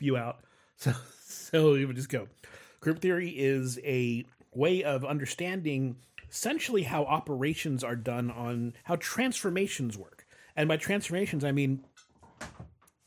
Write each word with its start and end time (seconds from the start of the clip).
spew 0.00 0.16
out. 0.16 0.40
So, 0.76 0.94
so 1.26 1.72
we 1.72 1.84
would 1.84 1.96
just 1.96 2.08
go. 2.08 2.26
Group 2.80 3.02
theory 3.02 3.28
is 3.28 3.78
a 3.84 4.24
way 4.54 4.82
of 4.82 5.04
understanding 5.04 5.96
essentially 6.30 6.84
how 6.84 7.04
operations 7.04 7.84
are 7.84 7.96
done 7.96 8.30
on 8.30 8.72
how 8.84 8.96
transformations 8.96 9.98
work. 9.98 10.24
And 10.56 10.70
by 10.70 10.78
transformations, 10.78 11.44
I 11.44 11.52
mean 11.52 11.84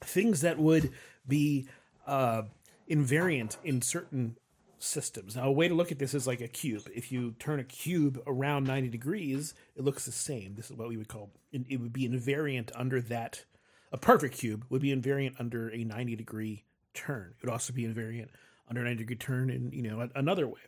things 0.02 0.42
that 0.42 0.60
would 0.60 0.92
be 1.28 1.68
uh, 2.06 2.44
invariant 2.88 3.58
in 3.64 3.82
certain 3.82 4.38
systems. 4.78 5.36
Now, 5.36 5.46
a 5.48 5.52
way 5.52 5.68
to 5.68 5.74
look 5.74 5.92
at 5.92 5.98
this 5.98 6.14
is 6.14 6.28
like 6.28 6.42
a 6.42 6.48
cube. 6.48 6.88
If 6.94 7.12
you 7.12 7.32
turn 7.40 7.60
a 7.60 7.64
cube 7.64 8.22
around 8.28 8.66
90 8.66 8.90
degrees, 8.90 9.56
it 9.76 9.84
looks 9.84 10.06
the 10.06 10.12
same. 10.12 10.54
This 10.54 10.70
is 10.70 10.78
what 10.78 10.90
we 10.90 10.98
would 10.98 11.08
call 11.08 11.32
it 11.52 11.82
would 11.82 11.94
be 11.94 12.08
invariant 12.08 12.70
under 12.76 13.02
that. 13.02 13.46
A 13.92 13.98
perfect 13.98 14.38
cube 14.38 14.66
would 14.70 14.84
be 14.84 14.96
invariant 14.96 15.40
under 15.40 15.70
a 15.74 15.84
90 15.84 16.16
degree 16.16 16.66
turn. 16.94 17.34
It 17.38 17.46
would 17.46 17.52
also 17.52 17.74
be 17.74 17.84
invariant 17.84 18.30
under 18.70 18.82
a 18.82 18.86
90 18.86 18.98
degree 18.98 19.16
turn 19.16 19.50
in 19.50 19.72
you 19.72 19.82
know 19.84 20.08
another 20.16 20.48
way. 20.48 20.62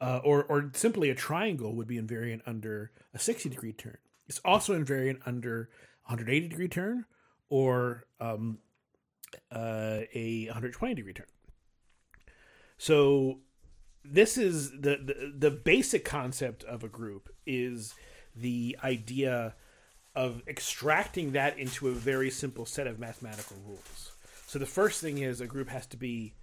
Uh, 0.00 0.18
or, 0.24 0.44
or 0.44 0.70
simply 0.72 1.10
a 1.10 1.14
triangle 1.14 1.74
would 1.74 1.86
be 1.86 1.98
invariant 1.98 2.40
under 2.46 2.90
a 3.12 3.18
60 3.18 3.50
degree 3.50 3.74
turn. 3.74 3.98
It's 4.26 4.40
also 4.46 4.78
invariant 4.78 5.18
under 5.26 5.68
180 6.06 6.48
degree 6.48 6.68
turn 6.68 7.04
or 7.50 8.04
um, 8.18 8.60
uh, 9.52 10.00
a 10.14 10.46
120 10.46 10.94
degree 10.94 11.12
turn. 11.12 11.26
So 12.78 13.40
this 14.04 14.38
is 14.38 14.70
the, 14.70 14.96
the 14.96 15.32
the 15.36 15.50
basic 15.50 16.04
concept 16.04 16.64
of 16.64 16.82
a 16.82 16.88
group 16.88 17.28
is 17.46 17.94
the 18.34 18.78
idea 18.82 19.54
of 20.14 20.42
extracting 20.48 21.32
that 21.32 21.58
into 21.58 21.88
a 21.88 21.92
very 21.92 22.30
simple 22.30 22.64
set 22.64 22.86
of 22.86 22.98
mathematical 22.98 23.56
rules. 23.66 24.12
So 24.50 24.58
the 24.58 24.66
first 24.66 25.00
thing 25.00 25.18
is 25.18 25.40
a 25.40 25.46
group 25.46 25.68
has 25.68 25.86
to 25.86 25.96
be 25.96 26.34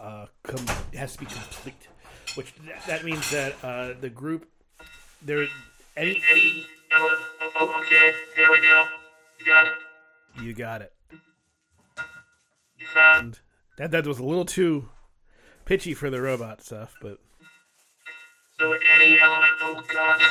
uh, 0.00 0.28
com- 0.44 0.64
has 0.94 1.12
to 1.12 1.18
be 1.18 1.26
complete, 1.26 1.86
which 2.36 2.54
that 2.86 3.04
means 3.04 3.30
that 3.32 3.54
uh, 3.62 3.92
the 4.00 4.08
group 4.08 4.48
there 5.20 5.46
any. 5.94 6.22
Okay, 7.60 8.14
there 8.34 8.50
we 8.50 8.62
go. 8.62 8.86
You 9.38 9.44
got 9.44 9.66
it. 9.66 9.74
You 10.40 10.54
got 10.54 10.80
it. 10.80 10.92
Found. 12.94 13.40
That 13.76 13.90
that 13.90 14.06
was 14.06 14.18
a 14.18 14.24
little 14.24 14.46
too 14.46 14.88
pitchy 15.66 15.92
for 15.92 16.08
the 16.08 16.22
robot 16.22 16.62
stuff, 16.62 16.94
but 17.02 17.18
So 18.58 18.72
any 18.72 19.20
element. 19.20 19.52
Oh 19.60 19.82
god. 19.92 20.22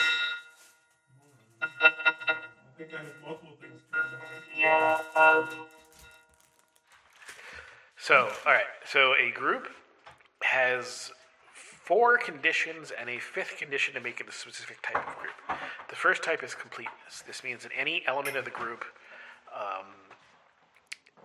Yeah. 4.57 4.97
Um, 5.15 5.47
So, 8.07 8.29
all 8.45 8.53
right. 8.53 8.63
So 8.89 9.15
a 9.19 9.31
group 9.31 9.67
has 10.41 11.11
four 11.53 12.17
conditions 12.17 12.93
and 12.97 13.09
a 13.09 13.19
fifth 13.19 13.57
condition 13.57 13.95
to 13.95 13.99
make 13.99 14.21
it 14.21 14.29
a 14.29 14.31
specific 14.31 14.81
type 14.81 15.05
of 15.05 15.17
group. 15.17 15.59
The 15.89 15.95
first 15.97 16.23
type 16.23 16.41
is 16.41 16.55
completeness. 16.55 17.25
This 17.27 17.43
means 17.43 17.63
that 17.63 17.73
any 17.77 18.03
element 18.07 18.37
of 18.37 18.45
the 18.45 18.51
group 18.51 18.85
um, 19.53 19.87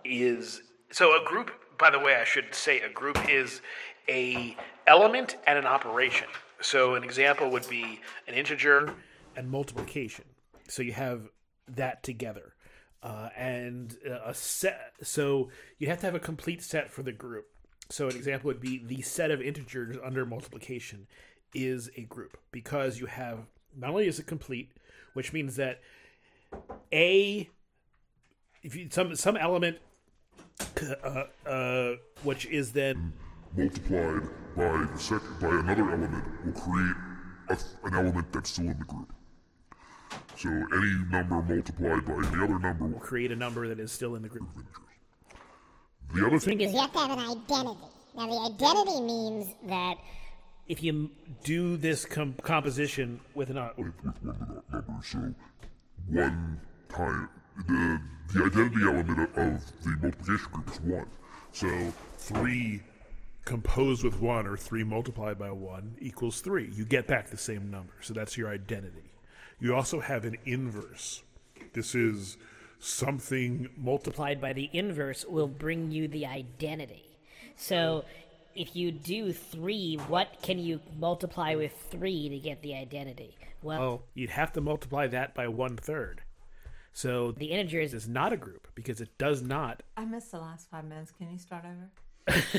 is 0.03 0.61
so 0.91 1.21
a 1.21 1.23
group. 1.23 1.51
By 1.79 1.89
the 1.89 1.99
way, 1.99 2.15
I 2.15 2.25
should 2.25 2.53
say 2.53 2.81
a 2.81 2.89
group 2.89 3.17
is 3.29 3.61
a 4.09 4.57
element 4.85 5.37
and 5.47 5.57
an 5.57 5.65
operation. 5.65 6.27
So 6.59 6.95
an 6.95 7.05
example 7.05 7.49
would 7.49 7.69
be 7.69 8.01
an 8.27 8.33
integer 8.33 8.93
and 9.37 9.49
multiplication. 9.49 10.25
So 10.67 10.81
you 10.81 10.91
have 10.91 11.29
that 11.65 12.03
together 12.03 12.55
uh, 13.03 13.29
and 13.35 13.97
uh, 14.09 14.19
a 14.25 14.33
set. 14.33 14.93
So 15.03 15.49
you 15.77 15.87
have 15.87 15.99
to 15.99 16.05
have 16.05 16.15
a 16.15 16.19
complete 16.19 16.63
set 16.63 16.89
for 16.89 17.03
the 17.03 17.11
group. 17.11 17.45
So 17.89 18.07
an 18.07 18.15
example 18.15 18.47
would 18.47 18.61
be 18.61 18.81
the 18.83 19.01
set 19.01 19.29
of 19.29 19.41
integers 19.41 19.97
under 20.03 20.25
multiplication 20.25 21.07
is 21.53 21.91
a 21.95 22.01
group 22.01 22.37
because 22.51 22.99
you 22.99 23.05
have 23.05 23.39
not 23.77 23.91
only 23.91 24.07
is 24.07 24.19
it 24.19 24.25
complete, 24.25 24.71
which 25.13 25.33
means 25.33 25.57
that 25.57 25.81
a 26.91 27.49
if 28.63 28.75
you 28.75 28.87
some 28.89 29.15
some 29.15 29.35
element 29.35 29.77
uh, 31.03 31.23
uh, 31.45 31.95
which 32.23 32.45
is 32.45 32.71
then 32.71 33.13
multiplied 33.55 34.21
by 34.55 34.87
the 34.91 34.97
second 34.97 35.39
by 35.41 35.49
another 35.49 35.89
element 35.91 36.23
will 36.45 36.53
create 36.53 36.95
a, 37.49 37.57
an 37.85 37.93
element 37.93 38.31
that's 38.31 38.51
still 38.51 38.69
in 38.69 38.79
the 38.79 38.85
group. 38.85 39.13
So 40.43 40.49
any 40.49 40.91
number 41.09 41.41
multiplied 41.41 42.05
by 42.05 42.15
the 42.15 42.43
other 42.43 42.59
number 42.59 42.85
will 42.85 42.99
create 42.99 43.31
a 43.31 43.35
number 43.35 43.65
that 43.69 43.79
is 43.79 43.93
still 43.93 44.15
in 44.15 44.23
the 44.23 44.27
group. 44.27 44.49
The 46.13 46.27
other 46.27 46.37
thing 46.37 46.57
Because 46.57 46.73
you 46.73 46.81
have 46.81 46.91
to 46.91 46.99
have 46.99 47.11
an 47.11 47.19
identity. 47.19 47.79
Now, 48.13 48.27
the 48.27 48.53
identity 48.53 49.01
means 49.01 49.53
that 49.69 49.95
If 50.67 50.83
you 50.83 51.11
do 51.45 51.77
this 51.77 52.03
com- 52.03 52.35
composition 52.41 53.21
with 53.33 53.51
an 53.51 53.57
uh, 53.57 53.69
with 53.77 53.93
one 54.03 54.63
number, 54.69 55.01
so 55.01 55.33
one 56.09 56.59
time 56.89 57.29
the 57.65 58.01
the 58.33 58.43
identity 58.43 58.83
element 58.83 59.19
of, 59.19 59.37
of 59.37 59.83
the 59.83 59.89
multiplication 60.01 60.51
group 60.51 60.69
is 60.69 60.81
one. 60.81 61.07
So 61.53 61.93
Three 62.17 62.81
composed 63.45 64.03
with 64.03 64.19
one 64.19 64.45
or 64.45 64.57
three 64.57 64.83
multiplied 64.83 65.39
by 65.39 65.51
one 65.51 65.95
equals 66.01 66.41
three. 66.41 66.69
You 66.73 66.83
get 66.83 67.07
back 67.07 67.29
the 67.29 67.37
same 67.37 67.71
number. 67.71 67.93
So 68.01 68.13
that's 68.13 68.37
your 68.37 68.49
identity. 68.49 69.12
You 69.63 69.73
also 69.73 70.01
have 70.01 70.25
an 70.25 70.35
inverse. 70.43 71.23
This 71.71 71.95
is 71.95 72.35
something 72.79 73.69
multiplied. 73.77 73.85
multiplied 73.85 74.41
by 74.41 74.51
the 74.51 74.69
inverse 74.73 75.23
will 75.23 75.47
bring 75.47 75.89
you 75.89 76.09
the 76.09 76.25
identity. 76.25 77.05
So 77.55 78.03
if 78.55 78.75
you 78.75 78.91
do 78.91 79.31
three, 79.31 79.95
what 80.09 80.41
can 80.41 80.59
you 80.59 80.81
multiply 80.99 81.55
with 81.55 81.71
three 81.89 82.27
to 82.27 82.39
get 82.39 82.61
the 82.61 82.75
identity? 82.75 83.37
Well, 83.61 83.79
well, 83.79 84.03
you'd 84.13 84.31
have 84.31 84.51
to 84.51 84.59
multiply 84.59 85.07
that 85.07 85.33
by 85.33 85.47
one 85.47 85.77
third. 85.77 86.23
So 86.91 87.31
the 87.31 87.51
integers 87.51 87.93
is 87.93 88.05
not 88.05 88.33
a 88.33 88.37
group 88.37 88.67
because 88.75 88.99
it 88.99 89.17
does 89.17 89.41
not. 89.41 89.81
I 89.95 90.03
missed 90.03 90.31
the 90.31 90.39
last 90.39 90.69
five 90.69 90.83
minutes. 90.83 91.13
Can 91.17 91.31
you 91.31 91.39
start 91.39 91.63
over? 91.63 92.41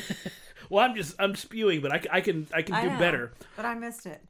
Well, 0.70 0.82
I'm 0.82 0.96
just 0.96 1.14
I'm 1.18 1.34
spewing, 1.34 1.82
but 1.82 1.92
I 1.92 2.22
can 2.22 2.46
I 2.50 2.62
can 2.62 2.74
I 2.74 2.82
do 2.84 2.90
know, 2.92 2.98
better. 2.98 3.32
But 3.54 3.66
I 3.66 3.74
missed 3.74 4.06
it. 4.06 4.22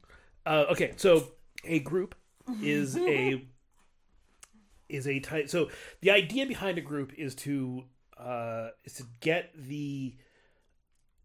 Uh, 0.45 0.65
okay, 0.71 0.91
so 0.97 1.29
a 1.63 1.79
group 1.79 2.13
is 2.61 2.97
a 2.97 3.45
is 4.89 5.07
a 5.07 5.19
type. 5.19 5.49
So 5.49 5.69
the 6.01 6.11
idea 6.11 6.45
behind 6.45 6.77
a 6.77 6.81
group 6.81 7.13
is 7.17 7.35
to 7.35 7.83
uh, 8.17 8.69
is 8.83 8.93
to 8.93 9.03
get 9.19 9.51
the 9.55 10.15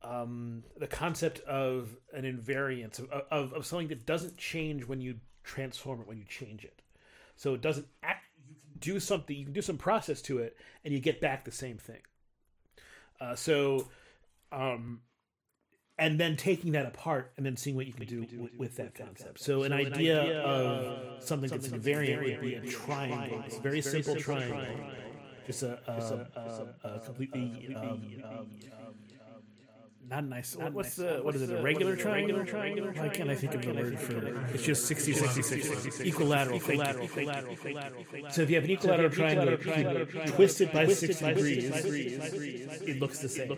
um, 0.03 0.65
the 0.79 0.87
concept 0.87 1.41
of 1.41 1.97
an 2.13 2.25
invariance 2.25 2.99
of, 2.99 3.11
of 3.31 3.53
of 3.53 3.67
something 3.67 3.89
that 3.89 4.07
doesn't 4.07 4.37
change 4.37 4.87
when 4.87 5.01
you 5.01 5.17
transform 5.45 6.01
it 6.01 6.07
when 6.07 6.19
you 6.19 6.25
change 6.25 6.65
it. 6.65 6.83
So 7.37 7.55
it 7.55 7.61
doesn't 7.61 7.87
act. 8.03 8.25
You 8.49 8.55
can 8.55 8.79
do 8.81 9.01
something. 9.01 9.37
You 9.37 9.45
can 9.45 9.53
do 9.53 9.63
some 9.63 9.79
process 9.79 10.23
to 10.23 10.39
it, 10.39 10.57
and 10.85 10.93
you 10.93 11.01
get 11.01 11.21
back 11.21 11.45
the 11.45 11.53
same 11.53 11.79
thing. 11.79 12.01
Uh, 13.21 13.35
so, 13.35 13.89
um, 14.51 15.01
and 16.01 16.19
then 16.19 16.35
taking 16.35 16.73
that 16.73 16.87
apart 16.87 17.31
and 17.37 17.45
then 17.45 17.57
seeing 17.57 17.77
what 17.77 17.87
you 17.87 17.93
can 17.93 18.07
do 18.07 18.27
with, 18.39 18.55
with 18.57 18.77
that 18.77 18.95
concept. 18.95 19.39
So, 19.39 19.63
an 19.65 19.73
idea 19.73 20.41
of 20.41 21.23
something 21.23 21.51
that's 21.51 21.69
invariant 21.69 22.25
would 22.25 22.41
be 22.41 22.55
a 22.55 22.63
triangle. 22.63 23.43
It's 23.47 23.59
a 23.59 23.61
very 23.61 23.83
simple 23.83 24.17
triangle. 24.17 24.67
Just 25.47 25.63
a, 25.63 25.79
a, 25.87 26.89
a, 26.89 27.01
completely 27.01 27.75
um, 27.77 28.03
not 30.11 30.25
a 30.25 30.27
nice. 30.27 30.57
What, 30.57 30.73
what's 30.73 30.97
the 30.97 31.21
what 31.23 31.35
is 31.37 31.43
it? 31.43 31.51
A 31.51 31.63
regular 31.63 31.97
triangle? 31.97 32.45
Triangular? 32.45 32.93
Why 32.93 33.09
can't 33.09 33.31
I 33.31 33.35
think 33.37 33.55
of 33.55 33.63
the 33.63 33.73
word 33.73 33.99
for 33.99 34.27
it? 34.27 34.37
It's 34.55 34.65
just 34.65 34.87
60, 34.87 35.13
60, 35.13 35.43
60, 35.43 36.09
equilateral. 36.09 36.57
Equilateral. 36.57 37.07
So 38.31 38.43
if 38.43 38.51
you 38.51 38.57
have 38.57 38.65
an 38.65 38.71
equilateral 38.71 39.11
triangle, 39.11 40.07
twisted 40.27 40.73
by 40.73 40.87
60 40.87 41.25
degrees, 41.35 41.71
it 42.83 43.01
looks 43.01 43.21
the 43.21 43.29
same. 43.29 43.57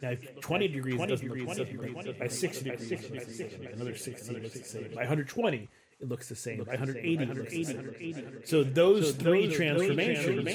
Now, 0.00 0.14
20 0.40 0.68
degrees 0.68 1.00
doesn't 1.06 1.28
look 1.28 1.56
the 1.56 1.66
same. 1.66 2.14
By 2.18 2.28
60 2.28 2.70
degrees, 2.70 3.10
looks 3.10 3.26
the 3.26 3.34
same. 3.34 3.68
Another 3.72 3.94
60, 3.94 4.34
it 4.34 4.42
looks 4.42 4.58
the 4.58 4.64
same. 4.64 4.88
By 4.94 5.02
120, 5.02 5.68
it 6.02 6.08
looks 6.08 6.28
the 6.28 6.34
same. 6.34 6.58
By 6.64 6.72
180, 6.74 7.22
it 7.22 7.36
looks 7.36 7.52
the 7.52 7.64
same. 7.64 8.42
So 8.44 8.64
those 8.64 9.12
three 9.12 9.54
transformations, 9.54 10.48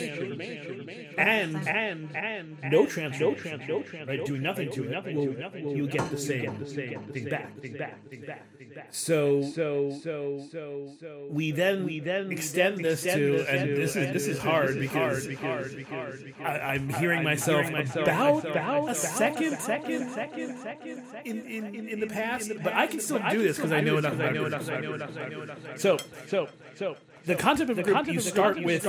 and 1.18 1.56
and 1.68 2.16
and 2.16 2.58
no 2.70 2.86
transformation, 2.86 3.66
no 3.68 3.82
transformation, 3.82 4.08
right, 4.08 4.26
doing 4.26 4.44
nothing 4.44 4.70
to 4.72 4.84
it, 4.84 5.64
will 5.64 5.76
you 5.76 5.88
get 5.88 6.10
the 6.12 6.18
same, 6.18 6.60
the 6.60 6.68
same 6.68 7.00
thing 7.14 7.30
back, 7.30 7.58
thing 7.62 7.78
back, 7.78 8.10
thing 8.10 8.26
back. 8.26 8.46
So 8.92 9.42
so 9.42 10.00
so 10.04 10.48
so 10.52 10.94
so 11.00 11.28
we 11.30 11.52
then 11.52 11.86
we 11.86 12.00
then 12.00 12.32
extend 12.32 12.78
this 12.78 13.04
to 13.04 13.46
and 13.50 13.76
this 13.76 13.96
is 13.96 14.14
this 14.14 14.28
is 14.28 14.40
hard 14.40 14.80
because 14.80 15.28
I, 16.44 16.60
I'm 16.74 16.90
hearing 16.90 17.24
myself 17.24 17.68
about 17.70 18.46
about 18.46 18.90
a 18.90 18.96
second 18.96 19.58
second 19.60 20.10
second 20.10 20.58
second 20.60 21.04
in 21.26 21.46
in 21.46 21.76
in, 21.76 21.90
in 21.90 22.00
the 22.00 22.08
past, 22.08 22.52
but 22.64 22.74
I 22.74 22.88
can 22.88 23.00
still 23.00 23.20
do 23.32 23.42
this 23.42 23.58
because 23.58 23.72
I 23.72 23.82
know 23.82 23.98
enough. 23.98 24.20
I 24.20 24.32
know 24.32 24.46
enough. 24.46 24.70
I 24.70 24.80
know 24.80 24.94
enough. 24.94 25.18
I 25.18 25.30
know 25.30 25.42
enough. 25.42 25.60
So 25.76 25.98
so 26.28 26.48
so 26.76 26.96
the 27.28 27.36
concept 27.36 27.70
of 27.70 27.78
a 27.78 27.84
group, 27.84 28.08
you 28.08 28.20
start 28.20 28.64
with, 28.64 28.84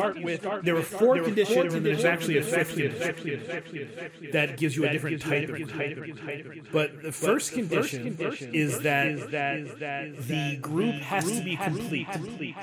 there 0.62 0.76
are 0.76 0.82
four 0.82 1.20
conditions, 1.20 1.74
and 1.74 1.84
there's 1.84 2.04
actually 2.04 2.38
a 2.38 2.42
fifth 2.42 2.74
condition 2.74 3.90
that 4.32 4.56
gives 4.56 4.76
you 4.76 4.86
a 4.86 4.90
different 4.90 5.20
type 5.20 5.48
of 5.48 5.56
group. 5.68 6.68
But 6.72 7.02
the 7.02 7.12
first 7.12 7.52
condition 7.52 8.16
is 8.54 8.80
that 8.80 9.30
the 10.26 10.58
group 10.62 10.94
has 10.94 11.24
to 11.24 11.42
be 11.42 11.56
complete. 11.56 12.06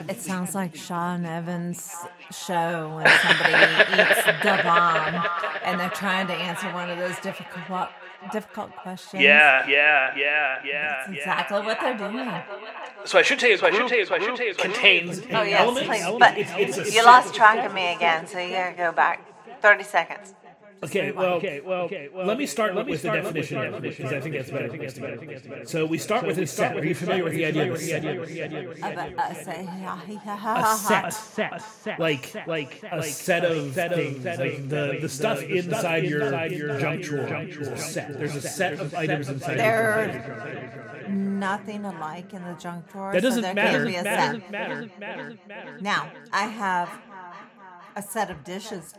It 0.09 0.21
sounds 0.21 0.55
like 0.55 0.75
Sean 0.75 1.25
Evans' 1.25 1.93
show 2.31 2.95
when 2.95 3.07
somebody 3.21 3.53
eats 4.01 4.23
the 4.25 4.59
bomb 4.63 5.23
and 5.63 5.79
they're 5.79 5.89
trying 5.89 6.27
to 6.27 6.33
answer 6.33 6.71
one 6.73 6.89
of 6.89 6.97
those 6.97 7.19
difficult 7.19 7.89
difficult 8.31 8.75
questions. 8.75 9.21
Yeah, 9.21 9.67
yeah, 9.67 10.13
yeah, 10.17 10.57
yeah. 10.65 11.03
That's 11.07 11.17
exactly 11.17 11.61
what 11.61 11.79
they're 11.81 11.97
doing. 11.97 12.31
So 13.05 13.19
I 13.19 13.21
should 13.21 13.39
say, 13.39 13.55
so 13.57 13.67
I 13.67 13.71
should 13.71 13.89
say, 13.89 14.05
so 14.05 14.15
I 14.15 14.19
should 14.19 14.35
tell 14.35 14.37
say, 14.37 14.53
contains 14.53 15.21
Oh 15.31 15.41
yes, 15.43 15.61
elements. 15.61 15.87
please. 15.89 16.05
But 16.19 16.37
It's- 16.37 16.77
it's 16.77 16.95
you 16.95 17.03
lost 17.03 17.33
track 17.33 17.65
of 17.65 17.73
me 17.73 17.93
again, 17.93 18.27
so 18.27 18.39
you 18.39 18.51
gotta 18.55 18.73
go 18.75 18.91
back. 18.91 19.21
Thirty 19.61 19.83
seconds. 19.83 20.33
Okay, 20.83 21.11
well, 21.11 21.33
okay, 21.35 21.61
well, 21.63 22.25
let 22.25 22.37
me 22.37 22.45
start 22.45 22.75
with 22.75 22.87
the 23.01 23.09
definition 23.09 23.81
because 23.81 24.13
I 24.13 24.19
think 24.19 24.35
that's 24.35 24.51
better. 24.51 24.67
place 24.69 24.93
to 24.93 25.49
go. 25.49 25.63
So 25.63 25.85
we 25.85 25.97
start 25.97 26.25
with 26.25 26.37
a 26.37 26.45
set. 26.45 26.75
Are 26.77 26.85
you 26.85 26.93
familiar 26.95 27.23
with 27.23 27.33
the 27.33 27.45
idea 27.45 27.69
of 27.71 27.75
a 27.75 27.79
set? 27.79 28.05
A, 28.05 28.19
a, 28.83 29.09
A 31.55 31.59
set, 31.59 31.99
like 31.99 32.35
like 32.47 32.83
a 32.91 33.01
set 33.03 33.45
of 33.45 33.73
things, 33.73 34.25
like 34.25 34.69
the 34.69 34.97
the 35.01 35.09
stuff 35.09 35.41
inside 35.43 36.03
your 36.03 36.45
your 36.47 36.79
junk 36.79 37.03
drawer 37.03 37.43
is 37.43 37.67
a 37.67 37.77
set. 37.77 38.17
There's 38.19 38.35
a 38.35 38.41
set 38.41 38.73
of 38.79 38.93
items 38.93 39.29
inside. 39.29 39.57
your 39.57 40.07
They're 40.07 41.07
nothing 41.09 41.85
alike 41.85 42.33
in 42.33 42.43
the 42.43 42.53
junk 42.53 42.91
drawer. 42.91 43.13
That 43.13 43.21
doesn't 43.21 43.41
there 43.41 43.53
matter. 43.53 43.77
Can 43.79 43.87
be 43.87 43.95
a 43.95 44.03
Matter, 44.03 44.39
set. 44.39 44.51
matter, 44.51 44.89
matter, 44.99 45.37
matter. 45.47 45.77
Now 45.81 46.11
I 46.31 46.43
have 46.47 46.89
a 47.95 48.01
set 48.01 48.29
of 48.29 48.43
dishes. 48.43 48.93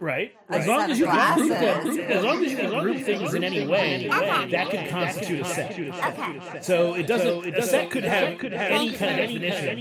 Right. 0.00 0.34
As 0.48 0.66
long 0.66 0.90
as 0.90 0.98
you 0.98 1.04
can 1.04 1.36
group 1.38 1.48
glasses. 1.58 1.96
them, 1.96 2.10
as 2.10 2.24
long 2.24 2.42
as 2.42 2.50
you 2.50 2.56
can 2.56 2.80
group 2.80 3.04
things 3.04 3.34
in 3.34 3.44
any 3.44 3.66
way, 3.66 4.08
that 4.08 4.70
can 4.70 4.88
constitute 4.88 5.40
a 5.40 5.44
set. 5.44 6.64
So 6.64 6.94
it 6.94 7.06
doesn't. 7.06 7.54
A 7.54 7.62
set 7.62 7.90
could 7.90 8.04
have 8.04 8.42
any 8.42 8.92
kind 8.92 9.20
of 9.20 9.40
definition. 9.40 9.78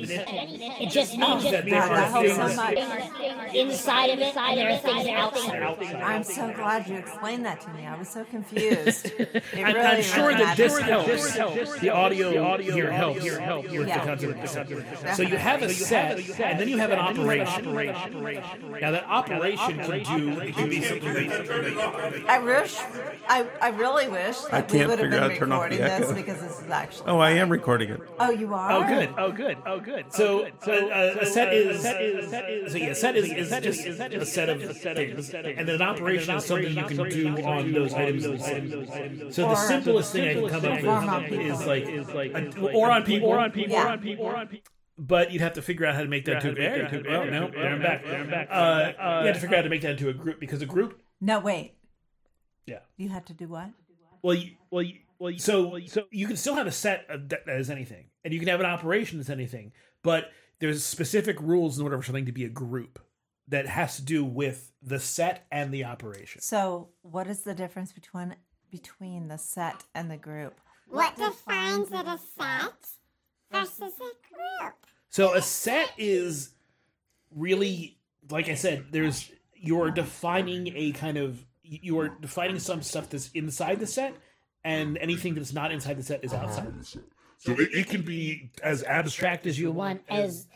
It 0.82 0.90
just 0.90 1.18
means 1.18 1.44
that 1.44 1.64
there 1.64 1.80
God, 1.80 1.92
are 1.92 1.96
that 1.96 2.12
helps 2.12 2.36
so 2.36 2.48
things- 2.48 3.56
inside 3.56 4.10
of 4.10 4.20
it, 4.20 4.36
and 4.36 4.58
there 4.60 4.70
are 4.72 4.78
things 4.78 5.08
outside. 5.08 5.64
I'm 6.04 6.24
so 6.24 6.52
glad 6.54 6.88
you 6.88 6.98
explained 6.98 7.46
that 7.46 7.62
to 7.62 7.70
me. 7.74 7.86
I 7.88 7.98
was 7.98 8.10
so 8.10 8.26
confused. 8.26 9.12
It 9.20 9.66
I'm, 9.66 9.74
really, 9.74 9.88
I'm 9.88 10.02
sure 10.04 10.34
that 10.34 10.58
this 10.58 10.78
helps. 10.80 11.80
The 11.80 11.90
audio 11.90 12.58
here 12.62 12.92
helps 12.92 13.24
with 13.24 13.38
the 13.40 13.86
Yeah. 13.88 14.06
concept 14.06 14.44
of 14.44 14.50
set. 14.50 15.16
So 15.16 15.24
you 15.24 15.38
have 15.38 15.62
a 15.64 15.70
set, 15.70 16.20
and 16.40 16.60
then 16.60 16.68
you 16.68 16.78
have 16.78 16.92
an 16.92 17.00
operation. 17.00 17.74
Now 18.82 18.92
that 18.92 19.06
operation 19.06 19.78
can 19.80 20.04
do 20.18 20.40
it 20.40 20.54
can 20.56 20.70
be 20.70 20.82
something. 20.82 22.28
I 22.28 22.40
wish, 22.40 22.76
I, 23.28 23.48
I 23.62 23.70
really 23.70 24.08
wish 24.08 24.38
that 24.42 24.54
I 24.54 24.62
we 24.62 24.68
can't 24.68 24.90
would 24.90 25.00
have 25.00 25.08
figure 25.08 25.10
been 25.10 25.24
out 25.24 25.28
to 25.30 25.38
turn 25.38 25.52
off 25.52 25.70
the 25.70 25.78
recording 25.78 25.80
this 25.80 26.10
echo. 26.10 26.14
because 26.14 26.42
this 26.42 26.60
is 26.62 26.70
actually. 26.70 27.08
Oh, 27.08 27.20
I 27.20 27.32
am 27.32 27.50
recording 27.50 27.90
it. 27.90 28.02
Oh, 28.20 28.32
you 28.32 28.54
are. 28.54 28.72
Oh, 28.72 28.88
good. 28.88 29.14
Oh, 29.18 29.32
good. 29.32 29.58
Oh, 29.66 29.80
good. 29.80 30.14
So, 30.14 30.48
so 30.64 30.90
uh, 30.90 31.18
a 31.22 31.26
set 31.26 31.54
is 31.54 31.82
so 31.82 32.78
yeah, 32.78 32.88
a 32.90 32.96
set 32.96 33.16
is, 33.16 33.32
is 33.32 33.50
just 33.50 33.86
a 33.86 34.26
set 34.26 34.50
of 34.50 34.78
things, 34.78 35.34
and 35.34 35.68
then 35.68 35.70
an 35.70 35.82
operation 35.82 36.36
is 36.36 36.46
something 36.46 36.76
you 36.76 36.84
can 36.86 37.10
do 37.10 37.44
on 37.44 37.72
those 37.74 37.94
items. 37.94 39.36
So 39.36 39.50
the 39.50 39.56
simplest 39.56 40.12
thing 40.14 40.28
I 40.30 40.34
can 40.34 40.50
come 40.50 40.62
Perform 40.62 41.10
on 41.10 41.24
up 41.24 41.30
with 41.30 41.40
is 41.40 41.66
like 41.66 42.34
a- 42.34 42.72
or 42.72 42.92
on 42.92 43.04
people, 43.04 43.30
or 43.30 43.40
on 43.40 43.52
people, 43.52 43.76
or 43.76 43.88
on 43.88 44.00
people, 44.00 44.26
or 44.26 44.36
on 44.36 44.48
people. 44.48 44.72
But 45.02 45.32
you'd 45.32 45.42
have 45.42 45.54
to 45.54 45.62
figure 45.62 45.86
out 45.86 45.96
how 45.96 46.02
to 46.02 46.10
make 46.10 46.26
that 46.26 46.44
into 46.44 46.50
a 46.50 46.90
group. 46.90 47.06
Oh, 47.08 47.24
no, 47.24 47.50
there 47.50 47.70
I'm 47.70 47.82
back. 47.82 48.04
There 48.04 48.20
I'm 48.20 48.30
back. 48.30 48.50
Uh, 48.52 49.22
you 49.22 49.28
have 49.28 49.36
to 49.36 49.42
figure 49.42 49.56
out 49.56 49.60
how 49.60 49.64
to 49.64 49.70
make 49.70 49.82
that 49.82 49.92
into 49.92 50.10
a 50.10 50.14
group 50.14 50.42
because 50.42 50.62
a 50.62 50.66
group. 50.66 51.02
No, 51.22 51.40
wait. 51.40 51.76
Yeah. 52.66 52.80
You 52.98 53.08
had 53.08 53.26
to 53.28 53.34
do 53.34 53.48
what? 53.48 53.70
Well, 54.22 54.36
you, 54.36 54.52
well, 54.70 54.84
you, 54.84 54.96
well. 55.18 55.32
You, 55.32 55.40
so, 55.40 55.80
so 55.88 56.04
you 56.12 56.28
can 56.28 56.36
still 56.36 56.56
have 56.56 56.68
a 56.68 56.72
set 56.72 57.06
of, 57.10 57.30
that 57.30 57.48
as 57.48 57.70
anything, 57.70 58.08
and 58.26 58.34
you 58.34 58.40
can 58.40 58.50
have 58.50 58.60
an 58.60 58.66
operation 58.66 59.22
as 59.22 59.30
anything, 59.30 59.72
but 60.04 60.32
there's 60.60 60.84
specific 60.84 61.40
rules 61.40 61.80
in 61.80 61.84
order 61.86 61.98
for 61.98 62.04
something 62.04 62.26
to 62.26 62.34
be 62.34 62.44
a 62.44 62.50
group 62.50 63.00
that 63.48 63.68
has 63.68 63.96
to 63.96 64.04
do 64.04 64.24
with 64.26 64.72
the 64.82 65.00
set 65.00 65.46
and 65.52 65.74
the 65.74 65.86
operation. 65.86 66.42
So, 66.42 66.90
what 67.02 67.28
is 67.28 67.42
the 67.42 67.56
difference 67.56 67.94
between 67.94 68.36
between 68.70 69.30
the 69.30 69.38
set 69.38 69.86
and 69.96 70.12
the 70.12 70.18
group? 70.18 70.60
What 70.88 71.16
defines 71.16 71.92
it 71.92 72.06
a 72.06 72.20
set 72.38 72.90
versus 73.52 73.82
a 73.82 74.34
group? 74.34 74.76
So 75.10 75.34
a 75.34 75.42
set 75.42 75.92
is 75.98 76.52
really, 77.36 77.98
like 78.30 78.50
I 78.50 78.56
said, 78.56 78.86
there's 78.92 79.32
you're 79.56 79.92
defining 79.92 80.72
a 80.76 80.92
kind 80.92 81.18
of 81.18 81.44
you 81.64 82.00
are 82.00 82.10
defining 82.10 82.60
some 82.60 82.82
stuff 82.82 83.10
that's 83.10 83.30
inside 83.32 83.80
the 83.80 83.88
set, 83.88 84.16
and 84.64 84.98
anything 84.98 85.36
that's 85.36 85.54
not 85.54 85.72
inside 85.72 85.98
the 85.98 86.04
set 86.04 86.24
is 86.24 86.34
outside. 86.34 86.74
So 87.38 87.54
it, 87.54 87.70
it 87.74 87.88
can 87.90 88.02
be 88.02 88.52
as 88.64 88.84
abstract 88.84 89.46
as 89.46 89.60
you 89.60 89.72
want, 89.72 90.02
as 90.10 90.48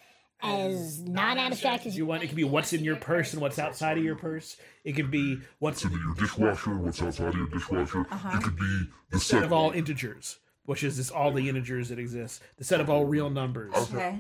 as 0.42 1.02
non-abstract 1.02 1.86
as 1.86 1.98
you 1.98 2.06
want. 2.06 2.22
It 2.24 2.28
can 2.28 2.36
be 2.36 2.44
what's 2.44 2.74
in 2.74 2.84
your 2.84 2.98
purse 2.98 3.32
and 3.32 3.42
what's 3.42 3.58
outside 3.58 3.98
of 3.98 4.04
your 4.04 4.16
purse. 4.16 4.58
It 4.84 4.96
can 4.96 5.10
be 5.10 5.40
what's 5.60 5.86
in 5.86 5.92
your 5.92 6.14
dishwasher, 6.16 6.76
what's 6.78 7.02
outside 7.02 7.30
of 7.30 7.36
your 7.36 7.48
dishwasher. 7.48 8.02
Uh-huh. 8.12 8.38
It 8.38 8.44
could 8.44 8.58
be 8.58 8.90
the 9.10 9.20
set 9.20 9.38
set 9.38 9.44
of 9.44 9.54
all 9.54 9.72
integers, 9.72 10.40
which 10.66 10.84
is 10.84 10.98
just 10.98 11.12
all 11.12 11.32
the 11.32 11.50
integers 11.50 11.90
that 11.90 12.00
exist. 12.00 12.42
The 12.58 12.64
set 12.64 12.80
of 12.82 12.90
all 12.90 13.06
real 13.06 13.30
numbers. 13.30 13.74
Okay. 13.76 14.20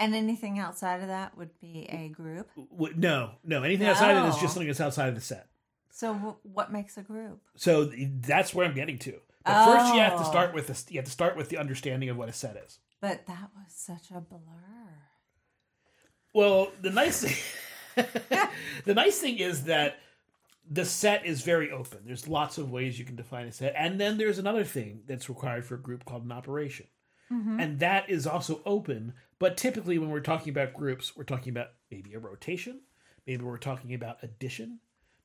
And 0.00 0.14
anything 0.14 0.58
outside 0.58 1.00
of 1.00 1.08
that 1.08 1.36
would 1.38 1.50
be 1.60 1.86
a 1.88 2.08
group. 2.08 2.48
W- 2.72 2.94
No, 2.96 3.32
no. 3.44 3.62
Anything 3.62 3.86
outside 3.86 4.16
of 4.16 4.24
it 4.24 4.28
is 4.30 4.36
just 4.38 4.54
something 4.54 4.66
that's 4.66 4.80
outside 4.80 5.08
of 5.08 5.14
the 5.14 5.20
set. 5.20 5.46
So, 5.90 6.14
w- 6.14 6.36
what 6.42 6.72
makes 6.72 6.96
a 6.96 7.02
group? 7.02 7.40
So 7.56 7.86
th- 7.88 8.08
that's 8.20 8.52
where 8.54 8.66
I'm 8.66 8.74
getting 8.74 8.98
to. 9.00 9.20
But 9.44 9.64
first, 9.66 9.94
you 9.94 10.00
have 10.00 10.14
to 10.16 10.24
Oh. 10.26 10.30
start 10.30 10.54
with 10.54 10.66
this. 10.68 10.86
You 10.88 10.98
have 10.98 11.04
to 11.04 11.10
start 11.10 11.36
with 11.36 11.48
the 11.50 11.58
understanding 11.58 12.08
of 12.08 12.16
what 12.16 12.28
a 12.28 12.32
set 12.32 12.56
is. 12.56 12.78
But 13.00 13.26
that 13.26 13.50
was 13.54 13.66
such 13.74 14.10
a 14.10 14.20
blur. 14.20 14.38
Well, 16.34 16.72
the 16.80 16.90
nice 16.90 17.22
thing, 17.22 18.06
the 18.84 18.94
nice 18.94 19.18
thing 19.18 19.38
is 19.38 19.64
that 19.64 19.98
the 20.72 20.84
set 20.84 21.26
is 21.26 21.42
very 21.42 21.70
open. 21.70 22.00
There's 22.04 22.28
lots 22.28 22.56
of 22.56 22.70
ways 22.70 22.98
you 22.98 23.04
can 23.04 23.16
define 23.16 23.46
a 23.46 23.52
set, 23.52 23.74
and 23.76 24.00
then 24.00 24.16
there's 24.16 24.38
another 24.38 24.64
thing 24.64 25.02
that's 25.06 25.28
required 25.28 25.64
for 25.64 25.74
a 25.74 25.82
group 25.82 26.04
called 26.04 26.24
an 26.24 26.32
operation, 26.32 26.86
mm-hmm. 27.30 27.60
and 27.60 27.78
that 27.80 28.08
is 28.08 28.26
also 28.26 28.62
open. 28.64 29.14
But 29.38 29.56
typically, 29.56 29.98
when 29.98 30.10
we're 30.10 30.20
talking 30.20 30.50
about 30.50 30.72
groups, 30.72 31.16
we're 31.16 31.24
talking 31.24 31.50
about 31.50 31.68
maybe 31.90 32.14
a 32.14 32.18
rotation, 32.18 32.80
maybe 33.26 33.44
we're 33.44 33.58
talking 33.58 33.92
about 33.94 34.18
addition, 34.22 34.78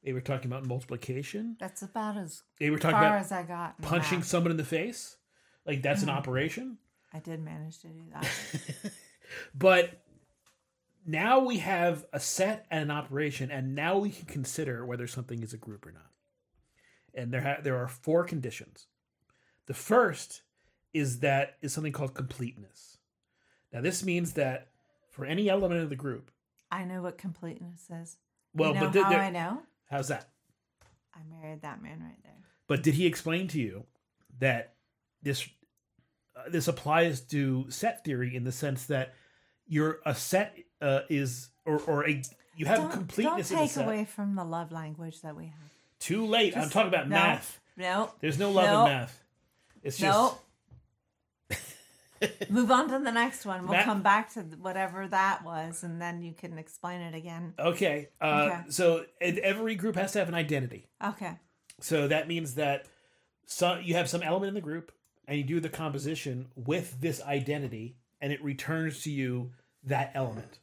maybe 0.03 0.15
we're 0.15 0.21
talking 0.21 0.51
about 0.51 0.65
multiplication, 0.65 1.55
That's 1.59 1.81
about 1.81 2.17
as 2.17 2.43
maybe 2.59 2.71
we're 2.71 2.79
far 2.79 2.91
talking 2.91 3.07
about 3.07 3.21
as 3.21 3.31
I 3.31 3.43
got. 3.43 3.81
punching 3.81 4.19
math. 4.19 4.27
someone 4.27 4.51
in 4.51 4.57
the 4.57 4.65
face. 4.65 5.17
Like 5.65 5.81
that's 5.81 6.01
an 6.01 6.09
mm-hmm. 6.09 6.17
operation. 6.17 6.77
I 7.13 7.19
did 7.19 7.41
manage 7.41 7.79
to 7.79 7.87
do 7.87 8.01
that. 8.13 8.91
But 9.53 10.01
now 11.07 11.39
we 11.39 11.59
have 11.59 12.05
a 12.11 12.19
set 12.19 12.65
and 12.69 12.83
an 12.83 12.91
operation, 12.91 13.49
and 13.49 13.73
now 13.73 13.97
we 13.97 14.09
can 14.11 14.25
consider 14.25 14.85
whether 14.85 15.07
something 15.07 15.41
is 15.41 15.53
a 15.53 15.57
group 15.57 15.85
or 15.85 15.91
not. 15.93 16.11
And 17.13 17.31
there 17.31 17.41
ha- 17.41 17.61
there 17.63 17.77
are 17.77 17.87
four 17.87 18.25
conditions. 18.25 18.87
The 19.65 19.73
first 19.73 20.41
is 20.93 21.19
that 21.21 21.57
is 21.61 21.73
something 21.73 21.93
called 21.93 22.13
completeness. 22.13 22.97
Now 23.73 23.81
this 23.81 24.03
means 24.03 24.33
that 24.33 24.67
for 25.09 25.25
any 25.25 25.49
element 25.49 25.81
of 25.81 25.89
the 25.89 25.95
group, 25.95 26.29
I 26.71 26.83
know 26.83 27.01
what 27.01 27.17
completeness 27.17 27.89
is. 27.89 28.17
well, 28.53 28.73
you 28.73 28.75
know 28.75 28.85
but 28.87 28.93
th- 28.93 29.03
how 29.05 29.09
there- 29.09 29.21
I 29.21 29.29
know? 29.29 29.61
how's 29.89 30.09
that? 30.09 30.29
I 31.15 31.19
married 31.29 31.61
that 31.61 31.81
man 31.81 32.01
right 32.01 32.21
there. 32.23 32.33
But 32.67 32.83
did 32.83 32.93
he 32.93 33.05
explain 33.07 33.47
to 33.49 33.59
you 33.59 33.85
that 34.39 34.75
this 35.23 35.47
uh, 36.35 36.49
this 36.49 36.67
applies 36.67 37.21
to 37.21 37.65
set 37.71 38.03
theory 38.03 38.35
in 38.35 38.43
the 38.43 38.51
sense 38.51 38.85
that 38.87 39.15
you're 39.65 39.99
a 40.05 40.13
set 40.13 40.57
uh, 40.81 41.01
is 41.09 41.49
or 41.65 41.79
or 41.79 42.07
a 42.07 42.21
you 42.55 42.65
have 42.65 42.79
don't, 42.79 42.91
completeness 42.91 43.49
don't 43.49 43.67
take 43.67 43.77
away 43.77 44.05
from 44.05 44.35
the 44.35 44.43
love 44.43 44.71
language 44.71 45.21
that 45.21 45.35
we 45.35 45.45
have. 45.45 45.71
Too 45.99 46.25
late. 46.25 46.57
I'm 46.57 46.69
talking 46.69 46.89
about 46.89 47.07
no, 47.07 47.15
math. 47.15 47.59
No. 47.75 48.11
There's 48.19 48.39
no 48.39 48.51
love 48.51 48.65
no, 48.65 48.85
in 48.85 48.91
math. 48.91 49.23
It's 49.83 49.97
just 49.97 50.11
No. 50.11 50.37
Move 52.49 52.71
on 52.71 52.89
to 52.89 52.97
the 52.99 53.11
next 53.11 53.45
one. 53.45 53.67
We'll 53.67 53.83
come 53.83 54.01
back 54.01 54.33
to 54.33 54.41
whatever 54.41 55.07
that 55.07 55.45
was, 55.45 55.83
and 55.83 56.01
then 56.01 56.23
you 56.23 56.33
can 56.33 56.57
explain 56.57 57.01
it 57.01 57.13
again. 57.13 57.53
okay. 57.59 58.09
Uh, 58.19 58.49
Okay. 58.51 58.61
So 58.69 59.05
every 59.21 59.75
group 59.75 59.95
has 59.95 60.13
to 60.13 60.19
have 60.19 60.27
an 60.27 60.33
identity. 60.33 60.87
Okay. 61.03 61.33
So 61.79 62.07
that 62.07 62.27
means 62.27 62.55
that 62.55 62.87
some 63.45 63.81
you 63.83 63.93
have 63.93 64.09
some 64.09 64.23
element 64.23 64.49
in 64.49 64.53
the 64.55 64.61
group, 64.61 64.91
and 65.27 65.37
you 65.37 65.43
do 65.43 65.59
the 65.59 65.69
composition 65.69 66.47
with 66.55 66.99
this 66.99 67.21
identity, 67.21 67.97
and 68.19 68.33
it 68.33 68.43
returns 68.43 69.03
to 69.03 69.11
you 69.11 69.51
that 69.83 70.11
element. 70.15 70.59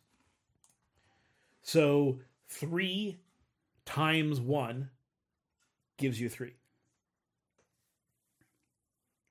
So 1.65 2.21
three 2.47 3.19
times 3.87 4.39
one 4.39 4.91
gives 5.97 6.21
you 6.21 6.29
three. 6.29 6.55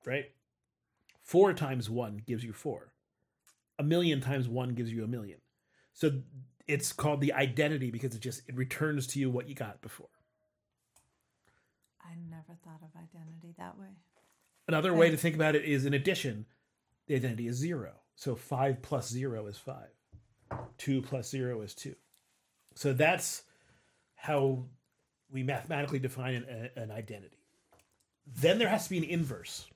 Right? 0.04 0.32
Four 1.22 1.54
times 1.54 1.88
one 1.88 2.20
gives 2.26 2.44
you 2.44 2.52
four. 2.52 2.92
A 3.78 3.82
million 3.82 4.20
times 4.20 4.48
one 4.48 4.74
gives 4.74 4.92
you 4.92 5.04
a 5.04 5.06
million. 5.06 5.38
So 5.94 6.10
it's 6.66 6.92
called 6.92 7.20
the 7.20 7.32
identity 7.32 7.90
because 7.90 8.14
it 8.16 8.20
just 8.20 8.42
it 8.48 8.56
returns 8.56 9.06
to 9.08 9.20
you 9.20 9.30
what 9.30 9.48
you 9.48 9.54
got 9.54 9.80
before. 9.80 10.08
I 12.02 12.14
never 12.28 12.58
thought 12.64 12.82
of 12.82 12.90
identity 13.00 13.54
that 13.58 13.78
way. 13.78 13.96
Another 14.66 14.92
way 14.92 15.10
to 15.10 15.16
think 15.16 15.36
about 15.36 15.54
it 15.54 15.64
is 15.64 15.86
in 15.86 15.94
addition, 15.94 16.46
the 17.06 17.14
identity 17.14 17.46
is 17.46 17.56
zero. 17.56 17.92
So 18.16 18.34
five 18.34 18.82
plus 18.82 19.08
zero 19.08 19.46
is 19.46 19.56
five. 19.56 19.90
Two 20.78 21.00
plus 21.00 21.30
zero 21.30 21.62
is 21.62 21.74
two. 21.74 21.94
So 22.74 22.92
that's 22.92 23.42
how 24.14 24.64
we 25.30 25.42
mathematically 25.42 25.98
define 25.98 26.34
an, 26.34 26.70
an 26.76 26.90
identity. 26.90 27.38
Then 28.26 28.58
there 28.58 28.68
has 28.68 28.84
to 28.84 28.90
be 28.90 28.98
an 28.98 29.04
inverse. 29.04 29.66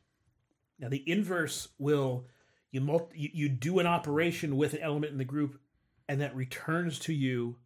Now 0.78 0.88
the 0.88 1.02
inverse 1.11 1.69
will 1.78 2.26
you, 2.71 2.81
mul- 2.81 3.11
you 3.14 3.31
you 3.33 3.49
do 3.49 3.78
an 3.78 3.87
operation 3.87 4.57
with 4.57 4.75
an 4.75 4.81
element 4.81 5.12
in 5.12 5.19
the 5.19 5.25
group, 5.25 5.59
and 6.09 6.21
that 6.21 6.35
returns 6.37 6.99
to 7.00 7.12
you 7.12 7.57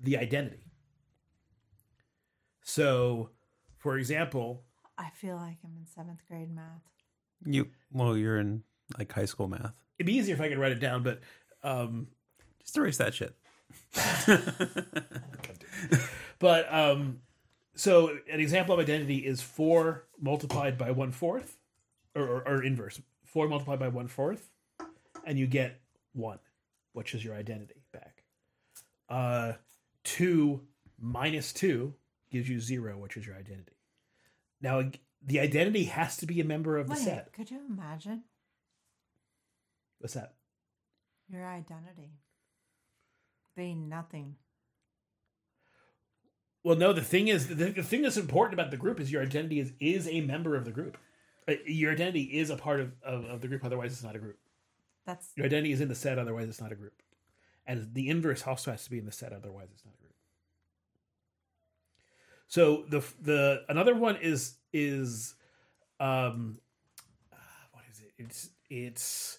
the 0.00 0.16
identity. 0.16 0.66
So, 2.62 3.30
for 3.78 3.96
example, 3.98 4.62
I 4.96 5.10
feel 5.14 5.36
like 5.36 5.58
I'm 5.64 5.76
in 5.78 5.86
seventh 5.86 6.20
grade 6.28 6.54
math. 6.54 6.82
You 7.44 7.68
well, 7.92 8.16
you're 8.16 8.38
in 8.38 8.62
like 8.98 9.12
high 9.12 9.24
school 9.24 9.48
math. 9.48 9.72
it'd 9.98 10.06
be 10.06 10.14
easier 10.14 10.34
if 10.34 10.40
I 10.40 10.48
could 10.48 10.58
write 10.58 10.72
it 10.72 10.80
down, 10.80 11.02
but 11.02 11.20
um, 11.62 12.08
Just 12.60 12.76
erase 12.76 12.98
that 12.98 13.14
shit. 13.14 13.34
But 16.42 16.72
um, 16.74 17.20
so 17.76 18.18
an 18.28 18.40
example 18.40 18.74
of 18.74 18.80
identity 18.80 19.18
is 19.18 19.40
four 19.40 20.06
multiplied 20.20 20.76
by 20.76 20.90
one 20.90 21.12
fourth, 21.12 21.56
or, 22.16 22.24
or, 22.24 22.48
or 22.48 22.64
inverse. 22.64 23.00
Four 23.24 23.46
multiplied 23.46 23.78
by 23.78 23.86
one 23.86 24.08
fourth, 24.08 24.50
and 25.24 25.38
you 25.38 25.46
get 25.46 25.80
one, 26.14 26.40
which 26.94 27.14
is 27.14 27.24
your 27.24 27.36
identity 27.36 27.84
back. 27.92 28.24
Uh, 29.08 29.52
two 30.02 30.62
minus 31.00 31.52
two 31.52 31.94
gives 32.32 32.48
you 32.48 32.58
zero, 32.58 32.98
which 32.98 33.16
is 33.16 33.24
your 33.24 33.36
identity. 33.36 33.76
Now 34.60 34.90
the 35.24 35.38
identity 35.38 35.84
has 35.84 36.16
to 36.16 36.26
be 36.26 36.40
a 36.40 36.44
member 36.44 36.76
of 36.76 36.88
the 36.88 36.94
Wait, 36.94 37.02
set. 37.04 37.32
could 37.32 37.52
you 37.52 37.60
imagine 37.70 38.24
What's 40.00 40.14
that? 40.14 40.34
your 41.28 41.46
identity 41.46 42.10
being 43.56 43.88
nothing? 43.88 44.36
Well, 46.64 46.76
no. 46.76 46.92
The 46.92 47.02
thing 47.02 47.28
is, 47.28 47.48
the, 47.48 47.54
the 47.54 47.82
thing 47.82 48.02
that's 48.02 48.16
important 48.16 48.54
about 48.58 48.70
the 48.70 48.76
group 48.76 49.00
is 49.00 49.10
your 49.10 49.22
identity 49.22 49.60
is 49.60 49.72
is 49.80 50.08
a 50.08 50.20
member 50.20 50.54
of 50.56 50.64
the 50.64 50.70
group. 50.70 50.96
Uh, 51.48 51.54
Your 51.66 51.92
identity 51.92 52.22
is 52.22 52.50
a 52.50 52.56
part 52.56 52.80
of, 52.80 52.92
of, 53.02 53.24
of 53.24 53.40
the 53.40 53.48
group. 53.48 53.64
Otherwise, 53.64 53.92
it's 53.92 54.04
not 54.04 54.14
a 54.14 54.18
group. 54.18 54.38
That's 55.04 55.30
Your 55.36 55.46
identity 55.46 55.72
is 55.72 55.80
in 55.80 55.88
the 55.88 55.94
set. 55.94 56.18
Otherwise, 56.18 56.48
it's 56.48 56.60
not 56.60 56.70
a 56.70 56.76
group. 56.76 57.02
And 57.66 57.92
the 57.92 58.08
inverse 58.08 58.46
also 58.46 58.70
has 58.70 58.84
to 58.84 58.90
be 58.90 58.98
in 58.98 59.06
the 59.06 59.12
set. 59.12 59.32
Otherwise, 59.32 59.68
it's 59.72 59.84
not 59.84 59.94
a 59.94 59.98
group. 59.98 60.14
So 62.46 62.84
the 62.88 63.02
the 63.20 63.62
another 63.68 63.94
one 63.94 64.16
is 64.16 64.56
is 64.72 65.34
um 65.98 66.58
what 67.72 67.84
is 67.90 68.00
it? 68.00 68.12
It's 68.18 68.50
it's 68.68 69.38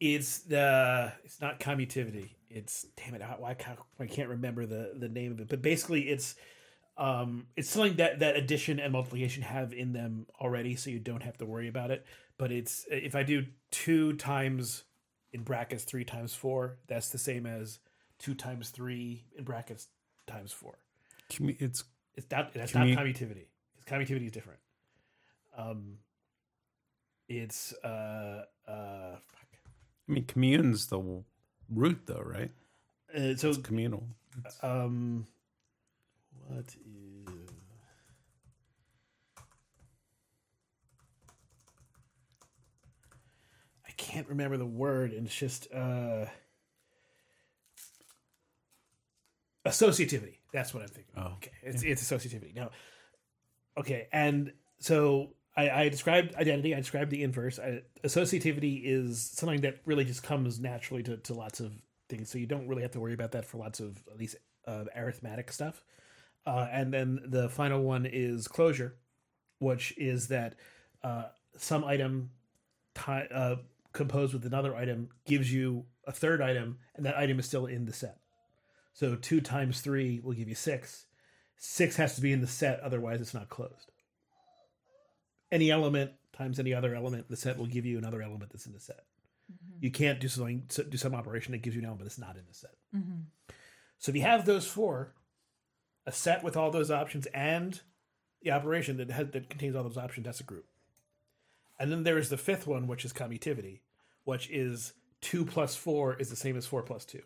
it's 0.00 0.38
the 0.40 1.12
it's 1.24 1.40
not 1.40 1.60
commutivity. 1.60 2.30
It's 2.50 2.86
damn 2.96 3.14
it. 3.14 3.22
Why 3.38 3.54
can't 3.54 3.78
I 3.98 4.06
can't 4.06 4.28
remember 4.28 4.66
the 4.66 4.92
the 4.96 5.08
name 5.08 5.32
of 5.32 5.40
it? 5.40 5.48
But 5.48 5.62
basically, 5.62 6.08
it's 6.08 6.36
um 6.96 7.46
it's 7.56 7.68
something 7.68 7.96
that 7.96 8.20
that 8.20 8.36
addition 8.36 8.78
and 8.80 8.92
multiplication 8.92 9.42
have 9.42 9.72
in 9.72 9.92
them 9.92 10.26
already, 10.40 10.76
so 10.76 10.90
you 10.90 10.98
don't 10.98 11.22
have 11.22 11.36
to 11.38 11.46
worry 11.46 11.68
about 11.68 11.90
it. 11.90 12.06
But 12.38 12.52
it's 12.52 12.86
if 12.90 13.14
I 13.14 13.22
do 13.22 13.46
two 13.70 14.14
times 14.14 14.84
in 15.32 15.42
brackets 15.42 15.84
three 15.84 16.04
times 16.04 16.34
four, 16.34 16.78
that's 16.86 17.10
the 17.10 17.18
same 17.18 17.44
as 17.44 17.80
two 18.18 18.34
times 18.34 18.70
three 18.70 19.24
in 19.36 19.44
brackets 19.44 19.88
times 20.26 20.52
four. 20.52 20.78
It's 21.58 21.84
It's 22.14 22.30
not 22.30 22.52
that's 22.54 22.72
Commu- 22.72 22.94
not 22.94 23.04
commutivity 23.04 23.46
because 23.76 23.84
commutivity 24.08 24.26
is 24.26 24.32
different. 24.32 24.60
Um, 25.56 25.98
it's 27.28 27.72
uh 27.84 28.44
uh. 28.66 29.16
I 30.08 30.12
mean, 30.12 30.24
commune's 30.24 30.86
the 30.86 31.22
root, 31.68 32.00
though, 32.06 32.22
right? 32.24 32.50
Uh, 33.14 33.36
so 33.36 33.48
It's 33.50 33.58
communal. 33.58 34.04
um, 34.62 35.26
what 36.46 36.74
is 36.74 36.74
I 43.86 43.90
can't 43.96 44.28
remember 44.28 44.56
the 44.56 44.66
word, 44.66 45.12
and 45.12 45.26
it's 45.26 45.36
just 45.36 45.72
uh 45.72 46.26
associativity. 49.66 50.36
That's 50.52 50.72
what 50.72 50.82
I'm 50.82 50.88
thinking. 50.88 51.14
Oh, 51.16 51.32
okay, 51.36 51.50
it's 51.62 51.82
it's 51.82 52.02
associativity. 52.02 52.54
Now, 52.54 52.70
okay, 53.78 54.08
and 54.12 54.52
so 54.78 55.30
I, 55.58 55.82
I 55.82 55.88
described 55.88 56.36
identity. 56.36 56.72
I 56.72 56.78
described 56.78 57.10
the 57.10 57.24
inverse. 57.24 57.58
I, 57.58 57.82
associativity 58.04 58.82
is 58.84 59.20
something 59.20 59.62
that 59.62 59.80
really 59.84 60.04
just 60.04 60.22
comes 60.22 60.60
naturally 60.60 61.02
to, 61.02 61.16
to 61.16 61.34
lots 61.34 61.58
of 61.58 61.72
things. 62.08 62.30
So 62.30 62.38
you 62.38 62.46
don't 62.46 62.68
really 62.68 62.82
have 62.82 62.92
to 62.92 63.00
worry 63.00 63.12
about 63.12 63.32
that 63.32 63.44
for 63.44 63.58
lots 63.58 63.80
of 63.80 63.98
at 64.08 64.18
least 64.18 64.36
uh, 64.68 64.84
arithmetic 64.96 65.50
stuff. 65.50 65.82
Uh, 66.46 66.68
and 66.70 66.94
then 66.94 67.18
the 67.24 67.48
final 67.48 67.82
one 67.82 68.06
is 68.06 68.46
closure, 68.46 68.94
which 69.58 69.92
is 69.98 70.28
that 70.28 70.54
uh, 71.02 71.24
some 71.56 71.84
item 71.84 72.30
uh, 73.06 73.56
composed 73.92 74.34
with 74.34 74.46
another 74.46 74.76
item 74.76 75.08
gives 75.26 75.52
you 75.52 75.84
a 76.06 76.12
third 76.12 76.40
item, 76.40 76.78
and 76.94 77.04
that 77.04 77.18
item 77.18 77.40
is 77.40 77.46
still 77.46 77.66
in 77.66 77.84
the 77.84 77.92
set. 77.92 78.18
So 78.92 79.16
two 79.16 79.40
times 79.40 79.80
three 79.80 80.20
will 80.22 80.34
give 80.34 80.48
you 80.48 80.54
six. 80.54 81.06
Six 81.56 81.96
has 81.96 82.14
to 82.14 82.20
be 82.20 82.32
in 82.32 82.40
the 82.40 82.46
set, 82.46 82.78
otherwise 82.80 83.20
it's 83.20 83.34
not 83.34 83.48
closed. 83.48 83.90
Any 85.50 85.70
element 85.70 86.12
times 86.32 86.58
any 86.58 86.74
other 86.74 86.94
element 86.94 87.26
in 87.28 87.30
the 87.30 87.36
set 87.36 87.58
will 87.58 87.66
give 87.66 87.86
you 87.86 87.98
another 87.98 88.22
element 88.22 88.52
that's 88.52 88.66
in 88.66 88.72
the 88.72 88.80
set. 88.80 89.04
Mm-hmm. 89.52 89.84
You 89.84 89.90
can't 89.90 90.20
do 90.20 90.28
something 90.28 90.64
do 90.90 90.96
some 90.98 91.14
operation 91.14 91.52
that 91.52 91.62
gives 91.62 91.74
you 91.74 91.82
an 91.82 91.86
element 91.86 92.04
that's 92.04 92.18
not 92.18 92.36
in 92.36 92.44
the 92.46 92.54
set. 92.54 92.74
Mm-hmm. 92.94 93.20
So 93.98 94.10
if 94.10 94.16
you 94.16 94.22
have 94.22 94.46
those 94.46 94.66
four, 94.66 95.14
a 96.06 96.12
set 96.12 96.44
with 96.44 96.56
all 96.56 96.70
those 96.70 96.90
options 96.90 97.26
and 97.26 97.80
the 98.42 98.52
operation 98.52 98.98
that 98.98 99.10
has, 99.10 99.30
that 99.32 99.50
contains 99.50 99.74
all 99.74 99.82
those 99.82 99.96
options, 99.96 100.24
that's 100.24 100.40
a 100.40 100.44
group. 100.44 100.66
And 101.78 101.90
then 101.90 102.02
there 102.04 102.18
is 102.18 102.28
the 102.28 102.36
fifth 102.36 102.66
one, 102.66 102.86
which 102.86 103.04
is 103.04 103.12
commutivity, 103.12 103.80
which 104.24 104.48
is 104.50 104.92
two 105.20 105.44
plus 105.44 105.74
four 105.74 106.14
is 106.14 106.30
the 106.30 106.36
same 106.36 106.56
as 106.56 106.66
four 106.66 106.82
plus 106.82 107.04
two. 107.04 107.22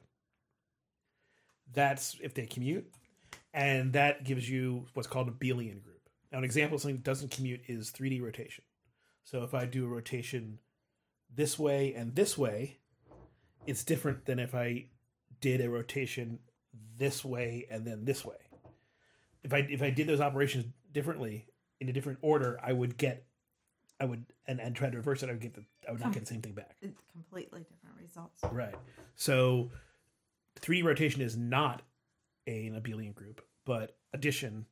That's 1.72 2.16
if 2.22 2.34
they 2.34 2.46
commute, 2.46 2.90
and 3.54 3.92
that 3.94 4.24
gives 4.24 4.48
you 4.48 4.86
what's 4.94 5.08
called 5.08 5.28
a 5.28 5.32
Abelian 5.32 5.82
group. 5.82 5.91
Now, 6.32 6.38
an 6.38 6.44
example 6.44 6.76
of 6.76 6.82
something 6.82 6.96
that 6.96 7.04
doesn't 7.04 7.30
commute 7.30 7.60
is 7.68 7.90
3D 7.90 8.22
rotation. 8.22 8.64
So 9.24 9.42
if 9.42 9.52
I 9.52 9.66
do 9.66 9.84
a 9.84 9.88
rotation 9.88 10.58
this 11.34 11.58
way 11.58 11.94
and 11.94 12.14
this 12.14 12.38
way, 12.38 12.78
it's 13.66 13.84
different 13.84 14.24
than 14.24 14.38
if 14.38 14.54
I 14.54 14.86
did 15.40 15.60
a 15.60 15.68
rotation 15.68 16.38
this 16.96 17.24
way 17.24 17.66
and 17.70 17.86
then 17.86 18.04
this 18.04 18.24
way. 18.24 18.36
If 19.44 19.52
I 19.52 19.58
if 19.58 19.82
I 19.82 19.90
did 19.90 20.06
those 20.06 20.20
operations 20.20 20.66
differently 20.92 21.46
in 21.80 21.88
a 21.88 21.92
different 21.92 22.18
order, 22.22 22.58
I 22.62 22.72
would 22.72 22.96
get 22.96 23.24
I 24.00 24.04
would 24.04 24.24
and, 24.46 24.60
and 24.60 24.74
try 24.74 24.88
to 24.88 24.96
reverse 24.96 25.22
it, 25.22 25.28
I 25.28 25.32
would 25.32 25.40
get 25.40 25.54
the 25.54 25.64
I 25.88 25.92
would 25.92 26.00
not 26.00 26.12
get 26.12 26.20
the 26.20 26.26
same 26.26 26.40
thing 26.40 26.52
back. 26.52 26.76
It's 26.80 27.02
completely 27.12 27.60
different 27.60 27.96
results. 28.00 28.40
Right. 28.50 28.74
So 29.16 29.70
3D 30.60 30.84
rotation 30.84 31.22
is 31.22 31.36
not 31.36 31.82
an 32.46 32.80
abelian 32.80 33.14
group, 33.14 33.42
but 33.64 33.96
addition 34.12 34.66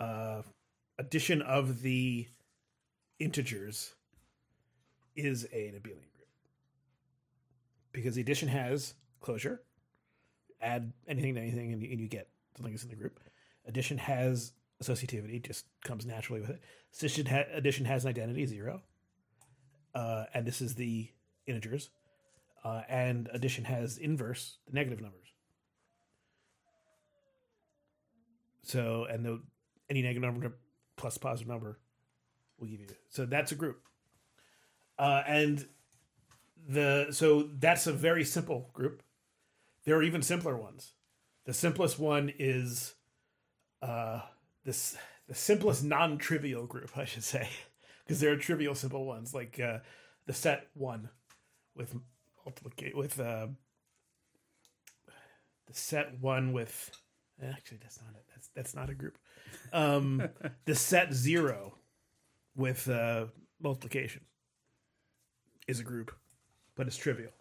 uh 0.00 0.42
addition 0.98 1.42
of 1.42 1.82
the 1.82 2.26
integers 3.18 3.94
is 5.16 5.44
an 5.44 5.74
abelian 5.74 6.10
group. 6.14 6.28
Because 7.92 8.14
the 8.14 8.20
addition 8.20 8.48
has 8.48 8.94
closure. 9.20 9.62
Add 10.60 10.92
anything 11.08 11.34
to 11.34 11.40
anything 11.40 11.72
and 11.72 11.82
you, 11.82 11.90
and 11.90 12.00
you 12.00 12.08
get 12.08 12.28
something 12.56 12.72
that's 12.72 12.84
in 12.84 12.90
the 12.90 12.96
group. 12.96 13.20
Addition 13.66 13.98
has 13.98 14.52
associativity, 14.82 15.42
just 15.42 15.66
comes 15.84 16.06
naturally 16.06 16.40
with 16.40 16.50
it. 16.50 16.60
Addition, 16.98 17.26
ha- 17.26 17.44
addition 17.52 17.84
has 17.84 18.04
an 18.04 18.10
identity, 18.10 18.46
zero. 18.46 18.82
Uh, 19.94 20.24
and 20.34 20.46
this 20.46 20.60
is 20.60 20.74
the 20.74 21.10
integers 21.46 21.90
uh, 22.64 22.82
and 22.88 23.28
addition 23.32 23.64
has 23.64 23.98
inverse 23.98 24.58
the 24.66 24.74
negative 24.74 25.00
numbers. 25.00 25.28
So 28.62 29.06
and 29.10 29.24
the 29.24 29.40
any 29.90 30.02
negative 30.02 30.22
number 30.22 30.52
plus 30.96 31.18
positive 31.18 31.48
number 31.48 31.78
will 32.58 32.68
give 32.68 32.80
you. 32.80 32.86
So 33.08 33.26
that's 33.26 33.52
a 33.52 33.56
group. 33.56 33.82
Uh, 34.98 35.22
and 35.26 35.66
the 36.68 37.08
so 37.10 37.48
that's 37.58 37.86
a 37.86 37.92
very 37.92 38.24
simple 38.24 38.70
group. 38.72 39.02
There 39.84 39.96
are 39.96 40.02
even 40.02 40.22
simpler 40.22 40.56
ones. 40.56 40.92
The 41.46 41.54
simplest 41.54 41.98
one 41.98 42.32
is 42.38 42.94
uh, 43.82 44.20
this 44.64 44.96
the 45.26 45.34
simplest 45.34 45.82
non-trivial 45.82 46.66
group, 46.66 46.90
I 46.96 47.04
should 47.04 47.24
say, 47.24 47.48
because 48.04 48.20
there 48.20 48.32
are 48.32 48.36
trivial 48.36 48.74
simple 48.74 49.04
ones 49.04 49.34
like 49.34 49.58
uh, 49.58 49.78
the 50.26 50.34
set 50.34 50.68
one 50.74 51.08
with 51.74 51.94
multiplicate 52.44 52.96
with 52.96 53.18
uh, 53.18 53.48
the 55.66 55.74
set 55.74 56.20
one 56.20 56.52
with 56.52 56.90
actually 57.42 57.78
that's 57.80 58.00
not 58.02 58.14
it. 58.14 58.24
That's 58.34 58.48
that's 58.54 58.74
not 58.74 58.90
a 58.90 58.94
group. 58.94 59.16
Um, 59.72 60.28
the 60.64 60.74
set 60.74 61.12
zero 61.12 61.74
with 62.56 62.88
uh, 62.88 63.26
multiplication 63.60 64.22
is 65.68 65.80
a 65.80 65.84
group, 65.84 66.12
but 66.76 66.86
it's 66.86 66.96
trivial. 66.96 67.32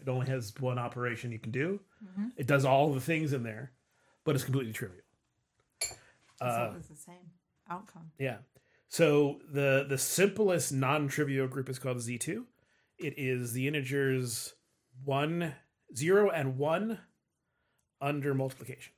It 0.00 0.08
only 0.08 0.26
has 0.28 0.54
one 0.60 0.78
operation 0.78 1.32
you 1.32 1.38
can 1.40 1.50
do. 1.52 1.80
Mhm. 2.04 2.30
It 2.36 2.46
does 2.46 2.64
all 2.64 2.92
the 2.92 3.00
things 3.00 3.32
in 3.32 3.42
there, 3.42 3.72
but 4.24 4.34
it's 4.34 4.44
completely 4.44 4.72
trivial. 4.72 5.02
It's 5.80 5.92
Uh, 6.40 6.68
always 6.68 6.86
the 6.86 6.94
same 6.96 7.30
outcome. 7.68 8.12
yeah. 8.18 8.38
So 8.88 9.40
the 9.52 9.84
the 9.88 9.98
simplest 9.98 10.72
non-trivial 10.72 11.48
group 11.48 11.68
is 11.68 11.78
called 11.78 11.98
Z2. 11.98 12.46
It 12.98 13.14
is 13.18 13.52
the 13.52 13.66
integers 13.66 14.54
1 15.04 15.54
0 15.94 16.30
and 16.30 16.56
1 16.58 16.98
under 18.00 18.34
multiplication. 18.34 18.92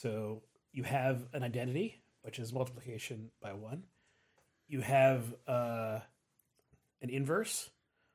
So 0.00 0.40
you 0.72 0.82
have 0.84 1.26
an 1.34 1.42
identity, 1.42 2.00
which 2.22 2.38
is 2.38 2.54
multiplication 2.54 3.30
by 3.42 3.52
1. 3.52 3.82
You 4.66 4.80
have 4.80 5.34
uh, 5.46 5.98
an 7.02 7.10
inverse, 7.10 7.68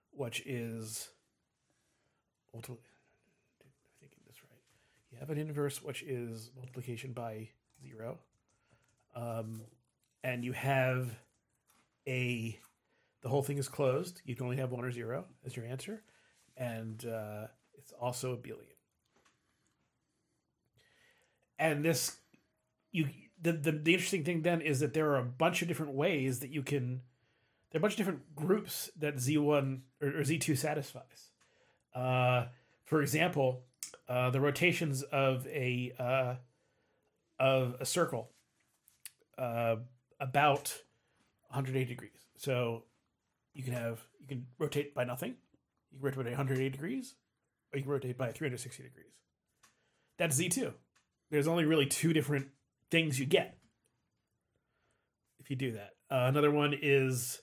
which 0.09 0.41
is 0.47 1.09
I'm 2.55 2.61
thinking 3.99 4.19
this 4.25 4.37
right. 4.43 4.61
You 5.11 5.19
have 5.19 5.29
an 5.29 5.37
inverse, 5.37 5.83
which 5.83 6.01
is 6.01 6.49
multiplication 6.55 7.13
by 7.13 7.49
zero, 7.83 8.17
um, 9.15 9.61
and 10.23 10.43
you 10.43 10.53
have 10.53 11.15
a 12.07 12.57
the 13.21 13.29
whole 13.29 13.43
thing 13.43 13.59
is 13.59 13.67
closed. 13.67 14.21
You 14.25 14.35
can 14.35 14.45
only 14.45 14.57
have 14.57 14.71
one 14.71 14.85
or 14.85 14.91
zero 14.91 15.25
as 15.45 15.55
your 15.55 15.65
answer, 15.65 16.01
and 16.57 17.05
uh, 17.05 17.47
it's 17.77 17.91
also 17.91 18.35
abelian. 18.35 18.74
And 21.57 21.83
this, 21.83 22.17
you 22.91 23.09
the, 23.41 23.53
the 23.53 23.71
the 23.71 23.93
interesting 23.93 24.23
thing 24.23 24.41
then 24.41 24.61
is 24.61 24.79
that 24.79 24.93
there 24.93 25.09
are 25.11 25.17
a 25.17 25.23
bunch 25.23 25.61
of 25.61 25.67
different 25.67 25.93
ways 25.93 26.39
that 26.39 26.49
you 26.49 26.63
can. 26.63 27.01
There 27.71 27.79
are 27.79 27.81
a 27.81 27.81
bunch 27.81 27.93
of 27.93 27.97
different 27.97 28.35
groups 28.35 28.89
that 28.97 29.19
Z 29.19 29.37
one 29.37 29.83
or, 30.01 30.19
or 30.19 30.23
Z 30.23 30.39
two 30.39 30.55
satisfies. 30.55 31.31
Uh, 31.93 32.45
for 32.85 33.01
example, 33.01 33.63
uh, 34.07 34.29
the 34.29 34.41
rotations 34.41 35.03
of 35.03 35.47
a 35.47 35.93
uh, 35.97 36.35
of 37.39 37.75
a 37.79 37.85
circle 37.85 38.31
uh, 39.37 39.77
about 40.19 40.81
180 41.49 41.85
degrees. 41.85 42.11
So 42.37 42.83
you 43.53 43.63
can 43.63 43.73
have 43.73 44.05
you 44.19 44.27
can 44.27 44.45
rotate 44.57 44.93
by 44.93 45.03
nothing. 45.03 45.35
You 45.91 45.99
can 45.99 46.05
rotate 46.05 46.23
by 46.25 46.29
180 46.31 46.69
degrees, 46.69 47.15
or 47.71 47.77
you 47.77 47.83
can 47.83 47.91
rotate 47.91 48.17
by 48.17 48.31
360 48.31 48.83
degrees. 48.83 49.05
That's 50.17 50.39
Z2. 50.39 50.73
There's 51.35 51.49
only 51.49 51.65
really 51.65 51.85
two 51.85 52.13
different 52.13 52.47
things 52.89 53.19
you 53.19 53.25
get 53.25 53.57
if 55.41 55.49
you 55.49 55.57
do 55.57 55.73
that. 55.73 55.89
Uh, 56.09 56.27
another 56.29 56.49
one 56.49 56.73
is, 56.81 57.41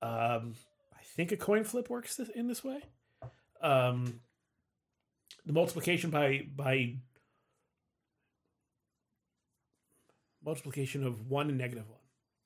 um, 0.00 0.54
I 0.90 1.02
think 1.02 1.30
a 1.30 1.36
coin 1.36 1.64
flip 1.64 1.90
works 1.90 2.16
this, 2.16 2.30
in 2.30 2.48
this 2.48 2.64
way. 2.64 2.80
Um, 3.60 4.20
the 5.44 5.52
multiplication 5.52 6.08
by 6.08 6.46
by 6.56 6.94
multiplication 10.42 11.04
of 11.04 11.28
one 11.28 11.50
and 11.50 11.58
negative 11.58 11.90
one. 11.90 12.00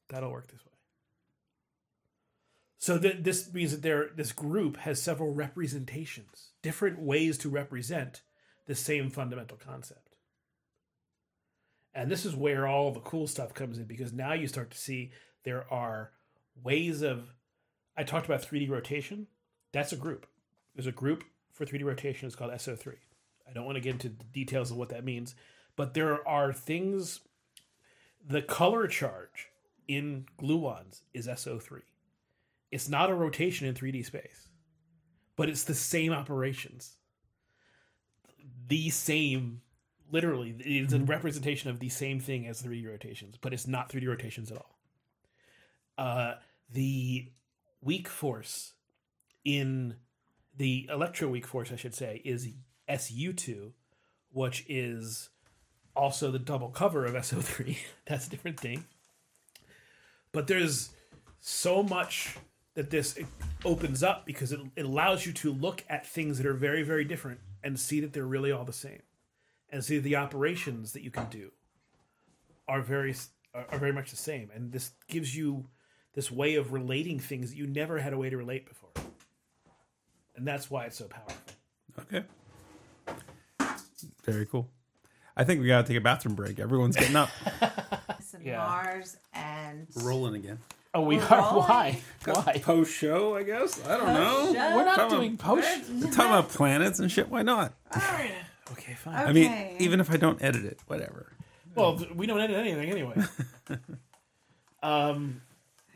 That'll 0.08 0.32
work 0.32 0.48
this 0.48 0.66
way. 0.66 0.72
So 2.78 2.98
th- 2.98 3.18
this 3.20 3.54
means 3.54 3.70
that 3.70 3.82
there 3.82 4.10
this 4.16 4.32
group 4.32 4.78
has 4.78 5.00
several 5.00 5.32
representations, 5.32 6.50
different 6.62 6.98
ways 6.98 7.38
to 7.38 7.48
represent 7.48 8.22
the 8.66 8.74
same 8.74 9.08
fundamental 9.08 9.56
concept. 9.56 10.03
And 11.94 12.10
this 12.10 12.26
is 12.26 12.34
where 12.34 12.66
all 12.66 12.90
the 12.90 13.00
cool 13.00 13.26
stuff 13.26 13.54
comes 13.54 13.78
in 13.78 13.84
because 13.84 14.12
now 14.12 14.32
you 14.32 14.48
start 14.48 14.70
to 14.72 14.78
see 14.78 15.12
there 15.44 15.64
are 15.72 16.10
ways 16.62 17.02
of 17.02 17.32
I 17.96 18.02
talked 18.02 18.26
about 18.26 18.42
3D 18.42 18.68
rotation. 18.68 19.28
That's 19.72 19.92
a 19.92 19.96
group. 19.96 20.26
There's 20.74 20.86
a 20.86 20.92
group 20.92 21.24
for 21.52 21.64
3D 21.64 21.84
rotation. 21.84 22.26
It's 22.26 22.36
called 22.36 22.52
SO3. 22.52 22.94
I 23.48 23.52
don't 23.52 23.64
want 23.64 23.76
to 23.76 23.80
get 23.80 23.92
into 23.92 24.08
the 24.08 24.24
details 24.32 24.70
of 24.70 24.76
what 24.76 24.88
that 24.88 25.04
means, 25.04 25.34
but 25.76 25.94
there 25.94 26.26
are 26.26 26.52
things. 26.52 27.20
The 28.26 28.42
color 28.42 28.88
charge 28.88 29.50
in 29.86 30.26
gluons 30.40 31.02
is 31.12 31.28
SO3. 31.28 31.82
It's 32.70 32.88
not 32.88 33.10
a 33.10 33.14
rotation 33.14 33.68
in 33.68 33.74
3D 33.74 34.04
space, 34.04 34.48
but 35.36 35.48
it's 35.48 35.64
the 35.64 35.74
same 35.74 36.12
operations. 36.12 36.96
The 38.66 38.90
same, 38.90 39.60
literally, 40.14 40.54
it's 40.60 40.92
a 40.92 41.00
representation 41.00 41.70
of 41.70 41.80
the 41.80 41.88
same 41.88 42.20
thing 42.20 42.46
as 42.46 42.62
3D 42.62 42.88
rotations, 42.88 43.34
but 43.40 43.52
it's 43.52 43.66
not 43.66 43.90
3D 43.90 44.06
rotations 44.06 44.52
at 44.52 44.58
all. 44.58 44.78
Uh, 45.98 46.34
the 46.72 47.26
weak 47.82 48.06
force 48.06 48.74
in 49.44 49.96
the 50.56 50.88
electro 50.88 51.28
weak 51.28 51.44
force, 51.44 51.72
I 51.72 51.76
should 51.76 51.96
say, 51.96 52.22
is 52.24 52.48
SU2, 52.88 53.72
which 54.32 54.64
is 54.68 55.30
also 55.96 56.30
the 56.30 56.38
double 56.38 56.68
cover 56.68 57.04
of 57.04 57.14
SO3. 57.14 57.76
That's 58.06 58.28
a 58.28 58.30
different 58.30 58.60
thing. 58.60 58.84
But 60.30 60.46
there's 60.46 60.90
so 61.40 61.82
much 61.82 62.36
that 62.74 62.90
this 62.90 63.18
opens 63.64 64.04
up 64.04 64.26
because 64.26 64.52
it, 64.52 64.60
it 64.76 64.84
allows 64.84 65.26
you 65.26 65.32
to 65.32 65.52
look 65.52 65.82
at 65.88 66.06
things 66.06 66.38
that 66.38 66.46
are 66.46 66.54
very, 66.54 66.84
very 66.84 67.04
different 67.04 67.40
and 67.64 67.80
see 67.80 67.98
that 67.98 68.12
they're 68.12 68.24
really 68.24 68.52
all 68.52 68.64
the 68.64 68.72
same, 68.72 69.02
and 69.70 69.84
see 69.84 69.98
the 69.98 70.16
operations 70.16 70.92
that 70.92 71.02
you 71.02 71.10
can 71.10 71.26
do 71.30 71.50
are 72.68 72.80
very 72.82 73.14
are 73.54 73.66
are 73.70 73.78
very 73.78 73.92
much 73.92 74.10
the 74.10 74.16
same. 74.16 74.50
And 74.54 74.72
this 74.72 74.90
gives 75.08 75.36
you 75.36 75.66
this 76.14 76.30
way 76.30 76.54
of 76.54 76.72
relating 76.72 77.18
things 77.18 77.50
that 77.50 77.56
you 77.56 77.66
never 77.66 77.98
had 77.98 78.12
a 78.12 78.18
way 78.18 78.30
to 78.30 78.36
relate 78.36 78.66
before, 78.66 78.90
and 80.36 80.46
that's 80.46 80.70
why 80.70 80.84
it's 80.86 80.96
so 80.96 81.06
powerful. 81.06 81.36
Okay. 82.00 82.24
Very 84.24 84.46
cool. 84.46 84.68
I 85.36 85.44
think 85.44 85.60
we 85.60 85.66
gotta 85.66 85.86
take 85.86 85.96
a 85.96 86.00
bathroom 86.00 86.34
break. 86.34 86.58
Everyone's 86.58 86.96
getting 86.96 87.16
up. 87.16 87.30
And 88.34 88.56
Mars 88.56 89.16
and 89.32 89.86
Rolling 90.02 90.34
again. 90.34 90.58
Oh, 90.92 91.02
we 91.02 91.16
We're 91.16 91.22
are. 91.24 91.40
rolling. 91.52 91.68
Why? 91.68 92.00
Why? 92.26 92.60
Post 92.62 92.92
show, 92.92 93.36
I 93.36 93.42
guess. 93.42 93.84
I 93.86 93.96
don't 93.96 94.12
know. 94.12 94.46
Post-show? 94.46 94.76
We're 94.76 94.84
not 94.84 94.96
Talking 94.96 95.16
doing 95.18 95.36
post. 95.36 95.82
We're 95.88 96.10
talking 96.10 96.30
about 96.32 96.48
planets 96.50 96.98
and 96.98 97.10
shit. 97.10 97.28
Why 97.28 97.42
not? 97.42 97.74
Okay, 98.72 98.94
fine. 98.94 99.14
I 99.14 99.32
mean, 99.32 99.76
even 99.78 100.00
if 100.00 100.10
I 100.10 100.16
don't 100.16 100.42
edit 100.42 100.64
it, 100.64 100.80
whatever. 100.86 101.32
Well, 101.74 101.98
th- 101.98 102.10
we 102.12 102.26
don't 102.26 102.40
edit 102.40 102.56
anything 102.56 102.90
anyway. 102.90 103.14
um, 104.82 105.40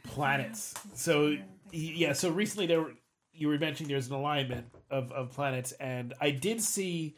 planets. 0.04 0.74
So 0.94 1.36
yeah, 1.72 2.12
so 2.12 2.30
recently 2.30 2.66
there 2.66 2.80
were, 2.80 2.92
you 3.32 3.48
were 3.48 3.58
mentioning 3.58 3.90
there's 3.90 4.08
an 4.08 4.14
alignment 4.14 4.66
of, 4.90 5.12
of 5.12 5.32
planets, 5.32 5.72
and 5.72 6.14
I 6.20 6.30
did 6.30 6.60
see 6.60 7.16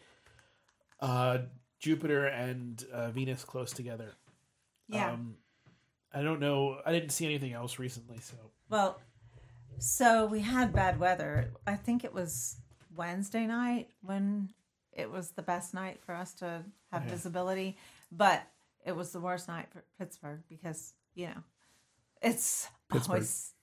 uh, 1.01 1.39
Jupiter 1.79 2.27
and 2.27 2.85
uh, 2.93 3.11
Venus 3.11 3.45
close 3.45 3.73
together. 3.73 4.13
yeah. 4.89 5.13
Um, 5.13 5.37
I 6.13 6.23
don't 6.23 6.41
know. 6.41 6.79
I 6.85 6.91
didn't 6.91 7.11
see 7.11 7.25
anything 7.25 7.53
else 7.53 7.79
recently. 7.79 8.19
So 8.19 8.35
Well, 8.69 9.01
so 9.79 10.27
we 10.27 10.41
had 10.41 10.73
bad 10.73 10.99
weather. 10.99 11.53
I 11.69 11.77
think 11.77 12.03
it 12.03 12.13
was 12.13 12.57
Wednesday 12.97 13.47
night 13.47 13.91
when 14.03 14.49
it 15.01 15.11
was 15.11 15.31
the 15.33 15.43
best 15.43 15.75
night 15.75 16.01
for 16.05 16.15
us 16.15 16.35
to 16.35 16.65
have 16.93 17.03
Okay. 17.03 17.11
visibility, 17.11 17.77
but 18.13 18.43
it 18.85 18.93
was 18.97 19.13
the 19.13 19.21
worst 19.21 19.49
night 19.49 19.69
for 19.73 19.83
Pittsburgh 19.99 20.43
because, 20.49 20.95
you 21.15 21.27
know, 21.27 21.43
it's 22.23 22.69
Pittsburgh. 22.91 23.11
always 23.17 23.55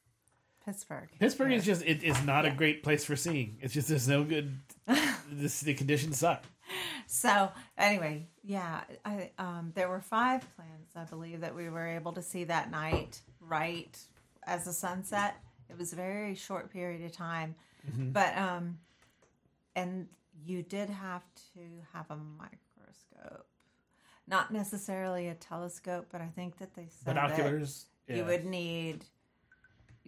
Pittsburgh. 0.65 1.09
Pittsburgh 1.19 1.51
Yeah. 1.51 1.57
is 1.57 1.65
just 1.65 1.81
it 1.83 2.03
is 2.03 2.21
not 2.25 2.45
a 2.45 2.51
great 2.51 2.83
place 2.83 3.05
for 3.05 3.15
seeing. 3.15 3.57
It's 3.61 3.73
just 3.73 3.87
there's 3.87 4.07
no 4.07 4.23
good. 4.23 4.59
this 5.31 5.61
the 5.67 5.73
conditions 5.73 6.19
suck. 6.19 6.43
So 7.07 7.51
anyway, 7.77 8.27
yeah, 8.43 8.81
I 9.05 9.31
um, 9.37 9.71
there 9.75 9.87
were 9.87 10.01
five 10.01 10.45
planets, 10.55 10.95
I 10.95 11.05
believe, 11.05 11.39
that 11.41 11.55
we 11.55 11.69
were 11.69 11.87
able 11.87 12.11
to 12.13 12.21
see 12.21 12.43
that 12.45 12.69
night, 12.69 13.21
right 13.39 13.97
as 14.45 14.65
the 14.65 14.73
sunset. 14.73 15.35
It 15.69 15.77
was 15.77 15.93
a 15.93 15.95
very 15.95 16.35
short 16.35 16.69
period 16.71 17.01
of 17.05 17.11
time, 17.13 17.55
Mm-hmm. 17.89 18.11
but 18.11 18.37
um, 18.37 18.79
and 19.75 20.07
you 20.45 20.61
did 20.63 20.89
have 20.89 21.23
to 21.53 21.59
have 21.93 22.05
a 22.09 22.15
microscope, 22.17 23.47
not 24.27 24.51
necessarily 24.51 25.27
a 25.27 25.35
telescope, 25.35 26.07
but 26.11 26.21
I 26.21 26.27
think 26.27 26.57
that 26.59 26.73
they 26.75 26.87
said 26.89 27.15
that 27.15 27.35
Binoculars. 27.37 27.85
you 28.07 28.23
would 28.25 28.45
need. 28.45 29.05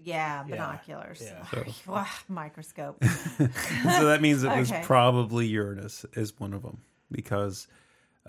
Yeah, 0.02 0.44
binoculars. 0.44 1.22
yeah. 1.22 1.46
Sorry. 1.48 1.74
Wow, 1.88 2.06
microscope. 2.30 3.04
so 3.38 4.06
that 4.06 4.20
means 4.22 4.44
it 4.44 4.56
was 4.56 4.72
probably 4.84 5.46
Uranus 5.48 6.06
is 6.14 6.40
one 6.40 6.54
of 6.54 6.62
them 6.62 6.80
because 7.12 7.68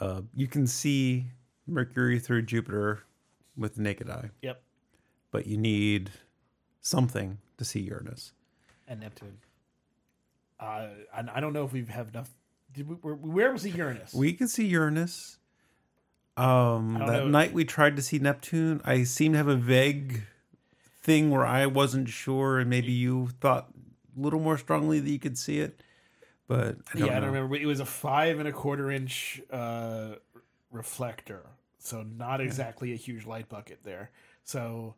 uh, 0.01 0.23
you 0.35 0.49
can 0.49 0.67
see 0.67 1.27
Mercury 1.69 2.19
through 2.19 2.43
Jupiter 2.43 3.05
with 3.57 3.77
the 3.77 3.83
naked 3.83 4.11
eye, 4.11 4.31
Yep. 4.43 4.61
but 5.31 5.47
you 5.47 5.57
need 5.57 6.11
something 6.81 7.39
to 7.59 7.65
see 7.65 7.81
Uranus. 7.81 8.33
and 8.89 8.99
Neptune. 9.01 9.39
Uh, 10.61 10.89
I, 11.15 11.25
I 11.35 11.41
don't 11.41 11.53
know 11.53 11.65
if 11.65 11.73
we 11.73 11.85
have 11.87 12.09
enough. 12.09 12.31
Did 12.73 12.89
we, 12.89 12.97
was 13.13 13.63
the 13.63 13.71
Uranus? 13.71 14.13
We 14.15 14.33
can 14.33 14.47
see 14.47 14.67
Uranus. 14.67 15.39
Um, 16.37 16.95
that 16.95 17.25
know. 17.25 17.29
night 17.29 17.53
we 17.53 17.65
tried 17.65 17.97
to 17.97 18.03
see 18.03 18.19
Neptune. 18.19 18.81
I 18.85 19.03
seem 19.05 19.33
to 19.33 19.39
have 19.39 19.49
a 19.49 19.57
vague 19.57 20.23
thing 21.03 21.31
where 21.31 21.45
I 21.45 21.67
wasn't 21.67 22.09
sure, 22.09 22.59
and 22.59 22.71
maybe 22.71 22.93
you 22.93 23.31
thought 23.41 23.69
a 24.17 24.21
little 24.21 24.41
more 24.41 24.57
strongly 24.57 25.01
that 25.01 25.11
you 25.11 25.19
could 25.19 25.37
see 25.37 25.59
it. 25.61 25.83
But 26.47 26.77
I 26.95 26.99
don't 26.99 27.09
yeah, 27.09 27.17
I 27.17 27.21
don't 27.21 27.31
remember. 27.31 27.57
It 27.57 27.67
was 27.67 27.81
a 27.81 27.87
five 27.87 28.39
and 28.39 28.49
a 28.49 28.53
quarter 28.53 28.91
inch 28.91 29.41
uh, 29.53 30.17
reflector, 30.71 31.43
so 31.79 32.03
not 32.03 32.41
exactly 32.41 32.93
a 32.93 32.97
huge 32.97 33.27
light 33.27 33.49
bucket 33.49 33.81
there. 33.85 34.11
So, 34.45 34.95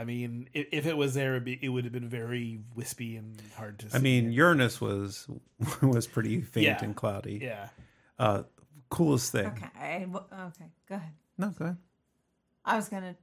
I 0.00 0.04
mean, 0.04 0.48
if, 0.54 0.66
if 0.72 0.86
it 0.86 0.96
was 0.96 1.12
there, 1.14 1.32
it'd 1.32 1.44
be, 1.44 1.58
it 1.60 1.68
would 1.68 1.84
have 1.84 1.92
been 1.92 2.08
very 2.08 2.60
wispy 2.74 3.16
and 3.16 3.40
hard 3.56 3.78
to 3.80 3.90
see. 3.90 3.96
I 3.96 4.00
mean, 4.00 4.32
Uranus 4.32 4.80
was 4.80 5.26
was 5.82 6.06
pretty 6.06 6.40
faint 6.40 6.64
Yeah. 6.66 6.82
and 6.84 6.96
cloudy. 6.96 7.38
yeah. 7.42 7.68
Uh, 8.18 8.42
coolest 8.88 9.32
thing. 9.32 9.46
Okay. 9.46 10.06
w- 10.10 10.24
Okay. 10.32 10.66
Go 10.88 10.94
ahead. 10.94 11.12
No, 11.38 11.48
go 11.50 11.64
ahead. 11.66 11.76
I 12.64 12.76
was 12.76 12.88
gonna 12.88 13.14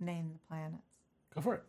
name 0.00 0.30
the 0.32 0.38
planets. 0.48 0.96
Go 1.34 1.40
for 1.42 1.54
it. 1.56 1.64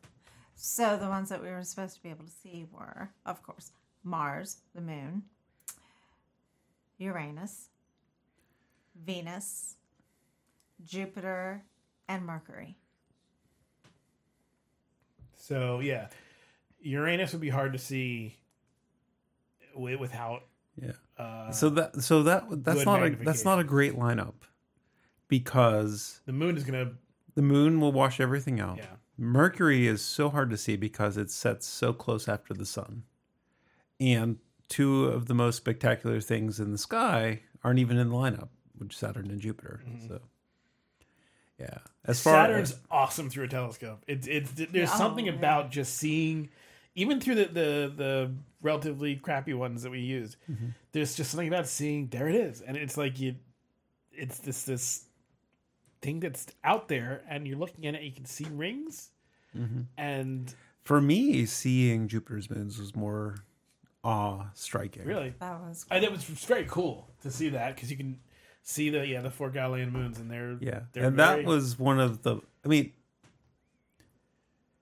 So 0.55 0.97
the 0.97 1.07
ones 1.09 1.29
that 1.29 1.41
we 1.41 1.49
were 1.49 1.63
supposed 1.63 1.95
to 1.97 2.03
be 2.03 2.09
able 2.09 2.25
to 2.25 2.31
see 2.31 2.65
were, 2.71 3.09
of 3.25 3.41
course, 3.43 3.71
Mars, 4.03 4.57
the 4.73 4.81
Moon, 4.81 5.23
Uranus, 6.97 7.69
Venus, 9.05 9.75
Jupiter, 10.83 11.63
and 12.07 12.25
Mercury. 12.25 12.75
So 15.49 15.79
yeah, 15.79 16.07
Uranus 16.79 17.31
would 17.33 17.41
be 17.41 17.49
hard 17.49 17.73
to 17.73 17.79
see 17.79 18.37
without. 19.75 20.43
Yeah. 20.81 20.91
Uh, 21.17 21.51
So 21.51 21.69
that 21.71 22.01
so 22.03 22.23
that 22.23 22.45
that's 22.63 22.85
not 22.85 23.03
a 23.03 23.09
that's 23.15 23.43
not 23.43 23.59
a 23.59 23.63
great 23.63 23.95
lineup 23.97 24.35
because 25.27 26.21
the 26.25 26.31
moon 26.33 26.55
is 26.55 26.63
gonna. 26.63 26.91
the 27.35 27.41
moon 27.41 27.79
will 27.81 27.91
wash 27.91 28.19
everything 28.19 28.59
out. 28.59 28.77
Yeah. 28.77 28.85
Mercury 29.17 29.87
is 29.87 30.01
so 30.01 30.29
hard 30.29 30.49
to 30.51 30.57
see 30.57 30.77
because 30.77 31.17
it 31.17 31.29
sets 31.29 31.67
so 31.67 31.91
close 31.93 32.29
after 32.29 32.53
the 32.53 32.65
sun. 32.65 33.03
And 33.99 34.37
two 34.69 35.05
of 35.05 35.25
the 35.25 35.33
most 35.33 35.57
spectacular 35.57 36.21
things 36.21 36.59
in 36.59 36.71
the 36.71 36.77
sky 36.77 37.41
aren't 37.63 37.79
even 37.79 37.97
in 37.97 38.09
the 38.09 38.15
lineup, 38.15 38.47
which 38.77 38.93
is 38.93 38.99
Saturn 38.99 39.29
and 39.29 39.41
Jupiter. 39.41 39.81
So 40.07 40.21
yeah. 41.59 41.77
As 42.05 42.21
far 42.21 42.33
Saturn's 42.47 42.71
as 42.71 42.79
awesome 42.89 43.29
through 43.29 43.45
a 43.45 43.47
telescope. 43.47 44.03
It's 44.07 44.27
it's 44.27 44.51
there's 44.51 44.73
Yeah. 44.73 44.85
something 44.95 45.27
Oh, 45.29 45.31
yeah. 45.31 45.37
about 45.37 45.71
just 45.71 45.95
seeing, 45.95 46.49
even 46.95 47.19
through 47.19 47.35
the 47.35 47.45
the 47.45 47.93
the 47.95 48.31
relatively 48.61 49.15
crappy 49.15 49.53
ones 49.53 49.83
that 49.83 49.91
we 49.91 49.99
used. 49.99 50.37
Mm-hmm. 50.49 50.67
There's 50.91 51.15
just 51.15 51.31
something 51.31 51.47
about 51.47 51.67
seeing 51.67 52.07
there 52.07 52.27
it 52.27 52.35
is, 52.35 52.61
and 52.61 52.75
it's 52.77 52.97
like 52.97 53.19
you, 53.19 53.35
it's 54.11 54.39
this 54.39 54.63
this 54.63 55.05
thing 56.01 56.19
that's 56.21 56.47
out 56.63 56.87
there, 56.87 57.21
and 57.29 57.47
you're 57.47 57.57
looking 57.57 57.85
at 57.85 57.95
it, 57.95 58.01
you 58.03 58.11
can 58.11 58.25
see 58.25 58.45
rings, 58.51 59.09
Mm-hmm. 59.57 59.81
and 59.97 60.53
for 60.83 61.01
me, 61.01 61.45
seeing 61.45 62.07
Jupiter's 62.07 62.49
moons 62.49 62.79
was 62.79 62.95
more 62.95 63.35
awe 64.03 64.45
striking. 64.53 65.05
really, 65.05 65.33
That 65.39 65.59
was 65.59 65.85
and 65.91 66.03
it 66.03 66.11
was 66.11 66.23
very 66.23 66.65
cool 66.67 67.09
to 67.21 67.29
see 67.31 67.49
that 67.49 67.75
because 67.75 67.91
you 67.91 67.97
can 67.97 68.19
see 68.69 68.89
the 68.91 69.05
yeah 69.07 69.21
the 69.21 69.31
four 69.31 69.49
Galilean 69.49 69.91
moons, 69.91 70.19
and 70.19 70.29
they're 70.29 70.57
Yeah. 70.61 70.81
they're 70.93 71.05
and 71.05 71.15
very- 71.15 71.43
that 71.43 71.45
was 71.47 71.79
one 71.79 71.99
of 71.99 72.21
the 72.23 72.37
I 72.63 72.67
mean 72.67 72.93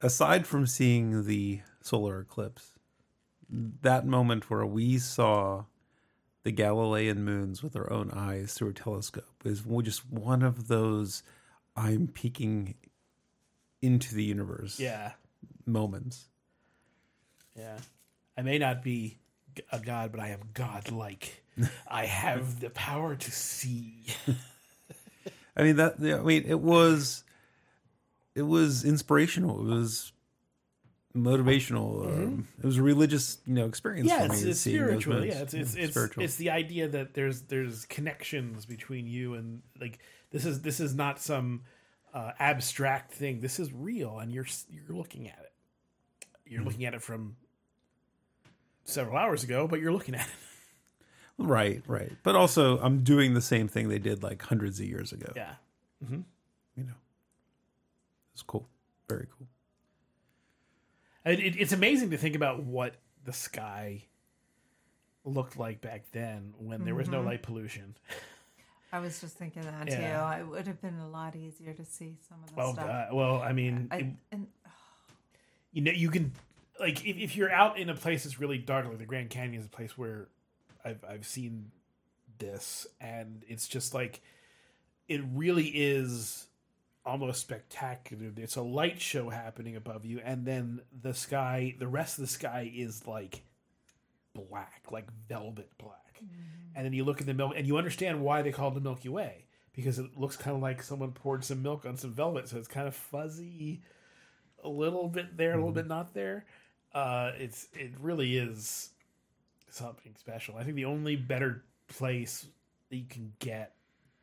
aside 0.02 0.45
from 0.45 0.67
seeing 0.67 1.26
the 1.26 1.62
solar 1.82 2.19
eclipse, 2.19 2.73
that 3.50 4.06
moment 4.06 4.50
where 4.50 4.65
we 4.65 4.97
saw 4.97 5.65
the 6.43 6.52
Galilean 6.52 7.23
moons 7.23 7.63
with 7.63 7.76
our 7.76 7.91
own 7.91 8.12
eyes 8.12 8.54
through 8.54 8.69
a 8.69 8.73
telescope 8.73 9.41
is 9.45 9.63
just 9.84 10.10
one 10.12 10.43
of 10.43 10.67
those 10.67 11.23
I'm 11.76 12.08
peeking 12.08 12.76
into 13.82 14.13
the 14.15 14.23
universe 14.23 14.80
yeah 14.80 15.13
moments. 15.65 16.28
Yeah. 17.56 17.78
I 18.38 18.41
may 18.43 18.58
not 18.60 18.84
be 18.84 19.17
a 19.71 19.80
god, 19.80 20.12
but 20.12 20.19
I 20.21 20.30
am 20.30 20.41
godlike. 20.54 21.43
I 21.89 22.06
have 22.06 22.60
the 22.60 22.70
power 22.70 23.15
to 23.15 23.32
see. 23.32 24.06
I 25.56 25.63
mean 25.63 25.78
that 25.78 25.96
I 26.00 26.22
mean 26.24 26.43
it 26.48 26.60
was 26.60 27.24
it 28.36 28.43
was 28.43 28.86
inspirational. 28.86 29.60
It 29.62 29.76
was 29.76 30.12
motivational. 31.15 32.06
Um, 32.06 32.48
it 32.60 32.65
was 32.65 32.78
a 32.78 32.84
religious, 32.84 33.39
you 33.46 33.56
know, 33.56 33.65
experience 33.65 34.08
Mm-hmm. 34.10 34.22
Yeah, 34.22 34.26
it's, 34.32 34.43
it's 34.43 34.60
spiritual. 34.62 35.26
Yeah, 35.26 35.41
it's 35.41 35.54
it's 35.56 35.76
it's, 35.76 35.91
spiritual. 35.91 36.24
it's 36.24 36.36
the 36.36 36.52
idea 36.52 36.88
that 36.89 37.13
there's 37.15 37.41
there's 37.43 37.86
connections 37.86 38.65
between 38.65 39.08
you 39.08 39.34
and 39.34 39.62
like 39.82 40.00
this 40.32 40.46
is 40.46 40.62
this 40.62 40.80
is 40.80 40.93
not 40.93 41.20
some 41.20 41.63
uh, 42.13 42.34
abstract 42.39 43.13
thing. 43.13 43.39
This 43.39 43.60
is 43.60 43.74
real, 43.74 44.20
and 44.20 44.32
you're 44.32 44.46
you're 44.70 44.96
looking 44.96 45.28
at 45.28 45.39
it. 45.39 45.52
You're 46.46 46.60
Mm-hmm. 46.60 46.67
looking 46.67 46.86
at 46.86 46.93
it 46.93 47.02
from 47.02 47.36
several 48.86 49.17
hours 49.17 49.43
ago, 49.43 49.67
but 49.67 49.80
you're 49.82 49.91
looking 49.91 50.15
at 50.15 50.28
it. 50.28 50.34
Right, 51.38 51.84
right. 51.88 52.12
But 52.23 52.36
also, 52.36 52.80
I'm 52.80 53.04
doing 53.04 53.34
the 53.34 53.41
same 53.41 53.67
thing 53.67 53.89
they 53.89 54.00
did 54.00 54.23
like 54.23 54.41
hundreds 54.41 54.80
of 54.80 54.88
years 54.88 55.12
ago. 55.12 55.32
Yeah. 55.36 55.54
Mm-hmm. 56.04 56.21
You 56.76 56.84
know, 56.84 56.93
it's 58.34 58.41
cool. 58.41 58.67
Very 59.08 59.28
cool. 59.38 59.47
It, 61.26 61.39
it, 61.39 61.56
it's 61.60 61.73
amazing 61.73 62.12
to 62.12 62.17
think 62.17 62.36
about 62.36 62.63
what 62.63 62.95
the 63.26 63.34
sky 63.34 64.04
looked 65.26 65.58
like 65.60 65.82
back 65.82 66.06
then 66.13 66.54
when 66.58 66.86
there 66.86 66.95
was 66.95 67.10
no 67.10 67.21
light 67.21 67.43
pollution. 67.43 67.95
I 68.93 69.00
was 69.00 69.19
just 69.19 69.36
thinking 69.38 69.63
that 69.63 69.88
Yeah. 69.89 70.36
too. 70.38 70.41
It 70.41 70.47
would 70.47 70.67
have 70.67 70.82
been 70.82 70.97
a 71.00 71.10
lot 71.10 71.36
easier 71.36 71.73
to 71.73 71.84
see 71.84 72.15
some 72.30 72.38
of 72.43 72.50
the 72.50 72.56
Well, 72.56 72.73
stuff. 72.73 72.88
God, 72.88 73.08
well, 73.13 73.41
I 73.41 73.52
mean, 73.52 73.89
I, 73.91 73.97
it- 73.97 74.06
and 74.32 74.47
you 75.73 75.82
know, 75.82 75.91
you 75.91 76.10
can 76.10 76.32
like 76.80 77.06
if, 77.06 77.17
if 77.17 77.36
you're 77.36 77.52
out 77.52 77.78
in 77.78 77.89
a 77.89 77.95
place 77.95 78.23
that's 78.23 78.39
really 78.39 78.58
dark, 78.58 78.86
like 78.88 78.97
the 78.97 79.06
Grand 79.06 79.30
Canyon 79.30 79.60
is 79.60 79.65
a 79.65 79.69
place 79.69 79.97
where 79.97 80.30
I've 80.88 81.04
I've 81.08 81.26
seen 81.26 81.71
this, 82.39 82.88
and 83.00 83.43
it's 83.47 83.67
just 83.67 83.93
like 83.93 84.21
it 85.08 85.21
really 85.34 85.67
is 85.67 86.47
almost 87.06 87.41
spectacular. 87.41 88.32
It's 88.38 88.56
a 88.56 88.62
light 88.62 89.02
show 89.02 89.30
happening 89.30 89.76
above 89.76 90.06
you, 90.06 90.21
and 90.23 90.45
then 90.45 90.82
the 91.02 91.13
sky, 91.13 91.76
the 91.78 91.88
rest 91.88 92.17
of 92.17 92.23
the 92.23 92.32
sky 92.32 92.71
is 92.73 93.08
like 93.08 93.43
black, 94.34 94.84
like 94.91 95.08
velvet 95.28 95.69
black. 95.78 96.21
And 96.76 96.86
then 96.86 96.93
you 96.93 97.04
look 97.04 97.21
at 97.21 97.28
the 97.28 97.34
milk, 97.34 97.54
and 97.56 97.67
you 97.67 97.78
understand 97.78 98.21
why 98.21 98.41
they 98.41 98.52
call 98.52 98.69
it 98.69 98.76
the 98.76 98.82
Milky 98.82 99.10
Way 99.10 99.45
because 99.73 100.00
it 100.00 100.17
looks 100.17 100.36
kind 100.36 100.56
of 100.56 100.62
like 100.62 100.82
someone 100.82 101.12
poured 101.12 101.45
some 101.45 101.62
milk 101.62 101.86
on 101.86 101.95
some 101.95 102.12
velvet, 102.12 102.50
so 102.50 102.58
it's 102.58 102.67
kind 102.67 102.88
of 102.88 102.95
fuzzy, 102.95 103.82
a 104.63 104.69
little 104.69 105.08
bit 105.08 105.38
there, 105.38 105.54
a 105.54 105.56
little 105.56 105.71
bit 105.71 105.88
not 105.88 106.13
there. 106.15 106.45
Uh, 106.93 107.32
it's 107.38 107.67
it 107.73 107.91
really 108.00 108.38
is 108.38 108.89
something 109.69 110.13
special. 110.17 110.56
I 110.58 110.63
think 110.63 110.75
the 110.75 110.86
only 110.86 111.15
better 111.15 111.63
place 111.88 112.45
that 112.89 112.97
you 112.97 113.06
can 113.10 113.34
get 113.39 113.73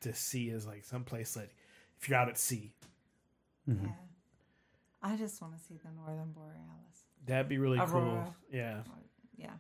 to 0.01 0.15
see 0.15 0.49
is 0.49 0.67
like 0.67 0.85
someplace 0.85 1.37
like 1.37 1.55
if 2.01 2.09
you're 2.09 2.19
out 2.19 2.29
at 2.29 2.39
sea. 2.39 2.73
yeah. 3.67 3.75
I 5.03 5.17
just 5.17 5.41
want 5.43 5.57
to 5.57 5.63
see 5.63 5.75
the 5.83 5.91
Northern 5.97 6.33
Borealis. 6.33 7.05
That'd 7.27 7.49
be 7.49 7.59
really 7.59 7.79
cool. 7.87 8.35
Yeah. 8.51 8.81
Yeah. 9.37 9.51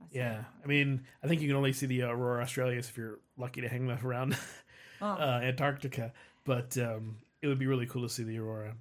That's 0.00 0.14
Yeah, 0.14 0.38
it. 0.40 0.44
I 0.64 0.66
mean, 0.66 1.04
I 1.22 1.26
think 1.28 1.40
you 1.40 1.48
can 1.48 1.56
only 1.56 1.72
see 1.72 1.86
the 1.86 2.02
Aurora 2.02 2.42
Australis 2.42 2.88
if 2.88 2.96
you're 2.96 3.18
lucky 3.36 3.60
to 3.60 3.68
hang 3.68 3.84
enough 3.84 4.04
around 4.04 4.36
Oh, 5.00 5.06
uh, 5.06 5.40
Antarctica. 5.42 6.12
But 6.44 6.76
um, 6.78 7.16
it 7.40 7.48
would 7.48 7.58
be 7.58 7.66
really 7.66 7.86
cool 7.86 8.02
to 8.02 8.08
see 8.08 8.22
the 8.24 8.38
Aurora. 8.38 8.74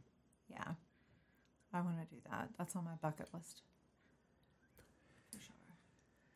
yeah. 0.49 0.73
I 1.73 1.79
want 1.81 1.97
to 1.99 2.05
do 2.15 2.21
that. 2.29 2.49
That's 2.57 2.75
on 2.75 2.83
my 2.83 2.95
bucket 3.01 3.29
list. 3.33 3.61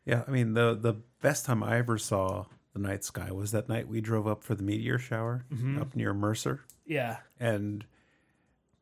Yeah, 0.06 0.22
I 0.26 0.30
mean 0.30 0.54
the 0.54 0.74
the 0.74 0.94
best 1.20 1.44
time 1.44 1.62
I 1.62 1.76
ever 1.78 1.98
saw 1.98 2.46
the 2.72 2.78
night 2.78 3.04
sky 3.04 3.30
was 3.32 3.50
that 3.52 3.68
night 3.68 3.88
we 3.88 4.00
drove 4.00 4.26
up 4.26 4.42
for 4.44 4.54
the 4.54 4.62
meteor 4.62 4.98
shower 4.98 5.44
Mm-hmm. 5.52 5.80
up 5.82 5.94
near 5.96 6.14
Mercer, 6.14 6.60
Yeah, 6.86 7.16
and 7.40 7.84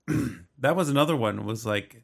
that 0.58 0.76
was 0.76 0.88
another 0.88 1.16
one. 1.16 1.38
It 1.38 1.44
was 1.44 1.64
like 1.64 2.02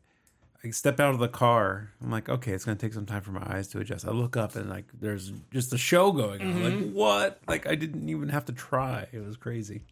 I 0.64 0.70
step 0.70 1.00
out 1.00 1.14
of 1.14 1.20
the 1.20 1.28
car. 1.28 1.90
I'm 2.02 2.10
like, 2.10 2.28
okay, 2.28 2.52
it's 2.52 2.64
gonna 2.64 2.76
take 2.76 2.92
some 2.94 3.06
time 3.06 3.22
for 3.22 3.32
my 3.32 3.42
eyes 3.46 3.68
to 3.68 3.78
adjust. 3.80 4.06
I 4.06 4.10
look 4.10 4.36
up 4.36 4.56
and 4.56 4.68
like 4.70 4.86
there's 4.98 5.32
just 5.50 5.72
a 5.72 5.78
show 5.78 6.12
going 6.12 6.40
on. 6.42 6.62
Like 6.62 6.92
what? 6.92 7.40
Like 7.48 7.66
I 7.66 7.74
didn't 7.74 8.08
even 8.08 8.28
have 8.30 8.44
to 8.46 8.52
try. 8.52 9.06
It 9.12 9.24
was 9.24 9.36
crazy. 9.36 9.82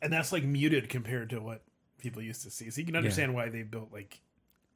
and 0.00 0.12
that's 0.12 0.32
like 0.32 0.44
muted 0.44 0.88
compared 0.88 1.30
to 1.30 1.40
what 1.40 1.62
people 1.98 2.22
used 2.22 2.42
to 2.44 2.50
see. 2.50 2.70
So 2.70 2.80
you 2.80 2.86
can 2.86 2.96
understand 2.96 3.34
why 3.34 3.48
they 3.48 3.62
built 3.62 3.92
like 3.92 4.20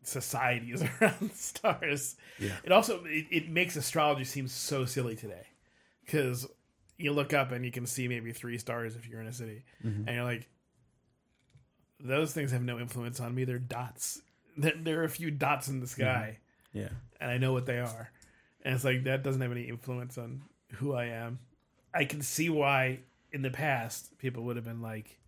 societies 0.07 0.83
around 1.01 1.33
stars. 1.33 2.17
Yeah. 2.39 2.57
It 2.65 2.73
also 2.73 3.05
it, 3.05 3.27
it 3.31 3.49
makes 3.49 3.77
astrology 3.77 4.25
seem 4.25 4.49
so 4.49 4.85
silly 4.85 5.17
today 5.17 5.47
because 6.05 6.47
you 6.99 7.13
look 7.13 7.33
up 7.33 7.53
and 7.53 7.65
you 7.65 7.71
can 7.71 7.87
see 7.87 8.09
maybe 8.09 8.33
three 8.33 8.59
stars 8.59 8.97
if 8.97 9.09
you're 9.09 9.21
in 9.21 9.27
a 9.27 9.33
city, 9.33 9.65
mm-hmm. 9.85 10.07
and 10.07 10.17
you're 10.17 10.25
like, 10.25 10.49
those 12.01 12.33
things 12.33 12.53
have 12.53 12.63
no 12.63 12.79
influence 12.79 13.21
on 13.21 13.35
me. 13.35 13.45
They're 13.45 13.59
dots. 13.59 14.21
There 14.57 14.75
there 14.81 15.01
are 15.01 15.05
a 15.05 15.11
few 15.11 15.31
dots 15.31 15.69
in 15.69 15.81
the 15.81 15.87
mm-hmm. 15.87 16.03
sky, 16.03 16.39
Yeah. 16.73 16.91
and 17.21 17.31
I 17.31 17.39
know 17.39 17.53
what 17.53 17.67
they 17.67 17.79
are. 17.79 18.11
And 18.65 18.75
it's 18.75 18.85
like 18.85 19.05
that 19.05 19.23
doesn't 19.23 19.41
have 19.41 19.51
any 19.51 19.65
influence 19.65 20.19
on 20.19 20.43
who 20.75 20.95
I 20.95 21.07
am. 21.07 21.39
I 21.95 22.05
can 22.05 22.23
see 22.23 22.49
why 22.49 23.01
in 23.33 23.43
the 23.43 23.51
past 23.51 24.17
people 24.19 24.45
would 24.45 24.57
have 24.57 24.65
been 24.65 24.83
like, 24.83 25.19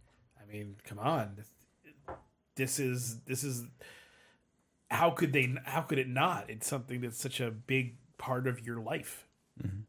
I 0.41 0.51
mean, 0.51 0.77
come 0.85 0.99
on, 0.99 1.45
this 2.55 2.79
is 2.79 3.21
this 3.27 3.45
is 3.45 3.65
how 4.95 5.11
could 5.11 5.33
they 5.33 5.55
how 5.65 5.83
could 5.83 5.99
it 5.99 6.09
not? 6.09 6.49
It's 6.49 6.67
something 6.67 7.01
that's 7.01 7.19
such 7.19 7.41
a 7.41 7.51
big 7.51 7.97
part 8.19 8.47
of 8.47 8.65
your 8.65 8.81
life. 8.81 9.27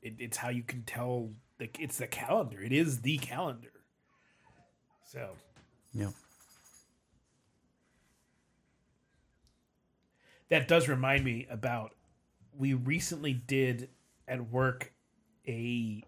It, 0.01 0.15
it's 0.19 0.37
how 0.37 0.49
you 0.49 0.63
can 0.63 0.83
tell. 0.83 1.31
Like 1.59 1.77
it's 1.79 1.97
the 1.97 2.07
calendar. 2.07 2.61
It 2.61 2.71
is 2.73 3.01
the 3.01 3.17
calendar. 3.17 3.71
So 5.11 5.29
Yeah. 5.93 6.09
that 10.49 10.67
does 10.67 10.87
remind 10.87 11.23
me 11.23 11.47
about 11.49 11.93
we 12.57 12.73
recently 12.73 13.33
did 13.33 13.89
at 14.27 14.49
work 14.49 14.91
a 15.47 16.03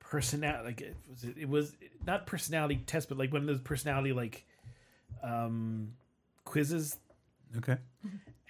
personality 0.00 0.64
like 0.64 0.80
it 0.80 0.96
was 1.10 1.24
it, 1.24 1.34
it 1.38 1.48
was 1.48 1.72
not 2.06 2.26
personality 2.26 2.82
test 2.86 3.08
but 3.08 3.18
like 3.18 3.32
one 3.32 3.42
of 3.42 3.46
those 3.48 3.60
personality 3.60 4.12
like 4.12 4.44
um 5.22 5.88
quizzes 6.44 6.96
Okay. 7.58 7.76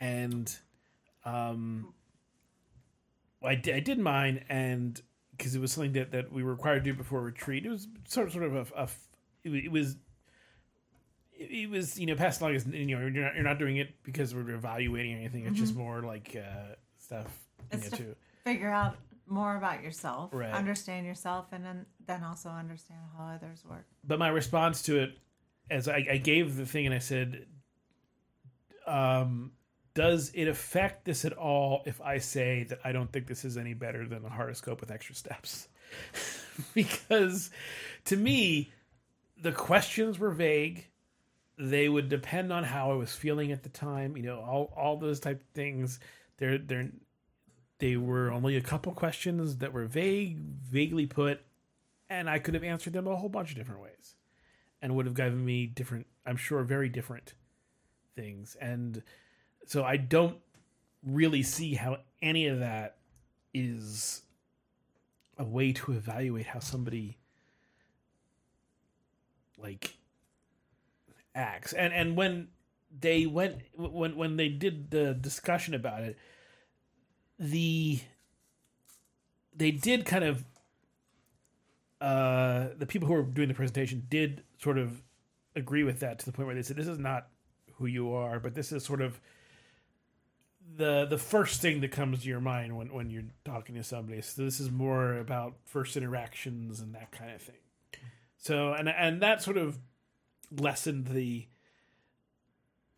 and 0.00 0.54
um 1.24 1.92
I 3.44 3.54
did, 3.54 3.74
I 3.76 3.80
did 3.80 3.98
mine 3.98 4.44
and 4.48 5.00
because 5.36 5.54
it 5.54 5.60
was 5.60 5.70
something 5.72 5.92
that, 5.92 6.10
that 6.12 6.32
we 6.32 6.42
were 6.42 6.52
required 6.52 6.84
to 6.84 6.90
do 6.92 6.96
before 6.96 7.20
retreat 7.20 7.64
it 7.66 7.68
was 7.70 7.86
sort 8.08 8.26
of 8.28 8.32
sort 8.32 8.44
of 8.44 8.54
a, 8.54 8.74
a 8.74 8.82
f- 8.82 9.08
it, 9.44 9.50
it 9.50 9.70
was 9.70 9.96
it, 11.32 11.50
it 11.50 11.70
was 11.70 11.98
you 11.98 12.06
know 12.06 12.14
passed 12.16 12.40
along 12.40 12.54
as 12.54 12.66
you 12.66 12.86
know 12.86 13.00
you're 13.00 13.10
not, 13.10 13.34
you're 13.34 13.44
not 13.44 13.58
doing 13.58 13.76
it 13.76 14.02
because 14.02 14.34
we're 14.34 14.48
evaluating 14.50 15.14
or 15.14 15.18
anything 15.18 15.46
it's 15.46 15.58
just 15.58 15.76
more 15.76 16.02
like 16.02 16.36
uh 16.36 16.74
stuff 16.98 17.28
you 17.72 17.78
It's 17.78 17.90
know, 17.90 17.96
to 17.98 18.02
too 18.04 18.14
figure 18.44 18.70
out 18.70 18.96
more 19.28 19.56
about 19.56 19.82
yourself, 19.82 20.30
Right. 20.32 20.52
understand 20.52 21.04
yourself, 21.04 21.46
and 21.50 21.64
then, 21.64 21.84
then 22.06 22.22
also 22.22 22.48
understand 22.48 23.00
how 23.18 23.24
others 23.26 23.64
work. 23.68 23.84
but 24.04 24.20
my 24.20 24.28
response 24.28 24.82
to 24.82 25.00
it 25.00 25.18
as 25.68 25.88
I, 25.88 26.06
I 26.12 26.16
gave 26.18 26.54
the 26.54 26.64
thing 26.64 26.86
and 26.86 26.94
I 26.94 27.00
said, 27.00 27.44
um, 28.86 29.52
does 29.94 30.30
it 30.34 30.46
affect 30.46 31.04
this 31.04 31.24
at 31.24 31.32
all 31.32 31.82
if 31.86 32.00
I 32.00 32.18
say 32.18 32.64
that 32.64 32.80
I 32.84 32.92
don't 32.92 33.10
think 33.10 33.26
this 33.26 33.44
is 33.44 33.56
any 33.56 33.74
better 33.74 34.06
than 34.06 34.24
a 34.24 34.28
horoscope 34.28 34.80
with 34.80 34.90
extra 34.90 35.14
steps? 35.14 35.68
because 36.74 37.50
to 38.06 38.16
me, 38.16 38.72
the 39.40 39.52
questions 39.52 40.18
were 40.18 40.30
vague. 40.30 40.88
They 41.58 41.88
would 41.88 42.08
depend 42.10 42.52
on 42.52 42.64
how 42.64 42.90
I 42.90 42.94
was 42.94 43.14
feeling 43.14 43.52
at 43.52 43.62
the 43.62 43.70
time. 43.70 44.16
You 44.16 44.24
know, 44.24 44.40
all 44.40 44.72
all 44.76 44.98
those 44.98 45.20
type 45.20 45.40
of 45.40 45.48
things. 45.54 45.98
They're 46.36 46.58
they're 46.58 46.90
they 47.78 47.96
were 47.96 48.30
only 48.30 48.56
a 48.56 48.62
couple 48.62 48.92
questions 48.92 49.56
that 49.58 49.72
were 49.72 49.86
vague, 49.86 50.38
vaguely 50.38 51.06
put, 51.06 51.40
and 52.08 52.28
I 52.28 52.38
could 52.38 52.54
have 52.54 52.64
answered 52.64 52.92
them 52.92 53.06
a 53.06 53.16
whole 53.16 53.28
bunch 53.28 53.50
of 53.50 53.56
different 53.56 53.82
ways 53.82 54.14
and 54.80 54.94
would 54.94 55.06
have 55.06 55.14
given 55.14 55.44
me 55.44 55.66
different, 55.66 56.06
I'm 56.24 56.36
sure, 56.36 56.62
very 56.62 56.88
different 56.88 57.34
things. 58.16 58.56
And 58.60 59.02
so 59.66 59.84
I 59.84 59.96
don't 59.96 60.38
really 61.04 61.42
see 61.42 61.74
how 61.74 61.98
any 62.20 62.46
of 62.46 62.60
that 62.60 62.96
is 63.54 64.22
a 65.38 65.44
way 65.44 65.72
to 65.72 65.92
evaluate 65.92 66.46
how 66.46 66.58
somebody 66.58 67.18
like 69.58 69.96
acts. 71.34 71.72
And 71.72 71.92
and 71.92 72.16
when 72.16 72.48
they 72.98 73.26
went 73.26 73.62
when 73.74 74.16
when 74.16 74.36
they 74.36 74.48
did 74.48 74.90
the 74.90 75.14
discussion 75.14 75.74
about 75.74 76.02
it, 76.02 76.18
the 77.38 78.00
they 79.54 79.70
did 79.70 80.04
kind 80.04 80.24
of 80.24 80.44
uh, 82.00 82.68
the 82.76 82.86
people 82.86 83.08
who 83.08 83.14
were 83.14 83.22
doing 83.22 83.48
the 83.48 83.54
presentation 83.54 84.06
did 84.08 84.42
sort 84.58 84.78
of 84.78 85.02
agree 85.54 85.82
with 85.82 86.00
that 86.00 86.18
to 86.18 86.26
the 86.26 86.32
point 86.32 86.46
where 86.46 86.54
they 86.54 86.62
said 86.62 86.76
this 86.76 86.86
is 86.86 86.98
not 86.98 87.28
who 87.78 87.86
you 87.86 88.12
are, 88.12 88.38
but 88.40 88.54
this 88.54 88.72
is 88.72 88.84
sort 88.84 89.00
of 89.00 89.20
the 90.76 91.06
the 91.06 91.18
first 91.18 91.60
thing 91.62 91.80
that 91.80 91.92
comes 91.92 92.22
to 92.22 92.28
your 92.28 92.40
mind 92.40 92.76
when 92.76 92.92
when 92.92 93.10
you're 93.10 93.24
talking 93.44 93.74
to 93.76 93.84
somebody. 93.84 94.20
So 94.20 94.42
this 94.44 94.58
is 94.60 94.70
more 94.70 95.16
about 95.18 95.54
first 95.64 95.96
interactions 95.96 96.80
and 96.80 96.94
that 96.94 97.12
kind 97.12 97.30
of 97.32 97.40
thing. 97.40 97.56
So 98.38 98.72
and 98.72 98.88
and 98.88 99.20
that 99.22 99.42
sort 99.42 99.56
of 99.56 99.78
lessened 100.50 101.06
the 101.08 101.46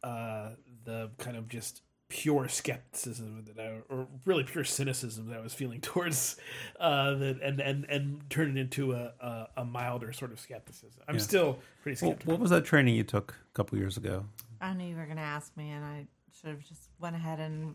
uh 0.02 0.50
the 0.84 1.10
kind 1.18 1.36
of 1.36 1.48
just 1.48 1.82
pure 2.08 2.48
skepticism 2.48 3.44
that 3.46 3.60
I, 3.62 3.80
or 3.92 4.06
really 4.24 4.44
pure 4.44 4.64
cynicism 4.64 5.28
that 5.28 5.36
I 5.38 5.42
was 5.42 5.52
feeling 5.52 5.80
towards 5.82 6.36
uh 6.80 7.14
that 7.14 7.40
and 7.42 7.60
and 7.60 7.84
and 7.88 8.30
turned 8.30 8.56
it 8.56 8.60
into 8.60 8.92
a 8.92 9.12
a, 9.20 9.48
a 9.58 9.64
milder 9.64 10.12
sort 10.12 10.32
of 10.32 10.40
skepticism. 10.40 11.02
I'm 11.06 11.16
Yeah. 11.16 11.20
still 11.20 11.58
pretty 11.82 11.98
Well, 12.04 12.12
skeptical. 12.12 12.32
what 12.32 12.40
was 12.40 12.50
that 12.50 12.64
training 12.64 12.94
you 12.94 13.04
took 13.04 13.34
a 13.50 13.54
couple 13.54 13.76
years 13.78 13.96
ago? 13.98 14.24
I 14.61 14.73
knew 14.75 14.88
you 14.88 14.97
were 14.97 15.05
going 15.05 15.16
to 15.16 15.23
ask 15.23 15.57
me, 15.57 15.71
and 15.71 15.85
I 15.85 16.07
should 16.33 16.51
have 16.51 16.64
just 16.64 16.88
went 17.01 17.16
ahead 17.16 17.40
and 17.40 17.75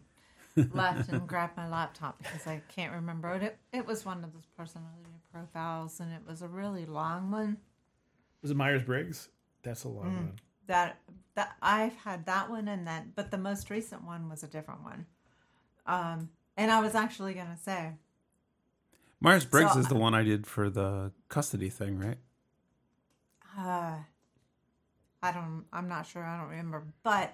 left 0.73 1.09
and 1.09 1.27
grabbed 1.27 1.57
my 1.57 1.67
laptop 1.67 2.17
because 2.19 2.45
I 2.47 2.61
can't 2.69 2.93
remember 2.93 3.33
it. 3.35 3.43
It, 3.43 3.57
it 3.71 3.85
was 3.87 4.05
one 4.05 4.23
of 4.23 4.33
those 4.33 4.45
personality 4.57 5.09
profiles, 5.31 5.99
and 5.99 6.11
it 6.13 6.21
was 6.27 6.41
a 6.41 6.47
really 6.47 6.85
long 6.85 7.31
one. 7.31 7.57
was 8.41 8.51
it 8.51 8.57
Myers 8.57 8.83
Briggs? 8.83 9.29
That's 9.63 9.83
a 9.85 9.89
long 9.89 10.05
Mm. 10.05 10.15
one. 10.15 10.33
That 10.67 10.97
that 11.35 11.55
I've 11.61 11.95
had 11.95 12.25
that 12.27 12.49
one, 12.49 12.67
and 12.67 12.87
then 12.87 13.11
but 13.15 13.31
the 13.31 13.37
most 13.37 13.69
recent 13.69 14.03
one 14.05 14.29
was 14.29 14.43
a 14.43 14.47
different 14.47 14.83
one. 14.83 15.05
Um, 15.85 16.29
and 16.55 16.71
I 16.71 16.79
was 16.79 16.95
actually 16.95 17.33
going 17.33 17.47
to 17.47 17.57
say, 17.57 17.91
Myers 19.19 19.43
Briggs 19.45 19.73
So- 19.73 19.79
is 19.79 19.87
the 19.87 19.95
one 19.95 20.13
I 20.13 20.23
did 20.23 20.45
for 20.47 20.69
the 20.69 21.11
custody 21.29 21.69
thing, 21.69 21.97
right? 21.99 22.17
uh, 23.57 23.97
I 25.23 25.31
don't, 25.31 25.63
I'm 25.73 25.87
not 25.87 26.05
sure, 26.05 26.23
I 26.23 26.37
don't 26.39 26.49
remember, 26.49 26.83
but 27.01 27.33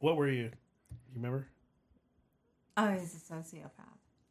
What 0.00 0.16
were 0.16 0.28
you? 0.28 0.50
You 0.50 1.14
remember? 1.16 1.46
oh, 2.76 2.90
he's 2.92 3.14
a 3.14 3.32
sociopath. 3.34 3.70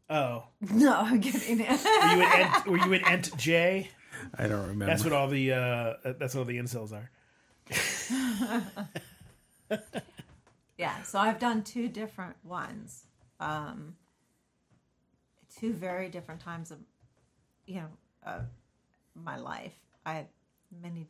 Oh, 0.10 0.44
No, 0.72 0.94
I'm 1.00 1.20
kidding. 1.22 1.58
were 1.60 1.66
you 1.66 2.22
in 2.22 2.22
Ent, 2.22 2.68
were 2.68 2.78
you 2.78 2.94
in 2.94 3.06
Ent 3.06 3.36
J? 3.38 3.90
I 4.38 4.48
don't 4.48 4.62
remember. 4.62 4.86
That's 4.86 5.04
what 5.04 5.14
all 5.14 5.28
the 5.28 5.52
uh 5.54 5.94
that's 6.20 6.34
what 6.36 6.42
all 6.42 6.46
the 6.46 6.58
incels 6.58 6.92
are. 6.94 7.10
Yeah, 10.78 11.02
so 11.02 11.18
I've 11.18 11.40
done 11.40 11.64
two 11.64 11.88
different 11.90 12.36
ones. 12.44 13.06
Um, 13.40 13.96
two 15.60 15.74
very 15.74 16.08
different 16.08 16.40
times 16.40 16.70
of, 16.70 16.78
you 17.66 17.78
know, 17.78 17.88
uh, 18.24 18.42
my 19.16 19.38
life. 19.38 19.74
I 20.06 20.14
had 20.14 20.28
many 20.84 21.08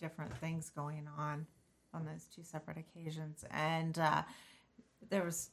different 0.00 0.36
things 0.38 0.70
going 0.70 1.08
on 1.18 1.46
on 1.92 2.04
those 2.04 2.24
two 2.34 2.42
separate 2.42 2.76
occasions, 2.78 3.44
and 3.50 3.98
uh, 3.98 4.22
there 5.08 5.24
was 5.24 5.50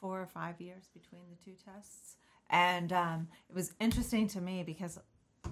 four 0.00 0.20
or 0.20 0.26
five 0.26 0.60
years 0.60 0.88
between 0.92 1.22
the 1.30 1.44
two 1.44 1.56
tests, 1.64 2.16
and 2.50 2.92
um, 2.92 3.28
it 3.48 3.54
was 3.54 3.74
interesting 3.80 4.26
to 4.28 4.40
me 4.40 4.62
because 4.64 4.98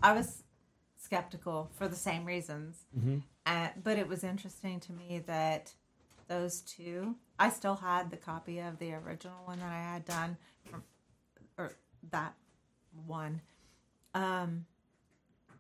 I 0.03 0.13
was 0.13 0.43
skeptical 1.01 1.71
for 1.77 1.87
the 1.87 1.97
same 1.97 2.25
reasons. 2.25 2.77
Uh, 3.47 3.69
but 3.83 3.99
it 3.99 4.09
was 4.09 4.25
interesting 4.25 4.81
to 4.81 4.93
me 4.93 5.23
that 5.27 5.73
those 6.27 6.61
two, 6.61 7.15
I 7.39 7.49
still 7.51 7.77
had 7.77 8.11
the 8.11 8.17
copy 8.17 8.59
of 8.59 8.79
the 8.79 8.93
original 8.95 9.39
one 9.45 9.61
that 9.61 9.73
I 9.73 9.81
had 9.95 10.05
done 10.05 10.37
from, 10.69 10.83
or 11.57 11.73
that 12.11 12.35
one, 13.07 13.41
um, 14.15 14.67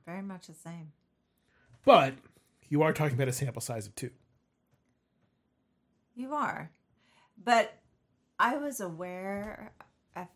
very 0.05 0.23
much 0.23 0.49
the 0.49 0.55
same. 0.55 0.93
But 1.85 2.15
you 2.69 2.83
are 2.83 2.93
talking 2.93 3.15
about 3.15 3.29
a 3.29 3.33
sample 3.33 3.63
size 3.63 3.87
of 3.87 3.95
two. 3.95 4.11
You 6.15 6.35
are, 6.35 6.71
but 7.43 7.79
I 8.39 8.57
was 8.57 8.81
aware 8.81 9.73
of 10.17 10.27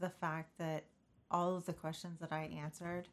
the 0.00 0.10
fact 0.10 0.58
that 0.58 0.84
all 1.30 1.56
of 1.56 1.66
the 1.66 1.72
questions 1.72 2.18
that 2.20 2.32
I 2.32 2.50
answered 2.62 3.08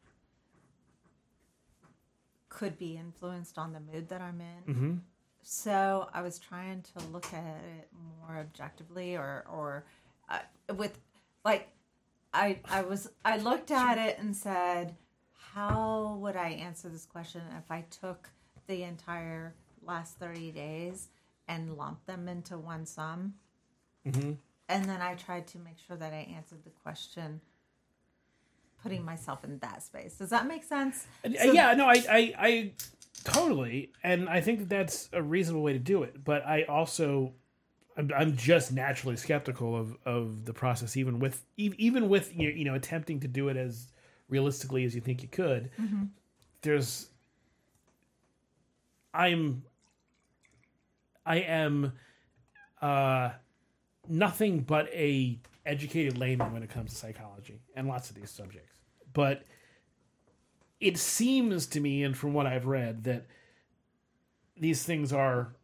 could 2.48 2.78
be 2.78 2.96
influenced 2.96 3.58
on 3.58 3.72
the 3.72 3.80
mood 3.80 4.08
that 4.08 4.20
I'm 4.20 4.40
in. 4.40 4.74
Mm-hmm. 4.74 4.94
So 5.42 6.08
I 6.12 6.22
was 6.22 6.38
trying 6.38 6.82
to 6.82 7.06
look 7.06 7.26
at 7.32 7.64
it 7.78 7.88
more 8.20 8.38
objectively, 8.38 9.16
or 9.16 9.44
or 9.50 9.84
uh, 10.28 10.40
with 10.74 10.98
like 11.44 11.68
I 12.34 12.58
I 12.64 12.82
was 12.82 13.10
I 13.24 13.38
looked 13.38 13.70
at 13.70 13.98
it 13.98 14.18
and 14.18 14.36
said, 14.36 14.94
how 15.58 16.16
would 16.20 16.36
I 16.36 16.50
answer 16.50 16.88
this 16.88 17.04
question 17.04 17.42
if 17.58 17.70
I 17.70 17.84
took 17.90 18.30
the 18.68 18.84
entire 18.84 19.54
last 19.82 20.18
thirty 20.18 20.52
days 20.52 21.08
and 21.48 21.76
lumped 21.76 22.06
them 22.06 22.28
into 22.28 22.56
one 22.56 22.86
sum? 22.86 23.34
Mm-hmm. 24.06 24.32
And 24.68 24.84
then 24.84 25.02
I 25.02 25.14
tried 25.14 25.46
to 25.48 25.58
make 25.58 25.78
sure 25.78 25.96
that 25.96 26.12
I 26.12 26.28
answered 26.36 26.62
the 26.62 26.70
question, 26.70 27.40
putting 28.82 29.04
myself 29.04 29.42
in 29.42 29.58
that 29.58 29.82
space. 29.82 30.14
Does 30.14 30.30
that 30.30 30.46
make 30.46 30.62
sense? 30.62 31.06
So- 31.24 31.52
yeah, 31.52 31.72
no, 31.74 31.86
I, 31.86 32.04
I, 32.08 32.34
I, 32.38 32.72
Totally, 33.24 33.90
and 34.04 34.28
I 34.28 34.40
think 34.40 34.60
that 34.60 34.68
that's 34.68 35.08
a 35.12 35.22
reasonable 35.22 35.62
way 35.64 35.72
to 35.72 35.78
do 35.80 36.04
it. 36.04 36.22
But 36.22 36.46
I 36.46 36.62
also, 36.62 37.32
I'm, 37.96 38.36
just 38.36 38.72
naturally 38.72 39.16
skeptical 39.16 39.74
of, 39.74 39.96
of 40.04 40.44
the 40.44 40.52
process, 40.52 40.96
even 40.96 41.18
with 41.18 41.44
even 41.56 42.08
with 42.08 42.32
you 42.36 42.64
know 42.64 42.74
attempting 42.74 43.18
to 43.20 43.28
do 43.28 43.48
it 43.48 43.56
as 43.56 43.88
realistically 44.28 44.84
as 44.84 44.94
you 44.94 45.00
think 45.00 45.22
you 45.22 45.28
could. 45.28 45.70
There's, 46.62 47.08
I'm, 49.14 49.62
I 51.24 51.36
am, 51.38 51.92
uh, 52.82 53.30
nothing 54.08 54.60
but 54.60 54.88
a 54.92 55.38
educated 55.66 56.16
layman 56.18 56.52
when 56.52 56.62
it 56.62 56.70
comes 56.70 56.90
to 56.90 56.96
psychology 56.96 57.60
and 57.76 57.86
lots 57.88 58.08
of 58.10 58.16
these 58.16 58.30
subjects, 58.30 58.78
but 59.12 59.44
it 60.80 60.96
seems 60.96 61.66
to 61.66 61.80
me, 61.80 62.04
and 62.04 62.16
from 62.16 62.32
what 62.34 62.46
I've 62.46 62.66
read, 62.66 63.04
that 63.04 63.26
these 64.56 64.82
things 64.82 65.12
are 65.12 65.54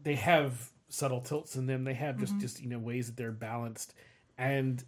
they 0.00 0.14
have 0.14 0.70
subtle 0.88 1.20
tilts 1.20 1.56
in 1.56 1.66
them. 1.66 1.84
They 1.84 1.94
have 1.94 2.18
just 2.18 2.38
just 2.38 2.60
you 2.62 2.68
know 2.68 2.78
ways 2.78 3.06
that 3.06 3.16
they're 3.16 3.32
balanced, 3.32 3.94
and 4.38 4.82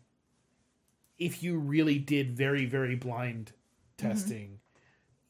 if 1.19 1.43
you 1.43 1.59
really 1.59 1.99
did 1.99 2.37
very 2.37 2.67
very 2.67 2.97
blind 2.97 3.53
testing, 3.97 4.59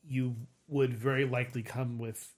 you 0.07 0.37
would 0.69 0.95
very 0.95 1.25
likely 1.25 1.63
come 1.63 1.99
with 1.99 2.33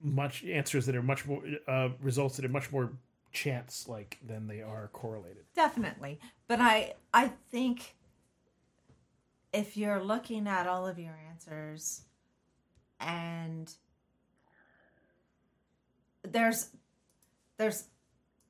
much 0.00 0.44
answers 0.44 0.86
that 0.86 0.94
are 0.94 1.02
much 1.02 1.26
more 1.26 1.42
uh, 1.66 1.88
results 2.00 2.36
that 2.36 2.44
are 2.44 2.50
much 2.50 2.70
more 2.72 2.92
chance 3.32 3.86
like 3.88 4.18
than 4.26 4.46
they 4.46 4.62
are 4.62 4.88
correlated. 4.92 5.44
Definitely. 5.54 6.18
But 6.46 6.60
I 6.60 6.94
I 7.12 7.32
think 7.50 7.96
if 9.52 9.76
you're 9.76 10.02
looking 10.02 10.48
at 10.48 10.66
all 10.66 10.86
of 10.86 10.98
your 10.98 11.18
answers 11.30 12.02
and 13.00 13.72
there's 16.22 16.70
there's 17.56 17.84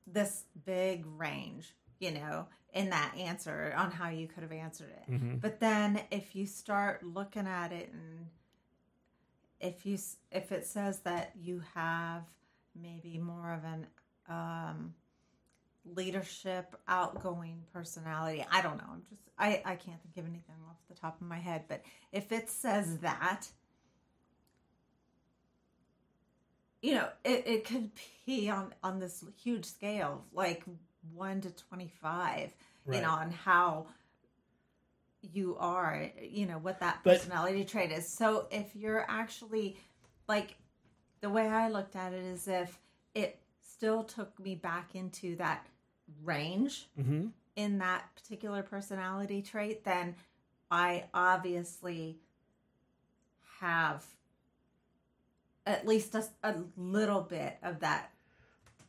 this 0.06 0.44
big 0.64 1.04
range, 1.06 1.74
you 1.98 2.10
know, 2.12 2.46
in 2.74 2.90
that 2.90 3.14
answer 3.16 3.72
on 3.76 3.90
how 3.90 4.10
you 4.10 4.26
could 4.26 4.42
have 4.42 4.52
answered 4.52 4.90
it. 4.90 5.40
But 5.40 5.60
then 5.60 6.00
if 6.10 6.34
you 6.34 6.44
start 6.46 7.02
looking 7.04 7.46
at 7.46 7.72
it 7.72 7.90
and 7.92 8.26
if 9.60 9.86
you 9.86 9.96
if 10.30 10.52
it 10.52 10.66
says 10.66 11.00
that 11.00 11.32
you 11.40 11.62
have 11.74 12.22
maybe 12.80 13.18
more 13.18 13.52
of 13.54 13.64
an 13.64 13.86
um 14.28 14.94
leadership 15.94 16.74
outgoing 16.88 17.62
personality 17.72 18.44
i 18.50 18.60
don't 18.62 18.78
know 18.78 18.84
i'm 18.90 19.02
just 19.08 19.22
i 19.38 19.62
i 19.64 19.76
can't 19.76 20.00
think 20.02 20.16
of 20.16 20.24
anything 20.24 20.56
off 20.68 20.76
the 20.88 20.94
top 20.94 21.20
of 21.20 21.26
my 21.26 21.38
head 21.38 21.64
but 21.68 21.82
if 22.10 22.32
it 22.32 22.48
says 22.50 22.98
that 22.98 23.46
you 26.82 26.94
know 26.94 27.08
it, 27.24 27.44
it 27.46 27.64
could 27.64 27.90
be 28.26 28.48
on 28.50 28.72
on 28.82 28.98
this 28.98 29.22
huge 29.42 29.66
scale 29.66 30.24
like 30.32 30.64
1 31.12 31.40
to 31.42 31.50
25 31.50 32.50
you 32.90 33.00
know 33.00 33.10
on 33.10 33.30
how 33.30 33.86
you 35.22 35.56
are 35.58 36.10
you 36.20 36.46
know 36.46 36.58
what 36.58 36.80
that 36.80 37.00
But- 37.02 37.18
personality 37.18 37.64
trait 37.64 37.90
is 37.92 38.06
so 38.08 38.46
if 38.50 38.74
you're 38.76 39.04
actually 39.08 39.76
like 40.28 40.56
the 41.20 41.30
way 41.30 41.46
i 41.48 41.68
looked 41.68 41.96
at 41.96 42.12
it 42.12 42.24
is 42.24 42.46
if 42.48 42.78
it 43.14 43.38
still 43.62 44.04
took 44.04 44.38
me 44.38 44.54
back 44.54 44.94
into 44.94 45.36
that 45.36 45.66
range 46.22 46.86
Mm-hmm. 47.00 47.28
in 47.56 47.78
that 47.78 48.04
particular 48.16 48.62
personality 48.62 49.40
trait, 49.42 49.84
then 49.84 50.14
I 50.70 51.04
obviously 51.14 52.18
have 53.60 54.04
at 55.66 55.86
least 55.86 56.14
a, 56.14 56.24
a 56.42 56.54
little 56.76 57.20
bit 57.20 57.56
of 57.62 57.80
that 57.80 58.10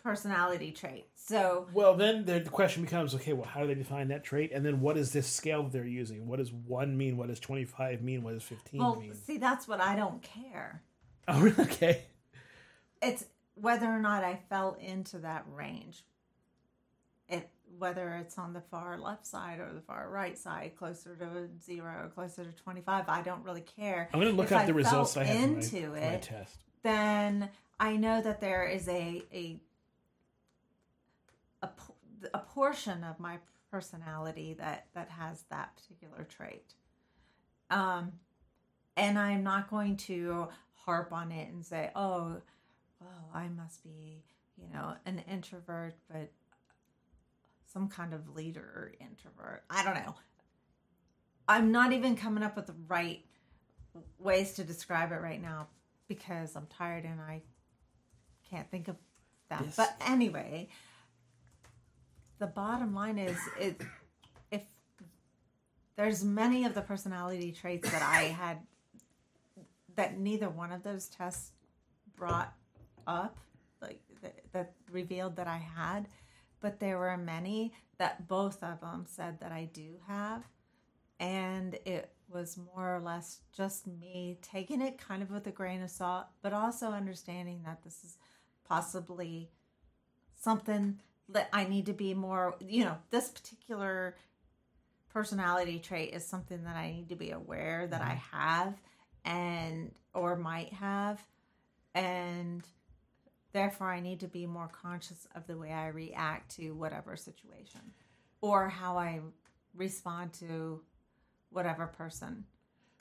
personality 0.05 0.71
trait. 0.71 1.07
So, 1.15 1.67
Well, 1.73 1.95
then 1.95 2.23
the 2.25 2.39
question 2.41 2.83
becomes: 2.83 3.13
Okay, 3.15 3.33
well, 3.33 3.47
how 3.47 3.61
do 3.61 3.67
they 3.67 3.73
define 3.75 4.07
that 4.09 4.23
trait? 4.23 4.51
And 4.53 4.63
then 4.65 4.79
what 4.79 4.95
is 4.97 5.11
this 5.11 5.27
scale 5.27 5.63
that 5.63 5.71
they're 5.73 5.83
using? 5.85 6.27
What 6.27 6.37
does 6.39 6.53
one 6.53 6.95
mean? 6.95 7.17
What 7.17 7.27
does 7.27 7.39
twenty 7.39 7.65
five 7.65 8.01
mean? 8.01 8.23
What 8.23 8.33
does 8.35 8.43
fifteen 8.43 8.79
well, 8.79 8.95
mean? 8.95 9.13
see, 9.15 9.37
that's 9.37 9.67
what 9.67 9.81
I 9.81 9.95
don't 9.95 10.21
care. 10.21 10.81
Oh, 11.27 11.41
really? 11.41 11.55
okay. 11.63 12.03
It's 13.01 13.25
whether 13.55 13.87
or 13.87 13.97
not 13.99 14.23
I 14.23 14.39
fell 14.47 14.77
into 14.79 15.17
that 15.19 15.43
range. 15.51 16.03
It 17.27 17.49
whether 17.79 18.13
it's 18.21 18.37
on 18.37 18.53
the 18.53 18.61
far 18.61 18.99
left 18.99 19.25
side 19.25 19.59
or 19.59 19.73
the 19.73 19.81
far 19.81 20.07
right 20.07 20.37
side, 20.37 20.73
closer 20.77 21.15
to 21.15 21.47
zero, 21.63 22.11
closer 22.13 22.43
to 22.45 22.51
twenty 22.51 22.81
five, 22.81 23.05
I 23.09 23.23
don't 23.23 23.43
really 23.43 23.61
care. 23.75 24.07
I'm 24.13 24.19
going 24.19 24.31
to 24.31 24.37
look 24.37 24.45
If 24.47 24.51
up 24.53 24.61
I 24.61 24.65
the 24.67 24.75
results 24.75 25.17
I 25.17 25.23
have 25.23 25.35
my- 25.35 25.55
into 25.55 25.87
my 25.89 25.97
it. 25.97 26.21
test. 26.21 26.57
then 26.83 27.49
I 27.79 27.97
know 27.97 28.21
that 28.21 28.39
there 28.39 28.65
is 28.67 28.87
a 28.87 29.23
a 29.33 29.59
a, 31.61 31.69
a 32.33 32.39
portion 32.39 33.03
of 33.03 33.19
my 33.19 33.37
personality 33.71 34.53
that 34.53 34.87
that 34.93 35.09
has 35.09 35.43
that 35.49 35.75
particular 35.75 36.23
trait. 36.23 36.73
Um, 37.69 38.13
and 38.95 39.19
I'm 39.19 39.43
not 39.43 39.69
going 39.69 39.97
to 39.97 40.47
harp 40.85 41.11
on 41.11 41.31
it 41.31 41.49
and 41.51 41.65
say, 41.65 41.91
"Oh, 41.95 42.37
well, 43.01 43.29
I 43.33 43.47
must 43.49 43.83
be, 43.83 44.23
you 44.57 44.67
know, 44.73 44.95
an 45.05 45.23
introvert, 45.29 45.95
but 46.11 46.31
some 47.65 47.89
kind 47.89 48.13
of 48.13 48.35
leader 48.35 48.61
or 48.61 48.91
introvert." 48.99 49.63
I 49.69 49.83
don't 49.83 49.95
know. 49.95 50.15
I'm 51.47 51.71
not 51.71 51.91
even 51.91 52.15
coming 52.15 52.43
up 52.43 52.55
with 52.55 52.67
the 52.67 52.75
right 52.87 53.23
ways 54.19 54.53
to 54.53 54.63
describe 54.63 55.11
it 55.11 55.21
right 55.21 55.41
now 55.41 55.67
because 56.07 56.55
I'm 56.55 56.67
tired 56.67 57.03
and 57.03 57.19
I 57.19 57.41
can't 58.49 58.69
think 58.69 58.87
of 58.87 58.95
them. 59.49 59.71
But 59.75 59.95
anyway, 60.05 60.69
the 62.39 62.47
bottom 62.47 62.93
line 62.93 63.17
is 63.17 63.37
it 63.59 63.81
if 64.51 64.63
there's 65.95 66.23
many 66.23 66.65
of 66.65 66.73
the 66.73 66.81
personality 66.81 67.51
traits 67.51 67.89
that 67.91 68.01
I 68.01 68.23
had 68.23 68.59
that 69.95 70.19
neither 70.19 70.49
one 70.49 70.71
of 70.71 70.83
those 70.83 71.07
tests 71.07 71.51
brought 72.17 72.53
up 73.07 73.37
like 73.81 74.01
that, 74.21 74.35
that 74.51 74.73
revealed 74.91 75.37
that 75.37 75.47
I 75.47 75.57
had, 75.57 76.07
but 76.59 76.79
there 76.79 76.97
were 76.97 77.17
many 77.17 77.73
that 77.97 78.27
both 78.27 78.61
of 78.61 78.81
them 78.81 79.05
said 79.07 79.39
that 79.39 79.51
I 79.51 79.69
do 79.71 79.95
have. 80.07 80.43
And 81.19 81.75
it 81.85 82.11
was 82.27 82.57
more 82.57 82.95
or 82.95 82.99
less 82.99 83.39
just 83.55 83.87
me 83.87 84.37
taking 84.41 84.81
it 84.81 84.97
kind 84.97 85.21
of 85.23 85.31
with 85.31 85.47
a 85.47 85.51
grain 85.51 85.81
of 85.81 85.89
salt, 85.89 86.25
but 86.41 86.51
also 86.51 86.87
understanding 86.87 87.61
that 87.63 87.83
this 87.83 88.03
is 88.03 88.17
possibly 88.67 89.49
something 90.41 90.99
that 91.29 91.49
I 91.51 91.65
need 91.65 91.87
to 91.87 91.93
be 91.93 92.13
more, 92.13 92.55
you 92.59 92.83
know, 92.85 92.97
this 93.09 93.29
particular 93.29 94.15
personality 95.09 95.79
trait 95.79 96.13
is 96.13 96.25
something 96.25 96.63
that 96.65 96.75
I 96.75 96.91
need 96.91 97.09
to 97.09 97.15
be 97.15 97.31
aware 97.31 97.87
that 97.87 98.01
I 98.01 98.21
have 98.31 98.75
and 99.23 99.91
or 100.13 100.35
might 100.35 100.73
have 100.73 101.21
and 101.95 102.61
therefore 103.53 103.89
I 103.89 104.01
need 104.01 104.19
to 104.19 104.27
be 104.27 104.45
more 104.45 104.67
conscious 104.67 105.25
of 105.33 105.47
the 105.47 105.57
way 105.57 105.71
I 105.71 105.87
react 105.87 106.57
to 106.57 106.71
whatever 106.71 107.15
situation 107.15 107.79
or 108.41 108.67
how 108.67 108.97
I 108.97 109.21
respond 109.73 110.33
to 110.33 110.81
whatever 111.49 111.87
person. 111.87 112.45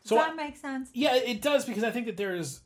Does 0.03 0.11
So 0.11 0.15
that 0.15 0.37
make 0.37 0.57
sense? 0.57 0.91
Yeah, 0.95 1.17
it 1.17 1.43
does 1.43 1.65
because 1.65 1.83
I 1.83 1.91
think 1.91 2.07
that 2.07 2.17
there 2.17 2.37
is 2.37 2.61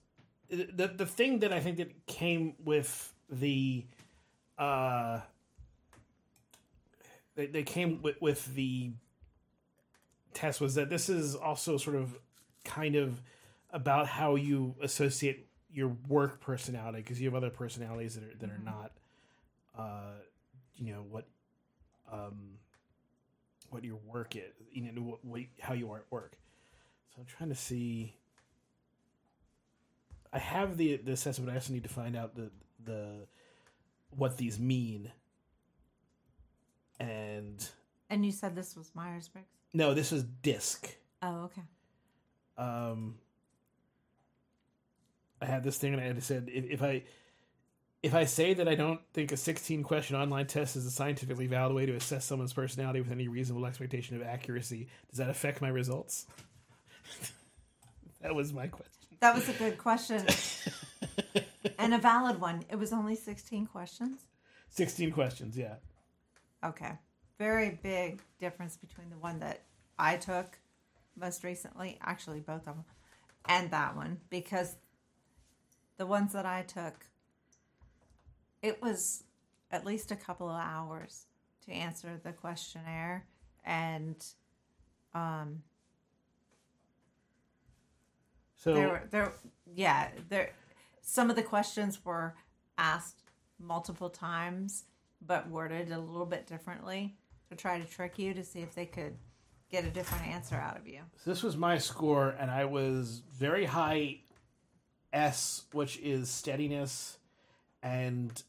the 0.50 0.88
the 0.94 1.06
thing 1.06 1.38
that 1.40 1.52
I 1.52 1.60
think 1.60 1.78
that 1.78 2.06
came 2.06 2.54
with 2.62 3.12
the 3.30 3.86
uh 4.58 5.20
they, 7.38 7.46
they 7.46 7.62
came 7.62 8.02
with, 8.02 8.20
with 8.20 8.54
the 8.54 8.92
test 10.34 10.60
was 10.60 10.74
that 10.74 10.90
this 10.90 11.08
is 11.08 11.34
also 11.34 11.78
sort 11.78 11.96
of 11.96 12.18
kind 12.64 12.96
of 12.96 13.22
about 13.70 14.06
how 14.06 14.34
you 14.34 14.74
associate 14.82 15.48
your 15.72 15.96
work 16.06 16.40
personality 16.40 16.98
because 16.98 17.20
you 17.20 17.26
have 17.28 17.34
other 17.34 17.50
personalities 17.50 18.14
that 18.14 18.24
are 18.24 18.36
that 18.38 18.50
are 18.50 18.62
not 18.64 18.92
uh 19.78 20.16
you 20.76 20.92
know 20.92 21.04
what 21.10 21.26
um 22.12 22.58
what 23.70 23.84
your 23.84 23.98
work 24.06 24.36
is 24.36 24.42
you 24.70 24.82
know 24.82 25.00
what, 25.02 25.24
what 25.24 25.40
how 25.60 25.74
you 25.74 25.90
are 25.90 25.98
at 25.98 26.10
work 26.10 26.36
so 27.18 27.22
I'm 27.22 27.26
trying 27.26 27.50
to 27.50 27.56
see. 27.56 28.14
I 30.32 30.38
have 30.38 30.76
the 30.76 30.98
the 30.98 31.12
assessment. 31.12 31.46
But 31.46 31.52
I 31.52 31.56
also 31.56 31.72
need 31.72 31.82
to 31.82 31.88
find 31.88 32.16
out 32.16 32.36
the 32.36 32.50
the 32.84 33.26
what 34.10 34.36
these 34.36 34.58
mean. 34.58 35.10
And 37.00 37.68
And 38.10 38.24
you 38.24 38.32
said 38.32 38.54
this 38.54 38.76
was 38.76 38.90
Myers 38.94 39.28
Briggs? 39.28 39.48
no, 39.74 39.94
this 39.94 40.12
is 40.12 40.24
disc. 40.24 40.94
Oh, 41.22 41.44
okay. 41.44 41.62
Um, 42.56 43.16
I 45.40 45.46
had 45.46 45.62
this 45.62 45.78
thing, 45.78 45.92
and 45.94 46.02
I 46.02 46.06
had 46.06 46.22
said 46.22 46.48
if, 46.52 46.64
if 46.64 46.82
I 46.82 47.02
if 48.02 48.14
I 48.14 48.24
say 48.24 48.54
that 48.54 48.68
I 48.68 48.74
don't 48.74 49.00
think 49.12 49.32
a 49.32 49.36
16 49.36 49.82
question 49.82 50.14
online 50.14 50.46
test 50.46 50.76
is 50.76 50.86
a 50.86 50.90
scientifically 50.90 51.46
valid 51.46 51.74
way 51.74 51.86
to 51.86 51.94
assess 51.94 52.24
someone's 52.24 52.52
personality 52.52 53.00
with 53.00 53.10
any 53.10 53.26
reasonable 53.26 53.66
expectation 53.66 54.14
of 54.16 54.22
accuracy, 54.22 54.88
does 55.10 55.18
that 55.18 55.30
affect 55.30 55.60
my 55.60 55.68
results? 55.68 56.26
that 58.22 58.34
was 58.34 58.52
my 58.52 58.68
question. 58.68 58.94
That 59.20 59.34
was 59.34 59.48
a 59.48 59.52
good 59.52 59.78
question. 59.78 60.24
and 61.78 61.92
a 61.92 61.98
valid 61.98 62.40
one. 62.40 62.62
It 62.70 62.76
was 62.76 62.92
only 62.92 63.16
16 63.16 63.66
questions. 63.66 64.20
16 64.70 65.10
questions, 65.10 65.58
yeah. 65.58 65.74
Okay. 66.64 66.92
Very 67.38 67.78
big 67.82 68.22
difference 68.38 68.76
between 68.76 69.10
the 69.10 69.18
one 69.18 69.38
that 69.40 69.62
I 69.98 70.16
took 70.16 70.58
most 71.16 71.44
recently, 71.44 71.98
actually, 72.02 72.40
both 72.40 72.66
of 72.66 72.76
them, 72.76 72.84
and 73.46 73.70
that 73.70 73.96
one, 73.96 74.18
because 74.30 74.76
the 75.96 76.06
ones 76.06 76.32
that 76.32 76.46
I 76.46 76.62
took, 76.62 77.06
it 78.62 78.80
was 78.82 79.24
at 79.70 79.84
least 79.84 80.10
a 80.10 80.16
couple 80.16 80.48
of 80.48 80.60
hours 80.60 81.26
to 81.66 81.72
answer 81.72 82.20
the 82.22 82.32
questionnaire. 82.32 83.26
And 83.64 84.16
um, 85.14 85.62
So 88.58 88.74
there 88.74 88.88
were 88.88 89.02
there 89.10 89.32
yeah 89.74 90.08
there 90.28 90.50
some 91.00 91.30
of 91.30 91.36
the 91.36 91.42
questions 91.42 92.04
were 92.04 92.34
asked 92.76 93.22
multiple 93.60 94.10
times 94.10 94.84
but 95.26 95.48
worded 95.48 95.92
a 95.92 95.98
little 95.98 96.26
bit 96.26 96.46
differently 96.46 97.16
to 97.48 97.56
try 97.56 97.78
to 97.78 97.84
trick 97.84 98.18
you 98.18 98.34
to 98.34 98.44
see 98.44 98.60
if 98.60 98.74
they 98.74 98.86
could 98.86 99.16
get 99.70 99.84
a 99.84 99.90
different 99.90 100.26
answer 100.26 100.54
out 100.54 100.78
of 100.78 100.86
you 100.88 101.00
this 101.26 101.42
was 101.42 101.56
my 101.56 101.78
score, 101.78 102.30
and 102.38 102.50
I 102.50 102.64
was 102.64 103.22
very 103.32 103.66
high 103.66 104.20
S, 105.12 105.64
which 105.72 105.98
is 106.00 106.30
steadiness, 106.30 107.18
and 107.82 108.42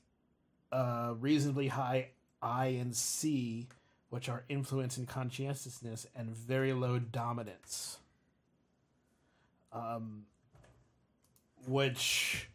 uh, 0.72 1.14
reasonably 1.20 1.68
high 1.68 2.10
I 2.42 2.68
and 2.68 2.96
C, 2.96 3.68
which 4.10 4.30
are 4.30 4.44
influence 4.50 4.98
and 4.98 5.08
conscientiousness, 5.08 6.08
and 6.16 6.30
very 6.30 6.74
low 6.74 7.00
dominance. 7.00 7.98
Um, 9.72 10.24
which 11.68 12.50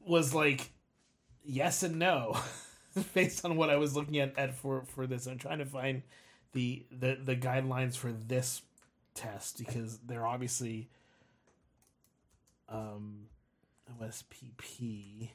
was 0.00 0.34
like 0.34 0.72
yes 1.44 1.82
and 1.82 1.98
no 1.98 2.36
based 3.14 3.44
on 3.44 3.56
what 3.56 3.70
I 3.70 3.76
was 3.76 3.96
looking 3.96 4.18
at, 4.18 4.36
at 4.38 4.54
for 4.54 4.84
for 4.86 5.06
this. 5.06 5.26
I'm 5.26 5.38
trying 5.38 5.58
to 5.58 5.66
find 5.66 6.02
the 6.52 6.84
the 6.90 7.18
the 7.22 7.36
guidelines 7.36 7.96
for 7.96 8.12
this 8.12 8.62
test 9.14 9.58
because 9.58 9.98
they're 9.98 10.26
obviously 10.26 10.88
um 12.68 13.26
OSPP 14.00 15.30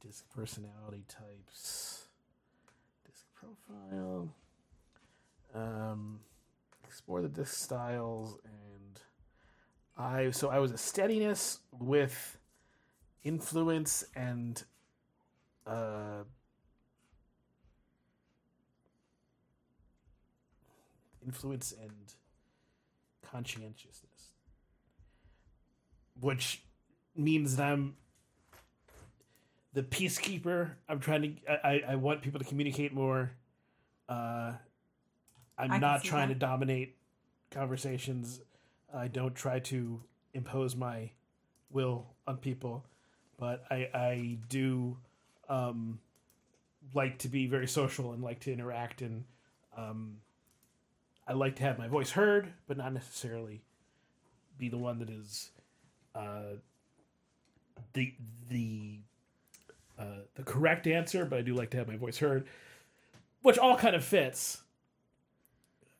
disc 0.00 0.24
personality 0.34 1.04
types 1.08 2.04
disc 3.06 3.26
profile 3.34 4.28
um 5.54 6.20
explore 6.86 7.22
the 7.22 7.28
disc 7.28 7.54
styles 7.54 8.36
and 8.44 9.00
I 9.96 10.30
so 10.30 10.48
I 10.48 10.58
was 10.58 10.72
a 10.72 10.78
steadiness 10.78 11.60
with 11.78 12.38
influence 13.22 14.04
and 14.14 14.62
uh 15.66 16.24
influence 21.24 21.72
and 21.80 22.14
conscientiousness 23.22 24.32
which 26.20 26.62
means 27.16 27.56
that 27.56 27.72
i'm 27.72 27.94
the 29.72 29.82
peacekeeper. 29.82 30.70
I'm 30.88 30.98
trying 31.00 31.22
to 31.46 31.66
i, 31.66 31.82
I 31.90 31.94
want 31.94 32.22
people 32.22 32.40
to 32.40 32.44
communicate 32.46 32.92
more. 32.92 33.30
Uh, 34.08 34.52
i'm 35.56 35.70
I 35.72 35.78
not 35.78 36.02
trying 36.02 36.28
that. 36.28 36.34
to 36.34 36.40
dominate 36.40 36.96
conversations. 37.50 38.40
I 38.92 39.06
don't 39.08 39.34
try 39.34 39.60
to 39.60 40.02
impose 40.34 40.74
my 40.74 41.10
will 41.70 42.06
on 42.26 42.36
people 42.36 42.84
but 43.38 43.64
i 43.70 43.88
i 43.94 44.38
do 44.48 44.96
um 45.50 45.98
like 46.94 47.18
to 47.18 47.28
be 47.28 47.46
very 47.46 47.68
social 47.68 48.12
and 48.12 48.22
like 48.22 48.40
to 48.40 48.52
interact 48.52 49.02
and 49.02 49.24
um 49.76 50.16
I 51.30 51.32
like 51.32 51.54
to 51.56 51.62
have 51.62 51.78
my 51.78 51.86
voice 51.86 52.10
heard, 52.10 52.52
but 52.66 52.76
not 52.76 52.92
necessarily 52.92 53.62
be 54.58 54.68
the 54.68 54.78
one 54.78 54.98
that 54.98 55.08
is 55.08 55.50
uh, 56.14 56.56
the 57.92 58.12
the 58.48 58.98
uh, 59.96 60.22
the 60.34 60.42
correct 60.42 60.88
answer. 60.88 61.24
But 61.24 61.38
I 61.38 61.42
do 61.42 61.54
like 61.54 61.70
to 61.70 61.76
have 61.76 61.86
my 61.86 61.96
voice 61.96 62.18
heard, 62.18 62.48
which 63.42 63.58
all 63.58 63.76
kind 63.76 63.94
of 63.94 64.04
fits. 64.04 64.62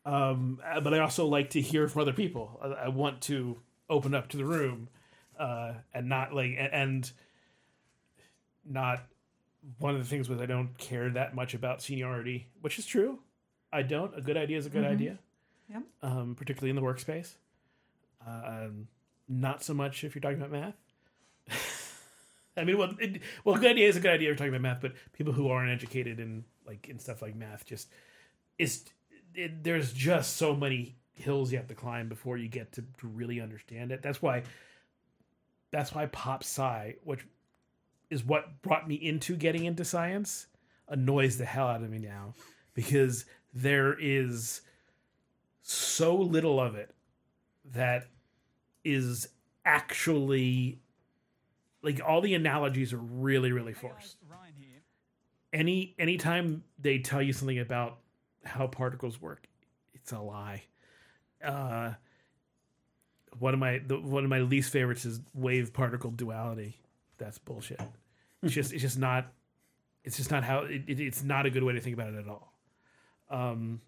Um, 0.05 0.61
but 0.83 0.93
I 0.93 0.99
also 0.99 1.27
like 1.27 1.51
to 1.51 1.61
hear 1.61 1.87
from 1.87 2.03
other 2.03 2.13
people. 2.13 2.59
I, 2.61 2.87
I 2.87 2.89
want 2.89 3.21
to 3.23 3.57
open 3.89 4.15
up 4.15 4.31
to 4.31 4.37
the 4.37 4.45
room 4.45 4.89
uh, 5.39 5.75
and 5.95 6.09
not 6.09 6.35
like 6.35 6.57
and, 6.59 6.73
and 6.73 7.13
not 8.65 9.05
one 9.79 9.95
of 9.95 10.01
the 10.03 10.09
things 10.09 10.29
was 10.29 10.41
I 10.41 10.47
don't 10.47 10.77
care 10.79 11.11
that 11.11 11.35
much 11.35 11.55
about 11.55 11.83
seniority, 11.83 12.49
which 12.61 12.79
is 12.79 12.87
true. 12.87 13.19
I 13.73 13.83
don't. 13.83 14.17
A 14.17 14.21
good 14.21 14.37
idea 14.37 14.59
is 14.59 14.67
a 14.67 14.71
good 14.71 14.85
Mhm. 14.85 14.91
idea 14.91 15.19
yep 15.69 15.83
um, 16.03 16.35
particularly 16.35 16.71
in 16.71 16.77
the 16.77 16.83
workspace. 16.83 17.35
Um, 18.27 18.89
not 19.29 19.63
so 19.63 19.73
much 19.75 20.03
if 20.05 20.15
you're 20.15 20.21
talking 20.23 20.39
about 20.43 20.51
math. 20.51 20.75
I 22.57 22.65
mean, 22.65 22.77
well, 22.79 22.95
it, 22.99 23.23
well, 23.45 23.55
good 23.57 23.71
idea 23.71 23.89
is 23.89 23.97
a 23.97 24.01
good 24.01 24.11
idea 24.11 24.29
if 24.29 24.31
you're 24.33 24.37
talking 24.49 24.53
about 24.55 24.63
math, 24.63 24.81
but 24.83 24.93
people 25.13 25.33
who 25.33 25.49
aren't 25.49 25.71
educated 25.71 26.19
in 26.21 26.45
like 26.67 26.89
in 26.89 26.99
stuff 26.99 27.23
like 27.23 27.35
math 27.37 27.65
just 27.65 27.89
is 28.59 28.85
it, 29.35 29.63
there's 29.63 29.93
just 29.93 30.37
so 30.37 30.55
many 30.57 30.97
hills 31.15 31.53
you 31.53 31.59
have 31.59 31.69
to 31.69 31.75
climb 31.75 32.09
before 32.09 32.37
you 32.37 32.49
get 32.49 32.73
to, 32.73 32.83
to 32.99 33.07
really 33.07 33.41
understand 33.41 33.93
it. 33.93 34.03
That's 34.03 34.21
why 34.21 34.43
that's 35.71 35.95
why 35.95 36.07
pop 36.07 36.43
sci, 36.43 36.97
which 37.05 37.25
is 38.11 38.25
what 38.25 38.61
brought 38.63 38.89
me 38.89 38.97
into 38.97 39.37
getting 39.37 39.65
into 39.65 39.85
science, 39.85 40.47
annoys 40.89 41.39
the 41.39 41.45
hell 41.45 41.69
out 41.69 41.83
of 41.83 41.91
me 41.91 41.99
now 41.99 42.35
because 42.75 43.25
there 43.55 43.97
is 43.99 44.63
so 45.63 46.17
little 46.17 46.61
of 46.61 46.75
it 46.75 46.91
that 47.73 48.09
is 48.85 49.29
actually 49.65 50.81
like 51.83 52.01
all 52.05 52.21
the 52.21 52.35
analogies 52.35 52.93
are 52.93 52.99
really 52.99 53.53
really 53.53 53.73
forced. 53.73 54.17
Any 55.53 55.95
anytime 55.99 56.65
they 56.79 56.99
tell 56.99 57.23
you 57.23 57.33
something 57.33 57.59
about 57.59 57.99
how 58.45 58.67
particles 58.67 59.21
work 59.21 59.47
it's 59.95 60.13
a 60.13 60.19
lie. 60.19 60.63
Uh 61.45 61.93
one 63.39 63.55
of 63.55 63.61
my 63.61 63.79
the, 63.87 63.99
one 64.01 64.25
of 64.25 64.31
my 64.31 64.41
least 64.41 64.73
favorites 64.73 65.05
is 65.05 65.21
wave 65.35 65.73
particle 65.73 66.11
duality. 66.11 66.77
That's 67.19 67.39
bullshit 67.39 67.81
it's 68.43 68.55
just 68.55 68.73
it's 68.73 68.83
just 68.83 68.99
not 68.99 69.33
it's 70.05 70.17
just 70.17 70.31
not 70.31 70.45
how 70.45 70.61
it, 70.61 70.83
it, 70.87 71.01
it's 71.01 71.23
not 71.23 71.47
a 71.47 71.51
good 71.51 71.63
way 71.63 71.73
to 71.73 71.81
think 71.81 71.95
about 71.95 72.13
it 72.13 72.19
at 72.19 72.29
all 72.29 72.53
um 73.31 73.81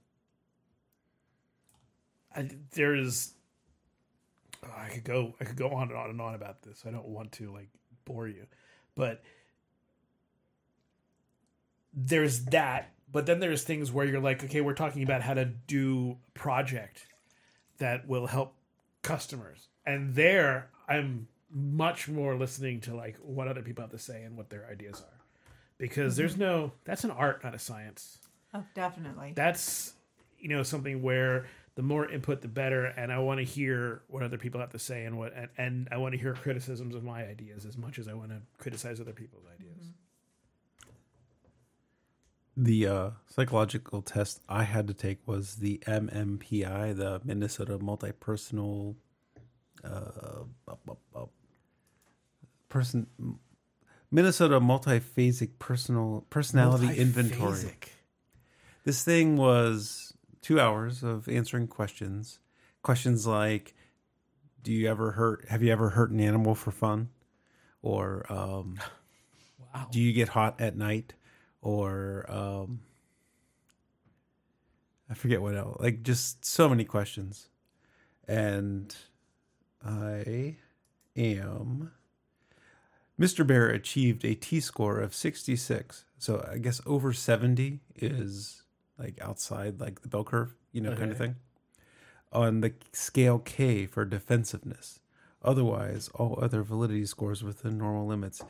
I, 2.34 2.48
there's 2.72 3.34
oh, 4.64 4.70
I 4.76 4.88
could 4.88 5.05
go 5.05 5.34
I 5.40 5.44
could 5.44 5.57
go 5.57 5.70
on 5.70 5.88
and 5.88 5.96
on 5.96 6.11
and 6.11 6.20
on 6.20 6.34
about 6.34 6.62
this. 6.62 6.84
I 6.86 6.90
don't 6.90 7.09
want 7.09 7.32
to 7.32 7.53
like 7.53 7.68
bore 8.05 8.28
you, 8.28 8.46
but 8.94 9.22
there's 11.94 12.44
that. 12.46 12.92
But 13.11 13.26
then 13.26 13.40
there's 13.40 13.62
things 13.62 13.92
where 13.92 14.07
you're 14.07 14.20
like, 14.20 14.42
okay, 14.44 14.62
we're 14.62 14.72
talking 14.72 15.03
about 15.03 15.20
how 15.20 15.34
to 15.34 15.44
do 15.44 16.16
project 16.32 17.07
that 17.78 18.09
will 18.09 18.26
help 18.26 18.55
customers, 19.03 19.68
and 19.84 20.14
there 20.14 20.70
I'm 20.88 21.28
much 21.53 22.09
more 22.09 22.36
listening 22.36 22.80
to 22.80 22.94
like 22.94 23.16
what 23.22 23.48
other 23.48 23.62
people 23.62 23.82
have 23.82 23.90
to 23.90 23.98
say 23.98 24.22
and 24.22 24.36
what 24.36 24.50
their 24.50 24.66
ideas 24.70 25.00
are, 25.00 25.20
because 25.78 26.16
there's 26.16 26.36
no 26.36 26.72
that's 26.84 27.05
an 27.05 27.11
art, 27.11 27.44
not 27.44 27.55
a 27.55 27.59
science. 27.59 28.18
Oh 28.55 28.64
definitely. 28.74 29.32
That's 29.34 29.94
you 30.38 30.48
know 30.48 30.62
something 30.62 31.03
where 31.03 31.46
the 31.74 31.82
more 31.82 32.11
input 32.11 32.42
the 32.42 32.48
better 32.48 32.84
and 32.84 33.11
i 33.11 33.18
want 33.18 33.38
to 33.38 33.44
hear 33.44 34.03
what 34.09 34.22
other 34.22 34.36
people 34.36 34.61
have 34.61 34.70
to 34.70 34.78
say 34.78 35.05
and 35.07 35.16
what 35.16 35.32
and, 35.34 35.48
and 35.57 35.88
i 35.90 35.96
want 35.96 36.12
to 36.12 36.20
hear 36.20 36.34
criticisms 36.34 36.94
of 36.94 37.03
my 37.03 37.24
ideas 37.24 37.64
as 37.64 37.78
much 37.78 37.98
as 37.98 38.09
i 38.09 38.12
want 38.12 38.28
to 38.28 38.36
criticize 38.59 39.00
other 39.00 39.12
people's 39.12 39.44
ideas. 39.59 39.92
The 42.55 42.86
uh, 42.86 43.11
psychological 43.28 44.03
test 44.03 44.42
I 44.46 44.64
had 44.64 44.86
to 44.88 44.92
take 44.92 45.26
was 45.26 45.57
the 45.57 45.78
MMPI, 45.86 46.94
the 46.94 47.22
Minnesota 47.24 47.78
Multi-Personal 47.78 48.94
uh, 49.82 49.88
up, 50.68 50.80
up, 50.86 50.98
up, 51.16 51.30
person 52.72 53.06
Minnesota 54.10 54.58
Multiphasic 54.60 55.58
Personal 55.58 56.26
Personality 56.30 56.98
Inventory. 56.98 57.76
This 58.84 59.04
thing 59.04 59.36
was 59.36 60.14
two 60.40 60.58
hours 60.58 61.02
of 61.02 61.28
answering 61.28 61.68
questions. 61.68 62.40
Questions 62.82 63.26
like, 63.26 63.74
"Do 64.62 64.72
you 64.72 64.88
ever 64.88 65.12
hurt? 65.12 65.48
Have 65.48 65.62
you 65.62 65.70
ever 65.70 65.90
hurt 65.90 66.10
an 66.10 66.18
animal 66.20 66.54
for 66.54 66.70
fun?" 66.70 67.10
Or, 67.82 68.30
um, 68.32 68.78
Wow. 69.74 69.88
"Do 69.90 70.00
you 70.00 70.12
get 70.12 70.28
hot 70.28 70.60
at 70.60 70.76
night?" 70.76 71.14
Or, 71.62 72.26
um, 72.28 72.80
I 75.08 75.14
forget 75.14 75.40
what 75.40 75.56
else. 75.56 75.78
Like 75.80 76.02
just 76.02 76.44
so 76.44 76.68
many 76.68 76.84
questions, 76.84 77.48
and 78.26 78.94
I 79.84 80.56
am. 81.16 81.92
Mr. 83.20 83.46
Bear 83.46 83.68
achieved 83.68 84.24
a 84.24 84.34
T 84.34 84.60
score 84.60 84.98
of 85.00 85.14
66. 85.14 86.04
So 86.18 86.46
I 86.50 86.58
guess 86.58 86.80
over 86.86 87.12
70 87.12 87.80
is 87.96 88.62
like 88.98 89.20
outside 89.20 89.80
like 89.80 90.02
the 90.02 90.08
bell 90.08 90.24
curve, 90.24 90.54
you 90.72 90.80
know, 90.80 90.94
kind 90.94 91.12
of 91.12 91.18
thing. 91.18 91.36
On 92.32 92.60
the 92.60 92.72
scale 92.92 93.38
K 93.38 93.86
for 93.86 94.04
defensiveness. 94.04 95.00
Otherwise, 95.42 96.08
all 96.14 96.38
other 96.40 96.62
validity 96.62 97.04
scores 97.04 97.42
within 97.42 97.76
normal 97.76 98.06
limits. 98.06 98.42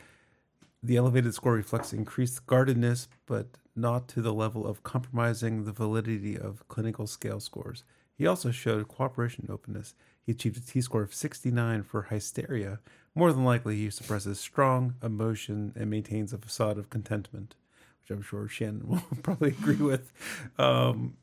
The 0.82 0.96
elevated 0.96 1.34
score 1.34 1.54
reflects 1.54 1.92
increased 1.92 2.46
guardedness, 2.46 3.08
but 3.26 3.56
not 3.74 4.08
to 4.08 4.20
the 4.20 4.34
level 4.34 4.66
of 4.66 4.82
compromising 4.82 5.64
the 5.64 5.72
validity 5.72 6.36
of 6.36 6.66
clinical 6.68 7.06
scale 7.06 7.40
scores. 7.40 7.84
He 8.14 8.26
also 8.26 8.50
showed 8.50 8.88
cooperation 8.88 9.44
and 9.46 9.54
openness. 9.54 9.94
He 10.20 10.32
achieved 10.32 10.58
a 10.58 10.60
T 10.60 10.80
score 10.80 11.02
of 11.02 11.14
69 11.14 11.82
for 11.82 12.02
hysteria. 12.02 12.80
More 13.14 13.32
than 13.32 13.44
likely, 13.44 13.76
he 13.76 13.90
suppresses 13.90 14.40
strong 14.40 14.94
emotion 15.02 15.72
and 15.76 15.90
maintains 15.90 16.32
a 16.32 16.38
facade 16.38 16.78
of 16.78 16.88
contentment, 16.90 17.54
which 18.00 18.10
I'm 18.10 18.22
sure 18.22 18.48
Shannon 18.48 18.82
will 18.88 19.02
probably 19.22 19.50
agree 19.50 19.76
with. 19.76 20.12
Um, 20.58 21.16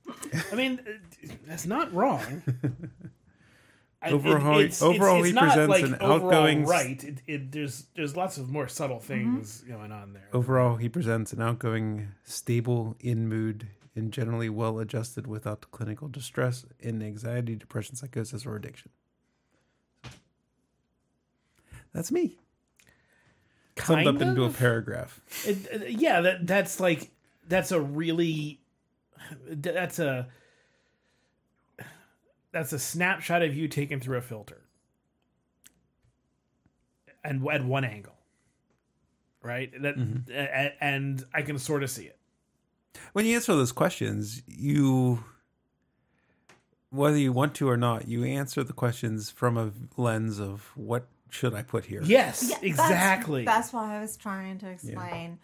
I 0.51 0.55
mean, 0.55 0.79
uh, 0.87 1.33
that's 1.47 1.65
not 1.65 1.91
wrong. 1.93 2.43
I- 4.01 4.09
it- 4.09 4.13
Overall- 4.13 4.59
it's- 4.59 4.81
overall, 4.81 5.17
it's, 5.17 5.25
he 5.25 5.29
it's 5.31 5.35
not 5.35 5.53
presents 5.55 5.69
like 5.71 5.83
an 5.83 5.95
overall 5.95 6.31
outgoing- 6.31 6.65
right. 6.65 7.03
It, 7.03 7.21
it, 7.27 7.51
there's 7.51 7.87
there's 7.95 8.15
lots 8.15 8.37
of 8.37 8.49
more 8.49 8.67
subtle 8.67 8.99
things 8.99 9.61
going 9.67 9.91
on 9.91 10.13
there. 10.13 10.29
Overall, 10.31 10.77
he 10.77 10.87
presents 10.87 11.33
an 11.33 11.41
outgoing, 11.41 12.07
stable, 12.23 12.95
in 13.01 13.27
mood, 13.27 13.67
and 13.95 14.13
generally 14.13 14.49
well 14.49 14.79
adjusted 14.79 15.27
without 15.27 15.65
clinical 15.71 16.07
distress 16.07 16.65
in 16.79 17.01
anxiety, 17.01 17.55
depression, 17.55 17.95
psychosis, 17.95 18.45
or 18.45 18.55
addiction. 18.55 18.91
That's 21.93 22.11
me. 22.11 22.37
Summed 23.77 24.07
up 24.07 24.17
Kind 24.17 24.29
into 24.29 24.43
a 24.43 24.49
paragraph. 24.49 25.21
It, 25.45 25.67
uh, 25.73 25.85
yeah, 25.85 26.21
that 26.21 26.45
that's 26.45 26.79
like 26.79 27.11
that's 27.47 27.71
a 27.71 27.79
really 27.79 28.59
that's 29.47 29.99
a 29.99 30.27
that's 32.51 32.73
a 32.73 32.79
snapshot 32.79 33.41
of 33.41 33.55
you 33.55 33.67
taken 33.67 33.99
through 33.99 34.17
a 34.17 34.21
filter 34.21 34.63
and 37.23 37.47
at 37.49 37.63
one 37.63 37.85
angle, 37.85 38.15
right? 39.41 39.71
That 39.81 39.95
a- 40.29 40.83
and 40.83 41.23
I 41.33 41.41
can 41.41 41.57
sort 41.59 41.83
of 41.83 41.89
see 41.89 42.05
it. 42.05 42.17
When 43.13 43.25
you 43.25 43.35
answer 43.35 43.55
those 43.55 43.71
questions, 43.71 44.41
you, 44.47 45.23
whether 46.89 47.17
you 47.17 47.31
want 47.31 47.55
to 47.55 47.69
or 47.69 47.77
not, 47.77 48.07
you 48.07 48.23
answer 48.23 48.63
the 48.63 48.73
questions 48.73 49.29
from 49.29 49.57
a 49.57 49.71
lens 49.95 50.39
of 50.39 50.71
what 50.75 51.07
should 51.29 51.53
I 51.53 51.63
put 51.63 51.85
here? 51.85 52.01
Yes, 52.03 52.47
Yeah, 52.49 52.57
exactly. 52.61 53.45
That's, 53.45 53.73
why 53.73 53.97
I 53.97 54.01
was 54.01 54.17
trying 54.17 54.59
to 54.59 54.69
explain. 54.69 55.39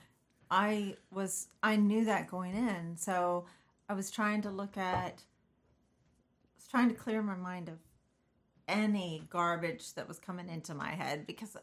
I 0.49 0.95
was 1.11 1.47
I 1.63 1.75
knew 1.75 2.05
that 2.05 2.29
going 2.29 2.55
in, 2.55 2.97
so 2.97 3.45
I 3.89 3.93
was 3.93 4.11
trying 4.11 4.43
to 4.43 4.49
look 4.49 4.77
at 4.77 5.21
I 5.23 6.55
was 6.55 6.67
trying 6.69 6.89
to 6.89 6.95
clear 6.95 7.21
my 7.21 7.36
mind 7.36 7.69
of 7.69 7.79
any 8.67 9.23
garbage 9.29 9.93
that 9.93 10.07
was 10.07 10.19
coming 10.19 10.49
into 10.49 10.73
my 10.73 10.89
head 10.89 11.25
because 11.25 11.57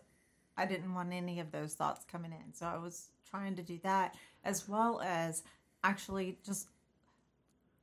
I 0.57 0.67
didn't 0.67 0.95
want 0.95 1.13
any 1.13 1.41
of 1.41 1.51
those 1.53 1.75
thoughts 1.75 2.05
coming 2.11 2.33
in. 2.33 2.53
So 2.53 2.67
I 2.67 2.79
was 2.79 3.11
trying 3.29 3.57
to 3.57 3.63
do 3.63 3.79
that 3.83 4.15
as 4.45 4.69
well 4.69 5.01
as 5.01 5.43
actually 5.83 6.39
just 6.45 6.69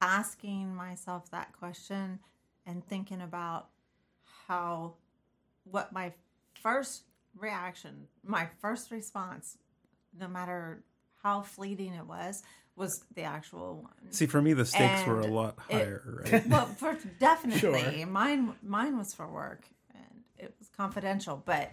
asking 0.02 0.74
myself 0.76 1.30
that 1.32 1.52
question 1.58 2.20
and 2.66 2.86
thinking 2.88 3.22
about 3.22 3.70
how 4.48 4.94
what 5.64 5.92
my 5.92 6.14
first 6.62 7.03
reaction, 7.38 8.07
my 8.24 8.47
first 8.62 8.91
response, 8.91 9.57
no 10.20 10.28
matter 10.28 10.84
how 11.24 11.41
fleeting 11.41 11.93
it 11.93 12.05
was, 12.05 12.43
was 12.76 13.03
the 13.14 13.24
actual 13.24 13.82
one. 13.82 14.12
See, 14.12 14.26
for 14.26 14.41
me, 14.41 14.53
the 14.53 14.66
stakes 14.66 15.05
were 15.05 15.20
a 15.20 15.26
And 15.26 15.36
lot 15.36 15.57
it- 15.70 15.74
higher, 15.74 16.22
right? 16.32 16.47
Well, 16.49 16.66
for 16.68 16.97
definitely, 17.20 17.60
Sure. 17.99 18.05
mine 18.07 18.53
mine 18.64 18.97
was 18.97 19.14
for 19.14 19.28
work 19.28 19.66
and 19.93 20.24
it 20.38 20.53
was 20.60 20.70
confidential, 20.70 21.41
but 21.45 21.72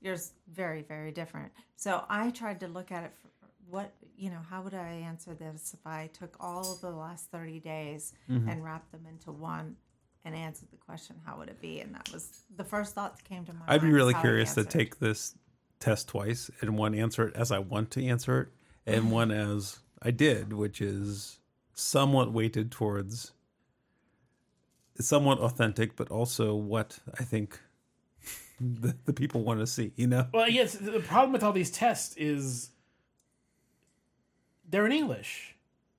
yours 0.00 0.32
very 0.52 0.82
very 0.82 1.10
different. 1.12 1.52
So 1.76 2.04
I 2.08 2.30
tried 2.30 2.60
to 2.60 2.68
look 2.68 2.92
at 2.92 3.04
it 3.04 3.12
for 3.20 3.28
what 3.70 3.92
you 4.18 4.30
know. 4.30 4.40
How 4.50 4.60
would 4.62 4.74
I 4.74 4.88
answer 5.10 5.34
this 5.34 5.72
if 5.74 5.86
I 5.86 6.08
took 6.12 6.36
all 6.38 6.72
of 6.72 6.80
the 6.82 6.90
last 6.90 7.30
thirty 7.30 7.58
days 7.60 8.12
Mm-hmm. 8.30 8.48
and 8.48 8.62
wrapped 8.64 8.92
them 8.92 9.06
into 9.08 9.32
one? 9.32 9.76
And 10.26 10.34
answered 10.34 10.72
the 10.72 10.76
question, 10.76 11.14
how 11.24 11.38
would 11.38 11.48
it 11.48 11.60
be? 11.60 11.78
And 11.78 11.94
that 11.94 12.12
was 12.12 12.28
the 12.56 12.64
first 12.64 12.96
thought 12.96 13.16
that 13.16 13.24
came 13.24 13.44
to 13.44 13.52
my 13.52 13.60
mind. 13.60 13.70
I'd 13.70 13.80
be 13.80 13.92
really 13.92 14.12
curious 14.14 14.54
to 14.54 14.64
take 14.64 14.98
this 14.98 15.36
test 15.78 16.08
twice 16.08 16.50
and 16.60 16.76
one 16.76 16.96
answer 16.96 17.28
it 17.28 17.36
as 17.36 17.52
I 17.52 17.60
want 17.60 17.92
to 17.92 18.04
answer 18.04 18.40
it, 18.40 18.48
and 18.92 19.10
one 19.12 19.30
as 19.30 19.78
I 20.02 20.10
did, 20.10 20.52
which 20.52 20.80
is 20.80 21.38
somewhat 21.74 22.32
weighted 22.32 22.72
towards 22.72 23.30
somewhat 24.98 25.38
authentic, 25.38 25.94
but 25.94 26.10
also 26.10 26.56
what 26.56 26.98
I 27.20 27.22
think 27.22 27.60
the, 28.60 28.96
the 29.04 29.12
people 29.12 29.44
want 29.44 29.60
to 29.60 29.66
see. 29.68 29.92
You 29.94 30.08
know, 30.08 30.26
Well, 30.34 30.48
yes. 30.48 30.74
The 30.74 30.98
problem 30.98 31.32
with 31.32 31.44
all 31.44 31.52
these 31.52 31.70
tests 31.70 32.16
is 32.16 32.70
they're 34.68 34.86
in 34.86 34.92
English, 34.92 35.54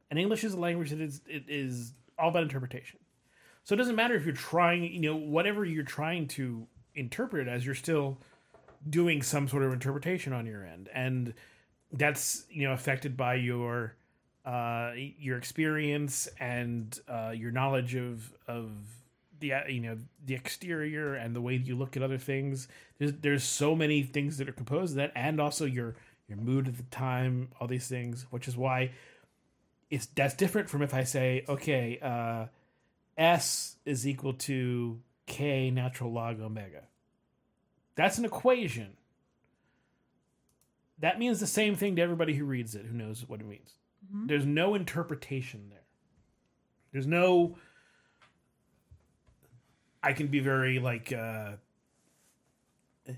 and 0.10 0.20
English 0.20 0.44
is 0.44 0.54
a 0.54 0.60
language 0.60 0.90
that 0.90 1.00
is 1.00 1.22
it 1.28 1.46
is 1.48 1.94
all 2.20 2.28
about 2.28 2.44
interpretation. 2.44 3.00
So 3.68 3.74
it 3.74 3.80
doesn't 3.80 3.98
matter 3.98 4.16
if 4.16 4.24
you're 4.24 4.34
trying, 4.34 4.84
you 4.84 5.02
know, 5.02 5.18
whatever 5.18 5.66
you're 5.66 5.84
trying 5.84 6.30
to 6.30 6.66
interpret 6.96 7.50
it 7.50 7.52
as, 7.52 7.66
you're 7.66 7.76
still 7.76 8.18
doing 8.90 9.22
some 9.22 9.50
sort 9.50 9.62
of 9.64 9.74
interpretation 9.74 10.32
on 10.32 10.46
your 10.46 10.64
end, 10.66 10.88
and 10.94 11.34
that's 11.92 12.46
you 12.50 12.66
know 12.66 12.72
affected 12.72 13.18
by 13.18 13.36
your 13.36 13.94
uh, 14.46 14.94
your 14.96 15.38
experience 15.38 16.30
and 16.40 16.98
uh, 17.10 17.34
your 17.36 17.52
knowledge 17.52 17.94
of 17.94 18.34
of 18.48 18.72
the 19.42 19.52
uh, 19.52 19.68
you 19.68 19.82
know 19.82 19.98
the 20.26 20.34
exterior 20.34 21.16
and 21.16 21.36
the 21.36 21.42
way 21.42 21.58
you 21.58 21.76
look 21.76 21.98
at 21.98 22.04
other 22.04 22.18
things. 22.18 22.70
There's 23.00 23.12
there's 23.20 23.44
so 23.44 23.76
many 23.76 24.02
things 24.02 24.38
that 24.38 24.48
are 24.48 24.54
composed 24.54 24.94
of 24.94 24.96
that, 24.96 25.12
and 25.14 25.42
also 25.42 25.66
your 25.66 25.98
your 26.30 26.38
mood 26.38 26.70
at 26.70 26.78
the 26.78 26.84
time, 26.84 27.50
all 27.60 27.68
these 27.68 27.90
things, 27.90 28.28
which 28.30 28.48
is 28.48 28.56
why 28.56 28.92
it's 29.90 30.06
that's 30.06 30.36
different 30.36 30.70
from 30.70 30.82
if 30.82 30.94
I 30.94 31.04
say 31.04 31.44
okay, 31.50 32.00
uh, 32.02 32.46
S 33.18 33.78
is 33.86 34.08
equal 34.08 34.34
to 34.34 35.00
K 35.26 35.72
natural 35.72 36.12
log 36.12 36.40
omega. 36.40 36.84
That's 37.96 38.18
an 38.18 38.26
equation. 38.26 38.98
That 41.00 41.20
means 41.20 41.40
the 41.40 41.48
same 41.48 41.76
thing 41.76 41.96
to 41.96 42.02
everybody 42.02 42.34
who 42.36 42.46
reads 42.46 42.76
it, 42.76 42.86
who 42.86 42.96
knows 42.96 43.26
what 43.28 43.40
it 43.40 43.48
means. 43.48 43.74
There's 44.10 44.46
no 44.46 44.76
interpretation 44.76 45.70
there. 45.70 45.84
There's 46.92 47.08
no. 47.08 47.58
I 50.02 50.14
can 50.14 50.28
be 50.28 50.40
very 50.40 50.80
like, 50.80 51.12
uh, 51.12 51.54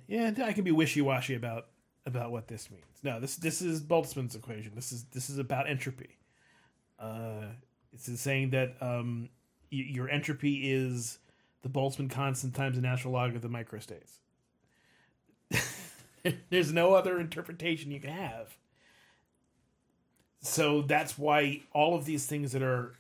yeah, 0.07 0.33
I 0.43 0.53
can 0.53 0.63
be 0.63 0.71
wishy 0.71 1.01
washy 1.01 1.35
about 1.35 1.67
about 2.05 2.31
what 2.31 2.47
this 2.47 2.71
means. 2.71 2.83
No, 3.03 3.19
this 3.19 3.35
this 3.35 3.61
is 3.61 3.81
Boltzmann's 3.81 4.35
equation. 4.35 4.71
This 4.75 4.91
is 4.91 5.03
this 5.11 5.29
is 5.29 5.37
about 5.37 5.69
entropy. 5.69 6.17
Uh, 6.97 7.45
it's 7.93 8.19
saying 8.19 8.51
that 8.51 8.75
um, 8.81 9.29
your 9.69 10.09
entropy 10.09 10.71
is 10.71 11.19
the 11.61 11.69
Boltzmann 11.69 12.09
constant 12.09 12.55
times 12.55 12.75
the 12.75 12.81
natural 12.81 13.13
log 13.13 13.35
of 13.35 13.41
the 13.41 13.49
microstates. 13.49 14.19
There's 16.49 16.71
no 16.71 16.93
other 16.93 17.19
interpretation 17.19 17.91
you 17.91 17.99
can 17.99 18.11
have. 18.11 18.57
So 20.41 20.81
that's 20.81 21.17
why 21.17 21.61
all 21.73 21.95
of 21.95 22.05
these 22.05 22.25
things 22.25 22.53
that 22.53 22.63
are 22.63 22.95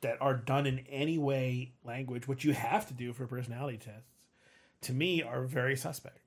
that 0.00 0.20
are 0.20 0.34
done 0.34 0.66
in 0.66 0.80
any 0.90 1.16
way 1.18 1.72
language, 1.84 2.28
which 2.28 2.44
you 2.44 2.52
have 2.52 2.86
to 2.88 2.94
do 2.94 3.12
for 3.12 3.26
personality 3.26 3.78
tests, 3.78 4.28
to 4.82 4.92
me 4.92 5.22
are 5.22 5.44
very 5.44 5.76
suspect. 5.76 6.18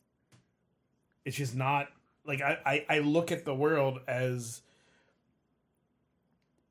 It's 1.25 1.37
just 1.37 1.55
not 1.55 1.89
like 2.25 2.41
I, 2.41 2.57
I, 2.65 2.85
I 2.89 2.99
look 2.99 3.31
at 3.31 3.45
the 3.45 3.53
world 3.53 3.99
as 4.07 4.61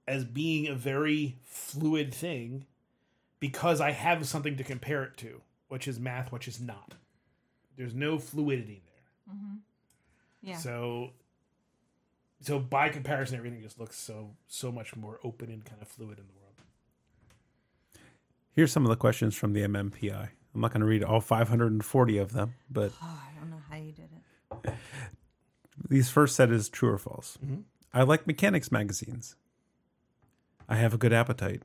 as 0.09 0.25
being 0.25 0.69
a 0.69 0.75
very 0.75 1.37
fluid 1.45 2.15
thing 2.15 2.65
because 3.41 3.81
I 3.81 3.91
have 3.93 4.27
something 4.27 4.57
to 4.57 4.65
compare 4.65 5.05
it 5.05 5.17
to, 5.19 5.41
which 5.69 5.87
is 5.89 5.99
math, 6.01 6.33
which 6.33 6.49
is 6.49 6.61
not. 6.61 6.95
There's 7.77 7.95
no 7.95 8.19
fluidity 8.19 8.83
there. 8.87 9.35
Mm-hmm. 9.35 9.57
Yeah. 10.43 10.57
So 10.57 11.11
so 12.41 12.59
by 12.59 12.89
comparison 12.91 13.37
everything 13.37 13.63
just 13.63 13.79
looks 13.81 13.99
so 13.99 14.31
so 14.47 14.71
much 14.71 14.95
more 14.97 15.19
open 15.25 15.51
and 15.51 15.65
kind 15.65 15.81
of 15.83 15.89
fluid 15.89 16.19
in 16.19 16.25
the 16.27 16.33
world. 16.41 16.61
here's 18.53 18.73
some 18.73 18.85
of 18.85 18.91
the 18.91 18.97
questions 18.97 19.35
from 19.35 19.53
the 19.53 19.63
MMPI. 19.63 20.29
I'm 20.55 20.61
not 20.61 20.73
going 20.73 20.81
to 20.81 20.87
read 20.87 21.05
all 21.05 21.21
540 21.21 22.19
of 22.19 22.33
them, 22.33 22.55
but 22.71 22.93
Oh, 23.03 23.23
I 23.27 23.39
don't 23.39 23.51
know 23.51 23.61
how 23.69 23.77
you 23.77 23.93
did 23.93 24.09
it. 24.65 24.75
These 25.89 26.09
first 26.09 26.35
set 26.37 26.51
is 26.51 26.69
true 26.71 26.91
or 26.91 26.99
false. 26.99 27.37
Mm-hmm. 27.45 27.61
I 27.93 28.03
like 28.03 28.27
mechanics 28.27 28.73
magazines. 28.73 29.37
I 30.69 30.77
have 30.77 30.95
a 30.95 30.99
good 30.99 31.13
appetite. 31.13 31.63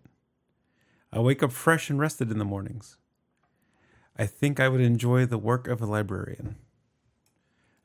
I 1.14 1.20
wake 1.20 1.44
up 1.44 1.52
fresh 1.52 1.90
and 1.90 2.00
rested 2.00 2.32
in 2.32 2.38
the 2.40 2.46
mornings. 2.46 2.98
I 4.18 4.26
think 4.26 4.60
I 4.60 4.70
would 4.70 4.82
enjoy 4.82 5.26
the 5.26 5.38
work 5.38 5.68
of 5.68 5.82
a 5.82 5.86
librarian. 5.86 6.56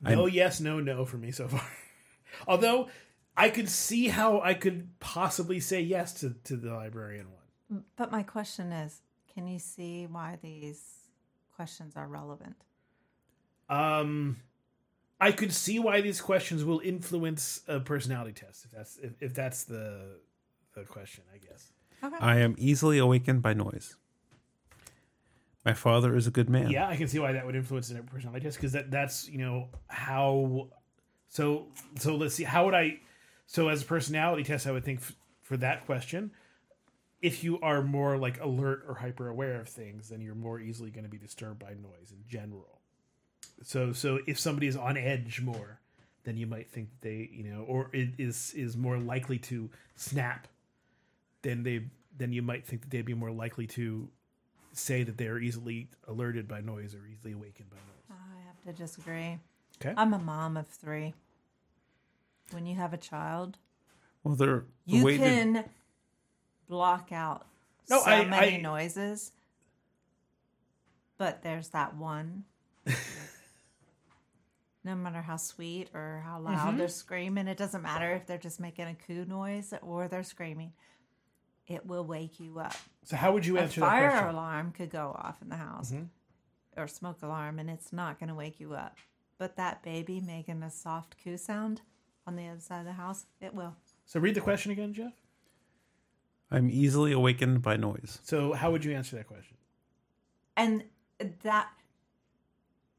No, 0.01 0.27
yes, 0.27 0.59
no, 0.59 0.79
no 0.79 1.05
for 1.05 1.17
me 1.17 1.31
so 1.31 1.47
far. 1.47 1.65
Although 2.47 2.89
I 3.35 3.49
could 3.49 3.69
see 3.69 4.07
how 4.07 4.41
I 4.41 4.53
could 4.53 4.99
possibly 4.99 5.59
say 5.59 5.81
yes 5.81 6.13
to, 6.21 6.35
to 6.45 6.55
the 6.55 6.73
librarian 6.73 7.27
one. 7.31 7.83
But 7.95 8.11
my 8.11 8.23
question 8.23 8.71
is, 8.71 9.01
can 9.33 9.47
you 9.47 9.59
see 9.59 10.07
why 10.07 10.37
these 10.41 10.81
questions 11.55 11.95
are 11.95 12.07
relevant? 12.07 12.55
Um, 13.69 14.37
I 15.19 15.31
could 15.31 15.51
see 15.51 15.79
why 15.79 16.01
these 16.01 16.21
questions 16.21 16.63
will 16.63 16.79
influence 16.79 17.61
a 17.67 17.79
personality 17.79 18.33
test. 18.33 18.65
If 18.65 18.71
that's 18.71 18.97
if, 18.97 19.11
if 19.19 19.33
that's 19.33 19.63
the 19.63 20.19
the 20.73 20.83
question, 20.83 21.23
I 21.33 21.37
guess. 21.37 21.71
Okay. 22.03 22.15
I 22.19 22.39
am 22.39 22.55
easily 22.57 22.97
awakened 22.97 23.41
by 23.41 23.53
noise. 23.53 23.95
My 25.65 25.73
father 25.73 26.15
is 26.15 26.27
a 26.27 26.31
good 26.31 26.49
man. 26.49 26.69
Yeah, 26.69 26.87
I 26.87 26.95
can 26.95 27.07
see 27.07 27.19
why 27.19 27.33
that 27.33 27.45
would 27.45 27.55
influence 27.55 27.91
a 27.91 27.95
personality 27.95 28.45
test 28.45 28.57
because 28.57 28.71
that 28.71 28.89
that's 28.89 29.27
you 29.27 29.39
know 29.39 29.67
how. 29.87 30.69
So 31.27 31.67
so 31.99 32.15
let's 32.15 32.35
see. 32.35 32.43
How 32.43 32.65
would 32.65 32.73
I? 32.73 32.99
So 33.47 33.67
as 33.67 33.81
a 33.81 33.85
personality 33.85 34.43
test, 34.43 34.65
I 34.65 34.71
would 34.71 34.85
think 34.85 34.99
f- 34.99 35.15
for 35.41 35.57
that 35.57 35.85
question, 35.85 36.31
if 37.21 37.43
you 37.43 37.59
are 37.61 37.81
more 37.81 38.17
like 38.17 38.39
alert 38.41 38.83
or 38.87 38.93
hyper 38.95 39.27
aware 39.27 39.59
of 39.59 39.67
things, 39.67 40.09
then 40.09 40.21
you're 40.21 40.35
more 40.35 40.59
easily 40.59 40.89
going 40.89 41.03
to 41.03 41.09
be 41.09 41.17
disturbed 41.17 41.59
by 41.59 41.71
noise 41.71 42.11
in 42.11 42.23
general. 42.29 42.79
So 43.63 43.91
so 43.91 44.19
if 44.27 44.39
somebody 44.39 44.67
is 44.67 44.77
on 44.77 44.95
edge 44.97 45.41
more, 45.41 45.81
then 46.23 46.37
you 46.37 46.47
might 46.47 46.69
think 46.69 46.89
they 47.01 47.29
you 47.31 47.43
know 47.43 47.63
or 47.63 47.89
it 47.91 48.11
is 48.17 48.53
is 48.55 48.77
more 48.77 48.97
likely 48.97 49.39
to 49.39 49.69
snap. 49.95 50.47
Then 51.47 51.63
they 51.63 51.79
then 52.17 52.33
you 52.33 52.41
might 52.41 52.65
think 52.67 52.81
that 52.81 52.89
they'd 52.89 53.05
be 53.05 53.13
more 53.13 53.31
likely 53.31 53.67
to 53.67 54.09
say 54.73 55.03
that 55.03 55.17
they 55.17 55.27
are 55.27 55.39
easily 55.39 55.87
alerted 56.05 56.45
by 56.45 56.59
noise 56.59 56.93
or 56.93 57.07
easily 57.07 57.31
awakened 57.31 57.69
by 57.69 57.77
noise. 57.77 58.03
I 58.11 58.45
have 58.47 58.61
to 58.65 58.73
disagree. 58.83 59.39
Okay. 59.79 59.93
I'm 59.95 60.13
a 60.13 60.19
mom 60.19 60.57
of 60.57 60.67
three. 60.67 61.13
When 62.51 62.65
you 62.65 62.75
have 62.75 62.91
a 62.93 62.97
child, 62.97 63.57
Well, 64.25 64.35
they're 64.35 64.65
the 64.87 64.97
you 64.97 65.05
way 65.05 65.15
that- 65.15 65.23
can 65.23 65.69
block 66.67 67.13
out 67.13 67.47
No, 67.89 68.01
so 68.01 68.11
I- 68.11 68.25
many 68.25 68.57
I- 68.57 68.61
noises. 68.61 69.31
But 71.17 71.43
there's 71.43 71.69
that 71.69 71.95
one. 71.95 72.43
no 74.83 74.95
matter 74.95 75.21
how 75.21 75.37
sweet 75.37 75.89
or 75.93 76.21
how 76.25 76.39
loud 76.41 76.57
Mm-hmm. 76.57 76.77
they're 76.77 76.87
screaming, 76.89 77.47
it 77.47 77.57
doesn't 77.57 77.81
matter 77.81 78.11
if 78.15 78.25
they're 78.25 78.37
just 78.37 78.59
making 78.59 78.87
a 78.87 78.95
coo 78.95 79.23
noise 79.23 79.73
or 79.81 80.09
they're 80.09 80.23
screaming. 80.23 80.73
It 81.67 81.85
will 81.85 82.03
wake 82.03 82.39
you 82.39 82.59
up. 82.59 82.75
So 83.03 83.17
how 83.17 83.33
would 83.33 83.45
you 83.45 83.57
A 83.57 83.61
answer 83.61 83.81
that 83.81 83.87
fire 83.87 84.09
question? 84.09 84.29
alarm 84.29 84.71
could 84.71 84.89
go 84.89 85.15
off 85.19 85.41
in 85.41 85.49
the 85.49 85.57
house 85.57 85.91
mm-hmm. 85.91 86.81
or 86.81 86.87
smoke 86.87 87.21
alarm 87.21 87.59
and 87.59 87.69
it's 87.69 87.91
not 87.91 88.19
going 88.19 88.29
to 88.29 88.35
wake 88.35 88.59
you 88.59 88.73
up. 88.73 88.97
But 89.37 89.57
that 89.57 89.83
baby 89.83 90.19
making 90.19 90.63
a 90.63 90.71
soft 90.71 91.15
coo 91.23 91.37
sound 91.37 91.81
on 92.25 92.35
the 92.35 92.47
other 92.47 92.59
side 92.59 92.79
of 92.79 92.85
the 92.85 92.93
house, 92.93 93.25
it 93.41 93.53
will. 93.53 93.75
So 94.05 94.19
read 94.19 94.35
the 94.35 94.41
question 94.41 94.71
again, 94.71 94.93
Jeff. 94.93 95.13
I'm 96.49 96.69
easily 96.69 97.11
awakened 97.11 97.61
by 97.61 97.75
noise. 97.75 98.19
So 98.23 98.53
how 98.53 98.71
would 98.71 98.85
you 98.85 98.93
answer 98.93 99.17
that 99.17 99.27
question? 99.27 99.57
And 100.55 100.85
that, 101.43 101.69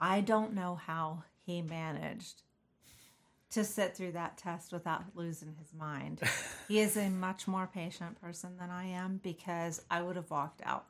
I 0.01 0.21
don't 0.21 0.55
know 0.55 0.75
how 0.75 1.25
he 1.45 1.63
managed 1.63 2.43
to 3.51 3.65
sit 3.65 3.97
through 3.97 4.13
that 4.13 4.37
test 4.37 4.73
without 4.73 5.05
losing 5.15 5.55
his 5.59 5.73
mind. 5.73 6.21
he 6.69 6.81
is 6.81 6.97
a 6.97 7.09
much 7.09 7.49
more 7.49 7.69
patient 7.73 8.21
person 8.21 8.57
than 8.59 8.71
I 8.71 8.87
am 8.87 9.21
because 9.23 9.83
I 9.91 10.03
would 10.03 10.17
have 10.17 10.31
walked 10.31 10.61
out. 10.65 10.87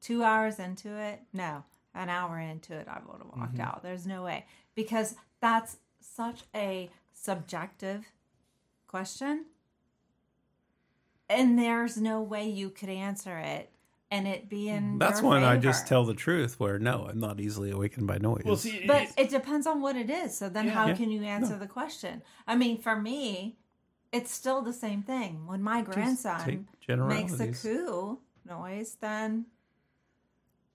Two 0.00 0.22
hours 0.22 0.58
into 0.58 0.96
it, 0.96 1.20
no. 1.32 1.64
An 1.94 2.08
hour 2.08 2.38
into 2.38 2.74
it, 2.74 2.88
I 2.88 3.00
would 3.06 3.18
have 3.18 3.32
walked 3.36 3.54
mm-hmm. 3.54 3.62
out. 3.62 3.82
There's 3.82 4.06
no 4.06 4.22
way 4.22 4.46
because 4.74 5.16
that's 5.40 5.78
such 6.00 6.42
a 6.54 6.90
subjective 7.12 8.04
question. 8.86 9.46
And 11.28 11.58
there's 11.58 11.96
no 11.96 12.22
way 12.22 12.48
you 12.48 12.70
could 12.70 12.88
answer 12.88 13.38
it 13.38 13.70
and 14.10 14.26
it 14.28 14.48
being 14.48 14.98
That's 14.98 15.20
your 15.20 15.30
when 15.30 15.44
I 15.44 15.56
just 15.56 15.86
tell 15.86 16.04
the 16.04 16.14
truth. 16.14 16.60
Where 16.60 16.78
no, 16.78 17.06
I'm 17.10 17.18
not 17.18 17.40
easily 17.40 17.70
awakened 17.70 18.06
by 18.06 18.18
noise. 18.18 18.42
Well, 18.44 18.56
see, 18.56 18.84
But 18.86 19.02
it- 19.02 19.14
it 19.16 19.30
depends 19.30 19.66
on 19.66 19.80
what 19.80 19.96
it 19.96 20.10
is. 20.10 20.36
So 20.36 20.48
then, 20.48 20.68
how 20.68 20.88
Yeah. 20.88 20.94
can 20.94 21.10
you 21.10 21.22
answer 21.22 21.58
the 21.58 21.66
question? 21.66 22.22
I 22.46 22.56
mean, 22.56 22.78
for 22.80 22.96
me, 23.00 23.56
it's 24.12 24.30
still 24.32 24.62
the 24.62 24.72
same 24.72 25.02
thing. 25.02 25.46
When 25.46 25.62
my 25.62 25.82
grandson 25.82 26.46
makes 26.46 26.72
a 26.82 26.86
generalities. 26.86 27.62
coo 27.62 28.20
noise, 28.44 28.96
then 29.00 29.46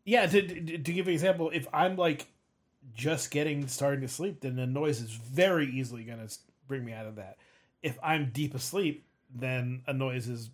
yeah. 0.06 0.26
To, 0.26 0.42
to, 0.42 0.78
to 0.78 0.94
give 0.94 1.08
an 1.08 1.14
example, 1.14 1.50
if 1.54 1.68
I'm 1.74 1.96
like 1.96 2.28
just 2.94 3.32
getting 3.32 3.68
starting 3.68 4.02
to 4.02 4.08
sleep, 4.08 4.42
then 4.42 4.56
the 4.56 4.66
noise 4.68 5.00
is 5.00 5.12
very 5.12 5.68
easily 5.72 6.04
going 6.04 6.26
to 6.28 6.38
bring 6.68 6.84
me 6.84 6.94
out 6.94 7.06
of 7.06 7.16
that. 7.16 7.38
If 7.84 7.98
I'm 8.04 8.32
deep 8.32 8.54
asleep, 8.56 9.06
then 9.34 9.84
a 9.88 9.94
noise 9.94 10.28
is 10.28 10.50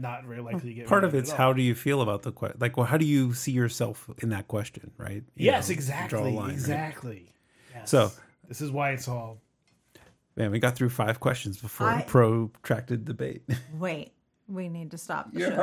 not 0.00 0.24
very 0.24 0.40
likely 0.40 0.70
to 0.70 0.74
get 0.74 0.86
Part 0.86 1.04
of 1.04 1.14
it's 1.14 1.30
how 1.30 1.52
do 1.52 1.62
you 1.62 1.74
feel 1.74 2.00
about 2.02 2.22
the 2.22 2.32
question? 2.32 2.58
Like, 2.60 2.76
well, 2.76 2.86
how 2.86 2.96
do 2.96 3.04
you 3.06 3.34
see 3.34 3.52
yourself 3.52 4.08
in 4.18 4.30
that 4.30 4.48
question? 4.48 4.90
Right? 4.96 5.22
You 5.36 5.46
Yes, 5.46 5.68
know, 5.68 5.72
exactly, 5.74 6.08
draw 6.18 6.28
a 6.28 6.30
line, 6.30 6.46
right? 6.48 6.52
exactly. 6.52 7.32
Yes. 7.74 7.90
So- 7.90 8.10
this 8.48 8.60
is 8.60 8.70
why 8.70 8.90
it's 8.90 9.06
all. 9.06 9.40
Man, 10.36 10.50
we 10.50 10.58
got 10.58 10.74
through 10.74 10.88
five 10.90 11.20
questions 11.20 11.60
before 11.60 11.86
I- 11.88 12.00
a 12.00 12.04
protracted 12.04 13.04
debate. 13.04 13.42
wait, 13.78 14.12
we 14.48 14.68
need 14.68 14.90
to 14.92 14.98
stop 14.98 15.32
the 15.32 15.40
show. 15.40 15.54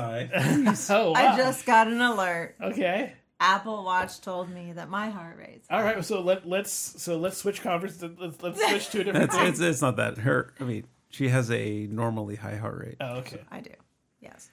high. 0.00 0.30
Oh, 0.90 1.14
I 1.14 1.36
just 1.36 1.64
got 1.66 1.86
an 1.86 2.00
alert. 2.00 2.56
okay. 2.60 3.12
Apple 3.38 3.84
Watch 3.84 4.20
told 4.20 4.48
me 4.50 4.72
that 4.74 4.88
my 4.88 5.10
heart 5.10 5.36
rate's 5.36 5.66
All 5.68 5.82
right, 5.82 6.04
so 6.04 6.20
let 6.20 6.48
let's 6.48 6.70
so 7.02 7.18
let's 7.18 7.36
switch 7.38 7.60
conference. 7.60 8.00
Let's, 8.00 8.40
let's 8.40 8.60
switch 8.68 8.88
to 8.90 9.00
a 9.00 9.04
different. 9.12 9.24
it's, 9.32 9.36
it's 9.36 9.60
it's 9.60 9.82
not 9.82 9.96
that 9.96 10.18
her. 10.18 10.54
I 10.60 10.64
mean, 10.64 10.84
she 11.12 11.28
has 11.28 11.50
a 11.50 11.86
normally 11.86 12.34
high 12.36 12.56
heart 12.56 12.78
rate. 12.84 12.96
Oh, 13.00 13.18
okay. 13.18 13.40
I 13.50 13.60
do. 13.60 13.70
Yes. 14.20 14.50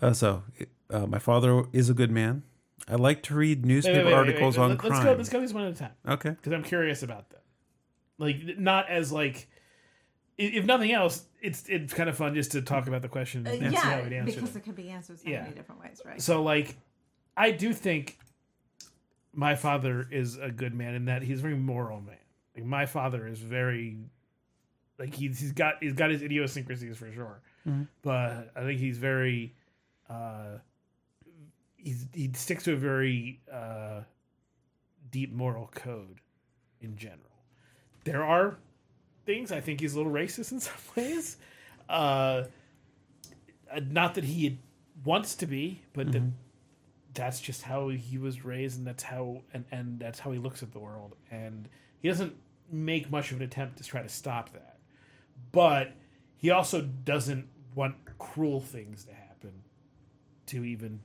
Uh, 0.00 0.12
so, 0.14 0.42
uh, 0.90 1.06
my 1.06 1.18
father 1.18 1.64
is 1.72 1.90
a 1.90 1.94
good 1.94 2.10
man. 2.10 2.44
I 2.88 2.94
like 2.94 3.22
to 3.24 3.34
read 3.34 3.66
newspaper 3.66 3.98
wait, 3.98 4.04
wait, 4.06 4.12
wait, 4.12 4.16
articles 4.18 4.56
wait. 4.56 4.64
on 4.64 4.70
Let- 4.70 4.78
crime. 4.78 4.92
Let's 4.92 5.04
go. 5.04 5.12
Let's 5.12 5.28
go 5.28 5.40
these 5.40 5.52
one 5.54 5.64
at 5.64 5.72
a 5.72 5.76
time 5.76 5.92
Okay. 6.08 6.30
because 6.30 6.52
I'm 6.52 6.62
curious 6.62 7.02
about 7.02 7.28
them. 7.30 7.40
Like 8.16 8.58
not 8.58 8.88
as 8.88 9.12
like, 9.12 9.48
if 10.38 10.64
nothing 10.64 10.92
else, 10.92 11.24
it's 11.42 11.68
it's 11.68 11.92
kind 11.92 12.08
of 12.08 12.16
fun 12.16 12.34
just 12.34 12.52
to 12.52 12.62
talk 12.62 12.86
about 12.86 13.02
the 13.02 13.08
question 13.08 13.46
Uh, 13.46 13.50
and 13.50 13.70
see 13.70 13.76
how 13.76 13.90
yeah, 13.90 14.02
we'd 14.04 14.12
answer 14.12 14.34
because 14.36 14.50
them. 14.52 14.62
it 14.62 14.64
can 14.64 14.72
be 14.74 14.88
answered 14.90 15.18
so 15.20 15.28
Yeah. 15.28 15.42
many 15.42 15.54
different 15.54 15.80
ways, 15.82 16.00
right? 16.04 16.22
So 16.22 16.42
like, 16.42 16.76
I 17.36 17.50
do 17.50 17.72
think 17.74 18.18
my 19.34 19.54
father 19.56 20.06
is 20.10 20.36
a 20.38 20.50
good 20.50 20.74
man 20.74 20.94
in 20.94 21.04
that 21.06 21.22
he's 21.22 21.40
a 21.40 21.42
very 21.42 21.56
moral 21.56 22.00
man. 22.00 22.16
Like 22.56 22.64
my 22.64 22.86
father 22.86 23.26
is 23.26 23.38
very, 23.40 23.98
like 24.98 25.14
he's 25.14 25.38
he's 25.38 25.52
got 25.52 25.74
he's 25.80 25.92
got 25.94 26.10
his 26.10 26.22
idiosyncrasies 26.22 26.96
for 26.96 27.10
sure, 27.12 27.40
but 28.02 28.50
I 28.56 28.60
think 28.62 28.80
he's 28.80 28.98
very, 28.98 29.54
uh, 30.10 30.58
he's 31.76 32.06
he 32.12 32.30
sticks 32.34 32.64
to 32.64 32.72
a 32.72 32.76
very 32.76 33.40
uh, 33.52 34.00
deep 35.10 35.32
moral 35.32 35.70
code 35.74 36.20
in 36.80 36.96
general. 36.96 37.20
There 38.04 38.24
are 38.24 38.58
things 39.26 39.52
I 39.52 39.60
think 39.60 39.80
he's 39.80 39.94
a 39.94 39.98
little 39.98 40.12
racist 40.12 40.52
in 40.52 40.60
some 40.60 40.74
ways. 40.96 41.36
Uh, 41.88 42.44
uh, 43.70 43.80
not 43.90 44.14
that 44.14 44.24
he 44.24 44.58
wants 45.04 45.36
to 45.36 45.46
be, 45.46 45.82
but 45.92 46.10
that 46.12 46.22
that's 47.14 47.40
just 47.40 47.62
how 47.62 47.88
he 47.88 48.18
was 48.18 48.44
raised, 48.44 48.78
and 48.78 48.86
that's 48.86 49.02
how 49.02 49.42
and, 49.52 49.64
and 49.70 49.98
that's 50.00 50.18
how 50.18 50.32
he 50.32 50.38
looks 50.38 50.62
at 50.62 50.72
the 50.72 50.78
world, 50.78 51.14
and 51.30 51.68
he 52.00 52.08
doesn't 52.08 52.34
make 52.70 53.10
much 53.10 53.30
of 53.30 53.38
an 53.38 53.42
attempt 53.44 53.78
to 53.78 53.84
try 53.84 54.02
to 54.02 54.08
stop 54.08 54.52
that. 54.52 54.77
But 55.52 55.92
he 56.36 56.50
also 56.50 56.82
doesn't 56.82 57.48
want 57.74 57.96
cruel 58.18 58.60
things 58.60 59.04
to 59.04 59.12
happen 59.14 59.52
to 60.46 60.64
even 60.64 61.00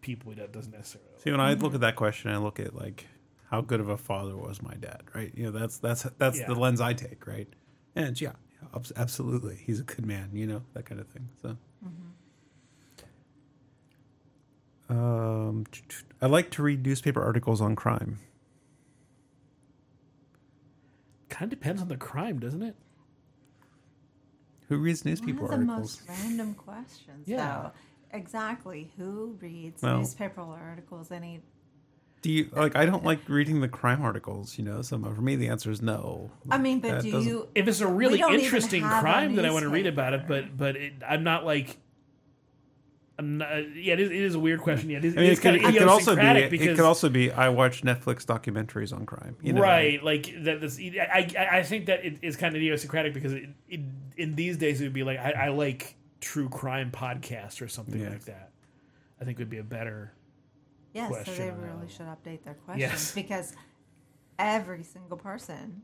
people 0.00 0.32
that 0.34 0.52
doesn't 0.52 0.72
necessarily. 0.72 1.10
See, 1.22 1.30
when 1.30 1.40
I 1.40 1.54
look 1.54 1.74
at 1.74 1.80
that 1.80 1.96
question, 1.96 2.30
I 2.30 2.36
look 2.38 2.60
at 2.60 2.74
like 2.74 3.06
how 3.50 3.60
good 3.60 3.80
of 3.80 3.88
a 3.88 3.96
father 3.96 4.36
was 4.36 4.60
my 4.62 4.74
dad, 4.74 5.02
right? 5.14 5.32
You 5.34 5.44
know, 5.44 5.50
that's 5.58 5.78
that's 5.78 6.02
that's 6.18 6.38
Yeah. 6.38 6.46
the 6.48 6.54
lens 6.54 6.80
I 6.80 6.92
take, 6.92 7.26
right? 7.26 7.48
And 7.96 8.20
yeah, 8.20 8.32
absolutely, 8.96 9.56
he's 9.56 9.80
a 9.80 9.84
good 9.84 10.04
man, 10.06 10.30
you 10.32 10.46
know, 10.46 10.62
that 10.74 10.84
kind 10.86 11.00
of 11.00 11.06
thing. 11.08 11.28
So, 11.42 11.56
um, 14.88 15.64
I 16.20 16.26
like 16.26 16.50
to 16.52 16.62
read 16.62 16.84
newspaper 16.84 17.22
articles 17.22 17.60
on 17.60 17.76
crime. 17.76 18.18
Kind 21.28 21.52
of 21.52 21.58
depends 21.58 21.80
on 21.82 21.88
the 21.88 21.96
crime, 21.96 22.38
doesn't 22.38 22.62
it? 22.62 22.76
Who 24.74 24.82
reads 24.82 25.04
One 25.04 25.10
newspaper 25.12 25.44
of 25.44 25.50
the 25.50 25.56
articles? 25.56 26.02
most 26.06 26.08
random 26.08 26.54
questions, 26.54 27.26
Yeah. 27.28 27.36
though. 27.62 27.70
Exactly. 28.18 28.90
Who 28.98 29.36
reads 29.40 29.82
Well- 29.82 29.98
newspaper 29.98 30.40
articles? 30.40 31.10
Any? 31.10 31.40
Do 32.22 32.32
you 32.32 32.48
like? 32.52 32.74
I 32.74 32.86
don't 32.86 33.04
like 33.04 33.28
reading 33.28 33.60
the 33.60 33.68
crime 33.68 34.00
articles. 34.00 34.56
You 34.58 34.64
know, 34.64 34.80
so 34.82 34.98
for 34.98 35.20
me, 35.20 35.36
the 35.36 35.48
answer 35.48 35.70
is 35.70 35.82
no. 35.82 36.30
I 36.50 36.56
mean, 36.58 36.80
but 36.80 36.90
That 36.92 37.02
do 37.02 37.10
doesn't- 37.10 37.28
you? 37.28 37.48
If 37.54 37.68
it's 37.68 37.80
a 37.80 37.86
really 37.86 38.20
interesting 38.20 38.82
crime, 38.82 39.34
then 39.34 39.44
I 39.44 39.50
want 39.50 39.64
to 39.64 39.68
read 39.68 39.86
about 39.86 40.14
it. 40.14 40.26
But 40.26 40.56
but 40.56 40.74
it, 40.76 40.94
I'm 41.06 41.22
not 41.22 41.44
like 41.44 41.68
I'm 41.68 41.82
not- 43.22 43.52
uh, 43.52 43.56
yeah, 43.74 43.92
it 43.94 44.00
is, 44.00 44.10
it 44.10 44.16
is 44.16 44.34
a 44.34 44.38
weird 44.38 44.60
question. 44.60 44.90
Yeah, 44.90 44.98
it 44.98 45.04
is, 45.04 45.16
I 45.16 45.20
mean, 45.20 45.30
it's 45.30 45.38
it 45.38 45.42
could, 45.42 45.60
kind 45.62 45.66
of 45.66 45.74
it 45.74 45.78
could 45.78 45.88
also 45.88 46.14
be. 46.16 46.20
idiosyncratic 46.20 46.44
It 46.44 46.50
because 46.50 46.76
could 46.76 46.84
also 46.84 47.08
be. 47.08 47.30
I 47.32 47.48
watch 47.48 47.82
Netflix 47.82 48.24
documentaries 48.24 48.92
on 48.92 49.06
crime. 49.06 49.36
You 49.42 49.52
know, 49.52 49.60
right, 49.62 50.02
like 50.02 50.32
that. 50.44 50.60
This, 50.60 50.78
I, 50.80 51.28
I 51.38 51.58
I 51.58 51.62
think 51.62 51.86
that 51.86 52.04
it 52.04 52.18
is 52.22 52.36
kind 52.36 52.54
of 52.56 52.60
idiosyncratic 52.60 53.14
because 53.14 53.32
it, 53.32 53.48
it, 53.68 53.80
in 54.16 54.34
these 54.34 54.56
days 54.56 54.80
it 54.80 54.84
would 54.84 54.92
be 54.92 55.04
like 55.04 55.18
I, 55.18 55.30
I 55.32 55.48
like 55.50 55.94
true 56.20 56.48
crime 56.48 56.90
podcasts 56.90 57.60
or 57.62 57.68
something 57.68 58.00
Yes. 58.00 58.10
like 58.10 58.24
that. 58.24 58.50
I 59.20 59.24
think 59.24 59.38
would 59.38 59.50
be 59.50 59.58
a 59.58 59.62
better. 59.64 60.12
Yes, 60.92 61.10
so 61.26 61.32
they 61.32 61.50
really 61.50 61.88
should 61.88 62.06
update 62.06 62.44
their 62.44 62.54
questions 62.54 62.78
Yes. 62.92 63.12
because 63.14 63.52
every 64.38 64.82
single 64.84 65.16
person 65.16 65.82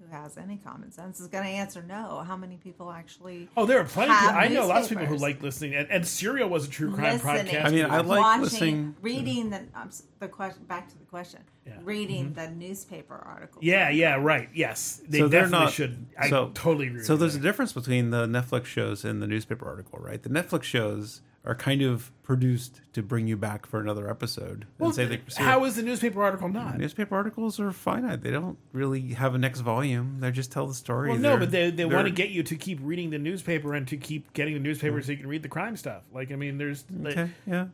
who 0.00 0.06
has 0.14 0.36
any 0.36 0.56
common 0.58 0.90
sense 0.90 1.20
is 1.20 1.28
going 1.28 1.44
to 1.44 1.50
answer 1.50 1.82
no. 1.82 2.22
How 2.26 2.36
many 2.36 2.56
people 2.56 2.90
actually? 2.90 3.48
Oh, 3.56 3.66
there 3.66 3.80
are 3.80 3.84
plenty. 3.84 4.12
Of 4.12 4.18
people, 4.18 4.34
I 4.34 4.48
know 4.48 4.66
lots 4.66 4.90
of 4.90 4.98
people 4.98 5.06
who 5.06 5.16
like 5.16 5.42
listening, 5.42 5.74
and, 5.74 5.90
and 5.90 6.06
Serial 6.06 6.48
was 6.48 6.66
a 6.66 6.70
true 6.70 6.92
crime 6.92 7.14
listening, 7.14 7.46
podcast. 7.46 7.64
I 7.64 7.70
mean, 7.70 7.84
I 7.86 8.00
like 8.00 8.20
watching, 8.20 8.42
listening 8.42 8.94
to- 8.94 9.00
reading 9.00 9.50
the 9.50 9.62
um, 9.74 9.90
the 10.18 10.28
question. 10.28 10.64
Back 10.64 10.88
to 10.88 10.98
the 10.98 11.04
question. 11.04 11.40
Reading 11.82 12.32
the 12.32 12.48
newspaper 12.50 13.14
articles. 13.14 13.56
Mm-hmm. 13.56 13.68
yeah, 13.68 13.90
yeah, 13.90 14.14
right. 14.14 14.48
Yes, 14.54 15.02
they 15.08 15.18
so 15.18 15.28
definitely 15.28 15.64
not. 15.66 15.72
should. 15.72 16.06
I 16.18 16.30
so, 16.30 16.50
totally 16.54 16.86
agree. 16.88 17.02
So 17.02 17.14
with 17.14 17.20
there's 17.20 17.32
that. 17.34 17.40
a 17.40 17.42
difference 17.42 17.72
between 17.72 18.10
the 18.10 18.26
Netflix 18.26 18.66
shows 18.66 19.04
and 19.04 19.20
the 19.20 19.26
newspaper 19.26 19.66
article, 19.66 19.98
right? 19.98 20.22
The 20.22 20.28
Netflix 20.28 20.62
shows 20.62 21.22
are 21.46 21.54
kind 21.54 21.80
of 21.80 22.10
produced 22.24 22.80
to 22.92 23.02
bring 23.02 23.28
you 23.28 23.36
back 23.36 23.66
for 23.66 23.80
another 23.80 24.10
episode 24.10 24.66
Well, 24.78 24.88
and 24.88 24.96
say 24.96 25.04
they. 25.06 25.20
how 25.36 25.64
is 25.64 25.76
the 25.76 25.82
newspaper 25.82 26.20
article 26.22 26.48
not? 26.48 26.76
Newspaper 26.76 27.14
articles 27.14 27.60
are 27.60 27.70
finite. 27.70 28.22
They 28.22 28.32
don't 28.32 28.58
really 28.72 29.12
have 29.14 29.34
a 29.36 29.38
next 29.38 29.60
volume. 29.60 30.18
They 30.18 30.32
just 30.32 30.50
tell 30.50 30.66
the 30.66 30.74
story. 30.74 31.10
Well, 31.10 31.18
no, 31.18 31.30
They're- 31.30 31.38
but 31.38 31.50
they, 31.52 31.70
they 31.70 31.84
want 31.84 32.06
to 32.08 32.12
get 32.12 32.30
you 32.30 32.42
to 32.42 32.56
keep 32.56 32.80
reading 32.82 33.10
the 33.10 33.18
newspaper 33.18 33.74
and 33.74 33.86
to 33.88 33.96
keep 33.96 34.32
getting 34.32 34.54
the 34.54 34.60
newspaper 34.60 35.00
so 35.00 35.12
you 35.12 35.18
can 35.18 35.28
read 35.28 35.44
the 35.44 35.48
crime 35.48 35.76
stuff. 35.76 36.02
Like, 36.12 36.32
I 36.32 36.36
mean, 36.36 36.58
there's 36.58 36.84
like, 36.90 37.16
Okay, 37.16 37.30
yeah. 37.46 37.66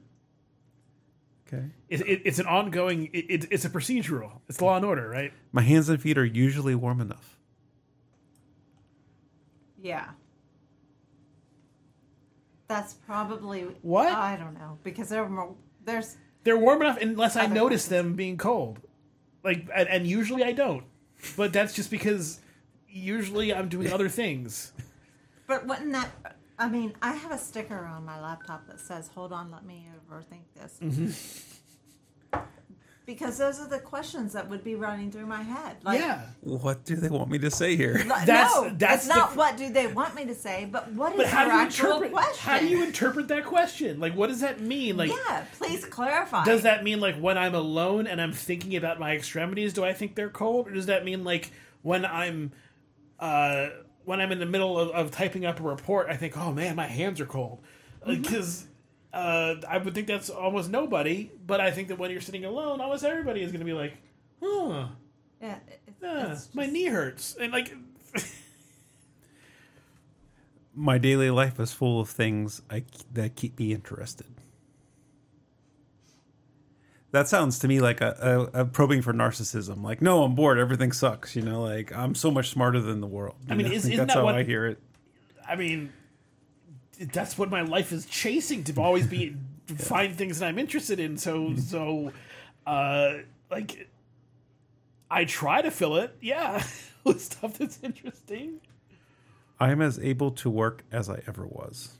Okay. 1.48 1.64
it, 1.88 2.00
it, 2.02 2.22
it's 2.26 2.38
an 2.38 2.46
ongoing. 2.46 3.08
It, 3.12 3.24
it, 3.30 3.48
it's 3.50 3.64
a 3.64 3.70
procedural. 3.70 4.40
It's 4.48 4.60
law 4.60 4.76
and 4.76 4.84
order, 4.84 5.08
right? 5.08 5.32
My 5.52 5.62
hands 5.62 5.88
and 5.88 6.00
feet 6.00 6.16
are 6.18 6.24
usually 6.24 6.74
warm 6.74 7.00
enough. 7.00 7.36
Yeah. 9.80 10.10
That's 12.72 12.94
probably 12.94 13.62
What? 13.82 14.08
I 14.08 14.36
don't 14.36 14.54
know 14.54 14.78
because 14.82 15.10
more, 15.12 15.54
there's 15.84 16.16
They're 16.42 16.56
warm 16.56 16.80
enough 16.80 16.98
unless 17.00 17.36
I 17.36 17.46
notice 17.46 17.86
them 17.86 18.14
being 18.14 18.38
cold. 18.38 18.80
Like, 19.44 19.68
and, 19.74 19.88
and 19.88 20.06
usually 20.06 20.42
I 20.42 20.52
don't. 20.52 20.84
But 21.36 21.52
that's 21.52 21.74
just 21.74 21.90
because 21.90 22.40
usually 22.88 23.54
I'm 23.54 23.68
doing 23.68 23.92
other 23.92 24.08
things. 24.08 24.72
But 25.46 25.66
wouldn't 25.66 25.92
that? 25.92 26.10
I 26.58 26.68
mean, 26.68 26.94
I 27.02 27.14
have 27.14 27.32
a 27.32 27.38
sticker 27.38 27.84
on 27.84 28.04
my 28.04 28.20
laptop 28.20 28.66
that 28.68 28.80
says, 28.80 29.08
"Hold 29.14 29.32
on, 29.32 29.50
let 29.50 29.66
me 29.66 29.86
overthink 30.10 30.44
this." 30.54 30.78
Mm-hmm. 30.80 31.10
Because 33.04 33.36
those 33.36 33.58
are 33.58 33.66
the 33.66 33.80
questions 33.80 34.32
that 34.34 34.48
would 34.48 34.62
be 34.62 34.76
running 34.76 35.10
through 35.10 35.26
my 35.26 35.42
head. 35.42 35.78
Like, 35.82 35.98
yeah. 35.98 36.22
What 36.40 36.84
do 36.84 36.94
they 36.94 37.08
want 37.08 37.30
me 37.30 37.38
to 37.40 37.50
say 37.50 37.74
here? 37.74 37.94
That's- 37.98 38.54
no, 38.54 38.70
that's 38.76 39.06
it's 39.06 39.14
not 39.14 39.32
the- 39.32 39.38
what 39.38 39.56
do 39.56 39.72
they 39.72 39.88
want 39.88 40.14
me 40.14 40.24
to 40.26 40.34
say, 40.36 40.68
but 40.70 40.92
what 40.92 41.12
is 41.12 41.18
But 41.18 41.26
how 41.26 41.44
do 41.46 41.50
you 41.50 41.58
actual 41.60 41.86
interpret? 41.94 42.12
question? 42.12 42.48
How 42.50 42.58
do 42.60 42.66
you 42.68 42.84
interpret 42.84 43.26
that 43.28 43.44
question? 43.44 43.98
Like, 43.98 44.14
what 44.14 44.28
does 44.28 44.40
that 44.40 44.60
mean? 44.60 44.96
Like, 44.96 45.10
yeah, 45.10 45.44
please 45.58 45.84
clarify. 45.84 46.44
Does 46.44 46.62
that 46.62 46.84
mean 46.84 47.00
like 47.00 47.16
when 47.16 47.36
I'm 47.36 47.56
alone 47.56 48.06
and 48.06 48.20
I'm 48.20 48.32
thinking 48.32 48.76
about 48.76 49.00
my 49.00 49.16
extremities, 49.16 49.72
do 49.72 49.84
I 49.84 49.92
think 49.94 50.14
they're 50.14 50.30
cold, 50.30 50.68
or 50.68 50.72
does 50.72 50.86
that 50.86 51.04
mean 51.04 51.24
like 51.24 51.50
when 51.82 52.04
I'm 52.04 52.52
uh, 53.18 53.70
when 54.04 54.20
I'm 54.20 54.30
in 54.32 54.38
the 54.38 54.46
middle 54.46 54.78
of, 54.78 54.90
of 54.90 55.10
typing 55.10 55.44
up 55.44 55.58
a 55.58 55.62
report, 55.64 56.06
I 56.08 56.16
think, 56.16 56.36
oh 56.38 56.52
man, 56.52 56.76
my 56.76 56.86
hands 56.86 57.20
are 57.20 57.26
cold, 57.26 57.60
because 58.06 58.66
uh, 59.12 59.56
I 59.68 59.78
would 59.78 59.94
think 59.94 60.06
that's 60.06 60.30
almost 60.30 60.70
nobody. 60.70 61.30
But 61.46 61.60
I 61.60 61.70
think 61.70 61.88
that 61.88 61.98
when 61.98 62.10
you're 62.10 62.20
sitting 62.20 62.44
alone, 62.44 62.80
almost 62.80 63.04
everybody 63.04 63.42
is 63.42 63.52
going 63.52 63.60
to 63.60 63.66
be 63.66 63.72
like, 63.72 63.94
huh, 64.42 64.86
Yeah, 65.40 65.56
it- 65.68 65.80
it's 65.86 66.02
uh, 66.02 66.28
just- 66.28 66.54
my 66.54 66.66
knee 66.66 66.86
hurts, 66.86 67.36
and 67.40 67.52
like, 67.52 67.72
My 70.74 70.96
daily 70.96 71.30
life 71.30 71.60
is 71.60 71.72
full 71.72 72.00
of 72.00 72.08
things 72.08 72.62
I, 72.70 72.84
that 73.12 73.34
keep 73.36 73.58
me 73.58 73.72
interested. 73.74 74.26
That 77.10 77.28
sounds 77.28 77.58
to 77.58 77.68
me 77.68 77.80
like 77.80 78.00
a, 78.00 78.48
a, 78.54 78.60
a 78.62 78.64
probing 78.64 79.02
for 79.02 79.12
narcissism. 79.12 79.82
Like, 79.82 80.00
no, 80.00 80.22
I'm 80.24 80.34
bored. 80.34 80.58
Everything 80.58 80.92
sucks. 80.92 81.36
You 81.36 81.42
know, 81.42 81.60
like 81.62 81.92
I'm 81.94 82.14
so 82.14 82.30
much 82.30 82.48
smarter 82.48 82.80
than 82.80 83.02
the 83.02 83.06
world. 83.06 83.36
I 83.50 83.54
mean, 83.54 83.66
know? 83.68 83.72
is- 83.74 83.82
think 83.82 83.94
isn't 83.94 84.06
that's 84.06 84.14
that 84.14 84.20
how 84.20 84.24
what- 84.24 84.34
I 84.36 84.44
hear 84.44 84.64
it. 84.66 84.78
I 85.46 85.56
mean, 85.56 85.92
that's 86.98 87.36
what 87.38 87.50
my 87.50 87.62
life 87.62 87.92
is 87.92 88.06
chasing 88.06 88.64
to 88.64 88.80
always 88.80 89.06
be 89.06 89.36
find 89.76 90.14
things 90.16 90.38
that 90.38 90.46
I'm 90.46 90.58
interested 90.58 91.00
in. 91.00 91.16
So 91.16 91.56
so, 91.56 92.12
uh, 92.66 93.14
like, 93.50 93.88
I 95.10 95.24
try 95.24 95.62
to 95.62 95.70
fill 95.70 95.96
it, 95.96 96.16
yeah, 96.20 96.64
with 97.04 97.20
stuff 97.20 97.58
that's 97.58 97.78
interesting. 97.82 98.60
I 99.60 99.70
am 99.70 99.80
as 99.80 99.98
able 99.98 100.32
to 100.32 100.50
work 100.50 100.82
as 100.90 101.08
I 101.08 101.22
ever 101.26 101.46
was. 101.46 101.98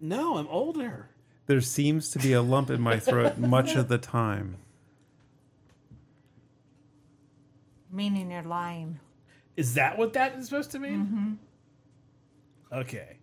No, 0.00 0.36
I'm 0.36 0.46
older. 0.48 1.08
There 1.46 1.60
seems 1.62 2.10
to 2.10 2.18
be 2.18 2.32
a 2.34 2.42
lump 2.42 2.68
in 2.70 2.80
my 2.80 2.98
throat 2.98 3.38
much 3.38 3.74
of 3.74 3.88
the 3.88 3.98
time. 3.98 4.56
meaning 7.90 8.30
you're 8.30 8.42
lying. 8.42 9.00
Is 9.56 9.74
that 9.74 9.98
what 9.98 10.12
that 10.12 10.36
is 10.36 10.46
supposed 10.46 10.70
to 10.72 10.78
mean? 10.78 11.38
Okay. 12.72 13.18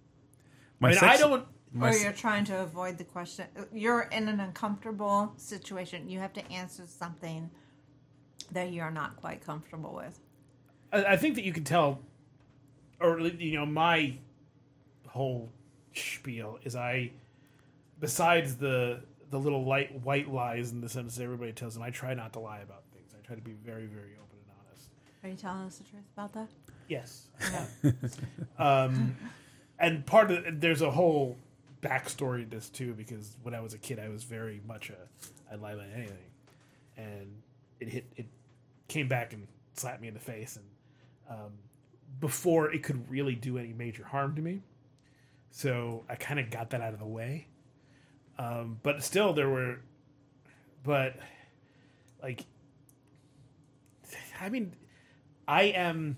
My 0.79 0.89
I 0.89 0.91
mean, 0.91 0.99
sex- 0.99 1.19
I 1.23 1.27
don't. 1.27 1.45
my 1.71 1.89
or 1.89 1.93
you're 1.93 2.11
trying 2.11 2.45
to 2.45 2.61
avoid 2.61 2.97
the 2.97 3.03
question. 3.03 3.45
You're 3.73 4.03
in 4.03 4.27
an 4.27 4.39
uncomfortable 4.39 5.33
situation. 5.37 6.09
You 6.09 6.19
have 6.19 6.33
to 6.33 6.51
answer 6.51 6.83
something 6.87 7.49
that 8.51 8.71
you're 8.71 8.91
not 8.91 9.15
quite 9.17 9.45
comfortable 9.45 9.93
with. 9.95 10.19
I, 10.91 11.13
I 11.13 11.17
think 11.17 11.35
that 11.35 11.43
you 11.43 11.53
can 11.53 11.63
tell, 11.63 11.99
or 12.99 13.19
you 13.19 13.57
know, 13.57 13.65
my 13.65 14.17
whole 15.07 15.51
spiel 15.93 16.59
is 16.63 16.75
I, 16.75 17.11
besides 17.99 18.57
the 18.57 19.01
the 19.31 19.39
little 19.39 19.65
light 19.65 19.99
white 20.01 20.31
lies 20.31 20.71
in 20.71 20.81
the 20.81 20.89
sense 20.89 21.15
that 21.15 21.23
everybody 21.23 21.51
tells 21.51 21.73
them, 21.73 21.83
I 21.83 21.89
try 21.89 22.13
not 22.13 22.33
to 22.33 22.39
lie 22.39 22.59
about 22.59 22.83
things. 22.93 23.13
I 23.17 23.25
try 23.25 23.35
to 23.35 23.41
be 23.41 23.53
very 23.53 23.85
very 23.85 24.13
open 24.21 24.37
and 24.39 24.51
honest. 24.59 24.89
Are 25.23 25.29
you 25.29 25.35
telling 25.35 25.67
us 25.67 25.77
the 25.77 25.83
truth 25.85 26.03
about 26.15 26.33
that? 26.33 26.49
Yes. 26.88 27.27
um, 28.59 29.15
and 29.79 30.05
part 30.05 30.31
of 30.31 30.61
there's 30.61 30.81
a 30.81 30.91
whole 30.91 31.38
backstory 31.81 32.43
to 32.43 32.55
this 32.55 32.69
too 32.69 32.93
because 32.93 33.38
when 33.43 33.53
I 33.53 33.59
was 33.59 33.73
a 33.73 33.77
kid, 33.77 33.99
I 33.99 34.09
was 34.09 34.23
very 34.23 34.61
much 34.67 34.89
a 34.89 35.53
I'd 35.53 35.61
lie 35.61 35.73
about 35.73 35.88
anything, 35.95 36.17
and 36.97 37.41
it 37.79 37.89
hit 37.89 38.05
it 38.15 38.25
came 38.88 39.07
back 39.07 39.33
and 39.33 39.47
slapped 39.73 40.01
me 40.01 40.07
in 40.07 40.13
the 40.13 40.19
face, 40.19 40.57
and 40.57 41.38
um, 41.39 41.51
before 42.19 42.71
it 42.71 42.83
could 42.83 43.09
really 43.09 43.36
do 43.36 43.57
any 43.57 43.73
major 43.73 44.03
harm 44.03 44.36
to 44.36 44.41
me, 44.41 44.61
so 45.51 46.03
I 46.09 46.15
kind 46.15 46.39
of 46.39 46.49
got 46.49 46.71
that 46.71 46.81
out 46.81 46.93
of 46.93 46.99
the 46.99 47.05
way. 47.05 47.47
Um, 48.38 48.79
but 48.83 49.03
still, 49.03 49.33
there 49.33 49.49
were, 49.49 49.79
but 50.83 51.15
like, 52.21 52.43
I 54.41 54.49
mean, 54.49 54.73
I 55.47 55.63
am. 55.63 56.17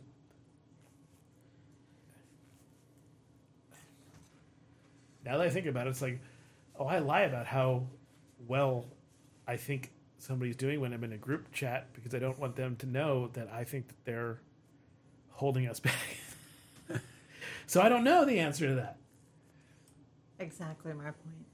Now 5.28 5.38
that 5.40 5.48
I 5.48 5.50
think 5.50 5.66
about 5.66 5.88
it, 5.88 5.90
it's 5.90 6.02
like, 6.02 6.22
oh, 6.80 6.86
I 6.86 7.00
lie 7.00 7.24
about 7.24 7.46
how 7.46 7.84
well 8.48 8.86
I 9.46 9.58
think 9.58 9.92
somebody's 10.20 10.56
doing 10.56 10.80
when 10.80 10.94
I'm 10.94 11.04
in 11.04 11.12
a 11.12 11.18
group 11.18 11.52
chat 11.52 11.88
because 11.92 12.16
I 12.16 12.20
don't 12.20 12.40
want 12.40 12.56
them 12.56 12.78
to 12.78 12.86
know 12.86 13.28
that 13.34 13.50
I 13.52 13.66
think 13.66 13.90
that 13.90 14.06
they're 14.06 14.40
holding 15.32 15.68
us 15.68 15.80
back. 15.82 17.02
so 17.66 17.82
I 17.82 17.90
don't 17.90 18.06
know 18.06 18.24
the 18.24 18.40
answer 18.40 18.68
to 18.68 18.76
that. 18.76 18.96
Exactly 20.40 20.94
my 20.94 21.04
point. 21.04 21.46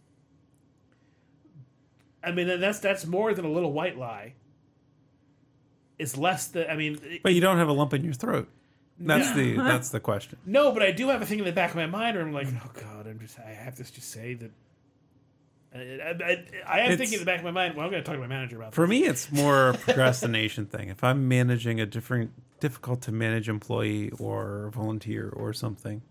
I 2.24 2.32
mean, 2.32 2.48
and 2.48 2.62
that's 2.62 2.80
that's 2.80 3.08
more 3.08 3.34
than 3.34 3.44
a 3.44 3.52
little 3.52 3.74
white 3.74 3.98
lie. 3.98 4.36
It's 5.98 6.16
less 6.16 6.48
than 6.48 6.70
I 6.70 6.76
mean, 6.76 7.20
But 7.24 7.34
you 7.34 7.42
don't 7.42 7.58
have 7.58 7.70
a 7.70 7.74
lump 7.74 7.96
in 7.96 8.04
your 8.04 8.14
throat. 8.14 8.50
That's 9.00 9.32
the 9.34 9.54
that's 9.58 9.90
the 9.90 10.00
question. 10.00 10.38
no, 10.46 10.72
but 10.72 10.84
I 10.84 10.92
do 10.92 11.10
have 11.10 11.22
a 11.22 11.26
thing 11.26 11.40
in 11.40 11.46
the 11.46 11.52
back 11.52 11.72
of 11.72 11.76
my 11.76 11.88
mind 11.88 12.16
where 12.18 12.26
I'm 12.26 12.34
like, 12.34 12.48
oh 12.48 12.72
god, 12.80 13.08
I'm 13.08 13.20
just 13.20 13.40
I 13.40 13.50
have 13.52 13.76
to 13.76 13.84
just 13.84 14.12
say 14.12 14.36
that. 14.36 14.52
I, 15.76 15.80
I, 15.80 16.46
I 16.68 16.80
am 16.82 16.92
It's- 16.92 16.98
thinking 17.00 17.14
in 17.14 17.20
the 17.20 17.26
back 17.26 17.40
of 17.40 17.46
my 17.46 17.50
mind. 17.52 17.76
Well, 17.76 17.84
I'm 17.84 17.92
going 17.92 18.04
to 18.04 18.06
talk 18.06 18.16
to 18.16 18.22
my 18.22 18.28
manager 18.28 18.58
about 18.58 18.76
For 18.76 18.82
this. 18.86 18.90
me, 18.92 19.06
it's 19.06 19.32
more 19.32 19.70
a 19.70 19.74
procrastination 19.74 20.66
thing. 20.68 20.90
If 20.90 21.04
I'm 21.04 21.28
managing 21.28 21.82
a 21.82 21.88
different, 21.88 22.32
difficult 22.60 23.02
to 23.04 23.12
manage 23.12 23.50
employee 23.50 24.12
or 24.20 24.70
volunteer 24.72 25.30
or 25.30 25.52
something, 25.52 26.04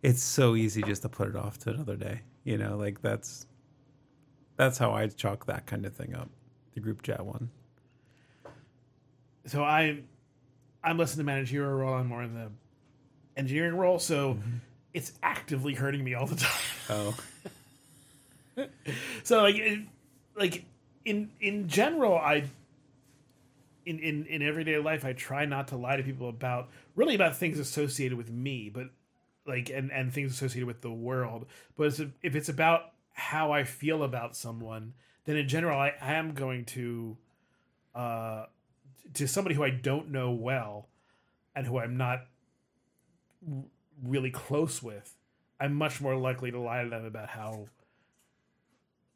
it's 0.00 0.22
so 0.22 0.54
easy 0.54 0.82
just 0.82 1.02
to 1.02 1.08
put 1.08 1.26
it 1.28 1.34
off 1.34 1.58
to 1.60 1.70
another 1.70 1.96
day. 1.96 2.20
You 2.44 2.56
know, 2.56 2.76
like 2.76 3.02
that's 3.02 3.46
that's 4.56 4.78
how 4.78 4.92
I 4.92 5.08
chalk 5.08 5.46
that 5.46 5.66
kind 5.66 5.84
of 5.86 5.92
thing 5.92 6.14
up. 6.14 6.30
The 6.74 6.80
group 6.80 7.02
chat 7.02 7.26
one. 7.26 7.50
so 9.46 9.64
I, 9.64 10.02
I'm 10.82 10.98
less 10.98 11.12
in 11.12 11.18
the 11.18 11.24
managerial 11.24 11.72
role. 11.72 11.94
I'm 11.94 12.06
more 12.06 12.22
in 12.22 12.34
the 12.34 12.50
engineering 13.36 13.76
role. 13.76 13.98
So 13.98 14.34
Mm-hmm. 14.34 14.56
it's 14.94 15.12
actively 15.22 15.74
hurting 15.74 16.02
me 16.02 16.14
all 16.14 16.26
the 16.26 16.36
time. 16.36 16.62
Oh, 16.90 17.16
so 19.22 19.42
like 19.42 19.56
it, 19.56 19.80
like 20.36 20.64
in 21.04 21.30
in 21.40 21.68
general 21.68 22.16
i 22.18 22.44
in, 23.86 23.98
in 23.98 24.26
in 24.26 24.42
everyday 24.42 24.76
life 24.78 25.04
i 25.04 25.12
try 25.12 25.46
not 25.46 25.68
to 25.68 25.76
lie 25.76 25.96
to 25.96 26.02
people 26.02 26.28
about 26.28 26.68
really 26.94 27.14
about 27.14 27.36
things 27.36 27.58
associated 27.58 28.18
with 28.18 28.30
me 28.30 28.68
but 28.68 28.88
like 29.46 29.70
and 29.70 29.90
and 29.90 30.12
things 30.12 30.32
associated 30.32 30.66
with 30.66 30.82
the 30.82 30.90
world 30.90 31.46
but 31.76 31.84
it's, 31.84 32.00
if 32.22 32.34
it's 32.36 32.48
about 32.50 32.92
how 33.14 33.50
i 33.52 33.64
feel 33.64 34.02
about 34.02 34.36
someone 34.36 34.92
then 35.24 35.36
in 35.36 35.48
general 35.48 35.78
i, 35.78 35.94
I 36.02 36.14
am 36.14 36.34
going 36.34 36.64
to 36.66 37.16
uh 37.94 38.44
to 39.14 39.26
somebody 39.26 39.54
who 39.54 39.62
i 39.64 39.70
don't 39.70 40.10
know 40.10 40.30
well 40.30 40.88
and 41.54 41.66
who 41.66 41.78
i'm 41.78 41.96
not 41.96 42.20
r- 43.50 43.64
really 44.02 44.30
close 44.30 44.82
with 44.82 45.16
i'm 45.60 45.74
much 45.74 46.00
more 46.00 46.16
likely 46.16 46.50
to 46.50 46.58
lie 46.60 46.82
to 46.82 46.90
them 46.90 47.04
about 47.04 47.28
how 47.28 47.68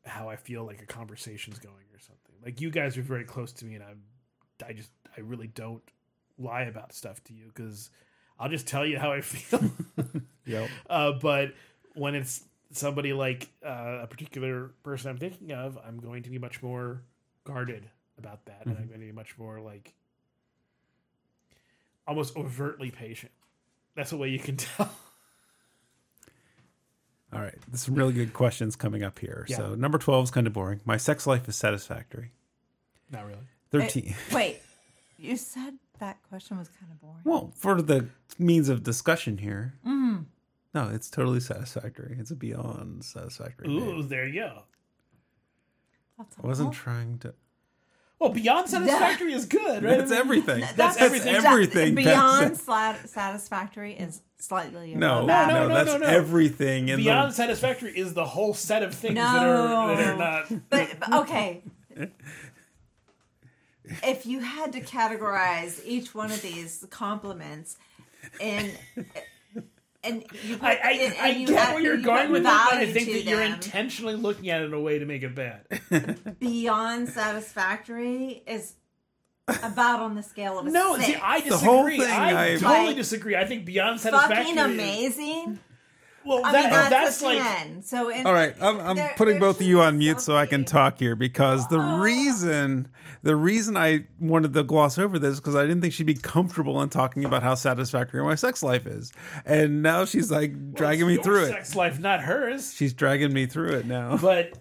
how 0.06 0.28
I 0.28 0.36
feel 0.36 0.64
like 0.64 0.82
a 0.82 0.86
conversation's 0.86 1.58
going 1.58 1.86
or 1.92 1.98
something. 1.98 2.34
Like 2.44 2.60
you 2.60 2.70
guys 2.70 2.96
are 2.98 3.02
very 3.02 3.24
close 3.24 3.52
to 3.52 3.64
me, 3.64 3.74
and 3.74 3.84
I'm, 3.84 4.02
I 4.66 4.72
just, 4.72 4.90
I 5.16 5.20
really 5.20 5.46
don't 5.46 5.82
lie 6.38 6.62
about 6.62 6.92
stuff 6.92 7.22
to 7.24 7.32
you 7.32 7.46
because 7.46 7.90
I'll 8.38 8.48
just 8.48 8.66
tell 8.66 8.84
you 8.84 8.98
how 8.98 9.12
I 9.12 9.20
feel. 9.22 9.70
Yep. 10.46 10.68
Uh, 10.90 11.12
but 11.22 11.54
when 11.94 12.14
it's 12.14 12.44
somebody 12.70 13.14
like 13.14 13.48
uh, 13.64 14.00
a 14.02 14.06
particular 14.06 14.72
person 14.82 15.08
I'm 15.08 15.16
thinking 15.16 15.52
of, 15.52 15.78
I'm 15.82 15.98
going 15.98 16.22
to 16.24 16.28
be 16.28 16.38
much 16.38 16.62
more 16.62 17.00
guarded 17.44 17.88
about 18.18 18.44
that, 18.46 18.62
and 18.64 18.76
I'm 18.76 18.86
going 18.86 19.00
to 19.00 19.06
be 19.06 19.12
much 19.12 19.36
more 19.38 19.60
like 19.60 19.94
almost 22.06 22.36
overtly 22.36 22.90
patient. 22.90 23.32
That's 23.96 24.10
the 24.10 24.16
way 24.16 24.28
you 24.28 24.38
can 24.38 24.56
tell. 24.76 24.90
All 27.32 27.40
right. 27.40 27.54
There's 27.68 27.82
some 27.82 27.94
really 27.94 28.12
good 28.12 28.32
questions 28.32 28.76
coming 28.76 29.02
up 29.02 29.18
here. 29.18 29.44
Yeah. 29.48 29.56
So 29.56 29.74
number 29.74 29.98
12 29.98 30.24
is 30.24 30.30
kind 30.30 30.46
of 30.46 30.52
boring. 30.52 30.80
My 30.84 30.96
sex 30.96 31.26
life 31.26 31.48
is 31.48 31.56
satisfactory. 31.56 32.30
Not 33.10 33.26
really. 33.26 33.46
13. 33.72 34.14
Wait, 34.32 34.60
you 35.18 35.36
said 35.36 35.74
that 35.98 36.18
question 36.28 36.58
was 36.58 36.68
kind 36.68 36.92
of 36.92 37.00
boring. 37.00 37.20
well, 37.24 37.52
for 37.56 37.82
the 37.82 38.06
means 38.38 38.68
of 38.68 38.82
discussion 38.84 39.38
here. 39.38 39.74
Mm. 39.86 40.26
No, 40.74 40.90
it's 40.92 41.08
totally 41.10 41.40
satisfactory. 41.40 42.16
It's 42.18 42.30
a 42.30 42.36
beyond 42.36 43.04
satisfactory. 43.04 43.68
Ooh, 43.68 43.96
name. 43.96 44.08
there 44.08 44.26
you 44.26 44.40
go. 44.40 44.62
That's 46.18 46.36
I 46.42 46.46
wasn't 46.46 46.72
trying 46.72 47.18
to. 47.20 47.34
Well, 48.24 48.32
beyond 48.32 48.70
satisfactory 48.70 49.34
is 49.34 49.44
good, 49.44 49.82
right? 49.84 49.98
That's 49.98 50.10
everything. 50.10 50.60
That's 50.60 50.72
That's 50.72 50.96
everything. 50.96 51.34
everything. 51.34 51.94
Beyond 51.94 52.56
That's- 52.56 53.10
satisfactory 53.10 53.92
is 53.92 54.22
slightly 54.38 54.94
No, 54.94 55.24
above 55.24 55.26
no, 55.26 55.46
no, 55.46 55.54
no, 55.54 55.68
no, 55.68 55.74
that's 55.74 55.92
no, 55.92 55.98
no. 55.98 56.06
everything. 56.06 56.88
In 56.88 56.96
Beyond 56.96 57.32
the, 57.32 57.34
satisfactory 57.34 57.92
is 57.98 58.14
the 58.14 58.24
whole 58.24 58.54
set 58.54 58.82
of 58.82 58.94
things 58.94 59.16
that 59.16 59.46
are 59.46 59.94
that 59.94 60.06
are 60.06 60.16
not. 60.16 60.48
But, 60.70 60.88
but 61.00 61.12
okay. 61.22 61.64
if 64.02 64.24
you 64.24 64.40
had 64.40 64.72
to 64.72 64.80
categorize 64.80 65.82
each 65.84 66.14
one 66.14 66.30
of 66.30 66.40
these 66.40 66.86
compliments 66.88 67.76
in 68.40 68.70
and 70.04 70.24
you 70.44 70.56
put, 70.56 70.64
I, 70.68 70.78
I, 70.84 70.90
and, 70.92 71.14
I 71.20 71.28
you 71.30 71.46
get 71.46 71.58
had- 71.58 71.74
where 71.74 71.82
you're 71.82 71.96
you 71.96 72.02
going 72.04 72.30
with 72.30 72.42
that, 72.44 72.68
but 72.70 72.78
I 72.78 72.86
think 72.92 73.06
to 73.08 73.12
that 73.14 73.24
you're 73.24 73.42
intentionally 73.42 74.14
looking 74.14 74.50
at 74.50 74.62
it 74.62 74.66
in 74.66 74.72
a 74.74 74.80
way 74.80 74.98
to 74.98 75.06
make 75.06 75.22
it 75.22 75.34
bad. 75.34 76.38
beyond 76.38 77.08
satisfactory 77.08 78.42
is 78.46 78.74
about 79.62 80.00
on 80.00 80.14
the 80.14 80.22
scale 80.22 80.58
of 80.58 80.66
a 80.66 80.70
No, 80.70 80.94
six. 80.96 81.06
see, 81.06 81.14
I 81.16 81.40
The 81.40 81.56
whole 81.56 81.84
disagree. 81.84 81.98
thing 82.06 82.10
I 82.14 82.44
I- 82.54 82.56
totally 82.56 82.86
Like, 82.86 82.96
disagree. 82.96 83.36
I 83.36 83.44
think 83.44 83.64
beyond 83.64 84.00
satisfactory. 84.00 84.54
fucking 84.54 84.80
is- 84.80 85.58
amazing. 86.24 86.30
well, 86.30 86.40
I 86.44 86.52
mean, 86.62 86.70
that's, 86.70 86.90
that's 86.90 87.22
a 87.22 87.24
like 87.24 87.38
ten. 87.38 87.82
so 87.82 88.08
in, 88.10 88.26
All 88.26 88.32
right, 88.32 88.54
I'm, 88.60 88.80
I'm 88.80 88.96
there- 88.96 89.14
putting 89.16 89.38
both 89.38 89.60
of 89.60 89.66
you 89.66 89.80
on 89.82 89.98
mute 89.98 90.20
so 90.20 90.36
I 90.36 90.46
can 90.46 90.64
talk 90.64 90.98
here 90.98 91.14
because 91.16 91.66
the 91.68 91.78
reason 91.80 92.88
the 93.22 93.36
reason 93.36 93.76
I 93.76 94.06
wanted 94.20 94.52
to 94.54 94.62
gloss 94.62 94.98
over 94.98 95.18
this 95.18 95.40
because 95.40 95.54
I 95.56 95.62
didn't 95.62 95.80
think 95.80 95.92
she'd 95.94 96.04
be 96.06 96.14
comfortable 96.14 96.82
in 96.82 96.88
talking 96.90 97.24
about 97.24 97.42
how 97.42 97.54
satisfactory 97.54 98.22
my 98.22 98.34
sex 98.34 98.62
life 98.62 98.86
is, 98.86 99.12
and 99.46 99.82
now 99.82 100.04
she's 100.04 100.30
like 100.30 100.74
dragging 100.74 101.06
me 101.06 101.14
your 101.14 101.22
through 101.22 101.44
it. 101.44 101.48
Sex 101.48 101.74
life, 101.76 101.98
not 101.98 102.20
hers. 102.20 102.74
She's 102.74 102.92
dragging 102.92 103.32
me 103.32 103.46
through 103.46 103.70
it 103.72 103.86
now. 103.86 104.16
But 104.20 104.58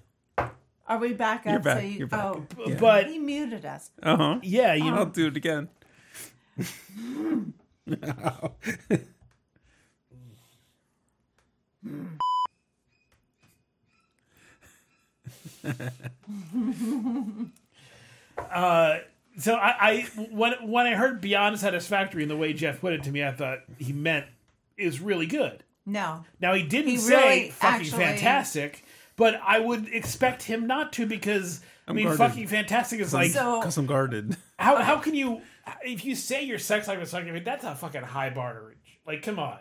Are 0.87 0.97
we 0.97 1.13
back 1.13 1.41
up? 1.41 1.51
You're 1.51 1.59
back, 1.59 1.77
So 1.77 1.83
you, 1.83 1.97
you're 1.99 2.07
back. 2.07 2.23
Oh, 2.23 2.45
Yeah. 2.65 2.75
but 2.79 3.07
he 3.07 3.19
muted 3.19 3.65
us. 3.65 3.89
Uh 4.01 4.17
huh. 4.17 4.39
yeah, 4.43 4.73
you 4.73 4.93
I'll 4.93 5.05
do 5.05 5.27
it 5.27 5.37
again. 5.37 5.69
uh, 18.37 18.97
so 19.37 19.55
I, 19.55 19.75
I 19.79 20.01
when 20.31 20.53
when 20.69 20.85
I 20.87 20.95
heard 20.95 21.21
beyond 21.21 21.59
satisfactory 21.59 22.23
in 22.23 22.29
the 22.29 22.37
way 22.37 22.53
Jeff 22.53 22.81
put 22.81 22.93
it 22.93 23.03
to 23.03 23.11
me, 23.11 23.23
I 23.23 23.31
thought 23.31 23.59
he 23.77 23.93
meant 23.93 24.25
is 24.77 24.99
really 24.99 25.25
good. 25.25 25.63
No. 25.85 26.23
Now 26.39 26.53
he 26.53 26.63
didn't 26.63 26.91
He 26.91 26.97
say 26.97 27.15
really 27.15 27.49
fucking 27.51 27.81
actually- 27.87 28.03
fantastic, 28.03 28.85
but 29.15 29.39
I 29.45 29.59
would 29.59 29.87
expect 29.89 30.43
him 30.43 30.67
not 30.67 30.93
to 30.93 31.05
because 31.05 31.61
I 31.87 31.91
I'm 31.91 31.95
mean 31.95 32.05
guarded. 32.05 32.17
fucking 32.19 32.47
fantastic 32.47 32.99
is 33.01 33.13
like 33.13 33.31
So 33.31 33.59
Because 33.59 33.77
I'm 33.77 33.85
guarded. 33.85 34.37
how 34.59 34.77
how 34.77 34.97
can 34.99 35.13
you 35.15 35.41
if 35.83 36.05
you 36.05 36.15
say 36.15 36.43
your 36.43 36.59
sex 36.59 36.87
life 36.87 37.01
is 37.01 37.11
fucking 37.11 37.43
that's 37.43 37.63
a 37.65 37.75
fucking 37.75 38.03
high 38.03 38.29
bar 38.29 38.53
to 38.53 38.61
reach. 38.61 38.99
Like 39.05 39.23
come 39.23 39.39
on. 39.39 39.59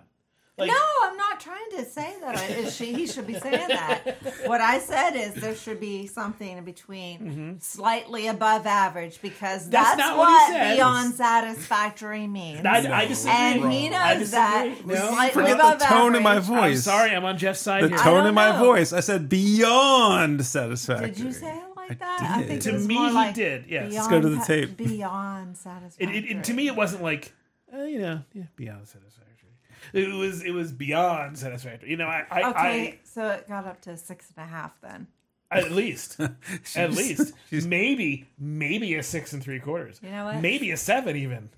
Like 0.58 0.68
no, 0.68 0.74
I'm 1.04 1.16
not 1.16 1.40
trying 1.40 1.70
to 1.78 1.84
say 1.86 2.14
that. 2.20 2.36
I, 2.36 2.44
it 2.44 2.70
should- 2.72 2.88
he 2.88 3.06
should 3.06 3.26
be 3.26 3.34
saying 3.38 3.68
that. 3.68 4.18
What 4.46 4.60
I 4.60 4.80
said 4.80 5.12
is 5.16 5.32
there 5.34 5.54
should 5.54 5.80
be 5.80 6.06
something 6.06 6.58
in 6.58 6.64
between, 6.64 7.58
slightly 7.60 8.26
above 8.28 8.66
average, 8.66 9.22
because 9.22 9.62
Mm-hmm. 9.62 9.70
That's 9.70 9.96
that's, 9.96 9.98
not 9.98 10.18
what 10.18 10.52
what, 10.52 10.74
beyond 10.74 11.14
satisfactory 11.14 12.26
means. 12.26 12.66
I, 12.66 12.78
I 13.02 13.06
disagree. 13.06 13.32
and 13.32 13.72
he 13.72 13.88
knows 13.88 14.30
that. 14.32 14.86
No. 14.86 14.94
Slightly 14.94 15.42
Forget 15.42 15.56
above 15.58 15.78
the 15.78 15.84
tone 15.86 16.14
in 16.16 16.22
my 16.22 16.34
average. 16.36 16.50
I'm 16.50 16.70
voice. 16.70 16.84
sorry, 16.84 17.10
I'm 17.16 17.24
on 17.24 17.38
Jeff's 17.38 17.60
side 17.60 17.84
The 17.84 17.88
here. 17.88 17.98
tone 17.98 18.26
in 18.26 18.34
my 18.34 18.52
know. 18.52 18.64
voice. 18.64 18.92
I 18.92 19.00
said 19.00 19.28
beyond 19.30 20.44
satisfactory. 20.44 21.10
Did 21.12 21.18
you 21.18 21.32
say 21.32 21.56
it 21.56 21.76
like 21.76 21.92
I 21.92 21.94
that? 21.94 22.18
did. 22.38 22.44
I 22.44 22.48
think 22.48 22.62
To 22.62 22.74
it 22.76 22.86
me, 22.86 22.94
he 22.96 23.10
like 23.10 23.34
did, 23.34 23.64
yes. 23.68 23.92
Let's 23.94 24.08
go 24.08 24.20
to 24.20 24.28
the 24.28 24.40
tape. 24.44 24.76
Beyond 24.76 25.52
It, 25.54 25.58
satisfactory. 25.58 26.18
it, 26.18 26.24
it- 26.36 26.44
to 26.44 26.52
me, 26.52 26.66
it 26.66 26.76
wasn't 26.76 27.02
like 27.02 27.32
uh, 27.74 27.84
you 27.84 28.00
know, 28.00 28.20
yeah, 28.34 28.42
beyond 28.56 28.86
satisfactory. 28.86 29.48
It 29.92 30.08
was 30.12 30.42
it 30.42 30.52
was 30.52 30.72
beyond 30.72 31.38
satisfactory. 31.38 31.90
You 31.90 31.96
know, 31.96 32.06
I, 32.06 32.24
I, 32.30 32.50
Okay, 32.50 33.00
so 33.04 33.28
it 33.28 33.48
got 33.48 33.66
up 33.66 33.80
to 33.82 33.96
six 33.96 34.32
and 34.36 34.44
a 34.44 34.48
half 34.48 34.80
then. 34.80 35.06
At 35.50 35.70
least 35.72 36.18
at 36.76 36.92
least 36.92 37.34
she's- 37.50 37.64
maybe 37.66 38.28
maybe 38.38 38.94
a 38.94 39.02
six 39.02 39.32
and 39.32 39.42
three 39.42 39.60
quarters. 39.60 40.00
You 40.02 40.10
know 40.10 40.24
what? 40.26 40.40
Maybe 40.40 40.70
a 40.70 40.76
seven 40.76 41.16
even 41.16 41.50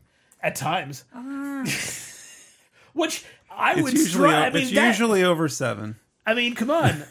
at 0.43 0.57
times. 0.57 1.05
Ah. 1.15 1.65
Which 2.93 3.25
I 3.51 3.73
It's 3.75 3.83
would 3.83 3.93
usually 3.95 4.29
stri- 4.31 4.35
I 4.35 4.47
it's 4.59 4.71
that- 4.73 4.87
usually 4.89 5.23
over 5.25 5.49
seven. 5.49 5.97
I 6.27 6.35
mean, 6.35 6.55
come 6.55 6.71
on. 6.71 7.05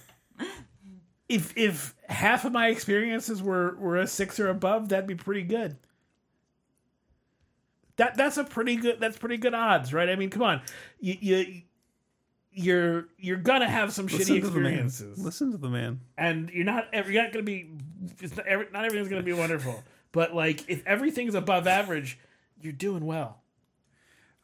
if 1.30 1.55
if 1.57 1.95
half 2.09 2.45
of 2.45 2.51
my 2.51 2.68
experiences 2.68 3.41
were 3.41 3.76
were 3.78 3.97
a 3.97 4.07
six 4.07 4.39
or 4.39 4.49
above, 4.49 4.89
that'd 4.89 5.07
be 5.07 5.16
pretty 5.16 5.43
good. 5.43 5.78
That 7.98 8.18
that's 8.18 8.38
a 8.38 8.44
pretty 8.44 8.76
good 8.76 9.00
that's 9.00 9.18
pretty 9.18 9.38
good 9.38 9.54
odds, 9.54 9.94
right? 9.94 10.10
I 10.10 10.16
mean, 10.16 10.30
come 10.30 10.41
on, 10.41 10.62
you, 11.00 11.18
you 11.20 11.62
you're 12.52 13.08
you're 13.18 13.38
gonna 13.38 13.70
have 13.70 13.94
some 13.94 14.06
Listen 14.08 14.20
shitty 14.20 14.41
to 14.41 14.48
experiences, 14.48 15.20
Listen 15.20 15.52
to 15.52 15.58
the 15.58 15.70
man. 15.70 16.02
and 16.18 16.50
you're 16.50 16.66
not 16.66 16.88
you're 16.94 17.24
not 17.24 17.32
gonna 17.32 17.44
be 17.44 17.70
it's 18.20 18.36
not, 18.36 18.48
every, 18.48 18.68
not 18.72 18.86
everything's 18.86 19.10
gonna 19.10 19.24
be 19.24 19.34
wonderful. 19.34 19.84
But 20.12 20.36
like, 20.36 20.70
if 20.70 20.86
everything's 20.86 21.36
above 21.36 21.68
average, 21.68 22.20
you're 22.62 22.72
doing 22.74 23.06
well. 23.06 23.41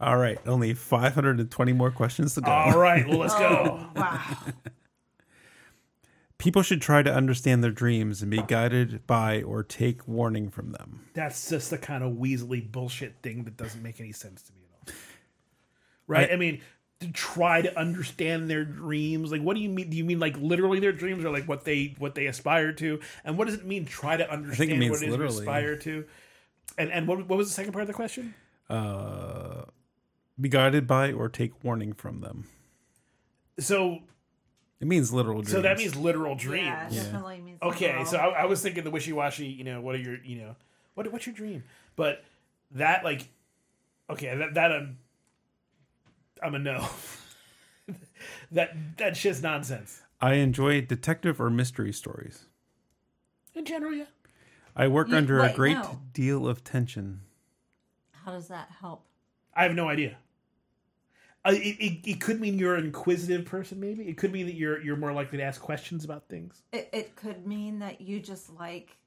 All 0.02 0.18
right, 0.18 0.39
only 0.47 0.74
520 0.74 1.74
more 1.74 1.91
questions 1.91 2.34
to 2.36 2.41
go. 2.41 2.50
All 2.50 2.80
right, 2.80 3.08
well, 3.08 3.20
let's 3.20 3.36
go. 3.36 3.80
Oh, 3.80 3.89
wow. 3.95 4.38
People 6.40 6.64
should 6.64 6.82
try 6.82 7.04
to 7.04 7.14
understand 7.14 7.64
their 7.64 7.72
dreams 7.72 8.22
and 8.22 8.32
be 8.32 8.42
guided 8.42 9.06
by 9.06 9.44
or 9.44 9.62
take 9.62 10.08
warning 10.08 10.50
from 10.50 10.72
them. 10.72 11.02
That's 11.14 11.50
just 11.50 11.70
the 11.70 11.78
kind 11.78 12.04
of 12.04 12.14
Weasley 12.14 12.72
bullshit 12.72 13.18
thing 13.22 13.44
that 13.44 13.58
doesn't 13.58 13.84
make 13.84 14.00
any 14.00 14.14
sense 14.14 14.42
to 14.44 14.54
me 14.54 14.62
at 14.64 14.90
all. 14.90 14.96
Right? 16.08 16.32
I, 16.32 16.38
mean, 16.38 16.62
to 17.02 17.12
try 17.12 17.62
to 17.62 17.78
understand 17.78 18.50
their 18.50 18.66
dreams. 18.66 19.32
Like, 19.32 19.42
what 19.42 19.56
do 19.56 19.62
you 19.62 19.70
mean? 19.70 19.90
Do 19.90 19.98
you 19.98 20.04
mean 20.04 20.20
like 20.20 20.38
literally 20.38 20.80
their 20.80 20.92
dreams, 20.92 21.24
or 21.24 21.30
like 21.30 21.48
what 21.48 21.64
they 21.64 21.96
what 21.98 22.16
they 22.16 22.28
aspire 22.28 22.74
to? 22.74 23.00
And 23.24 23.38
what 23.38 23.46
does 23.48 23.56
it 23.56 23.66
mean? 23.66 23.86
Try 23.86 24.18
to 24.18 24.30
understand 24.32 24.80
means 24.80 24.92
what 24.92 25.02
it 25.02 25.04
is 25.04 25.08
you 25.08 25.12
literally. 25.12 25.40
aspire 25.40 25.76
to. 25.78 26.06
And 26.78 26.92
and 26.92 27.08
what 27.08 27.28
what 27.28 27.38
was 27.38 27.48
the 27.48 27.54
second 27.54 27.74
part 27.74 27.84
of 27.84 27.88
the 27.88 27.94
question? 27.94 28.34
Uh, 28.70 29.64
be 30.40 30.50
guided 30.50 30.88
by 30.88 31.12
or 31.12 31.30
take 31.30 31.64
warning 31.64 31.94
from 31.94 32.22
them. 32.22 32.48
So 33.60 34.00
It 34.82 34.88
means 34.88 35.12
literal 35.12 35.42
dreams. 35.42 35.52
so 35.52 35.62
that 35.62 35.78
means 35.78 35.96
literal 35.96 36.36
dreams. 36.36 36.66
Yeah, 36.68 36.88
it 36.88 36.94
definitely 36.94 37.42
means 37.42 37.62
Okay, 37.62 37.88
literal. 37.88 38.06
so 38.06 38.18
I, 38.18 38.42
I 38.42 38.46
was 38.46 38.62
thinking 38.62 38.84
the 38.84 38.92
wishy 38.92 39.12
washy. 39.14 39.48
You 39.48 39.64
know, 39.66 39.82
what 39.82 39.96
are 39.96 40.00
your 40.00 40.18
you 40.24 40.38
know 40.38 40.56
what 40.94 41.12
what's 41.12 41.26
your 41.26 41.36
dream? 41.36 41.64
But 41.96 42.24
that 42.72 43.04
like 43.04 43.28
okay 44.10 44.36
that 44.38 44.54
that 44.54 44.72
I'm 44.72 44.98
I'm 46.42 46.56
a 46.56 46.60
no. 46.60 46.88
that 48.52 48.76
that 48.98 49.18
shit's 49.18 49.42
nonsense. 49.42 50.02
I 50.22 50.34
enjoy 50.36 50.82
detective 50.82 51.40
or 51.42 51.50
mystery 51.50 51.92
stories. 51.94 52.46
In 53.54 53.66
general, 53.66 53.94
yeah. 53.94 54.06
I 54.76 54.88
work 54.88 55.10
You- 55.10 55.16
under 55.18 55.40
a 55.42 55.52
great 55.54 55.78
no. 55.78 56.00
deal 56.14 56.48
of 56.48 56.64
tension. 56.64 57.22
How 58.26 58.32
does 58.32 58.48
that 58.50 58.70
help? 58.80 59.04
I 59.54 59.64
have 59.64 59.74
no 59.74 59.90
idea. 59.90 60.18
Uh, 61.46 61.52
it, 61.54 61.78
it, 61.80 62.10
it 62.12 62.22
could 62.22 62.40
mean 62.42 62.60
you're 62.60 62.76
an 62.76 62.84
inquisitive 62.86 63.46
person, 63.46 63.80
maybe. 63.80 64.04
It 64.04 64.18
could 64.18 64.32
mean 64.34 64.46
that 64.48 64.56
you're 64.56 64.82
you're 64.82 64.98
more 64.98 65.14
likely 65.14 65.38
to 65.38 65.44
ask 65.44 65.62
questions 65.62 66.04
about 66.04 66.28
things. 66.28 66.62
It, 66.74 66.90
it 66.92 67.16
could 67.16 67.48
mean 67.48 67.80
that 67.80 68.02
you 68.02 68.20
just 68.20 68.54
like 68.58 68.98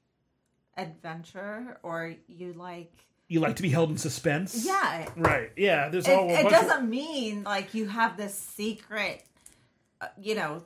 adventure 0.77 1.77
or 1.83 2.15
you 2.27 2.53
like. 2.53 2.91
You 3.27 3.39
like 3.39 3.55
to 3.55 3.61
be 3.61 3.69
held 3.69 3.89
in 3.89 3.97
suspense. 3.97 4.63
Yeah. 4.65 5.07
Right. 5.15 5.51
Yeah. 5.55 5.89
There's 5.89 6.07
It, 6.07 6.13
all. 6.17 6.29
a 6.29 6.33
it 6.39 6.49
doesn't 6.49 6.89
mean 6.89 7.43
like 7.43 7.73
you 7.73 7.87
have 7.87 8.17
this 8.17 8.35
secret, 8.35 9.23
uh, 10.01 10.07
you 10.19 10.35
know, 10.35 10.63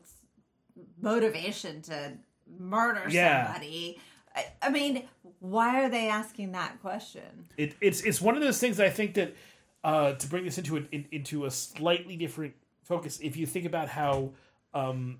motivation 1.02 1.82
to 1.84 2.14
murder 2.60 3.04
Yeah. 3.10 3.46
somebody. 3.46 4.00
I, 4.36 4.46
I 4.64 4.70
mean, 4.70 5.04
why 5.40 5.84
are 5.84 5.90
they 5.90 6.10
asking 6.10 6.54
that 6.54 6.82
question? 6.82 7.48
it, 7.58 7.76
it's 7.82 8.02
it's 8.02 8.22
one 8.22 8.36
of 8.36 8.42
those 8.42 8.60
things 8.60 8.80
I 8.80 8.90
think 8.90 9.14
that 9.16 9.36
uh, 9.84 10.14
to 10.14 10.28
bring 10.28 10.46
this 10.46 10.58
into 10.58 10.78
a, 10.78 10.82
in, 10.92 11.06
into 11.12 11.46
a 11.46 11.52
slightly 11.52 12.16
different 12.18 12.54
focus. 12.84 13.20
If 13.22 13.38
you 13.38 13.46
think 13.46 13.66
about 13.66 13.90
how 13.90 14.32
um, 14.74 15.20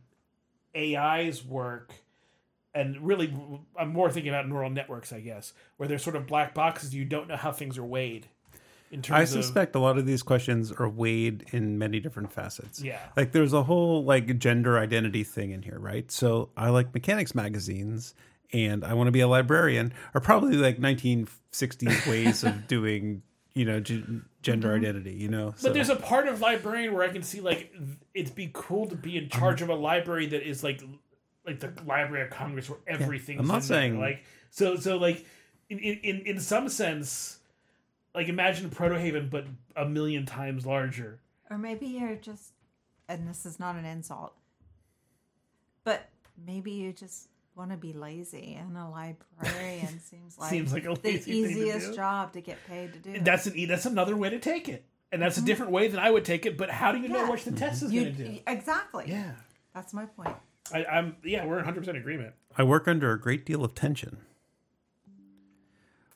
AIs 0.76 1.44
work, 1.44 1.94
and 2.74 3.00
really, 3.02 3.34
I'm 3.78 3.90
more 3.90 4.12
thinking 4.12 4.30
about 4.30 4.48
neural 4.48 4.70
networks, 4.70 5.12
I 5.12 5.20
guess, 5.20 5.54
where 5.78 5.90
they're 5.90 5.98
sort 5.98 6.16
of 6.16 6.28
black 6.28 6.54
boxes. 6.54 6.94
You 6.94 7.06
don't 7.06 7.28
know 7.28 7.36
how 7.36 7.52
things 7.52 7.78
are 7.78 7.84
weighed. 7.84 8.28
In 8.92 9.02
terms 9.02 9.18
I 9.18 9.22
of 9.24 9.44
suspect 9.44 9.76
a 9.76 9.80
lot 9.80 9.98
of 9.98 10.06
these 10.06 10.24
questions 10.24 10.72
are 10.72 10.88
weighed 10.88 11.46
in 11.52 11.78
many 11.78 12.00
different 12.00 12.32
facets. 12.32 12.82
Yeah. 12.82 13.00
Like 13.18 13.34
there's 13.34 13.52
a 13.52 13.64
whole 13.64 14.04
like 14.04 14.40
gender 14.40 14.80
identity 14.80 15.24
thing 15.24 15.52
in 15.52 15.62
here, 15.62 15.78
right? 15.78 16.10
So 16.10 16.50
I 16.56 16.70
like 16.70 16.94
mechanics 16.94 17.36
magazines 17.36 18.14
and 18.54 18.86
I 18.86 18.94
want 18.94 19.08
to 19.08 19.12
be 19.12 19.20
a 19.20 19.28
librarian 19.28 19.94
are 20.14 20.22
probably 20.22 20.56
like 20.56 20.80
1960s 20.80 22.08
ways 22.10 22.44
of 22.46 22.68
doing, 22.70 23.24
you 23.58 23.66
know, 23.66 23.80
g- 23.80 24.04
gender 24.42 24.74
identity, 24.76 25.14
you 25.14 25.28
know. 25.30 25.48
Mm-hmm. 25.48 25.64
But 25.64 25.74
there's 25.74 25.90
a 25.90 25.96
part 25.96 26.28
of 26.28 26.40
librarian 26.42 26.94
where 26.94 27.04
I 27.04 27.10
can 27.10 27.24
see 27.24 27.42
like 27.42 27.74
it'd 28.14 28.36
be 28.36 28.50
cool 28.54 28.88
to 28.88 28.96
be 28.96 29.18
in 29.18 29.30
charge 29.30 29.62
of 29.62 29.70
a 29.70 29.76
library 29.76 30.28
that 30.28 30.48
is 30.48 30.64
like 30.64 30.82
like 31.46 31.60
the 31.60 31.74
Library 31.86 32.24
of 32.26 32.30
Congress 32.30 32.70
where 32.70 32.80
everything's 32.88 33.40
I'm 33.40 33.48
not 33.48 33.62
in 33.64 33.68
there. 33.68 33.68
saying- 33.68 34.00
like 34.00 34.24
so 34.50 34.76
so 34.76 34.98
like 34.98 35.26
in 35.70 35.80
in 35.80 36.20
in 36.26 36.40
some 36.40 36.70
sense 36.70 37.40
like 38.14 38.28
imagine 38.28 38.70
Protohaven 38.70 39.30
but 39.30 39.46
a 39.76 39.86
million 39.88 40.26
times 40.26 40.66
larger. 40.66 41.20
Or 41.50 41.58
maybe 41.58 41.86
you're 41.86 42.16
just, 42.16 42.52
and 43.08 43.28
this 43.28 43.46
is 43.46 43.58
not 43.60 43.76
an 43.78 43.86
insult, 43.86 44.34
but 45.86 46.10
maybe 46.46 46.72
you 46.72 46.92
just 46.92 47.30
want 47.58 47.72
to 47.72 47.78
be 47.78 47.94
lazy, 47.94 48.58
and 48.60 48.78
a 48.78 48.88
librarian 48.88 50.00
seems 50.04 50.38
like, 50.38 50.50
Seems 50.50 50.72
like 50.72 50.86
a 50.86 50.94
the 50.94 51.00
lazy 51.04 51.18
thing 51.20 51.44
to 51.44 51.50
easiest 51.50 51.90
do. 51.92 51.96
job 51.96 52.34
to 52.34 52.42
get 52.42 52.58
paid 52.68 52.94
to 52.94 53.00
do. 53.00 53.20
That's 53.22 53.48
an 53.48 53.56
e, 53.56 53.66
that's 53.66 53.86
another 53.86 54.16
way 54.16 54.30
to 54.30 54.40
take 54.40 54.70
it. 54.70 54.86
And 55.12 55.22
that's 55.22 55.38
a 55.38 55.40
mm-hmm. 55.40 55.48
different 55.48 55.72
way 55.72 55.88
than 55.88 56.00
I 56.00 56.12
would 56.12 56.26
take 56.26 56.46
it, 56.46 56.58
but 56.58 56.70
how 56.70 56.92
do 56.92 57.00
you 57.00 57.08
know 57.08 57.24
Yeah. 57.24 57.30
what 57.30 57.40
the 57.40 57.52
test 57.52 57.82
is 57.84 57.92
going 57.92 58.06
to 58.06 58.12
do? 58.12 58.40
exactly. 58.46 59.06
Yeah. 59.08 59.32
That's 59.74 59.94
my 59.94 60.06
point. 60.06 60.36
I, 60.74 60.86
I'm 60.86 61.16
yeah, 61.24 61.46
we're 61.46 61.62
100% 61.62 61.96
agreement. 61.98 62.34
I 62.58 62.64
work 62.64 62.88
under 62.88 63.12
a 63.12 63.20
great 63.20 63.46
deal 63.46 63.64
of 63.64 63.74
tension. 63.74 64.18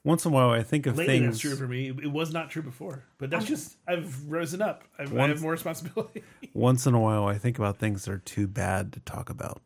Once 0.04 0.26
in 0.26 0.32
a 0.32 0.34
while, 0.34 0.50
I 0.50 0.64
think 0.64 0.88
of 0.88 0.98
Lately, 0.98 1.20
things. 1.20 1.36
that's 1.36 1.40
true 1.40 1.56
for 1.56 1.68
me. 1.68 1.90
It 1.90 2.12
was 2.12 2.34
not 2.34 2.50
true 2.50 2.64
before, 2.64 3.04
but 3.20 3.30
that's 3.30 3.44
um, 3.44 3.48
just 3.48 3.78
I've 3.88 4.28
risen 4.28 4.62
up. 4.62 4.84
I've, 4.98 5.16
I 5.16 5.28
have 5.28 5.42
more 5.44 5.52
responsibility. 5.52 6.24
Once 6.54 6.88
in 6.88 6.96
a 6.96 7.00
while, 7.00 7.26
I 7.28 7.38
think 7.38 7.60
about 7.60 7.78
things 7.78 8.06
that 8.06 8.12
are 8.12 8.18
too 8.18 8.48
bad 8.48 8.94
to 8.94 9.00
talk 9.02 9.30
about. 9.30 9.62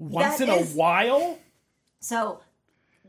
Once 0.00 0.38
That 0.38 0.48
in 0.48 0.54
is- 0.54 0.72
a 0.74 0.76
while, 0.76 1.38
So 2.00 2.40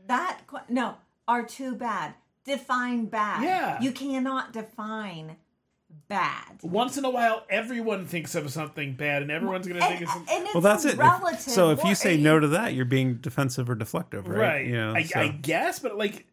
that 0.06 0.40
no 0.68 0.96
are 1.26 1.42
too 1.42 1.74
bad. 1.74 2.14
Define 2.44 3.06
bad. 3.06 3.42
Yeah. 3.42 3.80
You 3.80 3.92
cannot 3.92 4.52
define 4.52 5.36
bad. 6.08 6.58
once 6.62 6.98
in 6.98 7.04
a 7.06 7.10
while, 7.10 7.46
everyone 7.48 8.06
thinks 8.06 8.34
of 8.34 8.50
something 8.50 8.94
bad, 8.94 9.22
and 9.22 9.30
everyone's 9.30 9.66
going 9.66 9.80
to 9.80 9.86
think 9.86 10.02
And, 10.02 10.10
it's 10.22 10.30
and 10.32 10.44
it's 10.44 10.54
Well, 10.54 10.60
that's 10.60 10.84
a 10.84 10.90
it. 10.90 10.98
If- 10.98 11.40
so 11.40 11.70
if 11.70 11.82
you 11.84 11.94
say 11.94 12.18
no 12.18 12.38
to 12.38 12.48
that, 12.48 12.74
you're 12.74 12.84
being 12.84 13.14
defensive 13.16 13.70
or 13.70 13.76
deflective, 13.76 14.28
right? 14.28 14.38
right. 14.38 14.66
You 14.66 14.76
know, 14.76 14.94
I, 14.94 15.04
so- 15.04 15.20
I 15.20 15.28
guess, 15.28 15.78
but 15.78 15.96
like, 15.96 16.26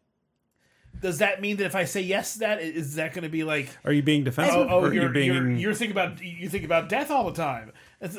does 1.00 1.18
that 1.18 1.40
mean 1.40 1.56
that 1.56 1.64
if 1.64 1.74
I 1.74 1.84
say 1.84 2.02
yes 2.02 2.34
to 2.34 2.38
that, 2.40 2.60
is 2.60 2.96
that 2.96 3.14
going 3.14 3.22
to 3.22 3.30
be 3.30 3.44
like, 3.44 3.70
are 3.86 3.92
you 3.92 4.02
being 4.02 4.24
defensive 4.24 4.56
oh, 4.56 4.68
oh 4.68 4.80
or 4.80 4.92
you're, 4.92 5.04
you're 5.04 5.12
being? 5.12 5.26
you're, 5.32 5.50
you're 5.52 5.74
thinking 5.74 5.96
about 5.96 6.20
you 6.22 6.50
think 6.50 6.64
about 6.64 6.90
death 6.90 7.10
all 7.10 7.24
the 7.24 7.36
time? 7.36 7.72
That's, 8.00 8.18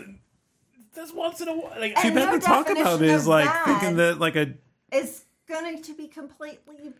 that's 0.94 1.14
once 1.14 1.42
in 1.42 1.48
a 1.48 1.54
while. 1.54 1.74
Like, 1.80 1.96
too 1.96 2.08
And 2.08 2.16
bad 2.16 2.32
your 2.32 2.40
to 2.40 2.46
talk 2.46 2.70
about 2.70 2.76
definition 2.84 3.16
is 3.16 3.28
like 3.28 3.46
bad- 3.46 3.66
thinking 3.66 3.98
that 3.98 4.20
like 4.20 4.36
a 4.36 4.54
is 4.92 5.24
going 5.48 5.82
to 5.82 5.94
be 5.94 6.08
completely 6.08 6.94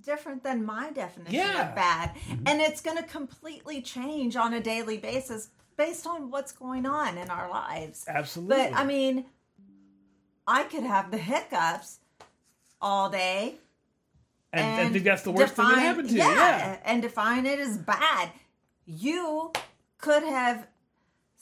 different 0.00 0.42
than 0.42 0.64
my 0.64 0.90
definition 0.90 1.34
Yeah. 1.34 1.68
of 1.68 1.74
bad. 1.76 2.14
Mm-hmm. 2.14 2.42
And 2.48 2.60
it's 2.60 2.80
going 2.80 2.96
to 2.96 3.04
completely 3.04 3.80
change 3.82 4.34
on 4.36 4.52
a 4.54 4.60
daily 4.60 4.96
basis 4.98 5.50
based 5.76 6.06
on 6.06 6.30
what's 6.30 6.52
going 6.52 6.86
on 6.86 7.16
in 7.18 7.30
our 7.30 7.48
lives. 7.48 8.04
Absolutely. 8.08 8.56
But 8.70 8.74
I 8.74 8.84
mean, 8.84 9.26
I 10.46 10.64
could 10.64 10.82
have 10.82 11.10
the 11.10 11.18
hiccups 11.18 12.00
all 12.80 13.08
day. 13.10 13.56
and, 14.52 14.88
I 14.88 14.90
think 14.90 15.04
that's 15.04 15.22
the 15.22 15.30
worst 15.30 15.54
thing 15.54 15.64
that 15.64 15.70
define- 15.76 15.84
happened 15.86 16.08
to 16.08 16.14
you. 16.14 16.20
yeah, 16.20 16.34
Yeah. 16.58 16.76
and 16.84 17.00
define 17.00 17.46
it 17.46 17.58
as 17.60 17.78
bad. 17.78 18.30
You 18.84 19.52
could 19.98 20.24
have 20.24 20.66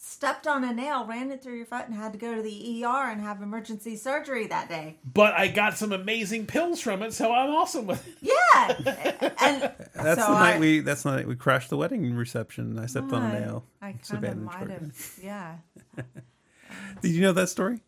stepped 0.03 0.47
on 0.47 0.65
a 0.65 0.73
nail, 0.73 1.05
ran 1.05 1.31
it 1.31 1.43
through 1.43 1.57
your 1.57 1.67
foot, 1.67 1.85
and 1.87 1.95
had 1.95 2.13
to 2.13 2.19
go 2.19 2.35
to 2.35 2.41
the 2.41 2.85
ER 2.85 3.11
and 3.11 3.21
have 3.21 3.43
emergency 3.43 3.97
surgery 3.97 4.47
that 4.47 4.69
day. 4.69 4.97
But 5.05 5.35
I 5.35 5.49
got 5.49 5.77
some 5.77 5.93
amazing 5.93 6.47
pills 6.47 6.81
from 6.81 7.03
it, 7.03 7.13
so 7.13 7.31
I'm 7.33 7.51
awesome 7.51 7.87
with 7.87 8.07
it. 8.09 8.15
Yeah, 8.23 9.33
and 9.43 9.63
that's 9.95 10.21
so 10.21 10.33
the 10.33 10.39
night 10.39 10.57
I- 10.57 10.59
we 10.59 10.81
that's 10.81 11.03
the 11.03 11.11
night 11.17 11.29
we 11.29 11.37
crashed 11.37 11.69
the 11.71 11.77
wedding 11.77 12.15
reception. 12.15 12.79
I 12.79 12.87
stepped 12.87 13.13
on 13.13 13.23
a 13.31 13.41
nail. 13.41 13.65
I 13.83 13.93
kind 13.93 14.25
of 14.25 14.39
might 14.39 14.57
program. 14.57 14.81
have, 14.97 15.19
yeah. 15.23 15.57
Did 17.03 17.11
you 17.13 17.21
know 17.23 17.33
that 17.33 17.49
story? 17.49 17.81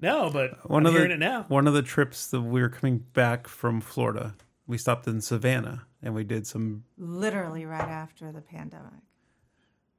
No, 0.00 0.30
but 0.30 0.68
One 0.68 0.82
I'm 0.82 0.86
of 0.86 0.92
the 0.94 0.98
hearing 0.98 1.12
it 1.12 1.18
now. 1.20 1.44
one 1.48 1.66
of 1.66 1.74
the 1.74 1.82
trips 1.82 2.28
that 2.28 2.40
we 2.40 2.60
were 2.60 2.68
coming 2.68 2.98
back 3.14 3.46
from 3.46 3.80
Florida, 3.80 4.34
we 4.66 4.76
stopped 4.78 5.06
in 5.06 5.20
Savannah 5.20 5.86
and 6.02 6.14
we 6.14 6.24
did 6.24 6.46
some. 6.46 6.84
Literally 6.98 7.64
right 7.66 7.88
after 7.88 8.32
the 8.32 8.40
pandemic. 8.40 8.92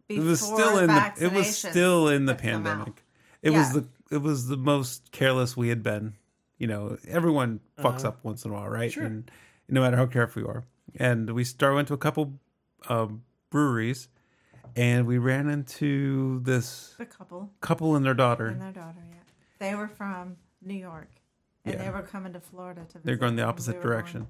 It 0.09 0.19
was 0.19 0.41
still 0.41 0.77
in 0.79 0.87
the. 0.87 1.13
It 1.19 1.31
was 1.33 1.57
still 1.57 2.07
in 2.09 2.25
the 2.25 2.33
took 2.33 2.41
them 2.41 2.55
out. 2.55 2.63
pandemic. 2.65 3.03
It 3.41 3.51
was 3.51 3.73
the. 3.73 3.87
It 4.11 4.21
was 4.21 4.47
the 4.47 4.57
most 4.57 5.11
careless 5.11 5.57
we 5.57 5.69
had 5.69 5.81
been. 5.83 6.13
You 6.57 6.67
know, 6.67 6.97
everyone 7.07 7.59
fucks 7.79 7.99
Uh-huh. 7.99 8.09
up 8.09 8.19
once 8.23 8.45
in 8.45 8.51
a 8.51 8.53
while, 8.53 8.69
right? 8.69 8.91
Sure. 8.91 9.03
And 9.03 9.29
no 9.67 9.81
matter 9.81 9.97
how 9.97 10.05
careful 10.05 10.41
you 10.43 10.47
are. 10.47 10.63
And 10.97 11.31
we 11.31 11.43
started 11.43 11.75
went 11.75 11.87
to 11.87 11.93
a 11.93 11.97
couple 11.97 12.39
um, 12.89 13.23
breweries, 13.49 14.07
and 14.75 15.07
we 15.07 15.17
ran 15.17 15.49
into 15.49 16.41
this 16.41 16.93
The 16.97 17.05
couple 17.05 17.49
couple 17.61 17.95
and 17.95 18.05
their 18.05 18.13
daughter. 18.13 18.47
and 18.47 18.61
their 18.61 18.71
daughter, 18.71 18.99
yeah. 19.09 19.15
They 19.59 19.73
were 19.75 19.87
from 19.87 20.35
New 20.61 20.75
York. 20.75 21.09
And 21.65 21.75
Yeah. 21.75 21.85
they 21.85 21.89
were 21.89 22.01
coming 22.03 22.33
to 22.33 22.39
Florida 22.41 22.81
to 22.81 22.85
visit. 22.87 23.03
They're 23.05 23.15
going 23.15 23.35
the 23.35 23.41
and 23.43 23.47
we 23.47 23.49
opposite 23.49 23.81
direction. 23.81 24.27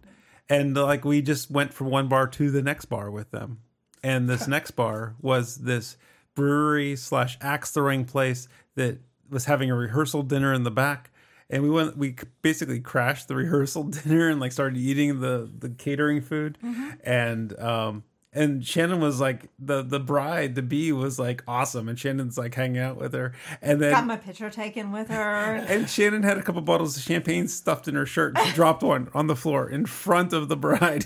going- 0.50 0.62
And 0.62 0.76
like 0.78 1.04
we 1.04 1.22
just 1.22 1.50
went 1.52 1.74
from 1.74 1.88
one 1.88 2.08
bar 2.08 2.28
to 2.28 2.52
the 2.52 2.62
next 2.62 2.86
bar 2.86 3.10
with 3.12 3.32
them. 3.32 3.60
And 4.04 4.30
this 4.30 4.48
next 4.48 4.72
bar 4.72 5.16
was 5.22 5.58
this 5.58 5.98
brewery 6.36 6.96
slash 6.96 7.38
axe 7.42 7.72
throwing 7.72 8.06
place 8.06 8.48
that 8.76 9.00
was 9.30 9.46
having 9.46 9.72
a 9.72 9.76
rehearsal 9.76 10.24
dinner 10.24 10.54
in 10.54 10.64
the 10.64 10.72
back. 10.72 11.12
And 11.50 11.64
we 11.64 11.70
went 11.70 11.98
we 11.98 12.16
basically 12.42 12.80
crashed 12.80 13.28
the 13.28 13.36
rehearsal 13.44 13.84
dinner 13.84 14.30
and 14.30 14.40
like 14.40 14.52
started 14.52 14.78
eating 14.78 15.20
the 15.20 15.50
the 15.58 15.70
catering 15.70 16.22
food. 16.22 16.58
And 17.04 17.58
um 17.60 18.04
and 18.36 18.66
Shannon 18.66 19.00
was 19.00 19.20
like 19.20 19.50
the 19.60 19.84
the 19.84 20.00
bride, 20.00 20.56
the 20.56 20.64
bee 20.64 20.92
was 20.92 21.20
like 21.20 21.44
awesome, 21.48 21.88
and 21.88 22.00
Shannon's 22.00 22.38
like 22.38 22.56
hanging 22.56 22.80
out 22.80 22.98
with 22.98 23.14
her, 23.14 23.34
and 23.62 23.80
then 23.80 23.92
Got 23.92 24.08
my 24.08 24.18
picture 24.18 24.50
taken 24.50 24.92
with 24.92 25.10
her. 25.10 25.56
and 25.68 25.88
Shannon 25.90 26.24
had 26.24 26.38
a 26.38 26.42
couple 26.42 26.62
bottles 26.62 26.98
of 26.98 27.04
champagne 27.04 27.48
stuffed 27.48 27.88
in 27.88 27.96
her 27.96 28.08
shirt. 28.08 28.38
She 28.40 28.52
dropped 28.54 28.82
one 28.82 29.10
on 29.14 29.28
the 29.28 29.36
floor 29.36 29.70
in 29.70 29.86
front 29.86 30.34
of 30.34 30.50
the 30.50 30.58
bride. 30.58 31.06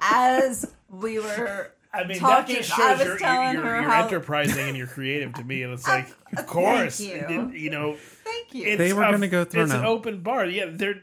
As 0.00 0.72
we 0.92 1.18
were 1.18 1.72
I 1.92 2.04
mean, 2.04 2.18
talking, 2.20 2.54
that 2.54 2.62
just 2.62 2.72
I 2.72 2.76
shows 2.76 2.98
was 3.00 3.06
you're, 3.08 3.18
telling 3.18 3.54
you're, 3.54 3.62
her 3.64 3.80
you're 3.80 3.90
how. 3.90 4.04
enterprising 4.04 4.68
and 4.68 4.76
you're 4.76 4.86
creative 4.98 5.34
to 5.34 5.44
me. 5.44 5.62
And 5.64 5.72
it's 5.74 5.86
uh, 5.88 5.92
like, 5.92 6.08
uh, 6.36 6.40
of 6.40 6.46
course, 6.46 7.00
you. 7.00 7.14
it 7.14 7.28
didn't- 7.28 7.54
you 7.56 7.70
know, 7.70 7.96
Thank 8.24 8.54
you. 8.54 8.66
it's 8.68 8.78
They 8.78 8.92
were 8.92 9.02
a- 9.02 9.10
gonna 9.10 9.28
go 9.28 9.44
through 9.44 9.64
It's 9.64 9.72
an 9.72 9.84
open 9.84 10.20
bar. 10.22 10.46
Yeah, 10.46 10.66
they're 10.70 11.02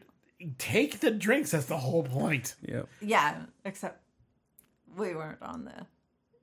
take 0.57 0.99
the 1.01 1.11
drinks. 1.11 1.51
That's 1.51 1.65
the 1.65 1.77
whole 1.77 2.03
point. 2.03 2.55
Yep. 2.67 2.87
Yeah, 3.01 3.41
except 3.65 4.01
we 4.97 5.13
weren't 5.13 5.41
on 5.43 5.65
the 5.65 5.85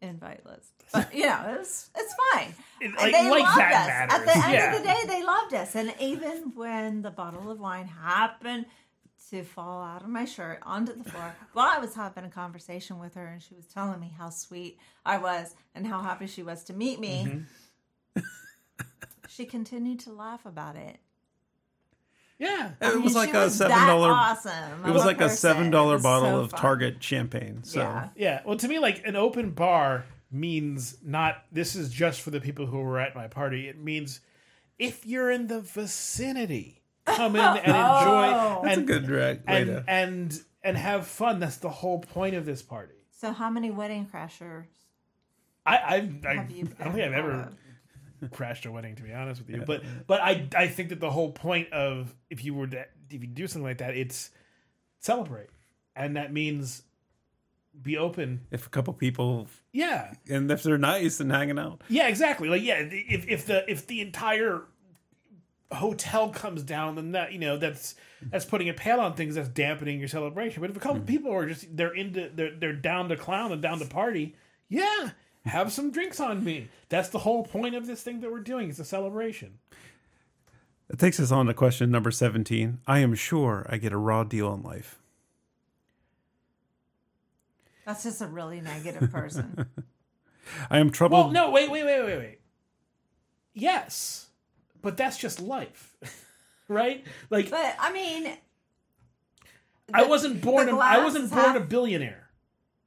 invite 0.07 0.45
list. 0.47 0.71
But 0.93 1.13
you 1.15 1.25
know, 1.27 1.43
it 1.55 1.59
was 1.59 1.91
it's 1.97 2.15
fine. 2.33 2.55
It- 2.81 2.95
like- 2.97 3.13
they 3.13 3.29
like 3.31 3.43
loved 3.43 3.59
that 3.59 3.73
us. 3.73 3.87
matters. 3.89 4.15
At 4.15 4.25
the 4.27 4.45
end 4.45 4.53
Yeah. 4.53 4.75
of 4.77 4.83
the 4.83 4.87
day, 4.89 5.01
they 5.09 5.25
loved 5.25 5.55
us. 5.55 5.75
And 5.75 5.95
even 5.99 6.53
when 6.55 7.03
the 7.03 7.11
bottle 7.11 7.51
of 7.51 7.59
wine 7.59 7.89
happened 7.89 8.67
to 9.31 9.43
fall 9.43 9.83
out 9.83 10.03
of 10.03 10.09
my 10.09 10.25
shirt 10.25 10.59
onto 10.63 10.95
the 10.95 11.09
floor, 11.11 11.35
while 11.53 11.67
I 11.69 11.79
was 11.79 11.95
having 11.95 12.25
a 12.25 12.31
conversation 12.31 12.99
with 12.99 13.15
her, 13.15 13.27
and 13.27 13.43
she 13.43 13.55
was 13.55 13.67
telling 13.67 13.99
me 14.01 14.15
how 14.17 14.31
sweet 14.31 14.79
I 15.05 15.19
was 15.19 15.55
and 15.75 15.87
how 15.87 16.01
happy 16.03 16.27
she 16.27 16.43
was 16.43 16.63
to 16.65 16.73
meet 16.73 17.01
me. 17.01 17.45
Mm-hmm. 18.17 18.21
she 19.29 19.45
continued 19.45 20.01
to 20.01 20.13
laugh 20.13 20.47
about 20.47 20.77
it. 20.77 20.99
Yeah. 22.39 22.73
I 22.81 22.89
It 22.89 22.95
mean, 22.95 23.03
was 23.05 23.13
she 23.13 23.19
like 23.19 23.35
a 23.35 23.45
was 23.45 23.55
seven 23.57 23.77
dollar. 23.87 24.11
awesome 24.11 24.85
It 24.87 24.93
was 24.93 25.03
of 25.03 25.07
like 25.07 25.17
a 25.17 25.21
person. 25.21 25.37
seven 25.37 25.67
It 25.69 25.71
dollar 25.71 25.95
was 25.95 26.03
bottle 26.03 26.31
so 26.33 26.41
of 26.41 26.51
fun. 26.51 26.61
Target 26.61 27.03
champagne. 27.03 27.65
So 27.65 27.81
Yeah. 27.81 28.09
Yeah. 28.15 28.41
Well, 28.45 28.57
to 28.59 28.69
me, 28.69 28.79
like 28.79 29.07
an 29.07 29.17
open 29.17 29.51
bar 29.53 30.05
means 30.31 30.99
not 31.03 31.45
this 31.51 31.75
is 31.75 31.91
just 31.91 32.21
for 32.21 32.31
the 32.31 32.41
people 32.41 32.67
who 32.67 32.79
were 32.81 32.99
at 33.01 33.15
my 33.15 33.27
party. 33.27 33.69
It 33.69 33.79
means 33.79 34.21
if 34.79 35.07
you're 35.07 35.31
in 35.31 35.47
the 35.47 35.61
vicinity, 35.63 36.83
come 37.07 37.37
in 37.37 37.41
and 37.43 37.59
enjoy 37.59 37.73
Oh. 38.37 38.61
that's 38.63 38.77
and 38.79 38.83
a 38.89 38.93
good 38.93 39.07
drag. 39.07 39.39
way 39.47 39.63
and, 39.63 39.85
and 39.89 40.41
and 40.63 40.77
have 40.77 41.07
fun. 41.07 41.39
That's 41.41 41.57
the 41.59 41.71
whole 41.71 42.01
point 42.01 42.35
of 42.35 42.45
this 42.45 42.63
party. 42.63 42.95
So, 43.19 43.33
how 43.33 43.49
many 43.51 43.71
wedding 43.71 44.07
crashers 44.13 44.67
I 45.65 45.77
I, 45.77 46.11
I, 46.29 46.35
have 46.35 46.51
you? 46.51 46.69
I 46.79 46.85
don't 46.85 46.93
think 46.93 47.05
I've 47.07 47.13
ever 47.13 47.33
of? 48.23 48.31
crashed 48.33 48.67
a 48.67 48.73
wedding 48.73 48.97
to 48.97 49.03
be 49.03 49.13
honest 49.13 49.41
with 49.41 49.51
you. 49.51 49.63
But 49.67 49.83
but 50.07 50.21
I 50.21 50.49
I 50.57 50.69
think 50.69 50.89
that 50.91 51.01
the 51.01 51.11
whole 51.11 51.33
point 51.33 51.73
of 51.73 52.15
if 52.31 52.45
you 52.45 52.55
were 52.55 52.67
to 52.67 52.85
if 53.11 53.21
you 53.23 53.27
do 53.29 53.47
something 53.47 53.65
like 53.67 53.79
that, 53.79 53.97
it's 53.97 54.31
celebrate, 55.01 55.49
and 55.95 56.17
that 56.17 56.33
means 56.33 56.83
be 57.83 57.99
open. 57.99 58.41
if 58.51 58.67
a 58.67 58.71
couple 58.71 58.93
people 58.95 59.47
Yeah, 59.73 60.13
and 60.31 60.51
if 60.51 60.63
they're 60.63 60.79
nice 60.79 61.21
and 61.21 61.31
hanging 61.31 61.59
out, 61.59 61.83
Yeah, 61.89 62.09
exactly. 62.09 62.49
Like, 62.49 62.63
yeah, 62.63 62.79
if 62.91 63.29
if 63.29 63.47
the 63.47 63.71
if 63.71 63.87
the 63.87 64.01
entire 64.01 64.63
hotel 65.73 66.31
comes 66.31 66.63
down, 66.63 66.95
then 66.95 67.13
that 67.13 67.33
you 67.33 67.39
know 67.39 67.57
that's 67.57 67.95
that's 68.23 68.45
putting 68.45 68.69
a 68.69 68.75
pale 68.75 69.01
on 69.01 69.15
things. 69.15 69.35
That's 69.35 69.49
dampening 69.49 69.99
your 69.99 70.09
celebration. 70.09 70.61
But 70.61 70.71
if 70.71 70.77
a 70.77 70.81
couple 70.81 71.01
hmm. 71.01 71.07
people 71.07 71.33
are 71.33 71.47
just 71.47 71.77
they're 71.77 71.95
into 71.95 72.31
they're 72.35 72.55
they're 72.55 72.73
down 72.73 73.09
to 73.09 73.17
clown 73.17 73.53
and 73.53 73.61
down 73.61 73.79
to 73.79 73.87
party, 73.87 74.37
yeah, 74.69 75.11
have 75.45 75.73
some 75.73 75.91
drinks 75.91 76.21
on 76.21 76.45
me. 76.45 76.69
That's 76.89 77.09
the 77.09 77.19
whole 77.19 77.45
point 77.45 77.75
of 77.75 77.87
this 77.87 78.03
thing 78.03 78.21
that 78.21 78.31
we're 78.31 78.41
doing. 78.41 78.71
It's 78.71 78.79
a 78.79 78.85
celebration. 78.85 79.59
That 80.89 80.99
takes 80.99 81.19
us 81.19 81.33
on 81.33 81.47
to 81.47 81.55
question 81.55 81.91
number 81.91 82.13
17. 82.13 82.79
I 82.87 83.01
am 83.01 83.15
sure 83.17 83.67
I 83.69 83.77
get 83.77 83.93
a 83.93 83.97
raw 83.97 84.23
deal 84.23 84.55
in 84.55 84.63
life. 84.63 85.01
That's 87.85 88.05
just 88.05 88.21
a 88.21 88.27
really 88.27 88.61
negative 88.61 89.11
person. 89.11 89.67
I 90.71 90.79
am 90.79 90.91
troubled. 90.91 91.27
Well, 91.27 91.33
no, 91.33 91.51
wait, 91.51 91.71
wait, 91.71 91.85
wait, 91.85 92.03
wait, 92.03 92.19
wait. 92.19 92.39
Yes, 93.53 94.26
but 94.87 94.97
that's 94.97 95.19
just 95.19 95.41
life, 95.41 95.97
right? 96.69 97.05
Like 97.29 97.51
but 97.51 97.75
I 97.81 97.93
mean, 97.93 98.33
I 99.93 100.05
wasn't 100.05 100.41
born. 100.41 100.67
the 100.67 100.77
A, 100.77 100.79
I 100.79 101.03
wasn't 101.03 101.25
is 101.25 101.31
born 101.31 101.43
half- 101.45 101.57
a 101.57 101.61
billionaire. 101.61 102.29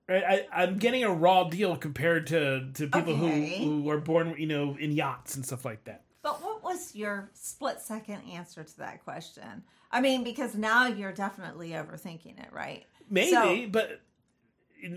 Right? 0.08 0.24
I, 0.26 0.64
I'm 0.64 0.78
getting 0.78 1.04
a 1.04 1.12
raw 1.14 1.44
deal 1.50 1.76
compared 1.76 2.28
to, 2.28 2.72
to 2.76 2.88
people 2.88 3.14
Okay. 3.14 3.58
who, 3.60 3.64
who 3.66 3.82
were 3.84 4.00
born, 4.00 4.34
you 4.40 4.48
know, 4.48 4.78
in 4.80 4.92
yachts 4.94 5.36
and 5.36 5.46
stuff 5.46 5.66
like 5.66 5.84
that. 5.84 6.04
But 6.22 6.42
what 6.42 6.64
was 6.64 6.96
your 6.96 7.30
split 7.34 7.82
second 7.82 8.22
answer 8.32 8.64
to 8.64 8.78
that 8.78 9.04
question? 9.04 9.64
I 9.92 10.00
mean, 10.00 10.24
because 10.24 10.56
now 10.56 10.88
you're 10.88 11.12
definitely 11.12 11.72
overthinking 11.72 12.40
it, 12.40 12.52
right? 12.54 12.86
Maybe, 13.10 13.32
So- 13.32 13.68
but 13.70 14.00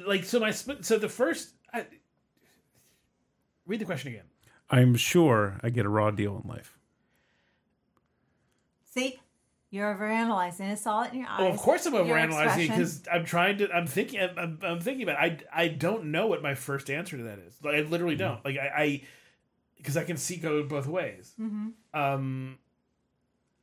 like, 0.07 0.23
so 0.25 0.39
my 0.39 0.53
split. 0.53 0.85
So 0.87 0.99
the 0.99 1.09
first, 1.09 1.51
I, 1.75 1.85
read 3.67 3.81
the 3.81 3.85
question 3.87 4.13
again. 4.13 4.27
I'm 4.71 4.95
sure 4.95 5.59
I 5.63 5.69
get 5.71 5.85
a 5.85 5.91
raw 5.91 6.11
deal 6.11 6.41
in 6.43 6.49
life. 6.49 6.79
See, 8.95 9.19
you're 9.71 9.95
overanalyzing. 9.95 10.71
I 10.71 10.75
saw 10.75 11.03
it 11.05 11.13
in 11.13 11.21
your 11.21 11.29
eyes. 11.29 11.41
Well, 11.41 11.51
of 11.51 11.57
course 11.57 11.87
I'm 11.87 11.95
overanalyzing 11.95 12.69
because 12.69 13.03
I'm 13.11 13.25
trying 13.25 13.59
to. 13.59 13.73
I'm 13.73 13.87
thinking. 13.87 14.21
I'm, 14.21 14.59
I'm, 14.63 14.81
thinking 14.81 15.05
about. 15.05 15.25
It. 15.25 15.47
I 15.53 15.63
I 15.63 15.69
don't 15.69 16.07
know 16.07 16.27
what 16.27 16.43
my 16.43 16.55
first 16.55 16.91
answer 16.91 17.17
to 17.17 17.23
that 17.25 17.39
is. 17.39 17.57
Like, 17.63 17.77
I 17.77 17.81
literally 17.81 18.17
don't. 18.17 18.45
Like 18.45 18.59
I, 18.59 18.73
I 18.77 19.03
because 19.79 19.97
I 19.97 20.05
can 20.05 20.19
see 20.19 20.37
go 20.37 20.63
both 20.63 20.87
ways. 20.87 21.35
Um, 21.95 22.59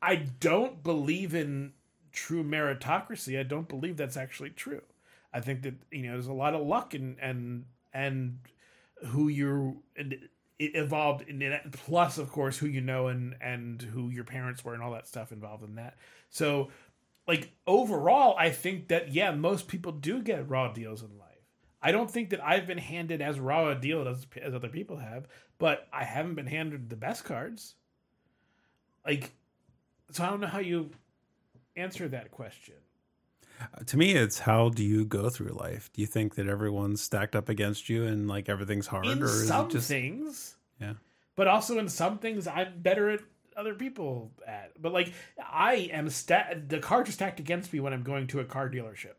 I 0.01 0.15
don't 0.15 0.81
believe 0.81 1.35
in 1.35 1.73
true 2.11 2.43
meritocracy. 2.43 3.39
I 3.39 3.43
don't 3.43 3.69
believe 3.69 3.95
that's 3.95 4.17
actually 4.17 4.49
true. 4.49 4.81
I 5.31 5.41
think 5.41 5.61
that 5.61 5.75
you 5.91 6.03
know 6.03 6.13
there's 6.13 6.27
a 6.27 6.33
lot 6.33 6.55
of 6.55 6.65
luck 6.65 6.95
and 6.95 7.17
and 7.21 7.65
and 7.93 8.39
who 9.07 9.27
you're 9.27 9.75
and 9.95 10.17
it 10.59 10.75
evolved 10.75 11.27
in 11.27 11.39
that 11.39 11.71
plus 11.71 12.17
of 12.17 12.29
course 12.29 12.57
who 12.57 12.67
you 12.67 12.81
know 12.81 13.07
and 13.07 13.35
and 13.41 13.81
who 13.81 14.09
your 14.09 14.25
parents 14.25 14.63
were 14.63 14.73
and 14.73 14.83
all 14.83 14.91
that 14.91 15.07
stuff 15.07 15.31
involved 15.31 15.63
in 15.63 15.75
that. 15.75 15.97
So 16.29 16.69
like 17.29 17.51
overall 17.67 18.35
i 18.39 18.49
think 18.49 18.87
that 18.87 19.13
yeah 19.13 19.29
most 19.29 19.67
people 19.67 19.91
do 19.91 20.21
get 20.21 20.49
raw 20.49 20.73
deals 20.73 21.03
in 21.03 21.17
life. 21.19 21.27
I 21.81 21.91
don't 21.91 22.09
think 22.11 22.31
that 22.31 22.43
i've 22.43 22.67
been 22.67 22.79
handed 22.79 23.21
as 23.21 23.39
raw 23.39 23.69
a 23.69 23.75
deal 23.75 24.07
as, 24.07 24.25
as 24.41 24.53
other 24.53 24.67
people 24.67 24.97
have 24.97 25.27
but 25.59 25.87
i 25.93 26.03
haven't 26.03 26.35
been 26.35 26.47
handed 26.47 26.89
the 26.89 26.95
best 26.95 27.23
cards. 27.23 27.75
Like 29.05 29.31
so 30.11 30.23
i 30.23 30.29
don't 30.29 30.41
know 30.41 30.47
how 30.47 30.59
you 30.59 30.89
answer 31.77 32.07
that 32.09 32.31
question 32.31 32.75
Uh, 33.59 33.65
to 33.85 33.97
me, 33.97 34.13
it's 34.13 34.39
how 34.39 34.69
do 34.69 34.83
you 34.83 35.05
go 35.05 35.29
through 35.29 35.49
life? 35.49 35.89
Do 35.93 36.01
you 36.01 36.07
think 36.07 36.35
that 36.35 36.47
everyone's 36.47 37.01
stacked 37.01 37.35
up 37.35 37.49
against 37.49 37.89
you 37.89 38.05
and 38.05 38.27
like 38.27 38.49
everything's 38.49 38.87
hard, 38.87 39.05
in 39.05 39.21
or 39.21 39.25
is 39.25 39.47
some 39.47 39.67
it 39.67 39.71
just 39.71 39.87
things 39.87 40.55
yeah? 40.79 40.93
but 41.35 41.47
also 41.47 41.77
in 41.77 41.89
some 41.89 42.17
things 42.17 42.47
I'm 42.47 42.81
better 42.81 43.09
at 43.09 43.21
other 43.55 43.73
people 43.73 44.31
at. 44.47 44.81
But 44.81 44.93
like 44.93 45.13
I 45.37 45.89
am 45.91 46.09
sta- 46.09 46.55
the 46.67 46.79
cards 46.79 47.09
are 47.09 47.13
stacked 47.13 47.39
against 47.39 47.73
me 47.73 47.79
when 47.79 47.93
I'm 47.93 48.03
going 48.03 48.27
to 48.27 48.39
a 48.39 48.45
car 48.45 48.69
dealership. 48.69 49.13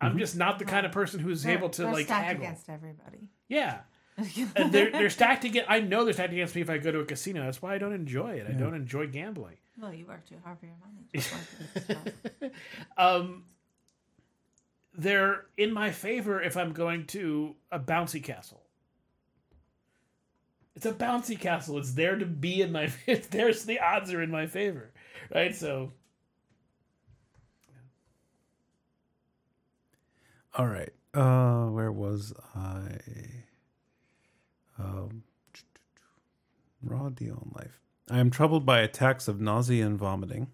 I'm 0.00 0.10
mm-hmm. 0.10 0.18
just 0.18 0.36
not 0.36 0.58
the 0.58 0.64
kind 0.64 0.84
of 0.84 0.92
person 0.92 1.20
who's 1.20 1.42
They're- 1.42 1.56
able 1.56 1.70
to 1.70 1.82
they're 1.82 1.92
like 1.92 2.06
stacked 2.06 2.26
haggle. 2.26 2.42
against 2.44 2.68
everybody. 2.68 3.28
Yeah. 3.48 3.80
They're 4.70 4.90
they're 4.90 5.10
stacked 5.10 5.44
against. 5.44 5.70
I 5.70 5.80
know 5.80 6.04
they're 6.04 6.14
stacked 6.14 6.32
against 6.32 6.54
me 6.54 6.62
if 6.62 6.70
I 6.70 6.78
go 6.78 6.90
to 6.90 7.00
a 7.00 7.04
casino. 7.04 7.44
That's 7.44 7.60
why 7.60 7.74
I 7.74 7.78
don't 7.78 7.92
enjoy 7.92 8.36
it. 8.36 8.46
I 8.48 8.52
don't 8.52 8.72
enjoy 8.72 9.08
gambling. 9.08 9.56
Well, 9.80 9.92
you 9.92 10.06
work 10.06 10.26
too 10.28 10.36
hard 10.44 10.58
for 10.58 10.66
your 10.66 10.74
money. 10.80 11.06
just 11.14 11.32
like 11.32 11.74
this 11.74 11.84
stuff. 11.84 12.50
Um, 12.96 13.44
they're 14.94 15.44
in 15.56 15.72
my 15.72 15.90
favor 15.90 16.40
if 16.40 16.56
I'm 16.56 16.72
going 16.72 17.06
to 17.08 17.54
a 17.70 17.78
bouncy 17.78 18.22
castle. 18.22 18.62
It's 20.74 20.86
a 20.86 20.92
bouncy 20.92 21.38
castle. 21.38 21.78
It's 21.78 21.92
there 21.92 22.16
to 22.16 22.26
be 22.26 22.62
in 22.62 22.72
my. 22.72 22.90
It's 23.06 23.28
there's 23.28 23.64
the 23.64 23.80
odds 23.80 24.12
are 24.12 24.22
in 24.22 24.30
my 24.30 24.46
favor, 24.46 24.90
right? 25.34 25.54
So 25.54 25.92
All 30.58 30.66
right. 30.66 30.92
Uh, 31.12 31.66
where 31.66 31.92
was 31.92 32.32
I? 32.54 32.98
Um, 34.78 35.22
raw 36.82 37.10
deal 37.10 37.42
in 37.44 37.52
life. 37.54 37.78
I 38.10 38.18
am 38.18 38.30
troubled 38.30 38.64
by 38.64 38.80
attacks 38.80 39.28
of 39.28 39.40
nausea 39.40 39.84
and 39.86 39.98
vomiting. 39.98 40.48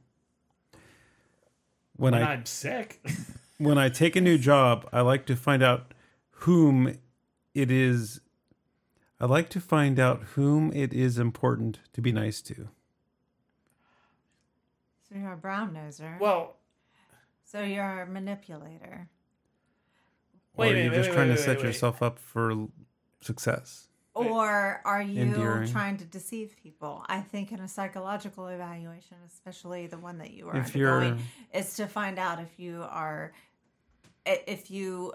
When 1.97 2.13
when 2.15 2.23
I 2.23 2.33
I'm 2.33 2.47
sick, 2.47 3.01
when 3.59 3.79
I 3.79 3.89
take 3.89 4.17
a 4.17 4.21
new 4.21 4.39
job, 4.39 4.89
I 4.93 5.03
like 5.03 5.27
to 5.27 5.37
find 5.37 5.63
out 5.63 5.93
whom 6.31 6.97
it 7.55 7.71
is. 7.71 8.21
I 9.21 9.27
like 9.27 9.51
to 9.51 9.61
find 9.61 10.01
out 10.01 10.23
whom 10.35 10.73
it 10.73 10.93
is 10.93 11.19
important 11.19 11.79
to 11.93 12.01
be 12.01 12.11
nice 12.11 12.41
to. 12.43 12.69
So 15.09 15.19
you're 15.19 15.33
a 15.35 15.37
brown 15.37 15.75
noser. 15.75 16.19
well, 16.19 16.57
so 17.45 17.63
you're 17.63 18.03
a 18.03 18.07
manipulator. 18.07 19.09
or 20.57 20.63
Wait, 20.65 20.73
are 20.73 20.75
wait, 20.75 20.85
you 20.85 20.91
wait, 20.91 20.97
just 20.97 21.11
wait, 21.11 21.15
trying 21.15 21.29
wait, 21.29 21.37
to 21.37 21.43
set 21.43 21.49
wait, 21.49 21.59
wait. 21.59 21.65
yourself 21.67 22.03
up 22.03 22.19
for 22.19 22.67
success? 23.21 23.89
Or 24.15 24.83
are 24.85 25.01
you 25.01 25.23
Endearing. 25.23 25.71
trying 25.71 25.97
to 25.99 26.05
deceive 26.05 26.55
people? 26.63 27.05
I 27.09 27.21
think 27.21 27.51
in 27.51 27.61
a 27.61 27.69
psychological 27.69 28.47
evaluation, 28.49 29.17
especially 29.27 29.87
the 29.87 29.99
one 29.99 30.19
that 30.19 30.33
you 30.33 30.49
are 30.49 30.57
If 30.57 30.75
undergoing, 30.75 31.21
is 31.55 31.77
to 31.77 31.87
find 31.87 32.19
out 32.19 32.39
if 32.39 32.59
you 32.59 32.85
are, 32.89 33.33
if 34.27 34.71
you 34.71 35.15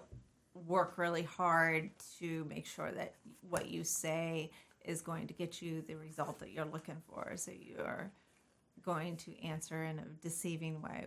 work 0.65 0.97
really 0.97 1.23
hard 1.23 1.91
to 2.19 2.45
make 2.49 2.65
sure 2.65 2.91
that 2.91 3.13
what 3.47 3.69
you 3.69 3.83
say 3.83 4.49
is 4.83 5.01
going 5.01 5.27
to 5.27 5.33
get 5.33 5.61
you 5.61 5.83
the 5.87 5.95
result 5.95 6.39
that 6.39 6.51
you're 6.51 6.65
looking 6.65 7.01
for. 7.07 7.33
So 7.35 7.51
you're 7.51 8.11
going 8.83 9.17
to 9.17 9.43
answer 9.43 9.83
in 9.83 9.99
a 9.99 10.05
deceiving 10.21 10.81
way 10.81 11.05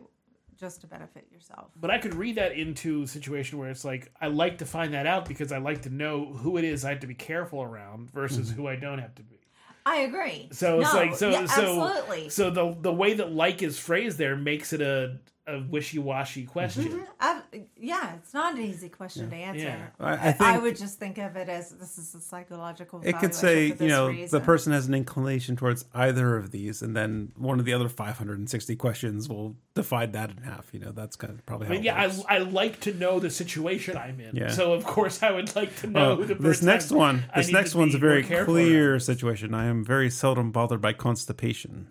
just 0.60 0.82
to 0.82 0.86
benefit 0.86 1.26
yourself. 1.32 1.70
but 1.80 1.90
I 1.90 1.98
could 1.98 2.14
read 2.14 2.36
that 2.36 2.52
into 2.52 3.02
a 3.02 3.06
situation 3.06 3.58
where 3.58 3.70
it's 3.70 3.84
like 3.84 4.12
I 4.20 4.26
like 4.26 4.58
to 4.58 4.66
find 4.66 4.92
that 4.94 5.06
out 5.06 5.26
because 5.26 5.50
I 5.50 5.58
like 5.58 5.82
to 5.82 5.90
know 5.90 6.26
who 6.26 6.58
it 6.58 6.64
is 6.64 6.84
I 6.84 6.90
have 6.90 7.00
to 7.00 7.06
be 7.06 7.14
careful 7.14 7.62
around 7.62 8.10
versus 8.10 8.48
mm-hmm. 8.50 8.60
who 8.60 8.68
I 8.68 8.76
don't 8.76 8.98
have 8.98 9.14
to 9.16 9.22
be. 9.22 9.40
I 9.86 10.00
agree. 10.00 10.48
So 10.52 10.80
it's 10.80 10.92
like 10.92 11.16
so 11.16 11.30
yeah, 11.30 11.46
so 11.46 11.82
absolutely. 11.82 12.28
so 12.28 12.50
the 12.50 12.76
the 12.78 12.92
way 12.92 13.14
that 13.14 13.32
like 13.32 13.62
is 13.62 13.78
phrased 13.78 14.18
there 14.18 14.36
makes 14.36 14.72
it 14.72 14.82
a 14.82 15.18
a 15.46 15.60
wishy 15.60 15.98
washy 15.98 16.44
question. 16.44 17.04
Ab- 17.20 17.39
yeah, 17.76 18.14
it's 18.14 18.32
not 18.32 18.54
an 18.54 18.60
easy 18.62 18.88
question 18.88 19.28
to 19.30 19.36
answer. 19.36 19.64
Yeah. 19.64 19.86
I- 19.98 20.28
I 20.38 20.54
I, 20.54 20.58
would 20.58 20.76
just 20.76 20.98
think 20.98 21.18
of 21.18 21.36
it 21.36 21.48
as 21.48 21.70
this 21.70 21.98
is 21.98 22.14
a 22.14 22.20
psychological. 22.20 23.00
It 23.04 23.18
could 23.18 23.34
say, 23.34 23.72
for 23.72 23.82
you 23.84 23.88
know, 23.88 24.08
reason. 24.08 24.38
the 24.38 24.44
person 24.44 24.72
has 24.72 24.86
an 24.86 24.94
inclination 24.94 25.56
towards 25.56 25.84
either 25.94 26.36
of 26.36 26.50
these, 26.50 26.82
and 26.82 26.96
then 26.96 27.32
one 27.36 27.58
of 27.58 27.64
the 27.64 27.72
other 27.72 27.88
560 27.88 28.76
questions 28.76 29.28
will 29.28 29.56
divide 29.74 30.12
that 30.12 30.30
in 30.30 30.38
half. 30.38 30.68
You 30.72 30.80
know, 30.80 30.92
that's 30.92 31.16
kind 31.16 31.32
of 31.32 31.44
probably 31.46 31.66
I 31.66 31.70
mean, 31.70 31.80
it 31.80 31.84
yeah, 31.84 32.06
works. 32.06 32.22
I, 32.28 32.36
I 32.36 32.38
like 32.38 32.80
to 32.80 32.94
know 32.94 33.18
the 33.18 33.30
situation 33.30 33.96
I'm 33.96 34.20
in. 34.20 34.36
Yeah. 34.36 34.48
So 34.50 34.72
of 34.72 34.84
course 34.84 35.22
I 35.22 35.30
would 35.32 35.54
like 35.56 35.74
to 35.76 35.86
know 35.86 36.16
who 36.16 36.26
the 36.26 36.34
this 36.34 36.42
person 36.42 36.66
next 36.66 36.90
I'm- 36.92 36.98
one, 36.98 37.24
I 37.34 37.40
this 37.42 37.50
next 37.52 37.74
one's 37.74 37.94
a 37.94 37.98
very 37.98 38.22
clear 38.22 38.92
around. 38.92 39.00
situation. 39.00 39.54
I 39.54 39.66
am 39.66 39.84
very 39.84 40.10
seldom 40.10 40.52
bothered 40.52 40.80
by 40.80 40.92
constipation. 40.92 41.88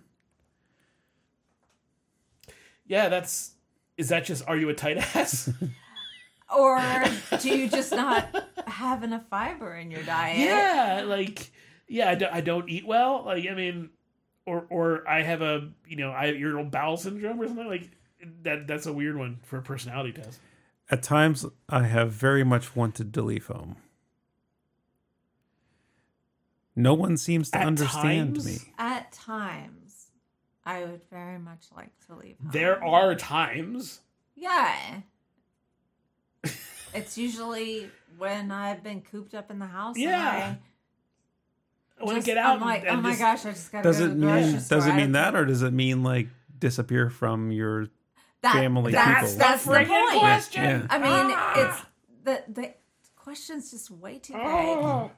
Yeah, 2.88 3.10
that's. 3.10 3.52
Is 3.99 4.09
that 4.09 4.23
just? 4.23 4.47
Are 4.47 4.55
you 4.55 4.69
a 4.69 4.73
tight 4.73 4.97
ass? 5.15 5.51
or 6.57 6.81
do 7.41 7.49
you 7.49 7.67
just 7.67 7.91
not 7.91 8.34
have 8.65 9.03
enough 9.03 9.27
fiber 9.30 9.76
in 9.76 9.91
your 9.91 10.01
diet? 10.03 10.39
yeah, 10.39 11.03
like 11.05 11.51
yeah, 11.89 12.09
I 12.09 12.15
don't, 12.15 12.34
I 12.34 12.39
don't 12.39 12.69
eat 12.69 12.88
well. 12.88 13.23
Like 13.26 13.45
I 13.45 13.53
mean, 13.53 13.89
or 14.45 14.65
or 14.69 15.05
I 15.05 15.21
have 15.23 15.41
a 15.41 15.69
you 15.85 15.97
know 15.97 16.13
I 16.13 16.27
have 16.27 16.35
irritable 16.35 16.69
bowel 16.69 16.95
syndrome 16.95 17.41
or 17.41 17.47
something 17.47 17.67
like 17.67 17.89
that. 18.43 18.67
That's 18.67 18.85
a 18.85 18.93
weird 18.93 19.17
one 19.17 19.39
for 19.43 19.57
a 19.57 19.61
personality 19.61 20.13
test. 20.13 20.39
At 20.89 21.03
times, 21.03 21.45
I 21.67 21.84
have 21.84 22.13
very 22.13 22.45
much 22.45 22.77
wanted 22.77 23.13
to 23.13 23.21
leave 23.21 23.47
home. 23.47 23.76
No 26.73 26.93
one 26.93 27.17
seems 27.17 27.51
to 27.51 27.57
At 27.57 27.67
understand 27.67 28.35
times? 28.35 28.45
me. 28.45 28.73
At 28.77 29.11
times, 29.11 29.78
I 30.65 30.81
would 30.86 31.02
very 31.10 31.40
much 31.40 31.65
like 31.76 31.91
to 32.07 32.15
leave. 32.15 32.38
Home. 32.40 32.52
There 32.52 32.84
are 32.84 33.15
times. 33.15 34.02
Yeah. 34.36 34.76
it's 36.94 37.18
usually 37.18 37.90
when 38.18 38.52
I've 38.52 38.84
been 38.84 39.02
cooped 39.02 39.34
up 39.34 39.52
in 39.52 39.60
the 39.60 39.65
house. 39.65 39.98
Yeah. 39.98 40.36
And 40.49 40.57
I 41.99 42.02
I 42.02 42.06
want 42.06 42.19
to 42.19 42.26
get 42.26 42.38
out. 42.38 42.56
I'm 42.56 42.61
like, 42.61 42.81
and, 42.81 42.90
and 42.90 42.99
oh 42.99 43.02
my 43.02 43.10
just- 43.10 43.19
gosh, 43.19 43.45
I 43.45 43.52
just 43.52 43.72
got 43.72 43.80
to 43.80 43.90
Does 43.90 43.99
go 43.99 44.06
it 44.06 44.07
to 44.10 44.14
the 44.15 44.19
grocery 44.22 44.41
mean 44.52 44.60
store. 44.61 44.77
does 44.77 44.88
it 44.88 44.94
mean 44.95 45.11
that, 45.14 45.36
or 45.36 45.45
does 45.45 45.61
it 45.64 45.73
mean 45.73 46.03
like 46.03 46.27
disappear 46.57 47.10
from 47.10 47.52
your 47.52 47.88
That- 48.41 48.53
family 48.53 48.91
that's, 48.94 49.34
people? 49.34 49.48
That's 49.48 49.65
the 49.65 49.72
friggin' 49.72 49.88
point. 50.10 50.19
question. 50.19 50.64
Yeah. 50.64 50.88
I 50.90 50.98
mean, 50.98 51.36
Ah. 51.36 51.53
it's 51.57 51.86
the 52.23 52.44
the 52.61 52.73
question's 53.15 53.72
just 53.72 53.91
way 53.91 54.19
too 54.19 54.34
vague. 54.34 54.44
Oh. 54.44 55.11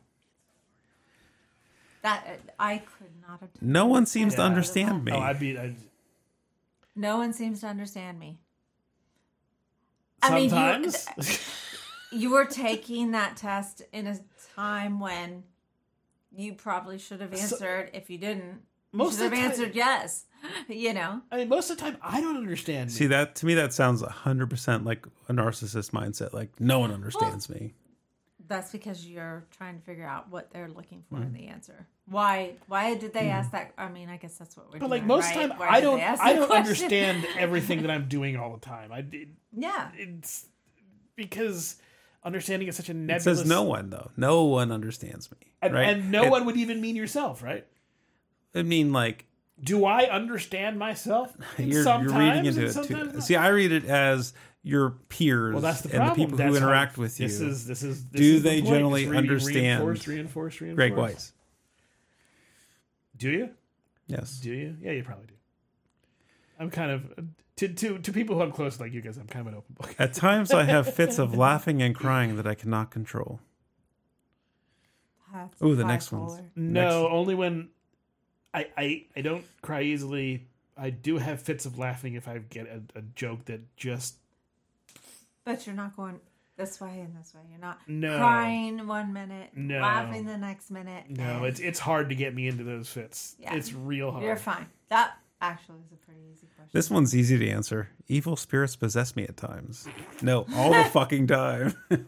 That 2.04 2.26
uh, 2.28 2.52
I 2.60 2.78
could 2.80 3.12
not 3.28 3.40
have. 3.42 3.50
No 3.62 3.86
one 3.86 4.06
seems 4.06 4.36
to 4.36 4.42
understand 4.42 5.06
me. 5.06 5.12
Oh, 5.12 5.20
I'd 5.20 5.40
be. 5.40 5.58
I'd, 5.58 5.76
No 6.96 7.18
one 7.18 7.34
seems 7.34 7.62
to 7.62 7.68
understand 7.68 8.20
me. 8.20 8.40
I 10.22 10.34
mean, 10.36 10.44
you- 10.46 10.50
sometimes. 10.92 11.40
You 12.14 12.32
were 12.32 12.44
taking 12.44 13.12
that 13.12 13.38
test 13.38 13.84
in 13.94 14.06
a 14.06 14.20
time 14.58 15.00
when 15.00 15.44
you 16.36 16.54
probably 16.56 16.98
should 16.98 17.22
have 17.22 17.34
So- 17.38 17.42
answered. 17.56 17.92
if 17.94 18.10
you 18.10 18.18
didn't, 18.18 18.64
you 18.92 18.98
Most 18.98 19.18
should 19.18 19.28
of 19.28 19.32
have 19.32 19.40
time- 19.42 19.52
answered 19.52 19.76
yes. 19.76 20.26
You 20.68 20.94
know, 20.94 21.22
I 21.32 21.38
mean, 21.38 21.48
most 21.48 21.70
of 21.70 21.78
the 21.78 21.84
time, 21.84 21.96
I 22.02 22.20
don't 22.20 22.36
understand. 22.36 22.88
Me. 22.90 22.94
See 22.94 23.08
that 23.08 23.36
to 23.36 23.46
me 23.46 23.54
that 23.54 23.72
sounds 23.72 24.02
hundred 24.02 24.50
percent 24.50 24.84
like 24.84 25.06
a 25.30 25.34
narcissist 25.34 25.92
mindset. 25.92 26.34
Like 26.34 26.60
no 26.60 26.80
one 26.80 26.92
understands 26.92 27.48
me. 27.50 27.76
That's 28.52 28.72
because 28.72 29.08
you're 29.08 29.46
trying 29.58 29.78
to 29.80 29.84
figure 29.84 30.06
out 30.06 30.30
what 30.30 30.52
they're 30.52 30.68
looking 30.70 31.04
for 31.10 31.16
Mm. 31.18 31.28
in 31.28 31.34
the 31.34 31.48
answer. 31.48 31.88
Why? 32.06 32.54
Why 32.68 32.96
did 32.96 33.14
they 33.14 33.30
ask 33.30 33.52
that? 33.52 33.74
I 33.78 33.88
mean, 33.90 34.10
I 34.10 34.18
guess 34.18 34.38
that's 34.38 34.56
what 34.58 34.72
we're. 34.72 34.80
But 34.80 34.90
like 34.90 35.06
most 35.06 35.34
right? 35.36 35.50
time, 35.50 35.58
Why 35.60 35.68
I 35.70 35.82
don't. 35.82 36.00
I 36.02 36.34
don't 36.34 36.48
question? 36.48 36.58
understand 36.58 37.26
everything 37.40 37.82
that 37.84 37.90
I'm 37.92 38.08
doing 38.08 38.36
all 38.38 38.52
the 38.54 38.60
time. 38.60 38.92
I 38.92 39.02
did. 39.02 39.36
yeah, 39.54 39.90
It's 39.96 40.48
because 41.16 41.78
understanding 42.24 42.68
is 42.68 42.76
such 42.76 42.90
a 42.90 42.92
It 42.92 42.96
nebulous. 42.96 43.24
says 43.24 43.46
no 43.46 43.64
one 43.64 43.90
though. 43.90 44.12
No 44.18 44.44
one 44.44 44.72
understands 44.72 45.32
me. 45.32 45.38
and, 45.62 45.74
right? 45.74 45.90
and 45.90 46.12
no 46.12 46.26
It- 46.26 46.32
one 46.32 46.46
would 46.46 46.58
even 46.58 46.82
mean 46.82 46.96
yourself, 46.96 47.42
right? 47.44 47.66
I 48.54 48.64
mean, 48.64 48.92
like 48.92 49.26
Do 49.64 49.86
I 49.86 50.06
understand 50.10 50.78
myself? 50.80 51.34
you're, 51.58 51.84
sometimes, 51.84 52.12
you're 52.12 52.20
reading 52.22 52.46
into 52.46 52.66
it 52.66 52.86
too. 52.88 53.12
not. 53.14 53.24
See, 53.24 53.36
I 53.36 53.48
read 53.50 53.72
it 53.72 53.86
as 53.86 54.34
your 54.64 54.92
peers 55.10 55.54
well, 55.54 55.62
that's 55.62 55.82
the 55.82 56.00
and 56.00 56.12
the 56.12 56.14
people 56.16 56.38
That's 56.38 56.54
who 56.54 56.60
how- 56.60 56.68
interact 56.68 56.98
with 56.98 57.20
you. 57.20 57.28
This 57.28 57.40
is 57.42 57.66
this 57.66 57.82
is. 57.84 58.06
This 58.10 58.22
Do 58.22 58.36
is 58.36 58.44
the 58.44 58.50
they 58.50 58.62
point. 58.62 58.74
generally 58.74 59.08
re- 59.08 59.18
understand 59.18 59.84
Reinforce, 59.84 60.08
reinforce, 60.08 60.62
reinforce. 60.62 60.76
Greg 60.76 60.96
Weiss. 60.96 61.34
Do 63.18 63.30
you? 63.30 63.50
Yes. 64.08 64.40
Do 64.40 64.52
you? 64.52 64.76
Yeah, 64.82 64.92
you 64.92 65.04
probably 65.04 65.28
do. 65.28 65.34
I'm 66.60 66.70
kind 66.70 66.92
of 66.92 67.12
to 67.58 67.68
to 67.70 67.98
to 67.98 68.14
people 68.14 68.36
who 68.36 68.42
I'm 68.44 68.52
close 68.52 68.80
like 68.80 68.94
you 68.94 69.02
guys. 69.02 69.18
I'm 69.18 69.28
kind 69.28 69.48
of 69.48 69.54
an 69.54 69.58
open 69.58 69.76
book. 69.80 69.96
At 69.98 70.14
times, 70.14 70.52
I 70.52 70.64
have 70.66 70.94
fits 70.94 71.18
of 71.18 71.36
laughing 71.48 71.82
and 71.82 71.96
crying 71.96 72.36
that 72.38 72.46
I 72.46 72.54
cannot 72.56 72.92
control. 72.92 73.40
Oh, 75.62 75.76
the 75.76 75.86
next 75.86 76.12
one's- 76.12 76.34
bipolar. 76.34 76.46
No, 76.56 77.08
only 77.10 77.36
when 77.36 77.70
I, 78.54 78.68
I 78.78 79.06
I 79.16 79.22
don't 79.22 79.46
cry 79.62 79.82
easily. 79.84 80.48
I 80.78 80.90
do 80.90 81.18
have 81.18 81.42
fits 81.42 81.66
of 81.66 81.78
laughing 81.78 82.16
if 82.16 82.28
I 82.28 82.40
get 82.40 82.66
a, 82.68 82.82
a 83.00 83.02
joke 83.16 83.46
that 83.46 83.76
just 83.78 84.16
But 85.46 85.66
you're 85.66 85.76
not 85.76 85.96
going 85.96 86.20
this 86.58 86.80
way 86.80 87.00
and 87.00 87.16
this 87.18 87.34
way. 87.34 87.42
You're 87.50 87.60
not 87.60 87.80
No. 87.88 88.18
crying 88.18 88.86
one 88.88 89.12
minute, 89.14 89.50
No. 89.56 89.80
laughing 89.80 90.26
the 90.26 90.38
next 90.38 90.70
minute. 90.70 91.06
no. 91.10 91.38
and 91.38 91.46
It's 91.46 91.60
it's 91.60 91.80
hard 91.80 92.10
to 92.10 92.16
get 92.16 92.36
me 92.36 92.48
into 92.48 92.64
those 92.64 92.90
fits. 92.90 93.36
Yeah. 93.40 93.56
It's 93.56 93.74
real 93.74 94.12
hard. 94.12 94.24
You're 94.24 94.36
fine. 94.36 94.68
That 94.90 95.18
actually 95.42 95.80
is 95.86 95.92
a 95.92 95.96
pretty 95.96 96.22
easy 96.32 96.48
question. 96.56 96.70
This 96.72 96.90
one's 96.92 97.16
easy 97.16 97.38
to 97.40 97.50
answer. 97.50 97.90
Evil 98.08 98.36
spirits 98.36 98.76
possess 98.76 99.16
me 99.16 99.24
at 99.24 99.38
times. 99.38 99.88
No, 100.22 100.46
all 100.56 100.72
the 100.72 100.84
fucking 100.92 101.26
time. 101.28 101.74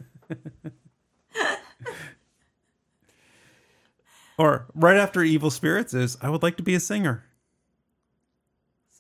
or 4.38 4.68
right 4.76 4.98
after 4.98 5.24
evil 5.24 5.50
spirits 5.50 5.94
is 5.94 6.18
I 6.22 6.30
would 6.30 6.44
like 6.44 6.58
to 6.58 6.64
be 6.64 6.76
a 6.76 6.80
singer. 6.80 7.24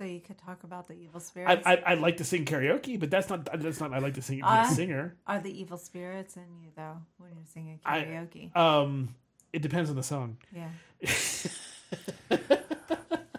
So 0.03 0.09
you 0.09 0.19
could 0.19 0.37
talk 0.37 0.65
about 0.65 0.89
the 0.89 0.95
evil 0.95 1.15
I, 1.15 1.19
spirits. 1.19 1.63
I 1.65 1.81
I'd 1.85 1.99
like 1.99 2.17
to 2.17 2.25
sing 2.25 2.43
karaoke, 2.43 2.99
but 2.99 3.09
that's 3.09 3.29
not 3.29 3.45
that's 3.61 3.79
not. 3.79 3.93
I 3.93 3.99
like 3.99 4.15
to 4.15 4.21
sing 4.21 4.39
be 4.39 4.41
a 4.41 4.45
Uh, 4.45 4.67
singer. 4.67 5.15
Are 5.25 5.39
the 5.39 5.57
evil 5.61 5.77
spirits 5.77 6.35
in 6.35 6.43
you 6.61 6.71
though 6.75 6.97
when 7.19 7.29
you're 7.33 7.45
singing 7.45 7.79
I- 7.85 8.01
karaoke? 8.01 8.53
Um, 8.53 9.15
it 9.53 9.61
depends 9.61 9.89
on 9.89 9.95
the 9.95 10.03
song. 10.03 10.35
yeah. 10.53 10.71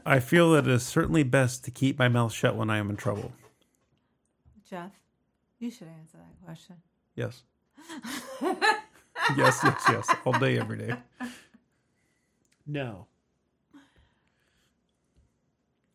I 0.06 0.20
feel 0.20 0.52
that 0.52 0.66
it 0.66 0.70
is 0.72 0.82
certainly 0.84 1.22
best 1.22 1.64
to 1.66 1.70
keep 1.70 1.98
my 1.98 2.08
mouth 2.08 2.32
shut 2.32 2.56
when 2.56 2.70
I 2.70 2.78
am 2.78 2.88
in 2.88 2.96
trouble. 2.96 3.32
Jeff, 4.70 4.92
you 5.58 5.70
should 5.70 5.88
answer 5.88 6.16
that 6.16 6.46
question. 6.46 6.76
Yes. 7.14 7.42
yes, 9.36 9.60
yes, 9.62 9.82
yes. 9.86 10.10
All 10.24 10.38
day, 10.38 10.58
every 10.58 10.78
day. 10.78 10.94
No, 12.66 13.06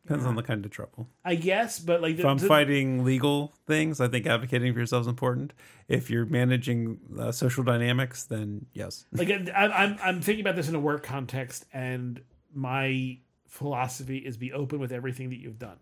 Depends 0.10 0.26
on 0.26 0.36
the 0.36 0.42
kind 0.42 0.66
of 0.66 0.72
trouble. 0.72 1.08
I 1.24 1.36
guess, 1.36 1.78
but 1.78 2.02
like 2.02 2.18
If 2.18 2.26
I'm 2.26 2.40
the- 2.40 2.48
fighting 2.48 3.06
legal 3.06 3.54
things, 3.68 4.02
I 4.02 4.08
think 4.08 4.26
advocating 4.26 4.74
for 4.74 4.80
yourself 4.80 5.02
is 5.02 5.08
important. 5.08 5.54
If 5.88 6.10
you're 6.10 6.26
managing 6.26 7.00
uh, 7.20 7.32
social 7.32 7.64
dynamics, 7.64 8.24
then 8.24 8.66
yes. 8.74 9.06
like 9.12 9.30
I, 9.30 9.68
I'm 9.68 10.00
I'm 10.04 10.22
thinking 10.22 10.44
about 10.44 10.56
this 10.56 10.68
in 10.68 10.74
a 10.74 10.80
work 10.80 11.04
context, 11.04 11.66
and 11.72 12.22
my 12.52 13.20
philosophy 13.46 14.18
is 14.18 14.36
be 14.36 14.52
open 14.52 14.80
with 14.80 14.92
everything 14.92 15.30
that 15.30 15.38
you've 15.38 15.60
done. 15.60 15.78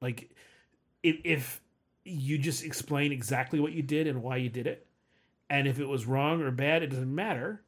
Like, 0.00 0.30
if 1.02 1.16
if 1.24 1.60
you 2.04 2.38
just 2.38 2.62
explain 2.62 3.10
exactly 3.10 3.58
what 3.58 3.72
you 3.72 3.82
did 3.82 4.06
and 4.06 4.22
why 4.22 4.36
you 4.36 4.48
did 4.50 4.68
it, 4.68 4.86
and 5.50 5.66
if 5.66 5.80
it 5.80 5.88
was 5.88 6.06
wrong 6.06 6.42
or 6.42 6.52
bad, 6.52 6.84
it 6.84 6.90
doesn't 6.90 7.12
matter. 7.12 7.64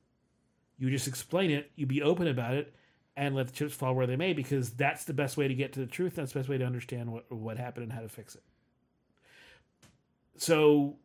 You 0.78 0.88
just 0.88 1.08
explain 1.08 1.50
it. 1.50 1.72
You 1.74 1.86
be 1.86 2.00
open 2.00 2.28
about 2.28 2.54
it, 2.54 2.75
and 3.16 3.34
let 3.34 3.46
the 3.46 3.52
chips 3.52 3.74
fall 3.74 3.94
where 3.94 4.06
they 4.06 4.16
may, 4.16 4.32
because 4.32 4.70
that's 4.70 5.04
the 5.04 5.14
best 5.14 5.36
way 5.36 5.48
to 5.48 5.54
get 5.54 5.72
to 5.72 5.80
the 5.80 5.86
truth. 5.86 6.16
That's 6.16 6.32
the 6.32 6.40
best 6.40 6.48
way 6.48 6.58
to 6.58 6.64
understand 6.64 7.12
what 7.12 7.30
what 7.32 7.58
happened 7.58 7.84
and 7.84 7.92
how 7.92 8.00
to 8.00 8.08
fix 8.08 8.34
it. 8.34 8.42
So 10.36 10.96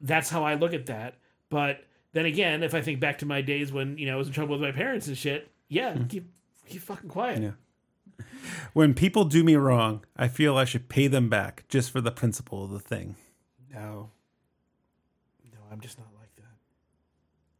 that's 0.00 0.28
how 0.28 0.44
I 0.44 0.54
look 0.54 0.74
at 0.74 0.86
that. 0.86 1.16
But 1.48 1.84
then 2.12 2.26
again, 2.26 2.62
if 2.62 2.74
I 2.74 2.80
think 2.80 3.00
back 3.00 3.18
to 3.18 3.26
my 3.26 3.42
days 3.42 3.72
when 3.72 3.96
you 3.98 4.06
know 4.06 4.14
I 4.14 4.16
was 4.16 4.26
in 4.26 4.32
trouble 4.32 4.52
with 4.52 4.62
my 4.62 4.72
parents 4.72 5.06
and 5.06 5.16
shit, 5.16 5.50
yeah, 5.68 5.94
hmm. 5.94 6.04
keep 6.04 6.30
keep 6.66 6.82
fucking 6.82 7.10
quiet. 7.10 7.42
Yeah. 7.42 8.24
When 8.72 8.94
people 8.94 9.24
do 9.24 9.42
me 9.42 9.56
wrong, 9.56 10.04
I 10.16 10.28
feel 10.28 10.56
I 10.56 10.64
should 10.64 10.88
pay 10.88 11.08
them 11.08 11.28
back 11.28 11.64
just 11.68 11.90
for 11.90 12.00
the 12.00 12.12
principle 12.12 12.64
of 12.64 12.70
the 12.70 12.78
thing. 12.78 13.16
No, 13.72 14.10
no, 15.52 15.58
I'm 15.70 15.80
just 15.80 15.98
not 15.98 16.08
like 16.18 16.34
that. 16.36 16.54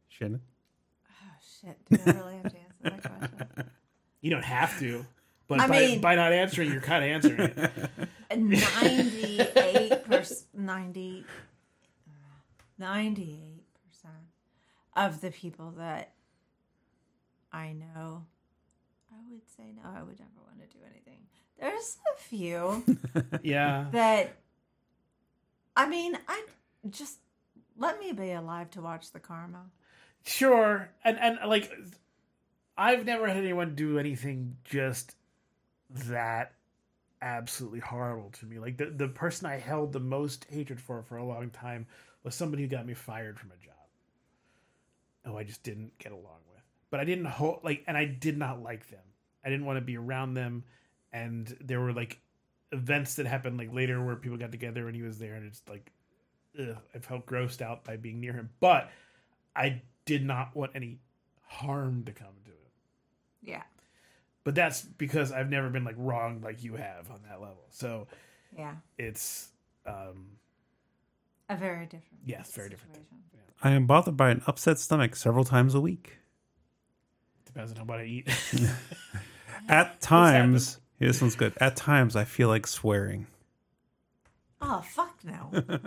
Shannon? 0.07 0.41
Oh 1.09 1.31
shit! 1.61 1.77
Do 1.89 2.11
I 2.11 2.15
really 2.15 2.37
have 2.37 2.51
to 2.53 2.64
You 4.21 4.31
don't 4.31 4.43
have 4.45 4.79
to, 4.79 5.05
but 5.47 5.59
I 5.61 5.67
by, 5.67 5.79
mean- 5.81 6.01
by 6.01 6.15
not 6.15 6.33
answering, 6.33 6.71
you're 6.71 6.81
kind 6.81 7.03
of 7.03 7.09
answering 7.11 7.53
it. 7.55 7.99
Ninety-eight 8.35 10.05
percent, 10.05 10.47
90, 10.55 11.25
98 12.79 13.63
percent 13.87 14.13
of 14.95 15.21
the 15.21 15.29
people 15.31 15.73
that 15.77 16.11
I 17.51 17.73
know, 17.73 18.25
I 19.11 19.17
would 19.31 19.47
say 19.55 19.63
no. 19.75 19.83
I 19.89 20.01
would 20.01 20.19
never 20.19 20.31
want 20.43 20.59
to 20.69 20.77
do 20.77 20.83
anything. 20.89 21.19
There's 21.59 21.97
a 22.13 22.17
few 22.19 22.83
Yeah, 23.43 23.85
that 23.91 24.35
I 25.75 25.87
mean, 25.87 26.17
I 26.27 26.43
just 26.89 27.19
let 27.77 27.99
me 27.99 28.11
be 28.11 28.31
alive 28.31 28.71
to 28.71 28.81
watch 28.81 29.11
the 29.11 29.19
karma. 29.19 29.65
Sure, 30.25 30.89
and 31.03 31.19
and 31.19 31.37
like, 31.47 31.71
I've 32.77 33.05
never 33.05 33.27
had 33.27 33.37
anyone 33.37 33.75
do 33.75 33.99
anything 33.99 34.57
just 34.63 35.15
that 35.89 36.53
absolutely 37.21 37.79
horrible 37.79 38.29
to 38.31 38.45
me. 38.45 38.59
Like 38.59 38.77
the 38.77 38.87
the 38.87 39.07
person 39.07 39.47
I 39.47 39.57
held 39.57 39.93
the 39.93 39.99
most 39.99 40.45
hatred 40.49 40.79
for 40.81 41.01
for 41.03 41.17
a 41.17 41.25
long 41.25 41.49
time 41.49 41.87
was 42.23 42.35
somebody 42.35 42.63
who 42.63 42.69
got 42.69 42.85
me 42.85 42.93
fired 42.93 43.39
from 43.39 43.51
a 43.51 43.65
job. 43.65 43.73
Oh, 45.25 45.37
I 45.37 45.43
just 45.43 45.63
didn't 45.63 45.97
get 45.99 46.11
along 46.11 46.41
with. 46.53 46.61
But 46.89 46.99
I 46.99 47.05
didn't 47.05 47.25
hold 47.25 47.61
like, 47.63 47.83
and 47.87 47.97
I 47.97 48.05
did 48.05 48.37
not 48.37 48.61
like 48.61 48.89
them. 48.89 48.99
I 49.43 49.49
didn't 49.49 49.65
want 49.65 49.77
to 49.77 49.81
be 49.81 49.97
around 49.97 50.33
them, 50.33 50.63
and 51.13 51.55
there 51.61 51.79
were 51.79 51.93
like 51.93 52.19
events 52.71 53.15
that 53.15 53.25
happened 53.25 53.57
like 53.57 53.73
later 53.73 54.03
where 54.03 54.15
people 54.15 54.37
got 54.37 54.51
together 54.51 54.87
and 54.87 54.95
he 54.95 55.01
was 55.01 55.17
there, 55.17 55.35
and 55.35 55.45
it's 55.45 55.61
like, 55.69 55.91
ugh, 56.59 56.77
I 56.93 56.99
felt 56.99 57.25
grossed 57.25 57.61
out 57.61 57.83
by 57.83 57.97
being 57.97 58.19
near 58.19 58.33
him. 58.33 58.49
But 58.59 58.89
I 59.55 59.81
did 60.05 60.25
not 60.25 60.55
want 60.55 60.71
any 60.75 60.99
harm 61.47 62.03
to 62.05 62.11
come 62.11 62.27
to. 62.45 62.51
Yeah. 63.45 63.63
But 64.43 64.55
that's 64.55 64.81
because 64.81 65.31
I've 65.31 65.49
never 65.49 65.69
been 65.69 65.83
like 65.83 65.95
wrong 65.97 66.41
like 66.43 66.63
you 66.63 66.75
have 66.75 67.09
on 67.09 67.21
that 67.29 67.39
level. 67.41 67.63
So 67.69 68.07
Yeah. 68.57 68.75
it's 68.97 69.49
um 69.85 70.37
A 71.49 71.55
very 71.55 71.85
different. 71.85 72.19
yes, 72.25 72.51
very 72.53 72.69
different. 72.69 72.95
situation. 72.95 73.21
I 73.63 73.71
am 73.71 73.85
bothered 73.87 74.17
by 74.17 74.29
an 74.31 74.41
upset 74.47 74.77
stomach 74.79 75.15
several 75.15 75.45
times 75.45 75.73
a 75.75 75.81
week. 75.81 76.17
Depends 77.45 77.71
on 77.71 77.77
how 77.77 77.83
what 77.85 77.99
I 77.99 78.03
eat. 78.05 78.27
At 79.69 79.99
times, 80.01 80.79
yeah, 80.99 81.07
this 81.07 81.21
one's 81.21 81.35
good. 81.35 81.53
At 81.59 81.75
times, 81.75 82.15
I 82.15 82.23
feel 82.25 82.47
like 82.49 82.67
swearing. 82.67 83.27
Oh 84.61 84.81
fuck 84.81 85.17
no. 85.23 85.51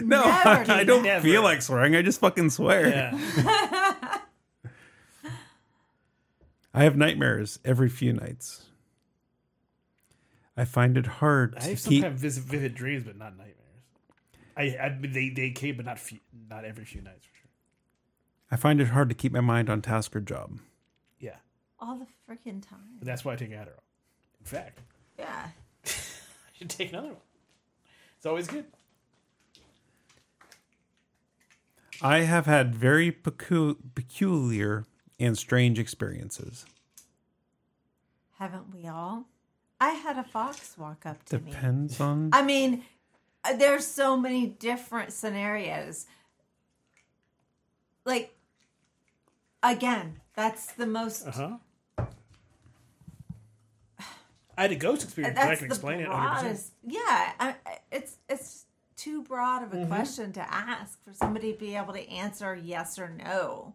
No, 0.00 0.22
Never 0.24 0.64
do 0.64 0.72
I 0.72 0.84
don't 0.84 1.02
that. 1.02 1.20
feel 1.20 1.42
like 1.42 1.60
swearing. 1.60 1.94
I 1.94 2.00
just 2.00 2.18
fucking 2.20 2.48
swear. 2.48 2.88
yeah. 2.88 3.83
I 6.74 6.82
have 6.84 6.96
nightmares 6.96 7.58
every 7.64 7.88
few 7.88 8.12
nights. 8.12 8.64
I 10.56 10.64
find 10.64 10.96
it 10.96 11.06
hard 11.06 11.54
I 11.56 11.60
to 11.60 11.68
have 11.70 11.84
keep. 11.84 12.02
sometimes 12.02 12.20
vivid, 12.20 12.42
vivid 12.44 12.74
dreams, 12.74 13.04
but 13.04 13.16
not 13.16 13.36
nightmares. 13.36 13.60
I, 14.56 14.62
I 14.80 14.98
they 15.00 15.30
they 15.30 15.50
came, 15.50 15.76
but 15.76 15.84
not 15.86 15.98
few, 15.98 16.18
not 16.50 16.64
every 16.64 16.84
few 16.84 17.00
nights 17.00 17.24
for 17.26 17.34
sure. 17.36 17.48
I 18.50 18.56
find 18.56 18.80
it 18.80 18.88
hard 18.88 19.08
to 19.08 19.14
keep 19.14 19.32
my 19.32 19.40
mind 19.40 19.68
on 19.70 19.82
task 19.82 20.14
or 20.14 20.20
job. 20.20 20.58
Yeah, 21.18 21.36
All 21.80 21.96
the 21.96 22.06
freaking 22.28 22.60
time. 22.66 22.98
but 22.98 23.06
that's 23.06 23.24
why 23.24 23.32
I 23.32 23.36
take 23.36 23.50
Adderall. 23.50 23.80
In 24.40 24.44
fact, 24.46 24.80
Yeah. 25.18 25.48
I 25.86 25.90
should 26.52 26.70
take 26.70 26.90
another 26.90 27.08
one. 27.08 27.16
It's 28.16 28.26
always 28.26 28.46
good. 28.46 28.66
I 32.02 32.20
have 32.20 32.46
had 32.46 32.74
very 32.74 33.10
pecu- 33.10 33.78
peculiar 33.94 34.84
and 35.24 35.36
strange 35.38 35.78
experiences. 35.78 36.66
Haven't 38.38 38.74
we 38.74 38.86
all? 38.86 39.24
I 39.80 39.90
had 39.90 40.18
a 40.18 40.24
fox 40.24 40.76
walk 40.78 41.06
up 41.06 41.24
to 41.26 41.38
me. 41.38 41.50
Depends 41.50 42.00
on. 42.00 42.30
I 42.32 42.42
mean, 42.42 42.84
uh, 43.44 43.54
there's 43.56 43.86
so 43.86 44.16
many 44.16 44.46
different 44.46 45.12
scenarios. 45.12 46.06
Like, 48.04 48.34
again, 49.62 50.20
that's 50.34 50.72
the 50.72 50.86
most. 50.86 51.26
Uh 51.26 51.30
huh. 51.30 52.06
I 54.56 54.62
had 54.62 54.72
a 54.72 54.76
ghost 54.76 55.02
experience, 55.02 55.34
but 55.36 55.42
I 55.42 55.48
That's 55.48 55.60
can 55.60 55.68
the 55.68 55.74
explain 55.74 56.00
it. 56.00 56.08
100%. 56.08 56.70
Yeah, 56.86 57.32
I, 57.40 57.54
I- 57.66 57.78
it's 57.90 58.16
it's 58.28 58.66
too 58.96 59.22
broad 59.22 59.62
of 59.64 59.72
a 59.72 59.76
Mm-hmm. 59.76 59.92
question 59.92 60.32
to 60.34 60.54
ask 60.54 61.02
for 61.04 61.12
somebody 61.12 61.52
to 61.52 61.58
be 61.58 61.74
able 61.74 61.92
to 61.94 62.08
answer 62.08 62.54
yes 62.54 62.98
or 62.98 63.08
no. 63.10 63.74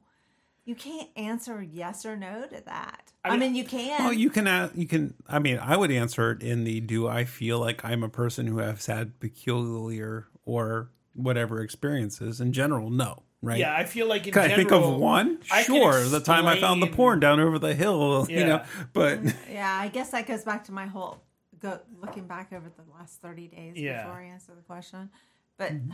You 0.70 0.76
can't 0.76 1.10
answer 1.16 1.64
yes 1.64 2.06
or 2.06 2.16
no 2.16 2.46
to 2.46 2.64
that. 2.66 3.12
I, 3.26 3.32
mean- 3.32 3.40
mean, 3.40 3.56
you 3.56 3.64
can. 3.64 4.04
Well, 4.04 4.14
you 4.14 4.30
can. 4.30 4.46
a- 4.46 4.70
You 4.76 4.86
can. 4.86 5.16
I 5.28 5.40
mean, 5.40 5.58
I 5.58 5.76
would 5.76 5.90
answer 5.90 6.30
it 6.30 6.44
in 6.44 6.64
the: 6.64 6.80
Do 6.80 7.08
I 7.08 7.26
feel 7.26 7.58
like 7.58 7.84
I'm 7.84 8.04
a 8.04 8.08
person 8.08 8.46
who 8.46 8.60
has 8.60 8.86
had 8.86 9.20
peculiar 9.20 10.28
or 10.46 10.92
whatever 11.16 11.64
experiences? 11.64 12.40
In 12.40 12.54
general, 12.54 12.92
no. 12.92 13.24
Right. 13.42 13.58
Yeah, 13.58 13.76
I 13.76 13.86
feel 13.86 14.06
like 14.06 14.28
in 14.28 14.34
Can 14.34 14.44
I 14.44 14.56
think 14.56 14.72
of 14.72 14.96
one? 14.96 15.40
I 15.50 15.64
can 15.64 15.74
Sure, 15.74 16.04
the 16.04 16.20
time 16.20 16.46
I 16.46 16.60
found 16.60 16.84
the 16.84 16.88
porn 16.88 17.20
down 17.20 17.40
over 17.40 17.58
the 17.58 17.74
hill, 17.74 18.28
you 18.30 18.46
know. 18.46 18.64
But 18.94 19.24
mm, 19.24 19.36
Yeah, 19.52 19.74
I 19.74 19.88
guess 19.88 20.12
that 20.12 20.28
goes 20.28 20.44
back 20.44 20.66
to 20.66 20.72
my 20.72 20.86
whole 20.86 21.24
go 21.60 21.80
looking 22.00 22.28
back 22.28 22.54
over 22.54 22.70
the 22.70 22.84
last 22.96 23.20
thirty 23.24 23.48
days 23.48 23.74
Yeah. 23.76 24.04
before 24.04 24.20
I 24.20 24.26
answer 24.26 24.54
the 24.56 24.62
question. 24.62 25.10
But 25.58 25.72
mm-hmm. 25.72 25.92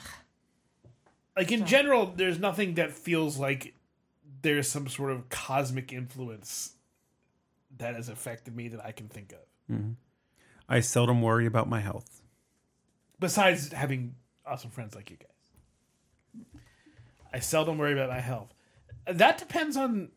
like 1.37 1.53
in 1.53 1.65
general, 1.65 2.07
there's 2.13 2.39
nothing 2.39 2.73
that 2.73 2.91
feels 2.91 3.37
like 3.37 3.73
there's 4.45 4.69
some 4.69 4.87
sort 4.87 5.11
of 5.11 5.27
cosmic 5.29 5.91
influence 5.91 6.73
that 7.77 7.95
has 7.95 8.09
affected 8.09 8.55
me 8.55 8.67
that 8.69 8.85
I 8.85 8.91
can 8.91 9.07
think 9.07 9.33
of. 9.33 9.75
I 10.69 10.79
seldom 10.81 11.21
worry 11.23 11.47
about 11.47 11.67
my 11.67 11.79
health. 11.79 12.21
Besides 13.19 13.71
having 13.73 14.13
awesome 14.45 14.69
friends 14.69 14.93
like 14.95 15.09
you 15.09 15.17
guys, 15.17 16.45
I 17.33 17.39
seldom 17.39 17.79
worry 17.79 17.93
about 17.93 18.09
my 18.09 18.19
health. 18.19 18.53
That 19.07 19.37
depends 19.39 19.75
on 19.77 20.09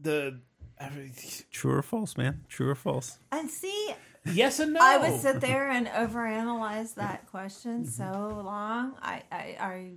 the. 0.00 0.40
I 0.78 0.90
mean, 0.90 1.12
True 1.50 1.72
or 1.72 1.82
false, 1.82 2.16
man? 2.18 2.44
True 2.48 2.68
or 2.68 2.74
false? 2.74 3.18
and 3.32 3.48
see, 3.48 3.94
yes 4.26 4.60
and 4.60 4.74
no. 4.74 4.80
I 4.82 4.98
would 4.98 5.20
sit 5.20 5.40
there 5.40 5.70
and 5.70 5.86
overanalyze 5.86 6.94
that 6.96 7.26
question 7.30 7.84
Mm-hmm. 7.84 7.90
so 7.90 8.42
long. 8.44 8.94
I, 9.00 9.22
I, 9.32 9.56
I 9.60 9.90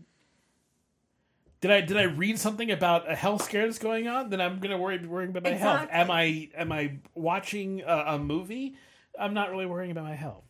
Did 1.59 1.71
I 1.71 1.81
did 1.81 1.97
I 1.97 2.03
read 2.03 2.37
something 2.39 2.69
about 2.71 3.09
a 3.11 3.15
health 3.15 3.43
scare 3.43 3.65
that's 3.65 3.79
going 3.79 4.07
on? 4.07 4.29
Then 4.29 4.39
I'm 4.41 4.59
gonna 4.59 4.77
worry 4.77 5.03
worrying 5.05 5.31
about 5.31 5.43
my 5.43 5.51
health. 5.51 5.87
Am 5.91 6.11
I 6.11 6.49
am 6.55 6.71
I 6.71 6.97
watching 7.15 7.81
a, 7.81 8.03
a 8.09 8.19
movie? 8.19 8.75
I'm 9.19 9.33
not 9.33 9.49
really 9.49 9.65
worrying 9.65 9.89
about 9.91 10.03
my 10.03 10.13
health. 10.15 10.43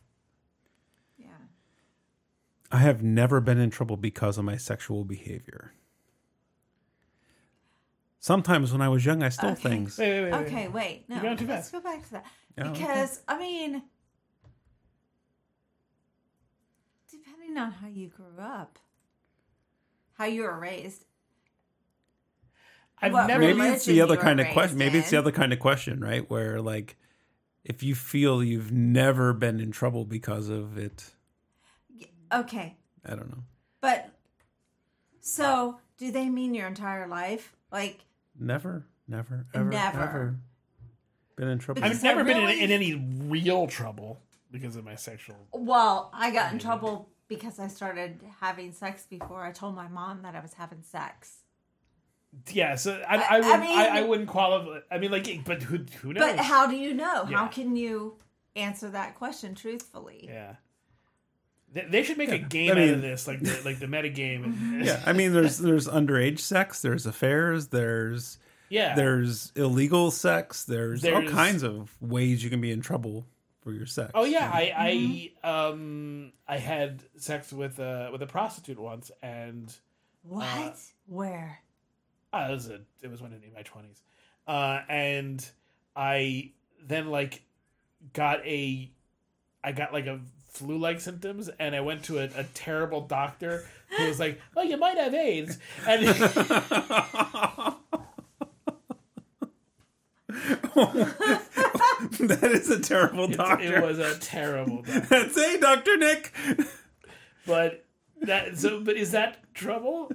yeah. 1.16 1.28
I 2.70 2.78
have 2.78 3.02
never 3.02 3.40
been 3.40 3.58
in 3.58 3.70
trouble 3.70 3.96
because 3.96 4.36
of 4.36 4.44
my 4.44 4.58
sexual 4.58 5.04
behavior. 5.06 5.72
Sometimes 8.20 8.72
when 8.72 8.82
I 8.82 8.90
was 8.90 9.06
young, 9.06 9.22
I 9.22 9.30
stole 9.30 9.52
Okay. 9.52 9.62
things. 9.70 9.96
Wait, 9.96 10.10
wait, 10.10 10.24
wait, 10.24 10.32
wait. 10.32 10.46
Okay, 10.46 10.68
wait. 10.68 11.04
No, 11.08 11.14
You're 11.14 11.24
going 11.24 11.36
too 11.38 11.46
let's 11.46 11.70
fast. 11.70 11.72
go 11.72 11.80
back 11.80 12.04
to 12.06 12.12
that 12.12 12.26
Oh, 12.58 12.64
okay. 12.64 12.80
because 12.80 13.20
I 13.26 13.38
mean, 13.38 13.82
depending 17.10 17.56
on 17.56 17.70
how 17.72 17.86
you 17.88 18.08
grew 18.08 18.38
up, 18.38 18.78
how 20.18 20.24
you 20.26 20.42
were 20.42 20.58
raised. 20.58 21.04
I've 23.00 23.12
What 23.12 23.28
never. 23.28 23.40
Maybe 23.40 23.60
it's 23.60 23.86
the 23.86 24.00
other 24.00 24.16
kind 24.16 24.40
of 24.40 24.48
question. 24.48 24.76
Maybe 24.76 24.98
it's 24.98 25.10
the 25.10 25.16
other 25.18 25.30
kind 25.32 25.52
of 25.52 25.60
question, 25.60 26.00
right? 26.00 26.28
Where 26.28 26.60
like, 26.60 26.96
if 27.64 27.82
you 27.82 27.94
feel 27.94 28.42
you've 28.42 28.72
never 28.72 29.32
been 29.32 29.60
in 29.60 29.70
trouble 29.70 30.04
because 30.04 30.48
of 30.48 30.76
it, 30.76 31.12
Okay, 32.32 32.76
I 33.06 33.10
don't 33.14 33.30
know. 33.30 33.44
but 33.80 34.10
so 35.20 35.78
do 35.96 36.10
they 36.10 36.28
mean 36.28 36.54
your 36.54 36.66
entire 36.66 37.06
life? 37.06 37.54
Like, 37.72 38.00
Never, 38.38 38.84
never, 39.06 39.46
ever, 39.54 39.64
Never. 39.70 40.00
ever 40.02 40.36
been 41.36 41.48
in 41.48 41.58
trouble. 41.58 41.82
I've 41.84 42.02
never 42.02 42.20
I 42.20 42.24
been 42.24 42.36
in, 42.36 42.48
in 42.58 42.70
any 42.70 42.94
real 43.28 43.66
trouble 43.66 44.18
because 44.50 44.76
of 44.76 44.84
my 44.84 44.94
sexual. 44.96 45.36
well, 45.52 46.10
I 46.12 46.30
got 46.32 46.52
in 46.52 46.58
trouble 46.58 47.08
because 47.28 47.58
I 47.58 47.68
started 47.68 48.20
having 48.40 48.72
sex 48.72 49.06
before 49.08 49.44
I 49.44 49.52
told 49.52 49.74
my 49.74 49.88
mom 49.88 50.22
that 50.22 50.34
I 50.34 50.40
was 50.40 50.54
having 50.54 50.82
sex. 50.82 51.38
Yeah, 52.52 52.74
so 52.74 53.02
I, 53.08 53.16
I, 53.16 53.36
I 53.36 53.40
would, 53.40 53.46
I, 53.46 53.58
mean- 53.58 53.78
I, 53.78 54.02
wouldn't 54.02 54.28
qualify. 54.28 54.80
I 54.90 54.98
mean, 54.98 55.10
like, 55.10 55.44
but 55.44 55.62
who, 55.62 55.78
who 56.02 56.12
knows? 56.12 56.24
But 56.24 56.38
how 56.38 56.66
do 56.66 56.76
you 56.76 56.92
know? 56.92 57.26
Yeah. 57.28 57.38
How 57.38 57.46
can 57.46 57.74
you 57.74 58.16
answer 58.54 58.90
that 58.90 59.14
question 59.14 59.54
truthfully? 59.54 60.28
Yeah, 60.28 60.56
they, 61.72 61.86
they 61.88 62.02
should 62.02 62.18
make 62.18 62.30
a 62.30 62.38
game 62.38 62.76
I 62.76 62.82
out 62.82 62.94
of 62.94 63.02
this, 63.02 63.26
like 63.26 63.40
the 63.40 63.60
like 63.64 63.78
the 63.78 63.88
meta 63.88 64.10
game. 64.10 64.82
Yeah, 64.84 65.02
I 65.06 65.14
mean, 65.14 65.32
there's 65.32 65.58
there's 65.58 65.88
underage 65.88 66.40
sex, 66.40 66.82
there's 66.82 67.06
affairs, 67.06 67.68
there's 67.68 68.38
yeah. 68.68 68.94
there's 68.94 69.50
illegal 69.56 70.10
sex, 70.10 70.64
there's, 70.64 71.04
all 71.06 71.24
kinds 71.24 71.62
of 71.62 71.96
ways 72.00 72.44
you 72.44 72.50
can 72.50 72.60
be 72.60 72.70
in 72.70 72.82
trouble 72.82 73.24
for 73.68 73.74
your 73.74 73.86
sex. 73.86 74.10
Oh 74.14 74.24
yeah, 74.24 74.50
I 74.52 75.30
I 75.44 75.46
um 75.46 76.32
I 76.46 76.56
had 76.56 77.02
sex 77.18 77.52
with 77.52 77.78
a 77.78 78.08
with 78.10 78.22
a 78.22 78.26
prostitute 78.26 78.78
once, 78.78 79.10
and 79.22 79.70
What? 80.22 80.46
Uh, 80.46 80.72
Where? 81.06 81.58
uh, 82.32 82.46
it 82.48 82.52
was 82.52 82.70
a, 82.70 82.80
it 83.02 83.10
was 83.10 83.20
when 83.20 83.32
in 83.32 83.52
my 83.54 83.60
twenties, 83.62 84.00
uh, 84.46 84.80
and 84.88 85.46
I 85.94 86.52
then 86.82 87.08
like 87.08 87.42
got 88.14 88.40
a 88.46 88.90
I 89.62 89.72
got 89.72 89.92
like 89.92 90.06
a 90.06 90.18
flu 90.50 90.78
like 90.78 91.00
symptoms, 91.00 91.50
and 91.58 91.76
I 91.76 91.82
went 91.82 92.04
to 92.04 92.20
a, 92.20 92.30
a 92.36 92.44
terrible 92.54 93.02
doctor 93.02 93.66
who 93.98 94.06
was 94.06 94.18
like, 94.18 94.40
"Oh, 94.56 94.62
you 94.62 94.78
might 94.78 94.96
have 94.96 95.12
AIDS," 95.12 95.58
and 95.86 96.06
that 102.20 102.50
is 102.52 102.70
a 102.70 102.80
terrible 102.80 103.28
doctor. 103.28 103.76
it 103.78 103.82
was 103.82 103.98
a 103.98 104.18
terrible 104.18 104.82
doctor. 104.82 105.00
That's 105.00 105.34
hey, 105.34 105.58
Doctor 105.58 105.96
Nick. 105.96 106.32
but 107.46 107.84
that 108.22 108.56
so 108.58 108.80
but 108.80 108.96
is 108.96 109.12
that 109.12 109.38
trouble? 109.54 110.10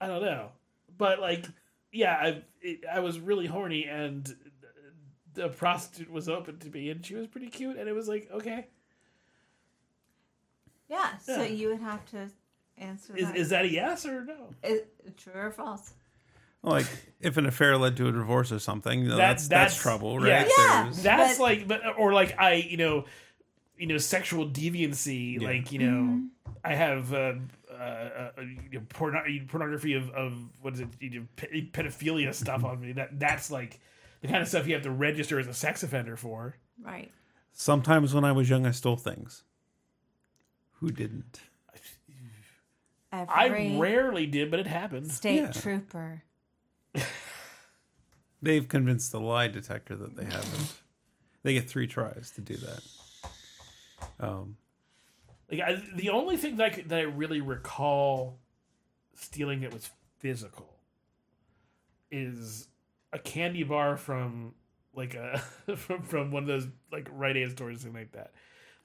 I 0.00 0.06
don't 0.06 0.22
know. 0.22 0.48
But 0.96 1.20
like, 1.20 1.46
yeah, 1.92 2.14
I 2.14 2.42
it, 2.60 2.84
I 2.90 3.00
was 3.00 3.18
really 3.20 3.46
horny, 3.46 3.84
and 3.86 4.34
the 5.34 5.48
prostitute 5.48 6.10
was 6.10 6.28
open 6.28 6.58
to 6.60 6.70
me, 6.70 6.90
and 6.90 7.04
she 7.04 7.14
was 7.14 7.26
pretty 7.26 7.48
cute, 7.48 7.76
and 7.76 7.88
it 7.88 7.92
was 7.92 8.06
like, 8.08 8.28
okay, 8.32 8.66
Yeah, 10.88 11.16
so 11.18 11.42
Yeah. 11.42 11.48
you 11.48 11.68
would 11.68 11.80
have 11.80 12.04
to 12.12 12.28
answer 12.78 13.16
is 13.16 13.26
that. 13.28 13.36
is 13.36 13.48
that 13.50 13.64
a 13.64 13.68
yes 13.68 14.04
or 14.06 14.24
no? 14.24 14.50
Is- 14.62 14.82
true 15.16 15.32
or 15.34 15.50
false? 15.50 15.92
Like 16.64 16.86
if 17.20 17.36
an 17.36 17.46
affair 17.46 17.76
led 17.76 17.96
to 17.98 18.08
a 18.08 18.12
divorce 18.12 18.50
or 18.52 18.58
something, 18.58 19.00
you 19.00 19.08
know, 19.08 19.16
That- 19.16 19.28
that's, 19.36 19.48
that's 19.48 19.48
that's- 19.74 19.82
trouble, 19.82 20.26
yeah. 20.26 20.36
right? 20.42 20.50
Yeah. 20.58 20.82
There's- 20.84 21.02
That's 21.02 21.38
But- 21.38 21.42
like, 21.44 21.68
but 21.68 21.80
or 21.98 22.12
like 22.12 22.38
I, 22.38 22.54
you 22.54 22.76
know, 22.76 23.04
you 23.78 23.86
know, 23.86 23.98
sexual 23.98 24.48
deviancy. 24.48 25.40
Yeah. 25.40 25.48
Like 25.48 25.72
you 25.72 25.78
know, 25.80 26.22
I 26.64 26.74
have 26.74 27.12
uh, 27.12 27.34
uh, 27.70 27.74
uh, 27.74 28.30
you 28.40 28.78
know, 28.78 28.86
porno- 28.88 29.24
pornography 29.48 29.94
of, 29.94 30.10
of 30.10 30.32
what 30.62 30.74
is 30.74 30.80
it, 30.80 30.88
you 31.00 31.10
know, 31.20 31.26
pe- 31.36 31.66
pedophilia 31.70 32.32
stuff 32.34 32.64
on 32.70 32.80
me. 32.80 32.92
That 32.92 33.18
that's 33.18 33.50
like 33.50 33.80
the 34.22 34.28
kind 34.28 34.40
of 34.42 34.48
stuff 34.48 34.66
you 34.66 34.74
have 34.74 34.84
to 34.84 34.90
register 34.90 35.38
as 35.38 35.46
a 35.46 35.54
sex 35.54 35.82
offender 35.82 36.16
for. 36.16 36.56
Right. 36.82 37.10
Sometimes 37.52 38.14
when 38.14 38.24
I 38.24 38.32
was 38.32 38.48
young, 38.48 38.64
I 38.66 38.70
stole 38.70 38.96
things. 38.96 39.42
Who 40.80 40.90
didn't? 40.90 41.40
Every 43.12 43.74
I 43.76 43.78
rarely 43.78 44.26
did, 44.26 44.50
but 44.50 44.58
it 44.60 44.66
happened. 44.66 45.10
state 45.12 45.36
Yeah. 45.42 45.52
trooper. 45.52 46.22
They've 48.44 48.68
convinced 48.68 49.10
the 49.12 49.20
lie 49.20 49.48
detector 49.48 49.96
that 49.96 50.16
they 50.16 50.24
haven't. 50.24 50.74
They 51.42 51.54
get 51.54 51.68
three 51.68 51.86
tries 51.86 52.30
to 52.32 52.40
do 52.40 52.56
that. 52.56 52.80
Um, 54.20 54.56
Like 55.50 55.60
I, 55.60 55.82
the 55.96 56.10
only 56.10 56.36
thing 56.36 56.56
that 56.56 56.64
I 56.64 56.70
could, 56.70 56.88
that 56.90 56.98
I 56.98 57.02
really 57.02 57.40
recall 57.40 58.38
stealing 59.14 59.60
that 59.60 59.72
was 59.72 59.90
physical 60.18 60.68
is 62.10 62.68
a 63.12 63.18
candy 63.18 63.62
bar 63.62 63.96
from 63.96 64.54
like 64.94 65.14
a 65.14 65.38
from, 65.76 66.02
from 66.02 66.30
one 66.30 66.42
of 66.44 66.46
those 66.48 66.66
like 66.92 67.08
Rite 67.12 67.36
Aid 67.36 67.52
stores 67.52 67.78
or 67.78 67.80
something 67.80 68.00
like 68.00 68.12
that. 68.12 68.32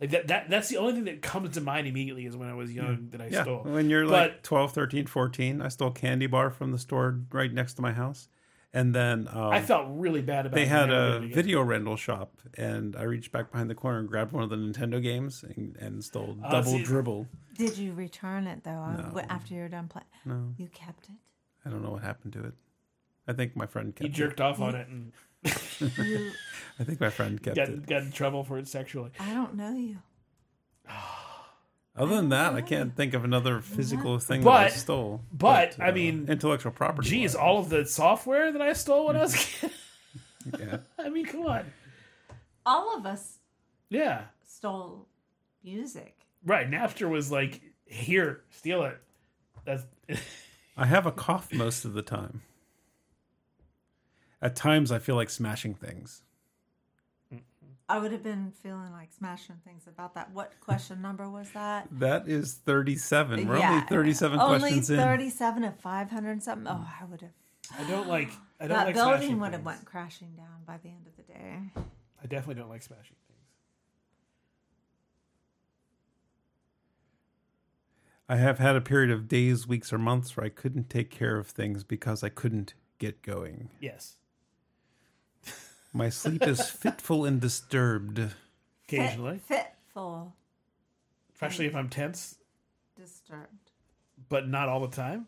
Like 0.02 0.12
that, 0.12 0.28
that 0.28 0.50
that's 0.50 0.70
the 0.70 0.78
only 0.78 0.94
thing 0.94 1.06
that 1.06 1.22
comes 1.22 1.56
to 1.56 1.62
mind 1.62 1.86
immediately 1.88 2.26
is 2.26 2.36
when 2.38 2.48
I 2.50 2.54
was 2.54 2.72
young 2.74 3.10
that 3.12 3.22
I 3.22 3.28
yeah, 3.28 3.44
stole. 3.44 3.64
when 3.64 3.90
you're 3.90 4.06
But- 4.06 4.12
like 4.32 4.44
12, 4.44 4.72
13, 4.74 5.06
14, 5.08 5.62
I 5.62 5.68
stole 5.68 5.92
candy 5.92 6.28
bar 6.28 6.50
from 6.50 6.72
the 6.72 6.78
store 6.80 7.20
right 7.32 7.52
next 7.54 7.74
to 7.76 7.82
my 7.82 7.92
house. 7.92 8.28
And 8.72 8.94
then 8.94 9.28
um, 9.32 9.50
I 9.52 9.62
felt 9.62 9.88
really 9.90 10.22
bad 10.22 10.46
about 10.46 10.54
it. 10.58 10.62
they 10.62 10.68
it 10.68 10.68
had 10.68 10.92
a 10.92 11.20
doing 11.20 11.32
it 11.32 11.36
video 11.36 11.62
rental 11.64 11.96
shop, 11.96 12.40
and 12.56 12.96
I 12.96 13.02
reached 13.04 13.32
back 13.32 13.52
behind 13.52 13.68
the 13.70 13.74
corner 13.76 13.98
and 14.00 14.08
grabbed 14.08 14.32
one 14.32 14.44
of 14.44 14.50
the 14.52 14.58
Nintendo 14.58 15.02
games 15.02 15.44
and, 15.44 15.76
and 15.78 16.04
stole 16.04 16.38
Uh, 16.44 16.52
Double 16.52 16.72
see- 16.74 16.84
Dribble. 16.84 17.28
Did 17.58 17.78
you 17.78 17.94
return 17.94 18.46
it 18.48 18.64
though 18.64 18.72
No. 18.72 19.22
after 19.28 19.54
you 19.56 19.62
were 19.62 19.70
done 19.70 19.88
playing? 19.88 20.06
No, 20.24 20.54
You 20.58 20.68
kept 20.68 21.06
it. 21.06 21.16
I 21.66 21.70
don't 21.72 21.82
know 21.84 21.90
what 21.92 22.04
happened 22.04 22.34
to 22.34 22.44
it. 22.46 22.54
I 23.28 23.34
think 23.34 23.56
my 23.56 23.66
friend 23.66 23.94
kept. 23.96 24.06
It. 24.06 24.12
He 24.12 24.14
jerked 24.14 24.40
it. 24.40 24.44
off 24.44 24.60
on 24.62 24.76
it 24.76 24.88
and 24.88 25.12
I 26.80 26.84
think 26.84 27.00
my 27.02 27.10
friend 27.10 27.42
kept 27.42 27.56
got 27.58 27.70
it. 27.70 27.86
got 27.88 28.04
in 28.04 28.12
trouble 28.12 28.44
for 28.44 28.58
it 28.60 28.68
sexually. 28.68 29.10
I 29.20 29.34
don't 29.34 29.56
know 29.56 29.74
you. 29.76 29.98
Other 32.00 32.16
than 32.16 32.30
that, 32.30 32.54
I 32.56 32.62
can't 32.62 32.96
think 32.96 33.14
of 33.14 33.26
another 33.26 33.60
physical 33.60 34.18
thing 34.20 34.42
that 34.42 34.50
I 34.50 34.70
stole. 34.70 35.22
but, 35.34 35.76
I 35.80 35.90
uh, 35.90 35.92
mean, 35.92 36.28
intellectual 36.30 36.72
property. 36.72 37.10
Geez, 37.10 37.36
wise. 37.36 37.36
all 37.36 37.60
of 37.60 37.70
the 37.70 37.86
software 37.86 38.52
that 38.54 38.62
I 38.62 38.72
stole 38.74 39.08
when 39.08 39.18
I 39.18 39.22
was 39.22 39.36
a 39.36 39.38
kid. 39.38 39.72
yeah. 40.60 40.78
I 40.98 41.10
mean, 41.10 41.26
come 41.26 41.46
on. 41.46 41.66
All 42.66 42.96
of 42.98 43.06
us 43.06 43.40
Yeah. 43.90 44.22
stole 44.48 45.08
music. 45.64 46.16
Right. 46.46 46.72
Napster 46.72 47.10
was 47.10 47.32
like, 47.34 47.60
here, 47.86 48.42
steal 48.50 48.84
it. 48.86 48.98
That's 49.66 49.84
I 50.78 50.86
have 50.86 51.06
a 51.06 51.12
cough 51.12 51.52
most 51.52 51.84
of 51.84 51.92
the 51.94 52.02
time. 52.02 52.44
At 54.42 54.56
times, 54.56 54.90
I 54.90 55.00
feel 55.00 55.16
like 55.16 55.30
smashing 55.30 55.74
things. 55.74 56.22
I 57.90 57.98
would 57.98 58.12
have 58.12 58.22
been 58.22 58.54
feeling 58.62 58.92
like 58.92 59.12
smashing 59.12 59.56
things 59.66 59.88
about 59.88 60.14
that. 60.14 60.32
What 60.32 60.54
question 60.62 61.02
number 61.02 61.28
was 61.28 61.50
that? 61.56 61.88
That 61.92 62.28
is 62.28 62.54
37. 62.54 63.48
We're 63.48 63.56
only 63.56 63.82
37 63.88 64.40
only 64.40 64.60
questions 64.60 64.90
in. 64.92 65.00
37 65.00 65.64
of 65.64 65.80
500 65.80 66.44
something. 66.44 66.68
Oh, 66.72 66.88
I 67.02 67.06
would 67.06 67.22
have. 67.22 67.32
I 67.78 67.90
don't 67.90 68.08
like. 68.08 68.30
I 68.60 68.68
don't 68.68 68.78
That 68.78 68.86
like 68.88 68.96
building 68.96 69.18
smashing 69.18 69.40
would 69.40 69.54
have 69.54 69.66
went 69.66 69.86
crashing 69.86 70.36
down 70.38 70.64
by 70.68 70.78
the 70.78 70.90
end 70.90 71.08
of 71.08 71.16
the 71.18 71.34
day. 71.34 71.58
I 72.22 72.28
definitely 72.28 72.62
don't 72.62 72.70
like 72.70 72.84
smashing 72.84 73.16
things. 73.28 73.40
I 78.28 78.36
have 78.36 78.60
had 78.60 78.76
a 78.76 78.82
period 78.82 79.10
of 79.10 79.28
days, 79.28 79.68
weeks, 79.68 79.92
or 79.92 79.98
months 79.98 80.38
where 80.38 80.46
I 80.46 80.50
couldn't 80.50 80.92
take 80.92 81.10
care 81.10 81.40
of 81.40 81.48
things 81.48 81.84
because 81.84 82.24
I 82.24 82.30
couldn't 82.30 82.76
get 83.00 83.24
going. 83.24 83.70
Yes. 83.80 84.18
My 85.94 86.10
sleep 86.10 86.46
is 86.48 86.70
fitful 86.70 87.26
and 87.26 87.40
disturbed. 87.42 88.22
Occasionally, 88.88 89.40
fitful, 89.46 90.34
especially 91.34 91.66
if 91.68 91.76
I'm 91.76 91.90
tense, 91.90 92.36
disturbed. 93.00 93.72
but 94.30 94.48
not 94.48 94.68
all 94.68 94.80
the 94.80 94.96
time. 94.96 95.28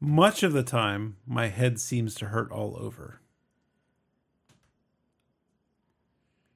Much 0.00 0.42
of 0.42 0.52
the 0.52 0.62
time, 0.64 1.16
my 1.26 1.46
head 1.48 1.78
seems 1.80 2.14
to 2.16 2.26
hurt 2.26 2.50
all 2.50 2.76
over. 2.78 3.20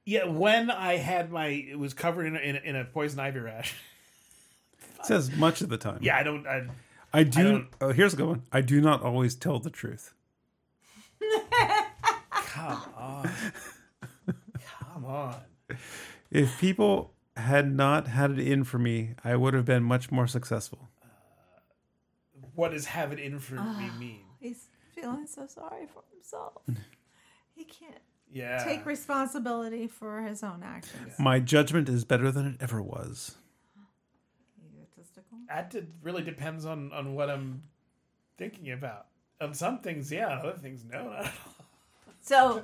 Yeah, 0.05 0.25
when 0.25 0.69
I 0.71 0.97
had 0.97 1.31
my, 1.31 1.47
it 1.47 1.77
was 1.79 1.93
covered 1.93 2.25
in 2.25 2.35
a, 2.35 2.39
in 2.39 2.55
a, 2.55 2.59
in 2.59 2.75
a 2.75 2.83
poison 2.85 3.19
ivy 3.19 3.39
rash. 3.39 3.75
It 4.99 5.05
says 5.05 5.31
much 5.31 5.61
of 5.61 5.69
the 5.69 5.77
time. 5.77 5.99
Yeah, 6.01 6.17
I 6.17 6.23
don't. 6.23 6.45
I, 6.47 6.67
I 7.13 7.23
do. 7.23 7.51
don't- 7.51 7.67
oh, 7.79 7.91
here's 7.93 8.13
a 8.13 8.17
good 8.17 8.27
one. 8.27 8.43
I 8.51 8.59
do 8.61 8.81
not 8.81 9.01
always 9.03 9.35
tell 9.35 9.59
the 9.59 9.69
truth. 9.69 10.13
come 12.59 12.93
on, 12.97 13.29
come 14.83 15.05
on. 15.05 15.35
If 16.31 16.59
people 16.59 17.13
had 17.35 17.73
not 17.73 18.07
had 18.07 18.31
it 18.31 18.39
in 18.39 18.63
for 18.63 18.77
me, 18.79 19.15
I 19.23 19.35
would 19.35 19.53
have 19.53 19.65
been 19.65 19.83
much 19.83 20.11
more 20.11 20.27
successful. 20.27 20.89
Uh, 21.01 21.07
what 22.55 22.71
does 22.71 22.85
have 22.87 23.11
it 23.13 23.19
in 23.19 23.39
for 23.39 23.55
me 23.55 23.61
ah, 23.63 23.95
mean? 23.97 24.21
He's 24.39 24.67
feeling 24.93 25.25
so 25.27 25.47
sorry 25.47 25.85
for 25.87 26.03
himself. 26.13 26.61
He 27.55 27.65
can't 27.65 27.99
Yeah. 28.31 28.63
take 28.63 28.85
responsibility 28.85 29.87
for 29.87 30.21
his 30.21 30.43
own 30.43 30.61
actions. 30.63 31.19
My 31.19 31.41
judgment 31.41 31.89
is 31.89 32.05
better 32.05 32.31
than 32.31 32.45
it 32.47 32.55
ever 32.61 32.81
was. 32.81 33.35
Egotistical. 34.65 35.39
That 35.49 35.69
did, 35.69 35.91
really 36.01 36.23
depends 36.23 36.63
on 36.65 36.93
on 36.93 37.15
what 37.15 37.29
I'm 37.29 37.63
thinking 38.37 38.71
about. 38.71 39.07
On 39.41 39.53
some 39.53 39.79
things, 39.79 40.09
yeah. 40.09 40.29
On 40.29 40.39
other 40.39 40.57
things, 40.57 40.85
no. 40.89 41.03
Not 41.09 41.25
at 41.25 41.31
all. 41.47 41.58
So, 42.21 42.63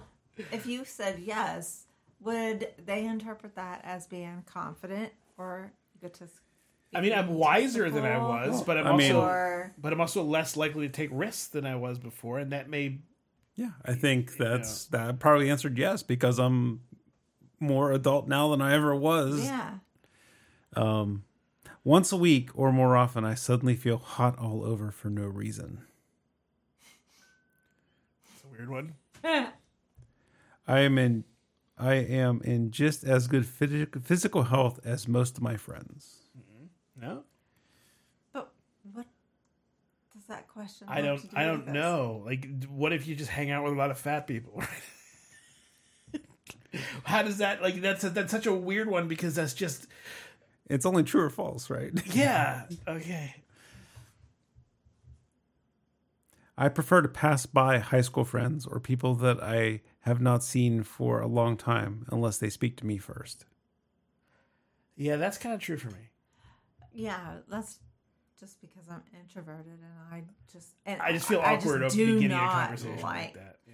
if 0.52 0.66
you 0.66 0.86
said 0.86 1.20
yes, 1.20 1.86
would 2.20 2.68
they 2.86 3.06
interpret 3.06 3.56
that 3.56 3.82
as 3.84 4.06
being 4.08 4.44
confident 4.46 5.12
or 5.38 5.72
egotistical? 5.98 6.42
I 6.94 7.02
mean, 7.02 7.14
I'm 7.14 7.34
wiser 7.34 7.90
than 7.90 8.06
I 8.06 8.18
was, 8.18 8.64
but 8.64 8.78
I'm 8.78 8.88
I 8.88 8.96
mean- 8.96 9.16
also 9.16 9.28
Or 9.28 9.74
but 9.78 9.92
I'm 9.92 10.00
also 10.00 10.24
less 10.24 10.56
likely 10.56 10.88
to 10.88 10.94
take 10.94 11.10
risks 11.12 11.48
than 11.48 11.66
I 11.66 11.76
was 11.76 12.00
before, 12.00 12.40
and 12.40 12.52
that 12.52 12.70
may 12.70 13.00
Yeah, 13.56 13.72
I 13.84 13.94
think 13.94 14.38
that's 14.38 14.86
that 14.88 15.20
probably 15.20 15.50
answered 15.50 15.78
yes 15.78 16.04
because 16.04 16.40
I'm 16.40 16.82
more 17.60 17.92
adult 17.92 18.28
now 18.28 18.50
than 18.52 18.62
I 18.62 18.74
ever 18.74 18.96
was. 18.96 19.44
yeah, 19.46 19.80
Um, 20.76 21.24
once 21.84 22.12
a 22.12 22.18
week 22.18 22.50
or 22.54 22.72
more 22.72 22.96
often, 22.96 23.24
I 23.26 23.34
suddenly 23.36 23.76
feel 23.76 23.98
hot 23.98 24.38
all 24.40 24.64
over 24.64 24.92
for 24.92 25.10
no 25.10 25.24
reason. 25.26 25.84
it's 28.34 28.44
a 28.44 28.48
weird 28.48 28.70
one. 28.70 28.96
I 30.68 30.80
am 30.80 30.98
in, 30.98 31.24
I 31.78 31.96
am 31.96 32.42
in 32.44 32.72
just 32.72 33.04
as 33.04 33.28
good 33.28 33.46
physical 33.46 34.44
health 34.44 34.80
as 34.86 35.08
most 35.08 35.38
of 35.38 35.44
my 35.44 35.58
friends. 35.58 36.20
Mm-hmm. 36.38 37.06
No, 37.06 37.24
but 38.34 38.52
what 38.94 39.06
does 40.14 40.26
that 40.28 40.48
question? 40.48 40.88
I 40.90 41.02
don't. 41.02 41.22
do 41.22 41.28
I 41.36 41.46
don't 41.46 41.68
know. 41.68 42.24
Like, 42.26 42.48
what 42.68 42.94
if 42.94 43.08
you 43.08 43.16
just 43.16 43.30
hang 43.30 43.52
out 43.52 43.64
with 43.64 43.74
a 43.74 43.76
lot 43.76 43.92
of 43.92 43.98
fat 43.98 44.28
people? 44.28 44.62
How 47.04 47.24
does 47.24 47.38
that 47.38 47.62
like? 47.62 47.82
That's 47.82 48.04
a, 48.04 48.10
that's 48.10 48.32
such 48.32 48.46
a 48.48 48.54
weird 48.54 48.90
one 48.90 49.08
because 49.08 49.36
that's 49.36 49.54
just 49.54 49.88
It's 50.70 50.86
only 50.86 51.04
true 51.04 51.22
or 51.22 51.30
false, 51.30 51.70
right? 51.70 51.92
yeah. 52.14 52.64
Okay. 52.88 53.36
I 56.58 56.70
prefer 56.70 57.02
to 57.02 57.10
pass 57.10 57.46
by 57.46 57.80
high 57.80 58.02
school 58.02 58.24
friends 58.24 58.66
or 58.66 58.80
people 58.80 59.14
that 59.16 59.44
I 59.44 59.82
have 60.02 60.22
not 60.22 60.44
seen 60.44 60.84
for 60.84 61.20
a 61.20 61.28
long 61.28 61.58
time 61.58 62.06
unless 62.10 62.38
they 62.38 62.50
speak 62.50 62.78
to 62.78 62.86
me 62.86 62.98
first. 62.98 63.46
Yeah, 64.96 65.18
that's 65.18 65.38
kind 65.38 65.54
of 65.54 65.60
true 65.60 65.78
for 65.78 65.90
me. 65.90 66.10
Yeah, 66.94 67.38
that's 67.50 67.80
just 68.40 68.62
because 68.62 68.88
I'm 68.90 69.04
introverted 69.20 69.74
and 69.74 69.94
I 70.12 70.24
just 70.52 70.70
and 70.86 71.02
I 71.02 71.12
just 71.12 71.28
feel 71.28 71.42
I 71.42 71.56
awkward 71.56 71.82
just 71.82 71.94
of 71.96 72.00
do 72.00 72.16
beginning 72.16 72.38
a 72.38 72.42
not 72.42 72.52
conversation 72.52 73.02
like, 73.02 73.16
like 73.16 73.34
that. 73.34 73.58
Yeah. 73.68 73.74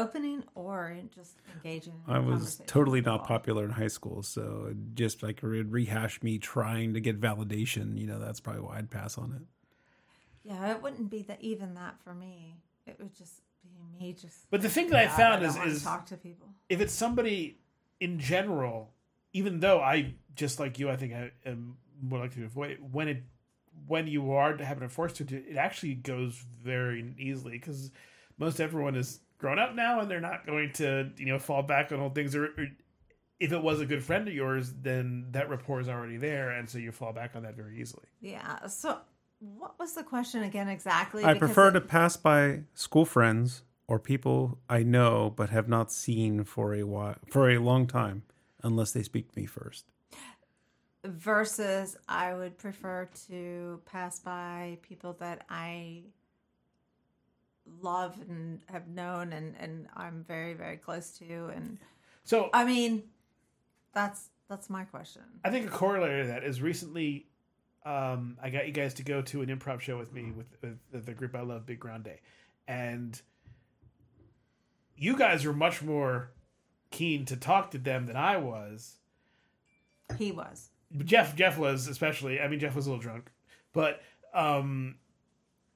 opening 0.00 0.44
or 0.54 0.96
just 1.12 1.38
engaging. 1.52 1.94
In 2.06 2.14
I 2.14 2.20
was 2.20 2.60
totally 2.66 3.00
not 3.00 3.26
popular 3.26 3.64
in 3.64 3.70
high 3.70 3.88
school, 3.88 4.22
so 4.22 4.68
it 4.70 4.76
just 4.94 5.24
like 5.24 5.42
it 5.42 5.46
would 5.46 5.72
rehash 5.72 6.22
me 6.22 6.38
trying 6.38 6.94
to 6.94 7.00
get 7.00 7.20
validation. 7.20 7.98
You 7.98 8.06
know, 8.06 8.20
that's 8.20 8.38
probably 8.38 8.62
why 8.62 8.78
I'd 8.78 8.90
pass 8.90 9.18
on 9.18 9.32
it. 9.32 9.42
Yeah, 10.44 10.70
it 10.72 10.82
wouldn't 10.82 11.10
be 11.10 11.22
that 11.22 11.40
even 11.42 11.74
that 11.74 12.00
for 12.02 12.14
me. 12.14 12.56
It 12.86 12.96
would 12.98 13.14
just 13.14 13.40
be 13.62 13.70
me 13.98 14.12
just. 14.12 14.50
But 14.50 14.62
the 14.62 14.68
thing 14.68 14.90
that 14.90 15.04
I 15.04 15.08
found 15.08 15.42
is- 15.44 15.56
is- 15.56 15.82
talk 15.82 16.06
to 16.06 16.16
people. 16.16 16.48
if 16.68 16.80
it's 16.80 16.92
somebody 16.92 17.58
in 18.00 18.18
general, 18.18 18.92
even 19.32 19.60
though 19.60 19.80
I 19.80 20.14
just 20.34 20.60
like 20.60 20.78
you, 20.78 20.90
I 20.90 20.96
think 20.96 21.14
I 21.14 21.30
am 21.46 21.78
more 22.00 22.18
likely 22.20 22.42
to 22.42 22.46
avoid 22.46 22.70
it. 22.72 22.82
When 22.82 23.08
it 23.08 23.22
when 23.86 24.06
you 24.06 24.32
are 24.32 24.56
having 24.58 24.82
to 24.82 24.88
force 24.88 25.12
to, 25.14 25.24
do 25.24 25.42
it 25.48 25.56
actually 25.56 25.94
goes 25.94 26.34
very 26.62 27.12
easily 27.18 27.52
because 27.52 27.90
most 28.38 28.60
everyone 28.60 28.94
is 28.94 29.20
grown 29.38 29.58
up 29.58 29.74
now 29.74 29.98
and 30.00 30.08
they're 30.10 30.20
not 30.20 30.46
going 30.46 30.72
to 30.74 31.10
you 31.16 31.26
know 31.26 31.38
fall 31.38 31.62
back 31.62 31.90
on 31.92 32.00
old 32.00 32.14
things. 32.14 32.34
Or, 32.36 32.44
or 32.46 32.68
if 33.40 33.50
it 33.52 33.62
was 33.62 33.80
a 33.80 33.86
good 33.86 34.02
friend 34.02 34.28
of 34.28 34.34
yours, 34.34 34.72
then 34.80 35.26
that 35.32 35.48
rapport 35.50 35.80
is 35.80 35.88
already 35.88 36.16
there, 36.18 36.50
and 36.50 36.68
so 36.70 36.78
you 36.78 36.92
fall 36.92 37.12
back 37.12 37.34
on 37.34 37.42
that 37.42 37.54
very 37.56 37.80
easily. 37.80 38.04
Yeah. 38.20 38.66
So, 38.66 39.00
what 39.40 39.78
was 39.78 39.94
the 39.94 40.02
question 40.02 40.42
again 40.42 40.68
exactly? 40.68 41.24
I 41.24 41.34
Because 41.34 41.48
prefer 41.50 41.68
it- 41.68 41.72
to 41.72 41.80
pass 41.80 42.16
by 42.16 42.62
school 42.74 43.04
friends 43.04 43.62
or 43.86 43.98
people 43.98 44.58
I 44.68 44.82
know 44.82 45.30
but 45.34 45.50
have 45.50 45.68
not 45.68 45.92
seen 45.92 46.44
for 46.44 46.74
a 46.74 46.84
while 46.84 47.16
for 47.30 47.50
a 47.50 47.58
long 47.58 47.86
time, 47.86 48.22
unless 48.62 48.92
they 48.92 49.02
speak 49.02 49.32
to 49.32 49.38
me 49.38 49.46
first. 49.46 49.86
versus 51.04 51.96
I 52.08 52.32
would 52.34 52.56
prefer 52.56 53.08
to 53.28 53.80
pass 53.84 54.20
by 54.20 54.78
people 54.82 55.12
that 55.20 55.44
I 55.50 56.04
love 57.80 58.18
and 58.28 58.60
have 58.70 58.88
known 58.88 59.32
and 59.32 59.54
and 59.58 59.86
I'm 59.94 60.24
very 60.26 60.54
very 60.54 60.76
close 60.78 61.10
to 61.18 61.50
and 61.54 61.78
So 62.24 62.48
I 62.54 62.64
mean 62.64 63.02
that's 63.92 64.28
that's 64.48 64.68
my 64.70 64.84
question. 64.84 65.22
I 65.44 65.50
think 65.50 65.66
a 65.66 65.70
corollary 65.70 66.22
to 66.22 66.28
that 66.28 66.44
is 66.44 66.60
recently 66.62 67.26
um, 67.84 68.38
I 68.42 68.50
got 68.50 68.66
you 68.66 68.72
guys 68.72 68.94
to 68.94 69.02
go 69.02 69.20
to 69.22 69.42
an 69.42 69.48
improv 69.48 69.80
show 69.80 69.98
with 69.98 70.12
me 70.12 70.32
with, 70.32 70.46
with 70.92 71.06
the 71.06 71.12
group 71.12 71.34
I 71.34 71.42
love, 71.42 71.66
Big 71.66 71.78
Ground 71.80 72.04
Day, 72.04 72.20
and 72.66 73.20
you 74.96 75.16
guys 75.16 75.44
were 75.44 75.52
much 75.52 75.82
more 75.82 76.30
keen 76.90 77.24
to 77.26 77.36
talk 77.36 77.70
to 77.72 77.78
them 77.78 78.06
than 78.06 78.16
I 78.16 78.36
was. 78.36 78.96
He 80.18 80.32
was. 80.32 80.70
Jeff 81.04 81.34
Jeff 81.34 81.58
was 81.58 81.88
especially. 81.88 82.40
I 82.40 82.48
mean, 82.48 82.60
Jeff 82.60 82.74
was 82.76 82.86
a 82.86 82.90
little 82.90 83.02
drunk, 83.02 83.30
but 83.72 84.00
um, 84.32 84.96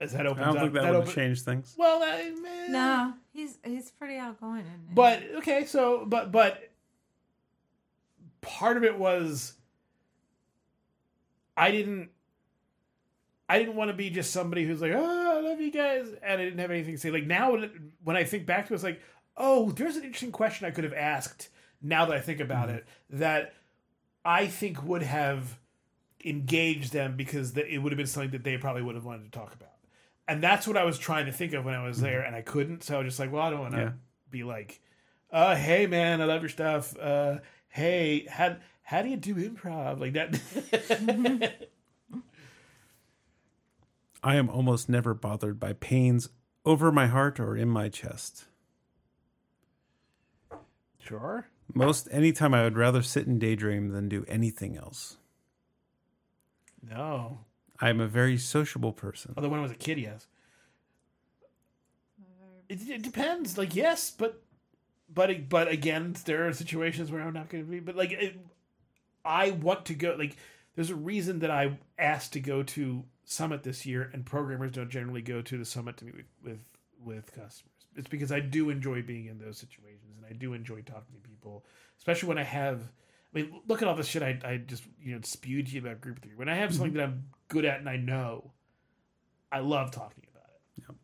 as 0.01 0.12
that 0.12 0.26
opens 0.26 0.43
I 0.43 0.44
don't 0.47 0.56
up, 0.56 0.62
think 0.62 0.74
that, 0.74 0.82
that 0.82 0.93
would 0.93 1.01
open- 1.02 1.12
change 1.14 1.43
things. 1.43 1.74
Well, 1.76 2.01
I, 2.02 2.30
man, 2.40 2.72
No, 2.72 3.14
he's 3.32 3.59
he's 3.64 3.90
pretty 3.90 4.16
outgoing. 4.16 4.60
And, 4.60 4.94
But 4.94 5.22
okay, 5.39 5.64
so 5.64 6.05
but 6.06 6.30
but 6.30 6.70
part 8.40 8.76
of 8.76 8.85
it 8.85 8.97
was 8.97 9.55
I 11.59 11.70
didn't 11.70 12.10
I 13.48 13.59
didn't 13.59 13.76
want 13.76 13.90
to 13.90 13.97
be 13.97 14.10
just 14.10 14.30
somebody 14.30 14.64
who's 14.66 14.82
like, 14.82 14.93
oh, 14.94 15.39
I 15.39 15.40
love 15.40 15.60
you 15.60 15.70
guys, 15.70 16.09
and 16.22 16.40
I 16.40 16.44
didn't 16.44 16.59
have 16.59 16.70
anything 16.70 16.94
to 16.94 17.01
say. 17.01 17.10
Like 17.10 17.26
now, 17.26 17.56
when, 18.05 18.16
I 18.16 18.24
think 18.24 18.44
back 18.44 18.66
to 18.66 18.74
it, 18.74 18.76
it's 18.76 18.85
like, 18.85 19.01
oh, 19.39 19.70
there's 19.70 19.97
an 19.97 20.05
interesting 20.05 20.32
question 20.32 20.66
I 20.66 20.70
could 20.70 20.85
have 20.85 20.93
asked. 20.93 21.48
Now 21.80 22.05
that 22.05 22.16
I 22.16 22.20
think 22.20 22.40
about 22.40 22.68
it, 22.68 22.86
that 23.09 23.55
I 24.24 24.48
think 24.48 24.82
would 24.82 25.02
have 25.02 25.59
engaged 26.24 26.93
them 26.93 27.16
because 27.16 27.56
it 27.56 27.78
would 27.78 27.93
have 27.93 27.97
been 27.97 28.06
something 28.06 28.32
that 28.32 28.44
they 28.44 28.59
probably 28.59 28.82
would 28.82 28.97
have 28.97 29.05
wanted 29.05 29.32
to 29.32 29.39
talk 29.39 29.55
about. 29.55 29.70
And 30.26 30.43
that's 30.43 30.66
what 30.66 30.76
I 30.76 30.85
was 30.85 30.98
trying 30.98 31.24
to 31.26 31.32
think 31.32 31.55
of 31.55 31.64
when 31.64 31.74
I 31.74 31.86
was 31.86 32.01
there, 32.02 32.20
and 32.20 32.36
I 32.36 32.43
couldn't. 32.43 32.85
So 32.85 32.97
I 32.97 32.98
was 32.98 33.06
just 33.06 33.18
like, 33.18 33.32
well, 33.32 33.43
I 33.43 33.51
don't 33.51 33.60
want 33.60 33.74
to 33.74 33.80
Yeah. 33.80 33.90
be 34.30 34.44
like, 34.44 34.80
uh, 35.30 35.55
hey 35.56 35.86
man, 35.86 36.20
I 36.20 36.24
love 36.26 36.43
your 36.43 36.51
stuff. 36.51 36.94
Uh, 36.98 37.39
hey, 37.68 38.26
how 38.28 38.56
how 38.89 39.02
do 39.02 39.10
you 39.10 39.19
do 39.19 39.35
improv 39.35 40.01
like 40.01 40.15
that? 40.15 41.60
I 44.23 44.36
am 44.36 44.48
almost 44.48 44.89
never 44.89 45.12
bothered 45.12 45.60
by 45.60 45.74
pains 45.74 46.31
over 46.65 46.90
my 46.90 47.06
heart 47.06 47.39
or 47.39 47.55
in 47.55 47.69
my 47.69 47.90
chest. 47.90 48.47
sure. 50.98 51.48
Most 51.74 52.09
any 52.10 52.32
time 52.32 52.55
I 52.55 52.62
would 52.62 52.78
rather 52.78 53.02
sit 53.02 53.27
and 53.27 53.39
daydream 53.39 53.90
than 53.90 54.09
do 54.09 54.24
anything 54.27 54.78
else. 54.78 55.19
No. 56.82 57.40
I 57.78 57.90
am 57.90 58.01
a 58.01 58.09
very 58.09 58.39
sociable 58.39 58.94
person. 58.94 59.35
Although 59.36 59.51
when 59.51 59.60
I 59.60 59.65
was 59.65 59.73
a 59.73 59.74
kid, 59.74 59.98
yes. 59.98 60.27
It, 62.70 62.89
it 62.89 63.02
depends. 63.02 63.59
Like 63.59 63.77
yes, 63.77 64.10
but 64.10 64.43
but 65.12 65.51
but 65.51 65.69
again, 65.69 66.16
there 66.24 66.48
are 66.48 66.55
situations 66.55 67.12
where 67.12 67.20
I'm 67.20 67.35
not 67.35 67.51
going 67.51 67.66
to 67.66 67.70
be. 67.70 67.81
But 67.81 67.94
like, 67.94 68.12
it, 68.12 68.39
I 69.28 69.50
want 69.50 69.84
to 69.86 69.94
go. 69.94 70.16
Like, 70.18 70.36
there's 70.74 70.90
a 70.90 70.96
reason 70.96 71.40
that 71.40 71.50
I 71.50 71.78
asked 71.98 72.32
to 72.32 72.40
go 72.40 72.62
to 72.62 73.05
Summit 73.24 73.62
this 73.62 73.84
year, 73.84 74.10
and 74.12 74.24
programmers 74.24 74.72
don't 74.72 74.90
generally 74.90 75.20
go 75.20 75.42
to 75.42 75.59
the 75.59 75.64
Summit 75.64 75.98
to 75.98 76.06
meet 76.06 76.16
with 76.16 76.26
with, 76.42 76.60
with 77.05 77.26
customers. 77.26 77.74
It's 77.94 78.09
because 78.09 78.32
I 78.32 78.40
do 78.40 78.70
enjoy 78.70 79.02
being 79.02 79.26
in 79.26 79.38
those 79.38 79.59
situations, 79.59 80.16
and 80.16 80.24
I 80.24 80.32
do 80.32 80.55
enjoy 80.55 80.80
talking 80.80 81.14
to 81.14 81.28
people, 81.28 81.64
especially 81.98 82.28
when 82.28 82.38
I 82.38 82.44
have. 82.44 82.80
I 82.80 83.40
mean, 83.40 83.60
look 83.68 83.82
at 83.82 83.88
all 83.88 83.94
this 83.94 84.06
shit 84.06 84.22
I, 84.22 84.38
I 84.42 84.56
just 84.56 84.84
you 84.98 85.14
know 85.14 85.20
spewed 85.22 85.66
to 85.66 85.72
you 85.72 85.80
about 85.82 86.00
group 86.00 86.22
theory. 86.22 86.34
When 86.36 86.48
I 86.48 86.55
have 86.55 86.72
something 86.72 86.94
that 86.94 87.05
I'm 87.05 87.24
good 87.48 87.66
at 87.66 87.80
and 87.80 87.88
I 87.88 87.96
know, 87.96 88.52
I 89.52 89.60
love 89.60 89.90
talking 89.90 90.24
about 90.30 90.50
it. 90.78 90.94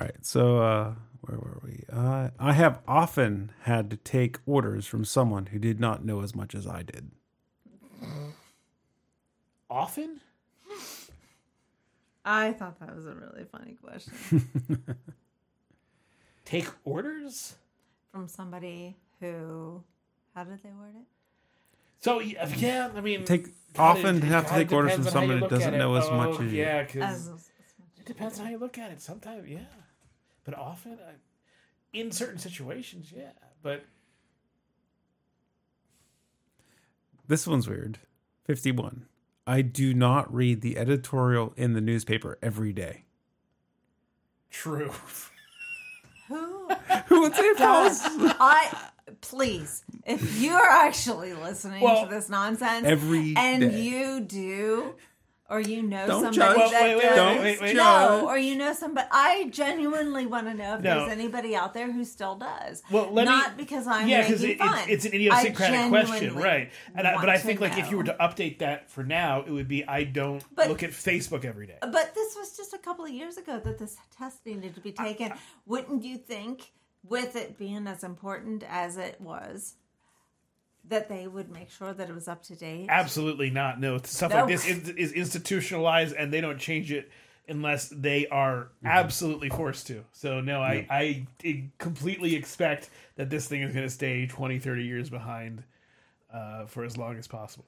All 0.00 0.06
right, 0.06 0.24
so 0.24 0.58
uh, 0.58 0.94
where 1.22 1.38
were 1.38 1.60
we? 1.64 1.84
Uh, 1.92 2.30
I 2.38 2.52
have 2.52 2.80
often 2.86 3.52
had 3.62 3.90
to 3.90 3.96
take 3.96 4.38
orders 4.46 4.86
from 4.86 5.04
someone 5.04 5.46
who 5.46 5.58
did 5.58 5.80
not 5.80 6.04
know 6.04 6.22
as 6.22 6.34
much 6.34 6.54
as 6.54 6.66
I 6.66 6.82
did. 6.82 7.10
Often, 9.72 10.20
I 12.26 12.52
thought 12.52 12.78
that 12.80 12.94
was 12.94 13.06
a 13.06 13.14
really 13.14 13.44
funny 13.50 13.74
question 13.82 14.12
take 16.44 16.66
orders. 16.84 17.54
from 18.10 18.28
somebody 18.28 18.96
who. 19.18 19.82
How 20.34 20.44
did 20.44 20.62
they 20.62 20.68
word 20.78 20.94
it? 20.94 21.06
So 22.00 22.20
yeah, 22.20 22.90
I 22.94 23.00
mean, 23.00 23.24
Take 23.24 23.48
often 23.78 24.16
it- 24.18 24.24
it 24.24 24.26
have 24.26 24.46
to 24.48 24.52
take 24.54 24.72
orders 24.72 24.92
from 24.92 25.04
depends 25.04 25.16
on 25.16 25.22
how 25.28 25.34
you 25.34 25.40
somebody 25.40 25.40
who 25.40 25.48
doesn't 25.48 25.78
know 25.78 25.94
as 25.94 26.04
Oh, 26.06 26.16
much 26.18 26.40
as 26.40 26.52
you. 26.52 26.58
Yeah, 26.58 26.82
because 26.82 27.28
it 27.98 28.04
depends 28.04 28.38
on 28.38 28.44
how 28.44 28.50
you 28.50 28.58
look 28.58 28.76
at 28.76 28.90
it. 28.90 29.00
Sometimes, 29.00 29.48
yeah, 29.48 29.60
but 30.44 30.52
often, 30.54 30.98
I, 31.06 31.12
in 31.94 32.12
certain 32.12 32.38
situations, 32.38 33.10
yeah. 33.16 33.30
But 33.62 33.84
This 37.26 37.46
one's 37.46 37.66
weird. 37.68 37.98
51. 38.44 39.06
I 39.46 39.62
do 39.62 39.92
not 39.94 40.32
read 40.32 40.60
the 40.60 40.76
editorial 40.78 41.52
in 41.56 41.72
the 41.72 41.80
newspaper 41.80 42.38
every 42.42 42.72
day. 42.72 43.04
true. 44.50 44.90
Who 46.28 46.68
Who 47.06 47.20
would 47.22 47.34
say 47.34 47.54
does? 47.54 48.00
false? 48.00 48.34
I 48.40 48.88
please, 49.20 49.84
if 50.06 50.40
you 50.40 50.52
are 50.52 50.68
actually 50.68 51.34
listening 51.34 51.82
Well, 51.82 52.04
to 52.06 52.10
this 52.14 52.28
nonsense 52.28 52.86
every 52.86 53.34
and 53.36 53.60
day. 53.72 53.80
you 53.82 54.20
do, 54.20 54.94
or 55.52 55.60
you 55.60 55.82
know 55.82 56.06
Don't 56.06 56.34
somebody 56.34 56.60
judge. 56.60 56.70
That 56.72 56.82
wait, 56.82 56.94
wait, 56.96 57.02
does, 57.02 57.16
Don't 57.16 57.38
wait, 57.40 57.60
wait, 57.60 57.76
no, 57.76 57.82
judge. 57.82 58.22
or 58.24 58.38
you 58.38 58.56
know 58.56 58.72
somebody. 58.72 59.08
I 59.12 59.48
genuinely 59.50 60.26
want 60.26 60.46
to 60.46 60.54
know 60.54 60.74
if 60.76 60.80
No. 60.80 61.00
there's 61.00 61.12
anybody 61.12 61.54
out 61.54 61.74
there 61.74 61.92
who 61.92 62.04
still 62.04 62.36
does. 62.36 62.82
Well, 62.90 63.10
let 63.12 63.26
me- 63.26 63.32
not 63.32 63.56
because 63.56 63.86
I'm 63.86 64.08
yeah, 64.08 64.22
because 64.26 64.40
because 64.40 64.42
making 64.42 64.66
it, 64.66 64.70
fun. 64.70 64.78
it's, 64.88 65.04
it's 65.04 65.04
an 65.04 65.12
I 65.12 65.14
idiosyncratic 65.16 65.88
question, 65.90 66.14
genuinely 66.20 66.42
right? 66.44 66.70
And 66.94 67.06
I, 67.06 67.20
but 67.20 67.28
I 67.28 67.36
to 67.36 67.42
think 67.42 67.60
like 67.60 67.78
if 67.78 67.90
you 67.90 67.96
were 67.98 68.04
know. 68.04 68.12
to 68.16 68.18
update 68.18 68.58
that 68.60 68.90
for 68.90 69.04
now, 69.04 69.42
it 69.42 69.50
would 69.50 69.68
be 69.68 69.86
I 69.86 70.04
don't 70.04 70.42
But- 70.54 70.68
look 70.68 70.82
at 70.82 70.90
Facebook 70.90 71.44
every 71.44 71.66
day. 71.66 71.76
But 71.82 72.14
this 72.14 72.34
was 72.36 72.56
just 72.56 72.72
a 72.72 72.78
couple 72.78 73.04
of 73.04 73.10
years 73.10 73.36
ago 73.36 73.60
that 73.62 73.78
this 73.78 73.96
test 74.16 74.46
needed 74.46 74.74
to 74.74 74.80
be 74.80 74.92
taken. 74.92 75.32
Wouldn't 75.66 76.02
you 76.04 76.16
think, 76.16 76.72
with 77.06 77.36
it 77.36 77.58
being 77.58 77.86
as 77.86 78.02
important 78.04 78.64
as 78.68 78.96
it 78.96 79.20
was, 79.20 79.74
that 80.88 81.08
they 81.08 81.26
would 81.26 81.50
make 81.50 81.70
sure 81.70 81.92
that 81.92 82.08
it 82.08 82.14
was 82.14 82.28
up 82.28 82.42
to 82.44 82.56
date? 82.56 82.86
Absolutely 82.88 83.50
not. 83.50 83.80
No, 83.80 83.98
stuff 84.02 84.30
No. 84.30 84.38
like 84.38 84.48
this 84.48 84.66
is, 84.66 84.88
is 84.90 85.12
institutionalized, 85.12 86.14
and 86.14 86.32
they 86.32 86.40
don't 86.40 86.58
change 86.58 86.90
it 86.92 87.10
unless 87.48 87.88
they 87.88 88.26
are 88.28 88.68
absolutely 88.84 89.48
forced 89.48 89.86
to. 89.88 90.04
So 90.12 90.40
no, 90.40 90.60
I, 90.60 90.86
I 90.90 91.26
I 91.44 91.64
completely 91.78 92.34
expect 92.34 92.88
that 93.16 93.30
this 93.30 93.48
thing 93.48 93.62
is 93.62 93.72
going 93.72 93.86
to 93.86 93.90
stay 93.90 94.26
20, 94.26 94.58
30 94.58 94.84
years 94.84 95.10
behind 95.10 95.62
uh, 96.32 96.66
for 96.66 96.84
as 96.84 96.96
long 96.96 97.16
as 97.18 97.26
possible. 97.26 97.66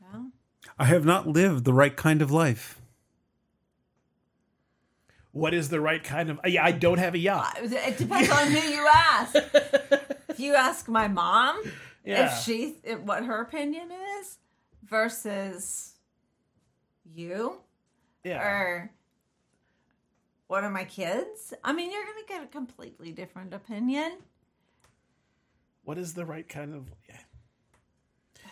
Well, 0.00 0.30
I 0.78 0.84
have 0.86 1.04
not 1.04 1.26
lived 1.26 1.64
the 1.64 1.72
right 1.72 1.96
kind 1.96 2.20
of 2.22 2.30
life. 2.30 2.80
What 5.32 5.52
is 5.52 5.68
the 5.68 5.80
right 5.80 6.02
kind 6.02 6.30
of? 6.30 6.40
Yeah, 6.46 6.64
I 6.64 6.70
don't 6.70 6.98
have 6.98 7.14
a 7.14 7.18
yacht. 7.18 7.58
it 7.60 7.98
depends 7.98 8.30
on 8.30 8.46
who 8.48 8.58
you 8.68 8.86
ask. 8.92 9.34
if 10.28 10.38
you 10.38 10.54
ask 10.54 10.88
my 10.88 11.08
mom, 11.08 11.60
Yeah. 12.04 12.26
if 12.26 12.44
she, 12.44 12.76
if, 12.84 13.00
what 13.00 13.24
her 13.24 13.40
opinion 13.40 13.90
is, 14.20 14.38
versus 14.84 15.94
you, 17.14 17.60
Yeah, 18.24 18.42
or 18.42 18.90
what 20.46 20.64
are 20.64 20.70
my 20.70 20.84
kids? 20.84 21.54
I 21.64 21.72
mean, 21.72 21.90
you're 21.90 22.04
going 22.04 22.22
to 22.26 22.32
get 22.32 22.44
a 22.44 22.46
completely 22.46 23.12
different 23.12 23.54
opinion. 23.54 24.18
What 25.82 25.98
is 25.98 26.14
the 26.14 26.24
right 26.24 26.48
kind 26.48 26.74
of? 26.74 26.90
Yeah. 27.08 28.42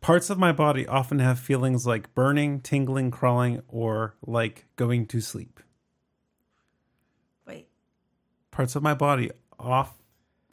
Parts 0.00 0.30
of 0.30 0.38
my 0.38 0.52
body 0.52 0.86
often 0.86 1.18
have 1.18 1.38
feelings 1.38 1.86
like 1.86 2.14
burning, 2.14 2.60
tingling, 2.60 3.10
crawling, 3.10 3.62
or 3.68 4.14
like 4.26 4.66
going 4.76 5.06
to 5.06 5.20
sleep. 5.20 5.60
Wait, 7.46 7.68
Parts 8.50 8.74
of 8.74 8.82
my 8.82 8.94
body 8.94 9.30
off 9.58 9.99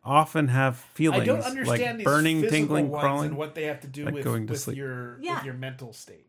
often 0.07 0.47
have 0.47 0.77
feelings 0.77 1.23
I 1.23 1.25
don't 1.25 1.41
understand 1.41 1.67
like 1.67 1.97
these 1.97 2.05
burning, 2.05 2.41
tingling, 2.47 2.89
ones 2.89 3.01
crawling. 3.03 3.27
and 3.29 3.38
what 3.38 3.53
they 3.55 3.63
have 3.65 3.81
to 3.81 3.88
do 3.88 4.05
like 4.05 4.13
with, 4.15 4.23
going 4.23 4.47
to 4.47 4.51
with 4.51 4.61
sleep. 4.61 4.77
your 4.77 5.19
Yeah. 5.21 5.35
with 5.35 5.45
your 5.45 5.53
mental 5.53 5.93
state. 5.93 6.23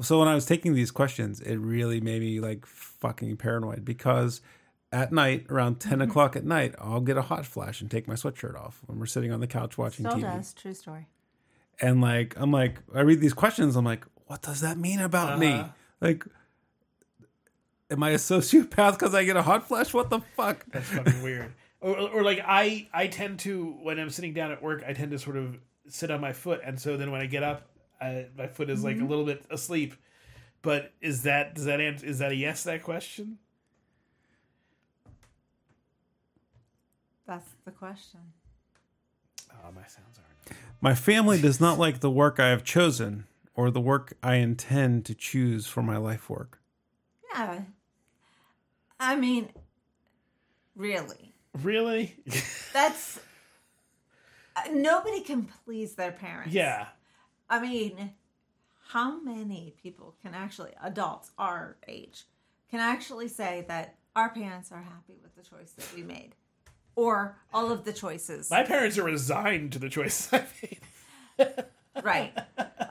So 0.00 0.18
when 0.18 0.26
I 0.28 0.34
was 0.34 0.44
taking 0.44 0.74
these 0.74 0.90
questions, 0.90 1.40
it 1.40 1.56
really 1.56 2.00
made 2.00 2.20
me 2.20 2.40
like 2.40 2.66
fucking 2.66 3.36
paranoid 3.36 3.84
because 3.84 4.40
at 4.90 5.12
night, 5.12 5.46
around 5.48 5.80
10 5.80 5.98
Mm-hmm. 5.98 6.10
o'clock 6.10 6.36
at 6.36 6.44
night, 6.44 6.74
I'll 6.78 7.00
get 7.00 7.16
a 7.16 7.22
hot 7.22 7.46
flash 7.46 7.80
and 7.80 7.90
take 7.90 8.08
my 8.08 8.14
sweatshirt 8.14 8.56
off 8.58 8.80
when 8.86 8.98
we're 8.98 9.06
sitting 9.06 9.30
on 9.32 9.40
the 9.40 9.46
couch 9.46 9.78
watching 9.78 10.04
still 10.06 10.18
TV. 10.18 10.22
does. 10.22 10.52
True 10.54 10.74
story. 10.74 11.06
And 11.80 12.00
like, 12.00 12.34
I'm 12.36 12.50
like, 12.50 12.78
I 12.94 13.00
read 13.00 13.20
these 13.20 13.34
questions, 13.34 13.76
I'm 13.76 13.84
like, 13.84 14.04
what 14.26 14.42
does 14.42 14.60
that 14.62 14.78
mean 14.78 15.00
about 15.00 15.38
me? 15.38 15.52
Uh-huh. 15.52 15.68
Like, 16.00 16.24
am 17.90 18.02
I 18.02 18.10
a 18.10 18.16
sociopath 18.16 18.92
because 18.92 19.14
I 19.14 19.24
get 19.24 19.36
a 19.36 19.42
hot 19.42 19.66
flash? 19.68 19.92
What 19.94 20.10
the 20.10 20.20
fuck? 20.36 20.64
That's 20.72 20.88
fucking 20.88 21.22
weird. 21.22 21.52
Or, 21.84 21.98
or 21.98 22.22
like 22.22 22.40
I, 22.42 22.88
I 22.94 23.08
tend 23.08 23.40
to 23.40 23.76
when 23.82 23.98
I'm 23.98 24.08
sitting 24.08 24.32
down 24.32 24.50
at 24.50 24.62
work, 24.62 24.82
I 24.88 24.94
tend 24.94 25.10
to 25.10 25.18
sort 25.18 25.36
of 25.36 25.58
sit 25.86 26.10
on 26.10 26.18
my 26.18 26.32
foot, 26.32 26.62
and 26.64 26.80
so 26.80 26.96
then 26.96 27.10
when 27.10 27.20
I 27.20 27.26
get 27.26 27.42
up, 27.42 27.68
I, 28.00 28.28
my 28.38 28.46
foot 28.46 28.70
is 28.70 28.82
like 28.82 28.96
a 28.96 29.00
mm-hmm. 29.00 29.08
little 29.08 29.26
bit 29.26 29.44
asleep. 29.50 29.92
But 30.62 30.94
is 31.02 31.24
that 31.24 31.54
does 31.54 31.66
that 31.66 31.82
answer, 31.82 32.06
is 32.06 32.20
that 32.20 32.32
a 32.32 32.34
yes 32.34 32.62
to 32.62 32.68
that 32.68 32.82
question? 32.82 33.36
That's 37.26 37.50
the 37.66 37.70
question. 37.70 38.20
Oh, 39.52 39.70
my 39.74 39.82
sounds 39.82 40.18
aren't. 40.18 40.58
My 40.80 40.94
family 40.94 41.38
does 41.38 41.60
not 41.60 41.78
like 41.78 42.00
the 42.00 42.10
work 42.10 42.40
I 42.40 42.48
have 42.48 42.64
chosen 42.64 43.26
or 43.54 43.70
the 43.70 43.82
work 43.82 44.14
I 44.22 44.36
intend 44.36 45.04
to 45.04 45.14
choose 45.14 45.66
for 45.66 45.82
my 45.82 45.98
life 45.98 46.30
work. 46.30 46.62
Yeah. 47.34 47.60
I 48.98 49.16
mean, 49.16 49.50
really. 50.74 51.33
Really? 51.62 52.16
That's. 52.72 53.18
uh, 54.56 54.62
Nobody 54.72 55.20
can 55.20 55.48
please 55.64 55.94
their 55.94 56.12
parents. 56.12 56.52
yeah. 56.54 56.86
I 57.48 57.60
mean, 57.60 58.12
how 58.88 59.20
many 59.20 59.74
people 59.82 60.14
can 60.22 60.34
actually, 60.34 60.72
adults 60.82 61.30
our 61.38 61.76
age, 61.86 62.24
can 62.70 62.80
actually 62.80 63.28
say 63.28 63.64
that 63.68 63.96
our 64.16 64.30
parents 64.30 64.72
are 64.72 64.82
happy 64.82 65.14
with 65.22 65.34
the 65.36 65.42
choice 65.42 65.72
that 65.72 65.86
we 65.94 66.02
made? 66.02 66.34
Or 66.96 67.36
all 67.52 67.70
of 67.72 67.84
the 67.84 67.92
choices. 67.92 68.50
My 68.50 68.62
parents 68.62 68.96
are 68.98 69.02
resigned 69.04 69.72
to 69.72 69.78
the 69.78 69.88
choices 69.88 70.32
I 70.32 70.44
made. 70.62 71.64
Right. 72.02 72.36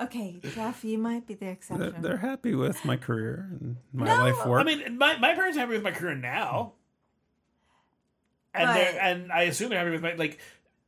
Okay, 0.04 0.40
Jeff, 0.56 0.86
you 0.86 0.98
might 0.98 1.28
be 1.28 1.34
the 1.34 1.42
They're, 1.42 1.52
exception. 1.52 2.02
they're 2.02 2.18
happy 2.18 2.56
with 2.56 2.86
my 2.86 2.96
career 2.96 3.50
and 3.52 3.76
my 3.92 4.06
No, 4.06 4.16
life 4.24 4.46
work. 4.46 4.62
I 4.62 4.64
mean, 4.64 4.98
my, 4.98 5.18
my 5.18 5.34
parents 5.34 5.58
are 5.58 5.60
happy 5.60 5.74
with 5.74 5.84
my 5.84 5.92
career 5.92 6.16
now, 6.16 6.72
and 8.54 8.68
But- 8.68 8.74
they're 8.74 9.02
and 9.02 9.32
I 9.32 9.44
assume 9.44 9.70
they're 9.70 9.80
happy 9.80 9.92
with 9.92 10.02
my 10.02 10.14
like. 10.14 10.40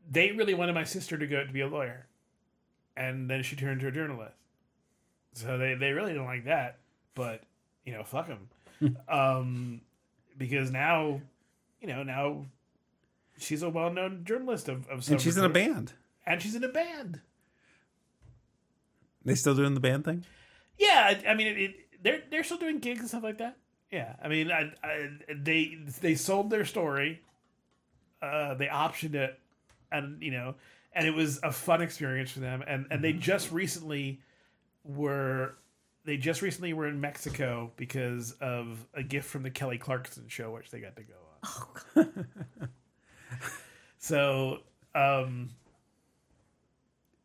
They 0.09 0.31
really 0.31 0.53
wanted 0.53 0.73
my 0.75 0.83
sister 0.83 1.17
to 1.17 1.25
go 1.25 1.43
to 1.45 1.51
be 1.51 1.61
a 1.61 1.67
lawyer, 1.67 2.05
and 2.95 3.27
then 3.29 3.41
she 3.41 3.55
turned 3.55 3.81
to 3.81 3.87
a 3.87 3.91
journalist. 3.91 4.35
So 5.33 5.57
they 5.57 5.73
they 5.73 5.91
really 5.93 6.13
don't 6.13 6.25
like 6.27 6.45
that, 6.45 6.77
but 7.15 7.41
you 7.85 7.93
know, 7.93 8.03
fuck 8.03 8.27
them, 8.27 8.95
um, 9.09 9.81
because 10.37 10.69
now, 10.71 11.21
you 11.81 11.87
know, 11.87 12.03
now 12.03 12.45
she's 13.39 13.63
a 13.63 13.69
well 13.69 13.91
known 13.91 14.23
journalist 14.25 14.69
of 14.69 14.87
of 14.89 15.03
some 15.03 15.13
and 15.15 15.21
she's 15.21 15.37
in 15.37 15.43
a 15.43 15.49
band. 15.49 15.93
and 16.25 16.41
she's 16.41 16.55
in 16.55 16.63
a 16.63 16.69
band. 16.69 17.19
They 19.23 19.35
still 19.35 19.55
doing 19.55 19.73
the 19.73 19.79
band 19.79 20.05
thing? 20.05 20.23
Yeah, 20.77 21.03
I, 21.25 21.31
I 21.31 21.33
mean, 21.33 21.47
it, 21.47 21.57
it, 21.57 21.75
they're 22.03 22.21
they're 22.29 22.43
still 22.43 22.57
doing 22.57 22.79
gigs 22.79 22.99
and 22.99 23.09
stuff 23.09 23.23
like 23.23 23.39
that. 23.39 23.57
Yeah, 23.91 24.15
I 24.23 24.27
mean, 24.27 24.51
I, 24.51 24.71
I, 24.83 25.09
they 25.33 25.77
they 26.01 26.15
sold 26.15 26.49
their 26.49 26.65
story, 26.65 27.21
uh, 28.25 28.53
they 28.55 28.67
optioned 28.67 29.15
it, 29.15 29.39
and 29.91 30.21
you 30.21 30.31
know, 30.31 30.55
and 30.93 31.07
it 31.07 31.13
was 31.13 31.39
a 31.43 31.51
fun 31.51 31.81
experience 31.81 32.31
for 32.31 32.39
them. 32.39 32.63
And 32.67 32.87
and 32.91 33.03
they 33.03 33.13
just 33.13 33.51
recently 33.51 34.21
were 34.83 35.55
they 36.05 36.17
just 36.17 36.41
recently 36.41 36.73
were 36.73 36.87
in 36.87 37.01
Mexico 37.01 37.71
because 37.77 38.31
of 38.33 38.85
a 38.93 39.01
gift 39.03 39.27
from 39.27 39.43
the 39.43 39.49
Kelly 39.49 39.77
Clarkson 39.77 40.25
show, 40.27 40.51
which 40.51 40.69
they 40.69 40.79
got 40.79 40.95
to 40.95 41.03
go 41.03 42.01
on. 42.01 42.27
so, 43.97 44.59
um, 44.93 45.49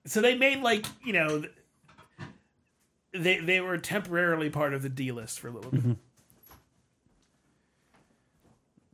so 0.06 0.20
they 0.20 0.36
made 0.36 0.62
like 0.62 0.86
you 1.05 1.12
know 1.12 1.44
they 3.12 3.39
they 3.39 3.60
were 3.60 3.77
temporarily 3.78 4.48
part 4.51 4.72
of 4.74 4.82
the 4.82 4.89
D 4.89 5.12
list 5.12 5.40
for 5.40 5.48
a 5.48 5.51
little 5.51 5.70
bit, 5.70 5.97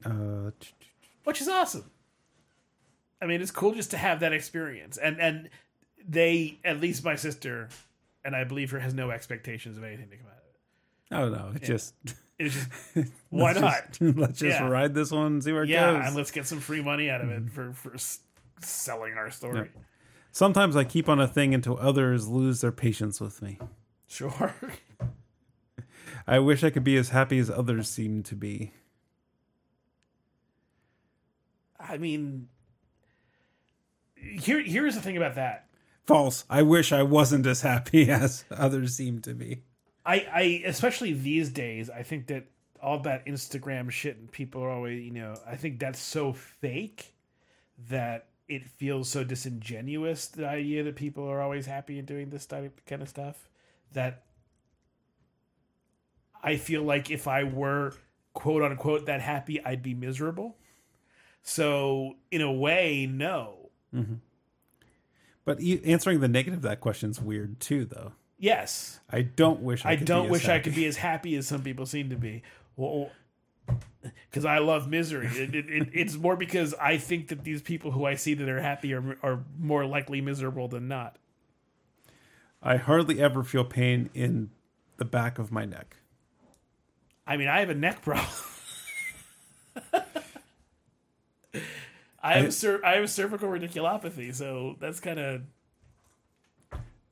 Uh, 0.04 0.50
t- 0.60 0.68
t- 0.80 0.86
which 1.24 1.40
is 1.40 1.48
awesome. 1.48 1.90
I 3.20 3.26
mean, 3.26 3.40
it's 3.40 3.50
cool 3.50 3.72
just 3.74 3.90
to 3.92 3.96
have 3.96 4.20
that 4.20 4.32
experience, 4.32 4.96
and 4.98 5.20
and 5.20 5.50
they 6.06 6.58
at 6.64 6.80
least 6.80 7.04
my 7.04 7.16
sister, 7.16 7.68
and 8.24 8.36
I 8.36 8.44
believe 8.44 8.70
her 8.70 8.78
has 8.80 8.94
no 8.94 9.10
expectations 9.10 9.78
of 9.78 9.84
anything 9.84 10.10
to 10.10 10.16
come 10.16 10.26
out 10.26 10.32
of 10.32 10.44
it. 10.44 11.14
I 11.14 11.20
don't 11.20 11.32
know. 11.32 11.52
It 11.56 11.66
just 11.66 11.94
It's 12.38 12.54
just 12.54 13.10
why 13.30 13.52
let's 13.52 13.60
not? 13.60 13.92
just- 13.92 14.00
let's 14.18 14.38
just 14.38 14.60
Yeah. 14.60 14.68
ride 14.68 14.94
this 14.94 15.10
one 15.10 15.26
and 15.26 15.44
see 15.44 15.52
where 15.52 15.62
it 15.62 15.70
yeah, 15.70 15.92
goes. 15.92 16.00
Yeah, 16.00 16.06
and 16.08 16.16
let's 16.16 16.30
get 16.30 16.46
some 16.46 16.60
free 16.60 16.82
money 16.82 17.08
out 17.08 17.22
of 17.22 17.30
it 17.30 17.46
mm-hmm. 17.46 17.54
for 17.54 17.72
for 17.72 17.94
s- 17.94 18.20
selling 18.60 19.14
our 19.14 19.30
story. 19.30 19.70
Sometimes 20.32 20.76
I 20.76 20.84
keep 20.84 21.08
on 21.08 21.18
a 21.18 21.26
thing 21.26 21.54
until 21.54 21.78
others 21.80 22.28
lose 22.28 22.60
their 22.60 22.72
patience 22.72 23.20
with 23.22 23.40
me. 23.40 23.58
Sure. 24.06 24.54
I 26.26 26.40
wish 26.40 26.62
I 26.62 26.68
could 26.70 26.84
be 26.84 26.96
as 26.96 27.08
happy 27.08 27.38
as 27.38 27.48
others 27.48 27.88
seem 27.88 28.22
to 28.24 28.34
be. 28.34 28.72
I 31.78 31.96
mean, 31.98 32.48
here 34.40 34.62
here's 34.62 34.94
the 34.94 35.00
thing 35.00 35.16
about 35.16 35.34
that. 35.36 35.68
False. 36.06 36.44
I 36.48 36.62
wish 36.62 36.92
I 36.92 37.02
wasn't 37.02 37.46
as 37.46 37.62
happy 37.62 38.10
as 38.10 38.44
others 38.50 38.94
seem 38.94 39.20
to 39.22 39.34
be. 39.34 39.62
I, 40.04 40.26
I 40.32 40.62
especially 40.66 41.12
these 41.12 41.50
days, 41.50 41.90
I 41.90 42.02
think 42.02 42.28
that 42.28 42.46
all 42.80 43.00
that 43.00 43.26
Instagram 43.26 43.90
shit 43.90 44.16
and 44.16 44.30
people 44.30 44.62
are 44.62 44.70
always, 44.70 45.02
you 45.02 45.10
know, 45.10 45.34
I 45.46 45.56
think 45.56 45.80
that's 45.80 45.98
so 45.98 46.32
fake 46.32 47.14
that 47.88 48.26
it 48.48 48.64
feels 48.64 49.08
so 49.08 49.24
disingenuous. 49.24 50.28
The 50.28 50.46
idea 50.48 50.84
that 50.84 50.94
people 50.94 51.28
are 51.28 51.40
always 51.40 51.66
happy 51.66 51.98
and 51.98 52.06
doing 52.06 52.30
this 52.30 52.46
type 52.46 52.80
kind 52.86 53.02
of 53.02 53.08
stuff 53.08 53.48
that 53.92 54.22
I 56.42 56.56
feel 56.56 56.82
like 56.82 57.10
if 57.10 57.26
I 57.26 57.42
were 57.42 57.94
quote 58.34 58.62
unquote 58.62 59.06
that 59.06 59.20
happy, 59.20 59.64
I'd 59.64 59.82
be 59.82 59.94
miserable. 59.94 60.56
So 61.42 62.14
in 62.30 62.40
a 62.40 62.52
way, 62.52 63.08
no. 63.10 63.65
Mm-hmm. 63.96 64.14
But 65.44 65.60
e- 65.60 65.80
answering 65.84 66.20
the 66.20 66.28
negative 66.28 66.58
of 66.58 66.62
that 66.62 66.80
question 66.80 67.10
is 67.10 67.20
weird 67.20 67.60
too, 67.60 67.84
though. 67.84 68.12
Yes, 68.38 69.00
I 69.08 69.22
don't 69.22 69.62
wish 69.62 69.84
I, 69.86 69.92
I 69.92 69.96
could 69.96 70.06
don't 70.06 70.24
be 70.24 70.26
as 70.26 70.32
wish 70.32 70.48
I 70.48 70.58
could 70.58 70.74
be 70.74 70.86
as 70.86 70.96
happy 70.96 71.36
as 71.36 71.46
some 71.46 71.62
people 71.62 71.86
seem 71.86 72.10
to 72.10 72.16
be. 72.16 72.42
Well, 72.76 73.10
because 74.30 74.44
I 74.44 74.58
love 74.58 74.88
misery. 74.88 75.26
It, 75.26 75.54
it, 75.54 75.68
it, 75.68 75.88
it's 75.92 76.16
more 76.16 76.36
because 76.36 76.74
I 76.74 76.98
think 76.98 77.28
that 77.28 77.44
these 77.44 77.62
people 77.62 77.92
who 77.92 78.04
I 78.04 78.14
see 78.14 78.34
that 78.34 78.48
are 78.48 78.60
happy 78.60 78.92
are, 78.92 79.16
are 79.22 79.44
more 79.58 79.86
likely 79.86 80.20
miserable 80.20 80.68
than 80.68 80.88
not. 80.88 81.16
I 82.62 82.76
hardly 82.76 83.20
ever 83.20 83.42
feel 83.42 83.64
pain 83.64 84.10
in 84.12 84.50
the 84.98 85.04
back 85.04 85.38
of 85.38 85.50
my 85.50 85.64
neck. 85.64 85.96
I 87.26 87.36
mean, 87.36 87.48
I 87.48 87.60
have 87.60 87.70
a 87.70 87.74
neck 87.74 88.02
problem. 88.02 88.26
I 92.22 92.34
have 92.38 92.52
cer- 92.54 92.84
I 92.84 92.96
have 92.96 93.10
cervical 93.10 93.48
radiculopathy, 93.48 94.34
so 94.34 94.76
that's 94.80 95.00
kind 95.00 95.18
of 95.20 95.42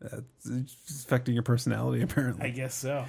That's 0.00 0.50
affecting 1.04 1.34
your 1.34 1.42
personality, 1.42 2.02
apparently. 2.02 2.46
I 2.46 2.50
guess 2.50 2.74
so. 2.74 3.04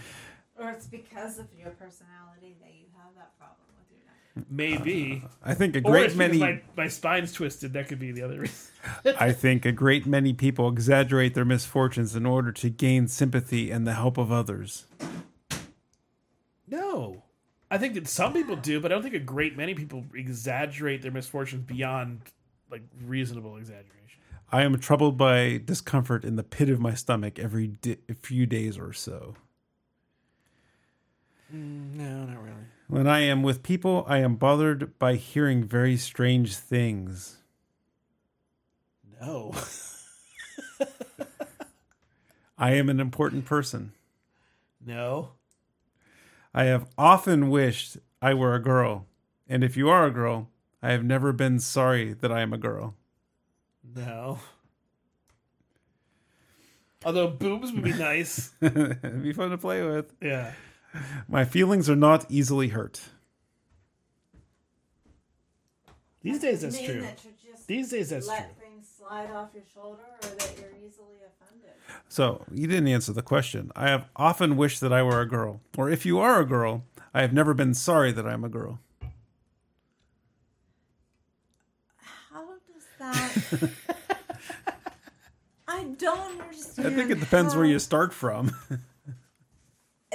or 0.60 0.70
it's 0.70 0.88
because 0.88 1.40
of 1.40 1.48
your 1.58 1.72
personality 1.72 2.56
that 2.62 2.74
you 2.74 2.86
have 2.96 3.14
that 3.16 3.38
problem 3.38 3.58
with 3.78 3.90
your 3.92 4.00
neck. 4.06 4.46
Maybe. 4.50 5.24
Uh, 5.26 5.28
I 5.44 5.54
think 5.56 5.76
a 5.76 5.82
great 5.82 6.06
it's 6.08 6.16
many. 6.16 6.38
my, 6.38 6.62
my 6.78 6.88
spine's 6.88 7.34
twisted. 7.34 7.74
That 7.74 7.88
could 7.88 8.00
be 8.00 8.12
the 8.12 8.22
other 8.22 8.40
reason. 8.42 8.72
I 9.20 9.32
think 9.34 9.66
a 9.66 9.72
great 9.72 10.06
many 10.06 10.32
people 10.34 10.70
exaggerate 10.70 11.34
their 11.34 11.44
misfortunes 11.46 12.16
in 12.16 12.26
order 12.26 12.52
to 12.54 12.70
gain 12.70 13.08
sympathy 13.08 13.72
and 13.72 13.86
the 13.88 13.94
help 13.94 14.18
of 14.18 14.32
others. 14.32 14.86
No. 16.68 17.24
I 17.70 17.78
think 17.78 17.96
that 17.96 18.08
some 18.08 18.34
people 18.34 18.56
do, 18.56 18.80
but 18.80 18.92
I 18.92 18.96
don't 18.96 19.04
think 19.04 19.16
a 19.16 19.20
great 19.20 19.58
many 19.58 19.74
people 19.74 20.06
exaggerate 20.14 21.02
their 21.02 21.12
misfortunes 21.12 21.64
beyond 21.64 22.22
like 22.70 22.84
reasonable 23.06 23.58
exaggeration. 23.58 24.20
I 24.52 24.62
am 24.64 24.78
troubled 24.80 25.18
by 25.18 25.62
discomfort 25.64 26.24
in 26.24 26.36
the 26.36 26.44
pit 26.44 26.70
of 26.70 26.80
my 26.80 26.94
stomach 26.94 27.40
every 27.40 27.68
di- 27.68 27.98
few 28.22 28.46
days 28.46 28.78
or 28.78 28.94
so. 28.94 29.36
Mm, 31.54 31.96
no, 31.96 32.26
not 32.26 32.44
really. 32.44 32.66
When 32.88 33.08
I 33.08 33.20
am 33.22 33.42
with 33.42 33.64
people, 33.64 34.06
I 34.08 34.20
am 34.20 34.36
bothered 34.36 34.98
by 35.00 35.16
hearing 35.16 35.64
very 35.64 35.98
strange 35.98 36.56
things. 36.56 37.38
No. 39.20 39.54
I 42.58 42.74
am 42.74 42.90
an 42.90 43.00
important 43.00 43.46
person. 43.46 43.94
No. 44.86 45.32
I 46.57 46.64
have 46.64 46.88
often 46.98 47.49
wished 47.49 47.98
I 48.22 48.34
were 48.34 48.56
a 48.56 48.61
girl. 48.61 49.07
And 49.45 49.61
if 49.61 49.76
you 49.76 49.90
are 49.90 50.06
a 50.06 50.11
girl, 50.11 50.49
I 50.82 50.94
have 50.94 51.03
never 51.03 51.34
been 51.34 51.60
sorry 51.60 52.14
that 52.14 52.32
I 52.32 52.40
am 52.40 52.53
a 52.53 52.57
girl. 52.57 52.95
No. 53.94 54.40
Although 57.03 57.27
boobs 57.27 57.73
would 57.73 57.84
be 57.84 57.91
nice. 57.91 58.53
It'd 58.61 59.22
be 59.22 59.34
fun 59.34 59.49
to 59.49 59.57
play 59.57 59.84
with. 59.84 60.14
Yeah. 60.22 60.53
My 61.27 61.44
feelings 61.44 61.90
are 61.90 61.95
not 61.95 62.26
easily 62.30 62.69
hurt. 62.69 63.02
These 66.22 66.40
days 66.40 66.61
that's 66.61 66.82
true. 66.82 67.02
that 67.02 67.19
you're 67.26 67.53
just 67.53 67.68
These 67.68 67.90
days 67.90 68.10
that's 68.11 68.27
true. 68.27 68.38
Let 69.10 69.18
things 69.18 69.27
slide 69.27 69.32
off 69.36 69.49
your 69.53 69.64
shoulder 69.73 70.03
or 70.23 70.30
that 70.30 70.53
you're 70.57 70.72
easily 70.86 71.15
offended. 71.26 71.72
So 72.07 72.45
you 72.52 72.68
didn't 72.68 72.88
answer 72.88 73.14
the 73.14 73.22
question. 73.22 73.72
I 73.76 73.90
have 73.90 74.07
often 74.15 74.57
wished 74.57 74.82
that 74.82 74.94
I 74.94 75.03
were 75.03 75.22
a 75.22 75.27
girl. 75.27 75.61
Or 75.77 75.90
if 75.90 76.06
you 76.06 76.19
are 76.19 76.40
a 76.41 76.45
girl, 76.45 76.84
I 77.14 77.22
have 77.22 77.34
never 77.34 77.53
been 77.53 77.73
sorry 77.73 78.11
that 78.11 78.27
I'm 78.27 78.44
a 78.44 78.49
girl. 78.49 78.80
How 82.32 82.45
does 82.73 82.86
that? 82.99 83.69
I 85.68 85.84
don't 85.84 86.41
understand. 86.41 86.88
I 86.88 86.95
think 86.95 87.11
it 87.11 87.19
depends 87.19 87.56
where 87.56 87.65
you 87.65 87.80
start 87.80 88.14
from. 88.14 88.52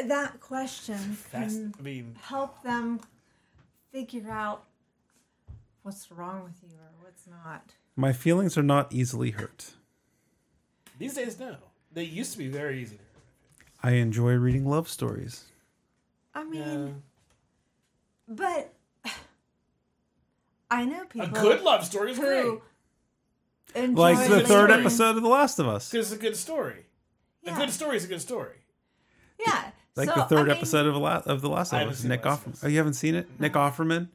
That 0.03 0.41
question 0.41 1.19
can 1.31 1.75
I 1.79 1.83
mean, 1.83 2.17
help 2.23 2.63
them 2.63 3.01
figure 3.93 4.31
out 4.31 4.65
what's 5.83 6.11
wrong 6.11 6.43
with 6.45 6.55
you 6.63 6.77
or 6.79 7.05
what's 7.05 7.27
not. 7.27 7.75
My 8.01 8.13
feelings 8.15 8.57
are 8.57 8.63
not 8.63 8.91
easily 8.93 9.33
hurt. 9.33 9.73
these 10.99 11.15
days, 11.15 11.39
no. 11.39 11.57
They 11.93 12.05
used 12.05 12.33
to 12.33 12.39
be 12.39 12.49
very 12.49 12.81
easy. 12.81 12.99
I 13.83 13.93
enjoy 13.93 14.33
reading 14.33 14.67
love 14.67 14.89
stories. 14.89 15.45
I 16.35 16.45
mean, 16.45 17.03
Yeah. 18.27 18.35
but 18.35 18.73
I 20.71 20.85
know 20.87 21.05
people. 21.05 21.29
A 21.29 21.31
good 21.43 21.63
love 21.63 21.85
story 21.85 22.13
is 22.13 22.19
great. 22.19 22.43
who 22.45 22.63
enjoy 23.75 24.01
Like 24.01 24.29
the 24.29 24.47
third 24.47 24.71
reading- 24.71 24.81
episode 24.87 25.17
of 25.17 25.23
The 25.23 25.29
Last 25.29 25.59
of 25.59 25.67
Us. 25.69 25.91
Because 25.91 26.11
it's 26.13 26.19
a 26.21 26.23
good 26.23 26.37
story. 26.37 26.87
Yeah. 27.43 27.55
A 27.57 27.59
good 27.59 27.71
story 27.71 27.97
is 27.99 28.05
a 28.05 28.09
good 28.09 28.21
story. 28.23 28.57
Yeah, 29.47 29.73
Like 29.97 30.09
so, 30.09 30.15
the 30.17 30.25
third 30.25 30.39
I 30.41 30.43
mean, 30.45 30.57
episode 30.57 30.87
of, 30.87 30.97
La- 30.97 31.23
of 31.27 31.41
The 31.43 31.49
Last 31.51 31.73
I 31.73 31.77
of 31.77 31.81
haven't 31.81 31.93
Us. 31.95 32.01
seen 32.01 32.09
Nick 32.11 32.25
Last 32.25 32.47
of 32.47 32.53
Offerman. 32.53 32.55
Us. 32.55 32.65
Oh, 32.65 32.69
you 32.69 32.77
haven't 32.79 32.95
seen 32.95 33.15
it? 33.15 33.41
Nick 33.41 33.53
Offerman? 33.55 34.09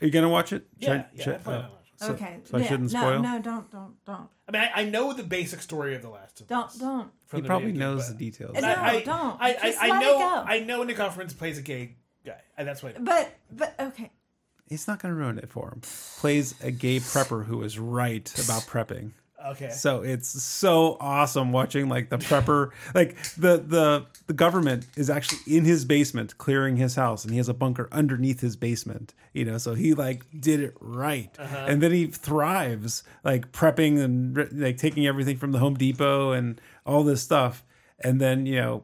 Are 0.00 0.04
you 0.06 0.10
going 0.10 0.22
to 0.24 0.28
watch 0.28 0.52
it? 0.52 0.66
Yeah, 0.78 0.88
Should- 0.88 1.04
yeah, 1.14 1.24
should- 1.24 1.34
I 1.34 1.38
plan 1.38 1.56
on 1.58 1.64
oh. 1.64 1.68
watching 1.68 1.77
So- 1.98 2.12
Okay, 2.12 2.38
So 2.44 2.56
I 2.58 2.60
yeah, 2.60 2.68
shouldn't 2.68 2.92
no, 2.92 3.00
spoil? 3.00 3.22
No, 3.22 3.38
don't, 3.40 3.70
don't, 3.70 3.94
don't, 4.04 4.28
I 4.48 4.52
mean, 4.52 4.62
I, 4.62 4.82
I 4.82 4.84
know 4.84 5.12
the 5.12 5.24
basic 5.24 5.60
story 5.60 5.94
of 5.96 6.02
The 6.02 6.08
Last 6.10 6.40
of 6.40 6.46
don't, 6.46 6.64
Us. 6.66 6.76
don't. 6.76 7.10
from 7.26 7.42
He 7.42 7.46
probably 7.46 7.72
game, 7.72 7.78
knows 7.80 8.08
the 8.08 8.14
details. 8.14 8.54
No, 8.54 8.68
I, 8.68 9.00
don't. 9.02 9.36
I, 9.40 9.48
I, 9.48 9.52
Just 9.68 9.78
I 9.82 9.88
let 9.88 10.02
it 10.02 10.04
know. 10.06 10.18
go. 10.18 10.44
I 10.46 10.58
know 10.60 10.82
Nick 10.84 10.96
Offerman 10.98 11.36
plays 11.36 11.58
a 11.58 11.62
gay 11.62 11.96
guy, 12.24 12.40
and 12.56 12.66
that's 12.68 12.82
what. 12.82 13.02
But, 13.04 13.34
but 13.50 13.74
okay. 13.80 14.10
He's 14.68 14.86
not 14.86 15.00
going 15.02 15.12
to 15.14 15.18
ruin 15.18 15.38
it 15.38 15.48
for 15.50 15.70
him. 15.70 15.80
Plays 16.18 16.54
a 16.62 16.70
gay 16.70 16.98
prepper 16.98 17.44
who 17.46 17.62
is 17.62 17.78
right 17.78 18.26
about 18.44 18.62
prepping. 18.62 19.12
Okay. 19.46 19.70
So 19.70 20.02
it's 20.02 20.28
so 20.42 20.96
awesome 21.00 21.52
watching 21.52 21.88
like 21.88 22.10
the 22.10 22.18
prepper, 22.18 22.70
like 22.94 23.16
the 23.36 23.58
the 23.58 24.06
the 24.26 24.32
government 24.32 24.86
is 24.96 25.08
actually 25.08 25.56
in 25.56 25.64
his 25.64 25.84
basement 25.84 26.36
clearing 26.38 26.76
his 26.76 26.96
house, 26.96 27.22
and 27.24 27.30
he 27.32 27.36
has 27.38 27.48
a 27.48 27.54
bunker 27.54 27.88
underneath 27.92 28.40
his 28.40 28.56
basement. 28.56 29.14
You 29.32 29.44
know, 29.44 29.56
so 29.58 29.74
he 29.74 29.94
like 29.94 30.24
did 30.40 30.60
it 30.60 30.74
right, 30.80 31.30
Uh-huh. 31.38 31.66
and 31.68 31.80
then 31.80 31.92
he 31.92 32.06
thrives 32.08 33.04
like 33.22 33.52
prepping 33.52 34.00
and 34.02 34.60
like 34.60 34.76
taking 34.76 35.06
everything 35.06 35.36
from 35.36 35.52
the 35.52 35.58
Home 35.60 35.74
Depot 35.74 36.32
and 36.32 36.60
all 36.84 37.04
this 37.04 37.22
stuff, 37.22 37.62
and 38.00 38.20
then 38.20 38.44
you 38.44 38.56
know, 38.56 38.82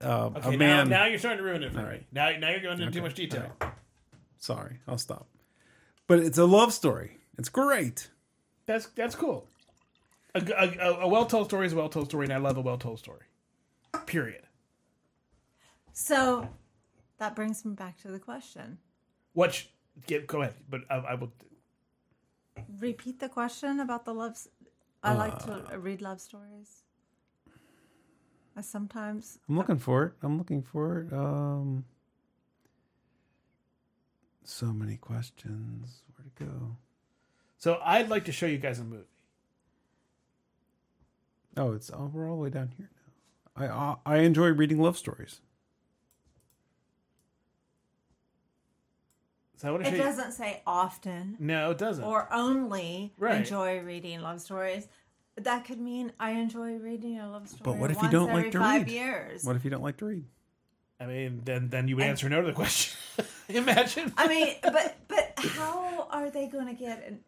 uh, 0.00 0.30
Okay, 0.36 0.54
a 0.54 0.58
man. 0.58 0.88
now, 0.88 0.98
now 1.00 1.06
you're 1.06 1.18
starting 1.18 1.38
to 1.38 1.44
ruin 1.44 1.64
it 1.64 1.72
for 1.72 1.80
All 1.80 1.86
me. 1.86 2.06
Now, 2.12 2.30
now 2.38 2.50
you're 2.50 2.60
going 2.60 2.80
into 2.80 2.92
too 2.92 3.02
much 3.02 3.14
detail. 3.14 3.50
Sorry, 4.36 4.78
I'll 4.86 4.98
stop. 4.98 5.26
But 6.06 6.20
it's 6.20 6.38
a 6.38 6.44
love 6.46 6.72
story. 6.72 7.18
It's 7.36 7.48
great. 7.48 8.10
That's 8.66 8.86
that's 8.94 9.16
cool. 9.16 9.48
A, 10.34 10.40
a, 10.40 10.90
a 11.00 11.08
well 11.08 11.26
told 11.26 11.46
story 11.46 11.66
is 11.66 11.72
a 11.72 11.76
well 11.76 11.88
told 11.88 12.06
story, 12.08 12.24
and 12.24 12.32
I 12.32 12.36
love 12.38 12.56
a 12.56 12.60
well 12.60 12.78
told 12.78 12.98
story. 12.98 13.22
Period. 14.06 14.42
So 15.92 16.48
that 17.18 17.34
brings 17.34 17.64
me 17.64 17.74
back 17.74 17.98
to 18.02 18.08
the 18.08 18.18
question. 18.18 18.78
What? 19.32 19.54
sh- 19.54 19.66
Get, 20.06 20.28
go 20.28 20.42
ahead, 20.42 20.54
but 20.70 20.82
I, 20.88 20.96
I 20.96 21.14
will. 21.14 21.32
Repeat 22.78 23.18
the 23.18 23.28
question 23.28 23.80
about 23.80 24.04
the 24.04 24.14
loves. 24.14 24.48
I 25.02 25.14
like 25.14 25.32
Uh. 25.48 25.60
to 25.72 25.78
read 25.78 26.00
love 26.02 26.20
stories. 26.20 26.82
I 28.56 28.60
sometimes. 28.60 29.38
I'm 29.48 29.56
looking 29.56 29.78
for 29.78 30.04
it. 30.04 30.12
I'm 30.22 30.38
looking 30.38 30.62
for 30.62 31.00
it. 31.00 31.12
Um, 31.12 31.84
so 34.44 34.66
many 34.66 34.96
questions. 34.96 36.02
Where 36.14 36.24
to 36.24 36.44
go? 36.44 36.76
So 37.58 37.80
I'd 37.84 38.08
like 38.08 38.24
to 38.26 38.32
show 38.32 38.46
you 38.46 38.58
guys 38.58 38.78
a 38.78 38.84
movie. 38.84 39.04
Oh, 41.58 41.72
it's 41.72 41.90
oh, 41.92 42.10
we're 42.12 42.30
all 42.30 42.36
the 42.36 42.42
way 42.42 42.50
down 42.50 42.72
here 42.76 42.88
now. 43.56 43.64
I 43.66 43.66
uh, 43.68 43.96
I 44.06 44.16
enjoy 44.18 44.48
reading 44.50 44.78
love 44.80 44.96
stories. 44.96 45.40
So 49.56 49.66
I 49.68 49.70
want 49.72 49.84
to 49.84 49.90
It 49.90 49.96
show 49.96 50.04
doesn't 50.04 50.32
say 50.32 50.62
often 50.66 51.36
No, 51.40 51.72
it 51.72 51.78
doesn't. 51.78 52.04
or 52.04 52.32
only 52.32 53.12
Right. 53.18 53.38
enjoy 53.38 53.80
reading 53.80 54.20
love 54.20 54.40
stories. 54.40 54.86
That 55.36 55.64
could 55.64 55.80
mean 55.80 56.12
I 56.20 56.30
enjoy 56.32 56.74
reading 56.76 57.18
a 57.18 57.28
love 57.30 57.48
story. 57.48 57.62
But 57.64 57.76
what 57.78 57.90
if 57.90 58.00
you 58.00 58.08
don't 58.08 58.32
like 58.32 58.52
to 58.52 58.60
read? 58.60 58.88
years. 58.88 59.44
What 59.44 59.56
if 59.56 59.64
you 59.64 59.70
don't 59.70 59.82
like 59.82 59.96
to 59.98 60.06
read? 60.06 60.24
I 61.00 61.06
mean, 61.06 61.42
then 61.44 61.70
then 61.70 61.88
you 61.88 61.96
would 61.96 62.04
answer 62.04 62.28
no 62.28 62.40
to 62.40 62.46
the 62.46 62.52
question. 62.52 62.96
Imagine. 63.48 64.12
I 64.16 64.28
mean, 64.28 64.54
but 64.62 64.96
but 65.08 65.32
how 65.36 66.06
are 66.10 66.30
they 66.30 66.46
going 66.46 66.66
to 66.66 66.74
get 66.74 67.04
an? 67.06 67.20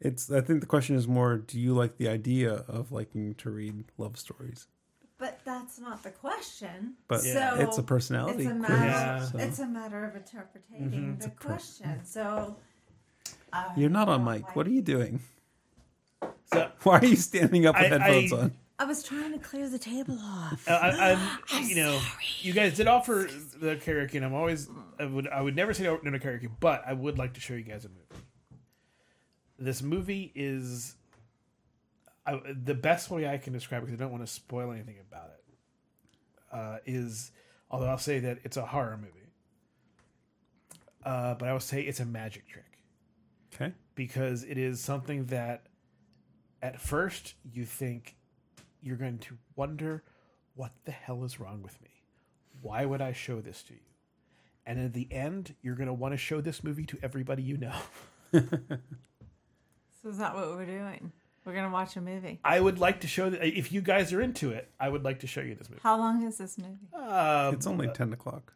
It's. 0.00 0.30
I 0.30 0.40
think 0.40 0.60
the 0.60 0.66
question 0.66 0.96
is 0.96 1.06
more: 1.08 1.36
Do 1.38 1.58
you 1.58 1.74
like 1.74 1.96
the 1.96 2.08
idea 2.08 2.64
of 2.68 2.92
liking 2.92 3.34
to 3.36 3.50
read 3.50 3.84
love 3.98 4.18
stories? 4.18 4.66
But 5.16 5.40
that's 5.44 5.78
not 5.78 6.02
the 6.02 6.10
question. 6.10 6.94
But 7.08 7.20
so 7.20 7.56
it's 7.58 7.78
a 7.78 7.82
personality 7.82 8.42
It's 8.44 8.50
a 8.52 8.54
matter. 8.54 8.74
Yeah. 8.74 9.24
so- 9.24 9.38
It's 9.38 9.58
a 9.60 9.66
matter 9.66 10.04
of 10.04 10.16
interpreting 10.16 11.16
the 11.20 11.30
question. 11.30 12.04
So 12.04 12.56
I 13.52 13.72
You're 13.76 13.90
not 13.90 14.08
on 14.08 14.24
mic. 14.24 14.42
like- 14.42 14.56
What 14.56 14.66
are 14.66 14.70
you 14.70 14.82
doing? 14.82 15.20
So 16.52 16.68
Why 16.82 16.98
are 16.98 17.04
you 17.04 17.16
standing 17.16 17.64
up 17.64 17.76
with 17.80 17.92
I- 17.92 17.98
headphones 17.98 18.32
I- 18.32 18.36
on? 18.38 18.52
I 18.76 18.84
was 18.86 19.04
trying 19.04 19.32
to 19.32 19.38
clear 19.38 19.68
the 19.68 19.78
table 19.78 20.18
off. 20.20 20.66
uh, 20.68 20.72
I, 20.72 21.12
I'm, 21.12 21.64
you 21.68 21.76
know, 21.76 22.00
you 22.40 22.52
guys 22.52 22.76
did 22.76 22.88
offer 22.88 23.28
the 23.60 23.76
karaoke, 23.76 24.14
and 24.16 24.24
I'm 24.24 24.34
always, 24.34 24.68
I 24.98 25.04
would, 25.04 25.28
I 25.28 25.40
would 25.40 25.54
never 25.54 25.72
say 25.72 25.84
no 25.84 25.96
to 25.96 26.18
karaoke, 26.18 26.50
but 26.58 26.82
I 26.84 26.92
would 26.92 27.16
like 27.16 27.34
to 27.34 27.40
show 27.40 27.54
you 27.54 27.62
guys 27.62 27.84
a 27.84 27.88
movie. 27.88 28.24
This 29.58 29.82
movie 29.82 30.32
is 30.34 30.96
I, 32.26 32.40
the 32.64 32.74
best 32.74 33.10
way 33.10 33.28
I 33.28 33.38
can 33.38 33.52
describe 33.52 33.82
it 33.82 33.86
because 33.86 34.00
I 34.00 34.04
don't 34.04 34.12
want 34.12 34.26
to 34.26 34.32
spoil 34.32 34.72
anything 34.72 34.96
about 35.10 35.30
it. 35.30 36.56
Uh, 36.56 36.78
is 36.86 37.32
although 37.70 37.86
I'll 37.86 37.98
say 37.98 38.20
that 38.20 38.38
it's 38.44 38.56
a 38.56 38.64
horror 38.64 38.96
movie, 38.96 39.32
uh, 41.04 41.34
but 41.34 41.48
I 41.48 41.52
will 41.52 41.60
say 41.60 41.82
it's 41.82 42.00
a 42.00 42.04
magic 42.04 42.48
trick. 42.48 42.64
Okay. 43.54 43.72
because 43.94 44.42
it 44.42 44.58
is 44.58 44.80
something 44.80 45.26
that 45.26 45.66
at 46.60 46.80
first 46.80 47.34
you 47.44 47.64
think 47.64 48.16
you're 48.82 48.96
going 48.96 49.18
to 49.18 49.38
wonder 49.54 50.02
what 50.56 50.72
the 50.84 50.90
hell 50.90 51.22
is 51.24 51.38
wrong 51.38 51.62
with 51.62 51.80
me? 51.80 51.90
Why 52.62 52.84
would 52.84 53.00
I 53.00 53.12
show 53.12 53.40
this 53.40 53.62
to 53.64 53.74
you? 53.74 53.80
And 54.66 54.80
at 54.80 54.92
the 54.92 55.06
end, 55.12 55.54
you're 55.62 55.76
going 55.76 55.86
to 55.86 55.92
want 55.92 56.14
to 56.14 56.18
show 56.18 56.40
this 56.40 56.64
movie 56.64 56.84
to 56.86 56.98
everybody 57.02 57.42
you 57.44 57.56
know. 57.58 57.76
So 60.04 60.10
is 60.10 60.18
that 60.18 60.34
what 60.34 60.48
we're 60.50 60.66
doing? 60.66 61.12
We're 61.46 61.54
gonna 61.54 61.70
watch 61.70 61.96
a 61.96 62.00
movie. 62.02 62.38
I 62.44 62.60
would 62.60 62.78
like 62.78 63.00
to 63.00 63.06
show 63.06 63.30
that 63.30 63.42
if 63.42 63.72
you 63.72 63.80
guys 63.80 64.12
are 64.12 64.20
into 64.20 64.50
it, 64.50 64.70
I 64.78 64.90
would 64.90 65.02
like 65.02 65.20
to 65.20 65.26
show 65.26 65.40
you 65.40 65.54
this 65.54 65.70
movie. 65.70 65.80
How 65.82 65.96
long 65.96 66.22
is 66.24 66.36
this 66.36 66.58
movie? 66.58 66.76
Um, 66.94 67.54
It's 67.54 67.66
only 67.66 67.88
ten 67.88 68.12
o'clock. 68.12 68.52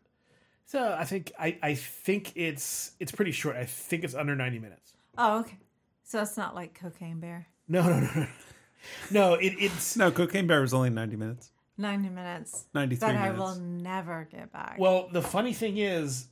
so 0.67 0.95
I 0.99 1.05
think 1.05 1.33
I, 1.39 1.59
I 1.63 1.75
think 1.75 2.33
it's 2.37 2.93
it's 3.01 3.13
pretty 3.13 3.33
short. 3.33 3.57
I 3.57 3.65
think 3.65 4.05
it's 4.05 4.15
under 4.15 4.37
90 4.37 4.59
minutes. 4.59 4.93
Oh, 5.17 5.41
okay. 5.41 5.57
So 6.05 6.21
it's 6.21 6.37
not 6.37 6.55
like 6.55 6.79
Cocaine 6.79 7.19
Bear. 7.19 7.47
No, 7.67 7.83
no, 7.83 8.01
no, 8.01 8.11
no. 8.15 8.27
No, 9.11 9.35
it, 9.35 9.55
it's 9.59 9.97
No, 9.97 10.11
Cocaine 10.11 10.47
Bear 10.47 10.61
was 10.61 10.75
only 10.75 10.91
ninety 10.91 11.17
minutes. 11.17 11.51
Ninety 11.79 12.11
minutes. 12.11 12.67
93 12.75 12.99
that 13.09 13.17
I 13.17 13.23
minutes. 13.31 13.39
will 13.39 13.55
never 13.57 14.29
get 14.31 14.53
back. 14.53 14.77
Well, 14.79 15.09
the 15.13 15.23
funny 15.23 15.53
thing 15.55 15.79
is, 15.79 16.29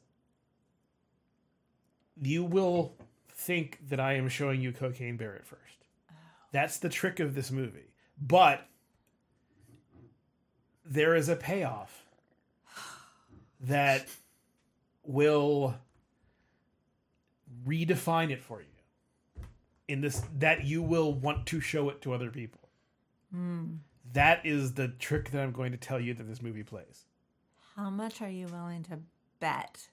you 2.21 2.45
will 2.45 2.95
think 3.37 3.79
that 3.89 4.01
I 4.01 4.15
am 4.15 4.29
showing 4.29 4.61
you 4.61 4.73
Cocaine 4.73 5.17
Bear 5.17 5.37
at 5.37 5.47
first. 5.47 5.61
That's 6.53 6.79
the 6.79 6.89
trick 6.89 7.21
of 7.21 7.35
this 7.35 7.51
movie. 7.51 7.93
But 8.21 8.67
there 10.85 11.15
is 11.15 11.29
a 11.29 11.37
payoff 11.37 12.05
that 13.61 14.09
will 15.03 15.75
redefine 17.67 18.31
it 18.31 18.41
for 18.41 18.61
you 18.61 19.45
in 19.89 20.01
this 20.01 20.23
that 20.39 20.65
you 20.65 20.83
will 20.83 21.13
want 21.13 21.47
to 21.47 21.61
show 21.61 21.89
it 21.91 22.01
to 22.03 22.13
other 22.13 22.31
people. 22.31 22.61
That 24.13 24.47
is 24.47 24.75
the 24.75 24.89
trick 24.89 25.31
that 25.33 25.43
I'm 25.43 25.53
going 25.53 25.73
to 25.73 25.79
tell 25.79 26.01
you 26.01 26.15
that 26.15 26.25
this 26.25 26.41
movie 26.41 26.63
plays. 26.63 27.05
How 27.75 27.91
much 27.91 28.23
are 28.23 28.31
you 28.31 28.47
willing 28.47 28.83
to 28.85 29.01
bet 29.41 29.89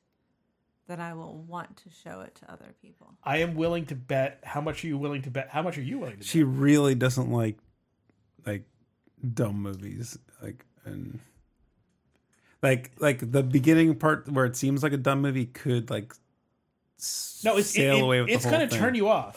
that 0.87 0.99
I 0.99 1.13
will 1.13 1.37
want 1.47 1.77
to 1.77 1.89
show 1.89 2.21
it 2.21 2.35
to 2.35 2.51
other 2.51 2.73
people? 2.81 3.13
I 3.23 3.37
am 3.37 3.55
willing 3.55 3.85
to 3.87 3.95
bet. 3.95 4.39
How 4.43 4.61
much 4.61 4.83
are 4.83 4.87
you 4.87 4.97
willing 4.97 5.21
to 5.23 5.31
bet? 5.31 5.49
How 5.49 5.61
much 5.61 5.77
are 5.77 5.81
you 5.81 5.99
willing 5.99 6.17
to 6.17 6.23
She 6.23 6.43
really 6.43 6.95
doesn't 6.95 7.31
like 7.31 7.57
like 8.45 8.63
dumb 9.33 9.61
movies, 9.61 10.17
like 10.41 10.65
and 10.85 11.19
like 12.61 12.91
like 12.99 13.31
the 13.31 13.43
beginning 13.43 13.95
part 13.95 14.27
where 14.29 14.45
it 14.45 14.55
seems 14.55 14.83
like 14.83 14.93
a 14.93 14.97
dumb 14.97 15.21
movie 15.21 15.45
could 15.45 15.89
like? 15.89 16.13
No, 17.43 17.57
it's 17.57 17.71
sail 17.71 17.97
it, 17.97 18.01
away 18.01 18.21
with 18.21 18.29
it's 18.29 18.45
going 18.45 18.67
to 18.67 18.77
turn 18.77 18.95
you 18.95 19.09
off, 19.09 19.35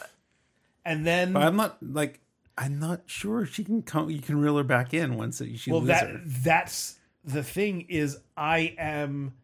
and 0.84 1.06
then 1.06 1.32
But 1.32 1.42
I'm 1.42 1.56
not 1.56 1.78
like 1.82 2.20
I'm 2.58 2.78
not 2.78 3.02
sure 3.06 3.44
she 3.44 3.64
can 3.64 3.82
come. 3.82 4.08
You 4.10 4.20
can 4.20 4.40
reel 4.40 4.56
her 4.56 4.64
back 4.64 4.94
in 4.94 5.16
once 5.16 5.40
you 5.40 5.56
she 5.56 5.70
well 5.70 5.80
that 5.82 6.08
her. 6.08 6.20
that's 6.24 6.98
the 7.24 7.42
thing 7.42 7.82
is 7.88 8.18
I 8.36 8.74
am 8.78 9.34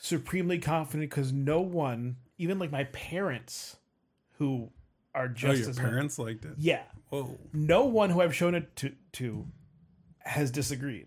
supremely 0.00 0.58
confident 0.58 1.10
because 1.10 1.30
no 1.32 1.60
one, 1.60 2.16
even 2.38 2.58
like 2.58 2.72
my 2.72 2.84
parents, 2.84 3.76
who 4.38 4.70
are 5.14 5.26
Oh, 5.26 5.28
just 5.28 5.60
your 5.60 5.70
as 5.70 5.78
parents 5.78 6.18
liked 6.18 6.44
it. 6.44 6.54
yeah, 6.56 6.82
Whoa. 7.10 7.38
no 7.52 7.84
one 7.84 8.10
who 8.10 8.20
I've 8.22 8.34
shown 8.34 8.54
it 8.54 8.74
to 8.76 8.92
to 9.12 9.46
has 10.20 10.50
disagreed. 10.50 11.06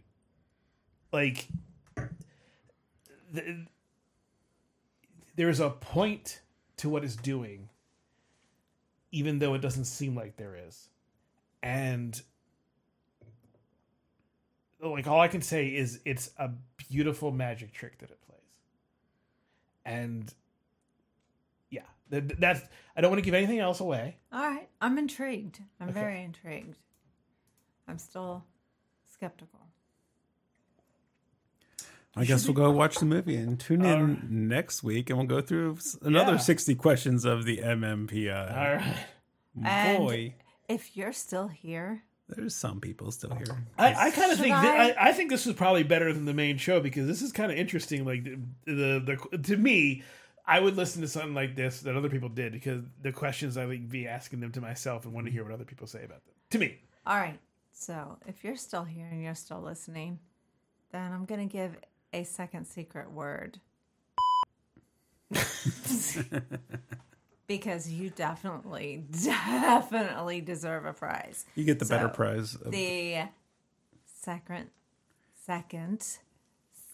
Like 1.11 1.47
the, 3.31 3.65
there 5.35 5.49
is 5.49 5.59
a 5.59 5.69
point 5.71 6.41
to 6.77 6.89
what 6.89 7.03
it's 7.03 7.15
doing, 7.15 7.69
even 9.11 9.39
though 9.39 9.53
it 9.55 9.61
doesn't 9.61 9.85
seem 9.85 10.15
like 10.15 10.37
there 10.37 10.55
is, 10.67 10.89
and 11.63 12.21
like 14.83 15.07
all 15.07 15.21
I 15.21 15.27
can 15.29 15.41
say 15.41 15.67
is 15.67 15.99
it's 16.05 16.29
a 16.37 16.49
beautiful 16.89 17.31
magic 17.31 17.71
trick 17.73 17.97
that 17.99 18.11
it 18.11 18.19
and 19.85 20.33
yeah, 21.69 21.81
that's 22.09 22.61
I 22.95 23.01
don't 23.01 23.11
want 23.11 23.19
to 23.23 23.25
give 23.25 23.33
anything 23.33 23.59
else 23.59 23.79
away. 23.79 24.17
All 24.31 24.41
right. 24.41 24.67
I'm 24.81 24.97
intrigued. 24.97 25.59
I'm 25.79 25.89
Okay. 25.89 25.99
very 25.99 26.23
intrigued. 26.23 26.77
I'm 27.87 27.97
still 27.97 28.43
skeptical. 29.11 29.59
I 32.15 32.25
guess 32.25 32.45
we'll 32.45 32.53
go 32.53 32.69
watch 32.69 32.97
the 32.97 33.05
movie 33.05 33.35
and 33.35 33.59
tune 33.59 33.83
in 33.83 33.99
Alright. 34.01 34.29
next 34.29 34.83
week, 34.83 35.09
and 35.09 35.17
we'll 35.17 35.27
go 35.27 35.41
through 35.41 35.79
another 36.03 36.33
Yeah. 36.33 36.37
sixty 36.37 36.75
questions 36.75 37.25
of 37.25 37.43
the 37.45 37.57
MMPI. 37.63 38.51
All 38.55 38.75
right. 38.75 39.05
And 39.65 39.97
Boy, 39.97 40.35
if 40.69 40.95
you're 40.95 41.13
still 41.13 41.47
here, 41.47 42.03
there's 42.29 42.55
some 42.55 42.79
people 42.79 43.11
still 43.11 43.35
here. 43.35 43.65
I, 43.77 44.07
I 44.07 44.11
kind 44.11 44.31
of 44.31 44.39
think 44.39 44.53
I- 44.55 44.61
thi- 44.91 44.95
I, 44.97 45.09
I 45.09 45.13
think 45.13 45.29
this 45.29 45.45
is 45.45 45.53
probably 45.53 45.83
better 45.83 46.11
than 46.13 46.25
the 46.25 46.33
main 46.33 46.57
show 46.57 46.79
because 46.79 47.07
this 47.07 47.21
is 47.21 47.31
kind 47.31 47.51
of 47.51 47.57
interesting. 47.57 48.05
Like 48.05 48.23
the, 48.23 48.39
the 48.65 49.17
the 49.31 49.37
to 49.39 49.57
me, 49.57 50.03
I 50.45 50.59
would 50.59 50.75
listen 50.77 51.01
to 51.01 51.07
something 51.07 51.33
like 51.33 51.55
this 51.55 51.81
that 51.81 51.95
other 51.95 52.09
people 52.09 52.29
did 52.29 52.53
because 52.53 52.83
the 53.01 53.11
questions 53.11 53.57
I 53.57 53.65
would 53.65 53.89
be 53.89 54.07
asking 54.07 54.39
them 54.39 54.51
to 54.53 54.61
myself 54.61 55.05
and 55.05 55.13
want 55.13 55.27
to 55.27 55.31
hear 55.31 55.43
what 55.43 55.53
other 55.53 55.65
people 55.65 55.85
say 55.87 55.99
about 56.03 56.25
them. 56.25 56.33
To 56.51 56.59
me, 56.59 56.77
all 57.05 57.17
right. 57.17 57.39
So 57.73 58.17
if 58.27 58.43
you're 58.43 58.55
still 58.55 58.83
here 58.83 59.07
and 59.11 59.21
you're 59.21 59.35
still 59.35 59.61
listening, 59.61 60.19
then 60.91 61.11
I'm 61.11 61.25
going 61.25 61.47
to 61.47 61.51
give 61.51 61.75
a 62.13 62.23
second 62.23 62.65
secret 62.65 63.11
word. 63.11 63.59
because 67.47 67.89
you 67.89 68.09
definitely, 68.09 69.03
definitely 69.23 70.41
deserve 70.41 70.85
a 70.85 70.93
prize. 70.93 71.45
You 71.55 71.63
get 71.65 71.79
the 71.79 71.85
better 71.85 72.07
prize. 72.09 72.55
Of, 72.55 72.71
The 72.71 73.23
second 74.21 74.69
second 75.45 76.05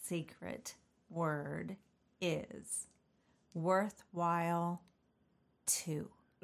secret 0.03 0.73
word 1.09 1.76
is 2.19 2.88
worthwhile 3.53 4.81
two. 5.67 6.09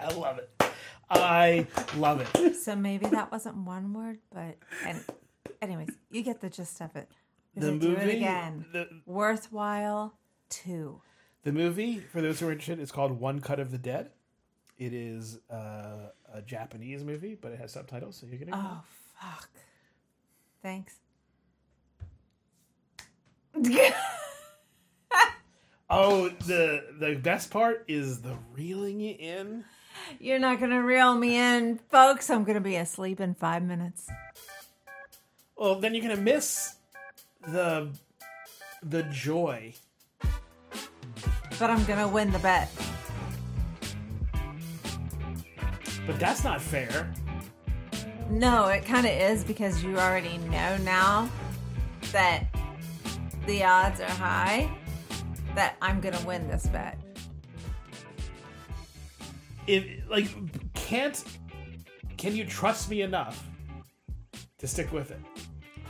I 0.00 0.12
love 0.16 0.38
it. 0.38 0.50
I 1.10 1.66
love 1.96 2.20
it. 2.20 2.54
So 2.56 2.76
maybe 2.76 3.06
that 3.06 3.32
wasn't 3.32 3.56
one 3.56 3.94
word, 3.94 4.18
but 4.32 4.56
and 4.86 5.02
anyways, 5.62 5.88
you 6.10 6.22
get 6.22 6.40
the 6.40 6.50
gist 6.50 6.80
of 6.82 6.94
it. 6.96 7.08
The 7.54 7.60
gonna 7.68 7.78
do 7.78 7.92
it 7.92 7.98
movie- 8.00 8.16
again. 8.18 8.66
the- 8.72 8.88
worthwhile 9.06 10.14
two. 10.50 11.00
The 11.44 11.52
movie, 11.52 11.98
for 12.00 12.20
those 12.20 12.40
who 12.40 12.48
are 12.48 12.52
interested, 12.52 12.80
is 12.80 12.92
called 12.92 13.12
One 13.20 13.40
Cut 13.40 13.60
of 13.60 13.70
the 13.70 13.78
Dead. 13.78 14.10
It 14.76 14.92
is 14.92 15.38
uh, 15.50 16.10
a 16.32 16.42
Japanese 16.44 17.02
movie, 17.02 17.34
but 17.40 17.52
it 17.52 17.58
has 17.58 17.72
subtitles, 17.72 18.16
so 18.16 18.26
you're 18.26 18.38
gonna. 18.38 18.52
Oh 18.54 18.82
fuck. 19.20 19.48
Thanks. 20.62 20.94
Oh, 25.90 26.28
the 26.28 26.84
the 26.98 27.14
best 27.14 27.50
part 27.50 27.84
is 27.88 28.20
the 28.20 28.36
reeling 28.54 29.00
you 29.00 29.14
in. 29.18 29.64
You're 30.20 30.38
not 30.38 30.60
gonna 30.60 30.82
reel 30.82 31.14
me 31.14 31.36
in, 31.36 31.78
folks. 31.90 32.28
I'm 32.28 32.44
gonna 32.44 32.60
be 32.60 32.76
asleep 32.76 33.20
in 33.20 33.34
five 33.34 33.62
minutes. 33.62 34.06
Well, 35.56 35.80
then 35.80 35.94
you're 35.94 36.02
gonna 36.02 36.20
miss 36.20 36.74
the 37.40 37.88
the 38.82 39.04
joy. 39.04 39.72
But 41.58 41.70
I'm 41.70 41.84
gonna 41.84 42.08
win 42.08 42.30
the 42.30 42.38
bet. 42.38 42.70
But 46.06 46.18
that's 46.18 46.44
not 46.44 46.60
fair. 46.60 47.12
No, 48.30 48.66
it 48.66 48.84
kind 48.84 49.06
of 49.06 49.12
is 49.12 49.44
because 49.44 49.82
you 49.82 49.98
already 49.98 50.38
know 50.38 50.76
now 50.78 51.28
that 52.12 52.44
the 53.46 53.64
odds 53.64 54.00
are 54.00 54.10
high 54.10 54.70
that 55.54 55.76
I'm 55.82 56.00
gonna 56.00 56.20
win 56.26 56.46
this 56.48 56.66
bet. 56.66 56.98
If 59.66 59.84
like 60.08 60.28
can't 60.74 61.22
can 62.16 62.34
you 62.36 62.44
trust 62.44 62.90
me 62.90 63.02
enough 63.02 63.46
to 64.58 64.66
stick 64.66 64.92
with 64.92 65.10
it? 65.10 65.20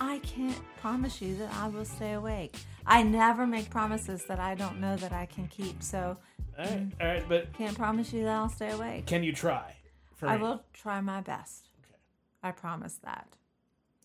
I 0.01 0.19
can't 0.21 0.61
promise 0.81 1.21
you 1.21 1.37
that 1.37 1.53
I 1.55 1.69
will 1.69 1.85
stay 1.85 2.13
awake. 2.13 2.55
I 2.89 3.03
never 3.03 3.47
make 3.47 3.69
promises 3.71 4.25
that 4.25 4.41
I 4.41 4.55
don't 4.55 4.81
know 4.81 4.97
that 4.97 5.13
I 5.13 5.27
can 5.27 5.47
keep, 5.49 5.83
so 5.83 6.17
All 6.59 6.65
right, 6.65 6.89
mm. 6.89 6.93
all 7.01 7.07
right, 7.07 7.29
but 7.29 7.53
can't 7.53 7.77
promise 7.77 8.13
you 8.13 8.25
that 8.25 8.35
I'll 8.35 8.49
stay 8.49 8.71
awake. 8.71 9.05
can 9.07 9.23
you 9.23 9.33
try? 9.33 9.75
For 10.17 10.27
I 10.27 10.37
me? 10.37 10.43
will 10.43 10.63
try 10.73 11.01
my 11.03 11.21
best. 11.21 11.69
Okay. 11.85 11.99
I 12.43 12.51
promise 12.53 12.99
that. 13.05 13.29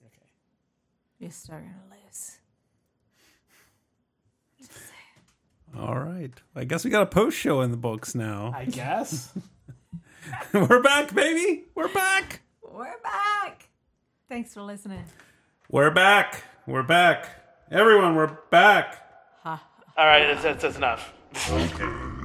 Okay. 0.05 0.27
You're 1.17 1.31
still 1.31 1.55
gonna 1.55 1.95
lose. 2.05 2.37
all 5.79 5.97
right. 5.97 6.31
I 6.55 6.65
guess 6.65 6.83
we 6.83 6.91
got 6.91 7.03
a 7.03 7.07
post 7.07 7.37
show 7.37 7.61
in 7.61 7.71
the 7.71 7.77
books 7.77 8.13
now. 8.13 8.51
I 8.55 8.65
guess. 8.65 9.33
We're 10.53 10.81
back, 10.81 11.13
baby. 11.15 11.63
We're 11.73 11.87
back. 11.93 12.41
We're 12.61 12.99
back. 13.01 13.69
Thanks 14.29 14.53
for 14.53 14.61
listening. 14.61 15.03
We're 15.69 15.91
back. 15.91 16.43
We're 16.67 16.83
back. 16.83 17.42
Everyone, 17.71 18.15
we're 18.15 18.27
back. 18.51 18.99
all 19.45 19.59
right, 19.97 20.27
that's, 20.27 20.43
that's, 20.43 20.61
that's 20.63 20.77
enough. 20.77 21.13
Okay. 21.49 22.22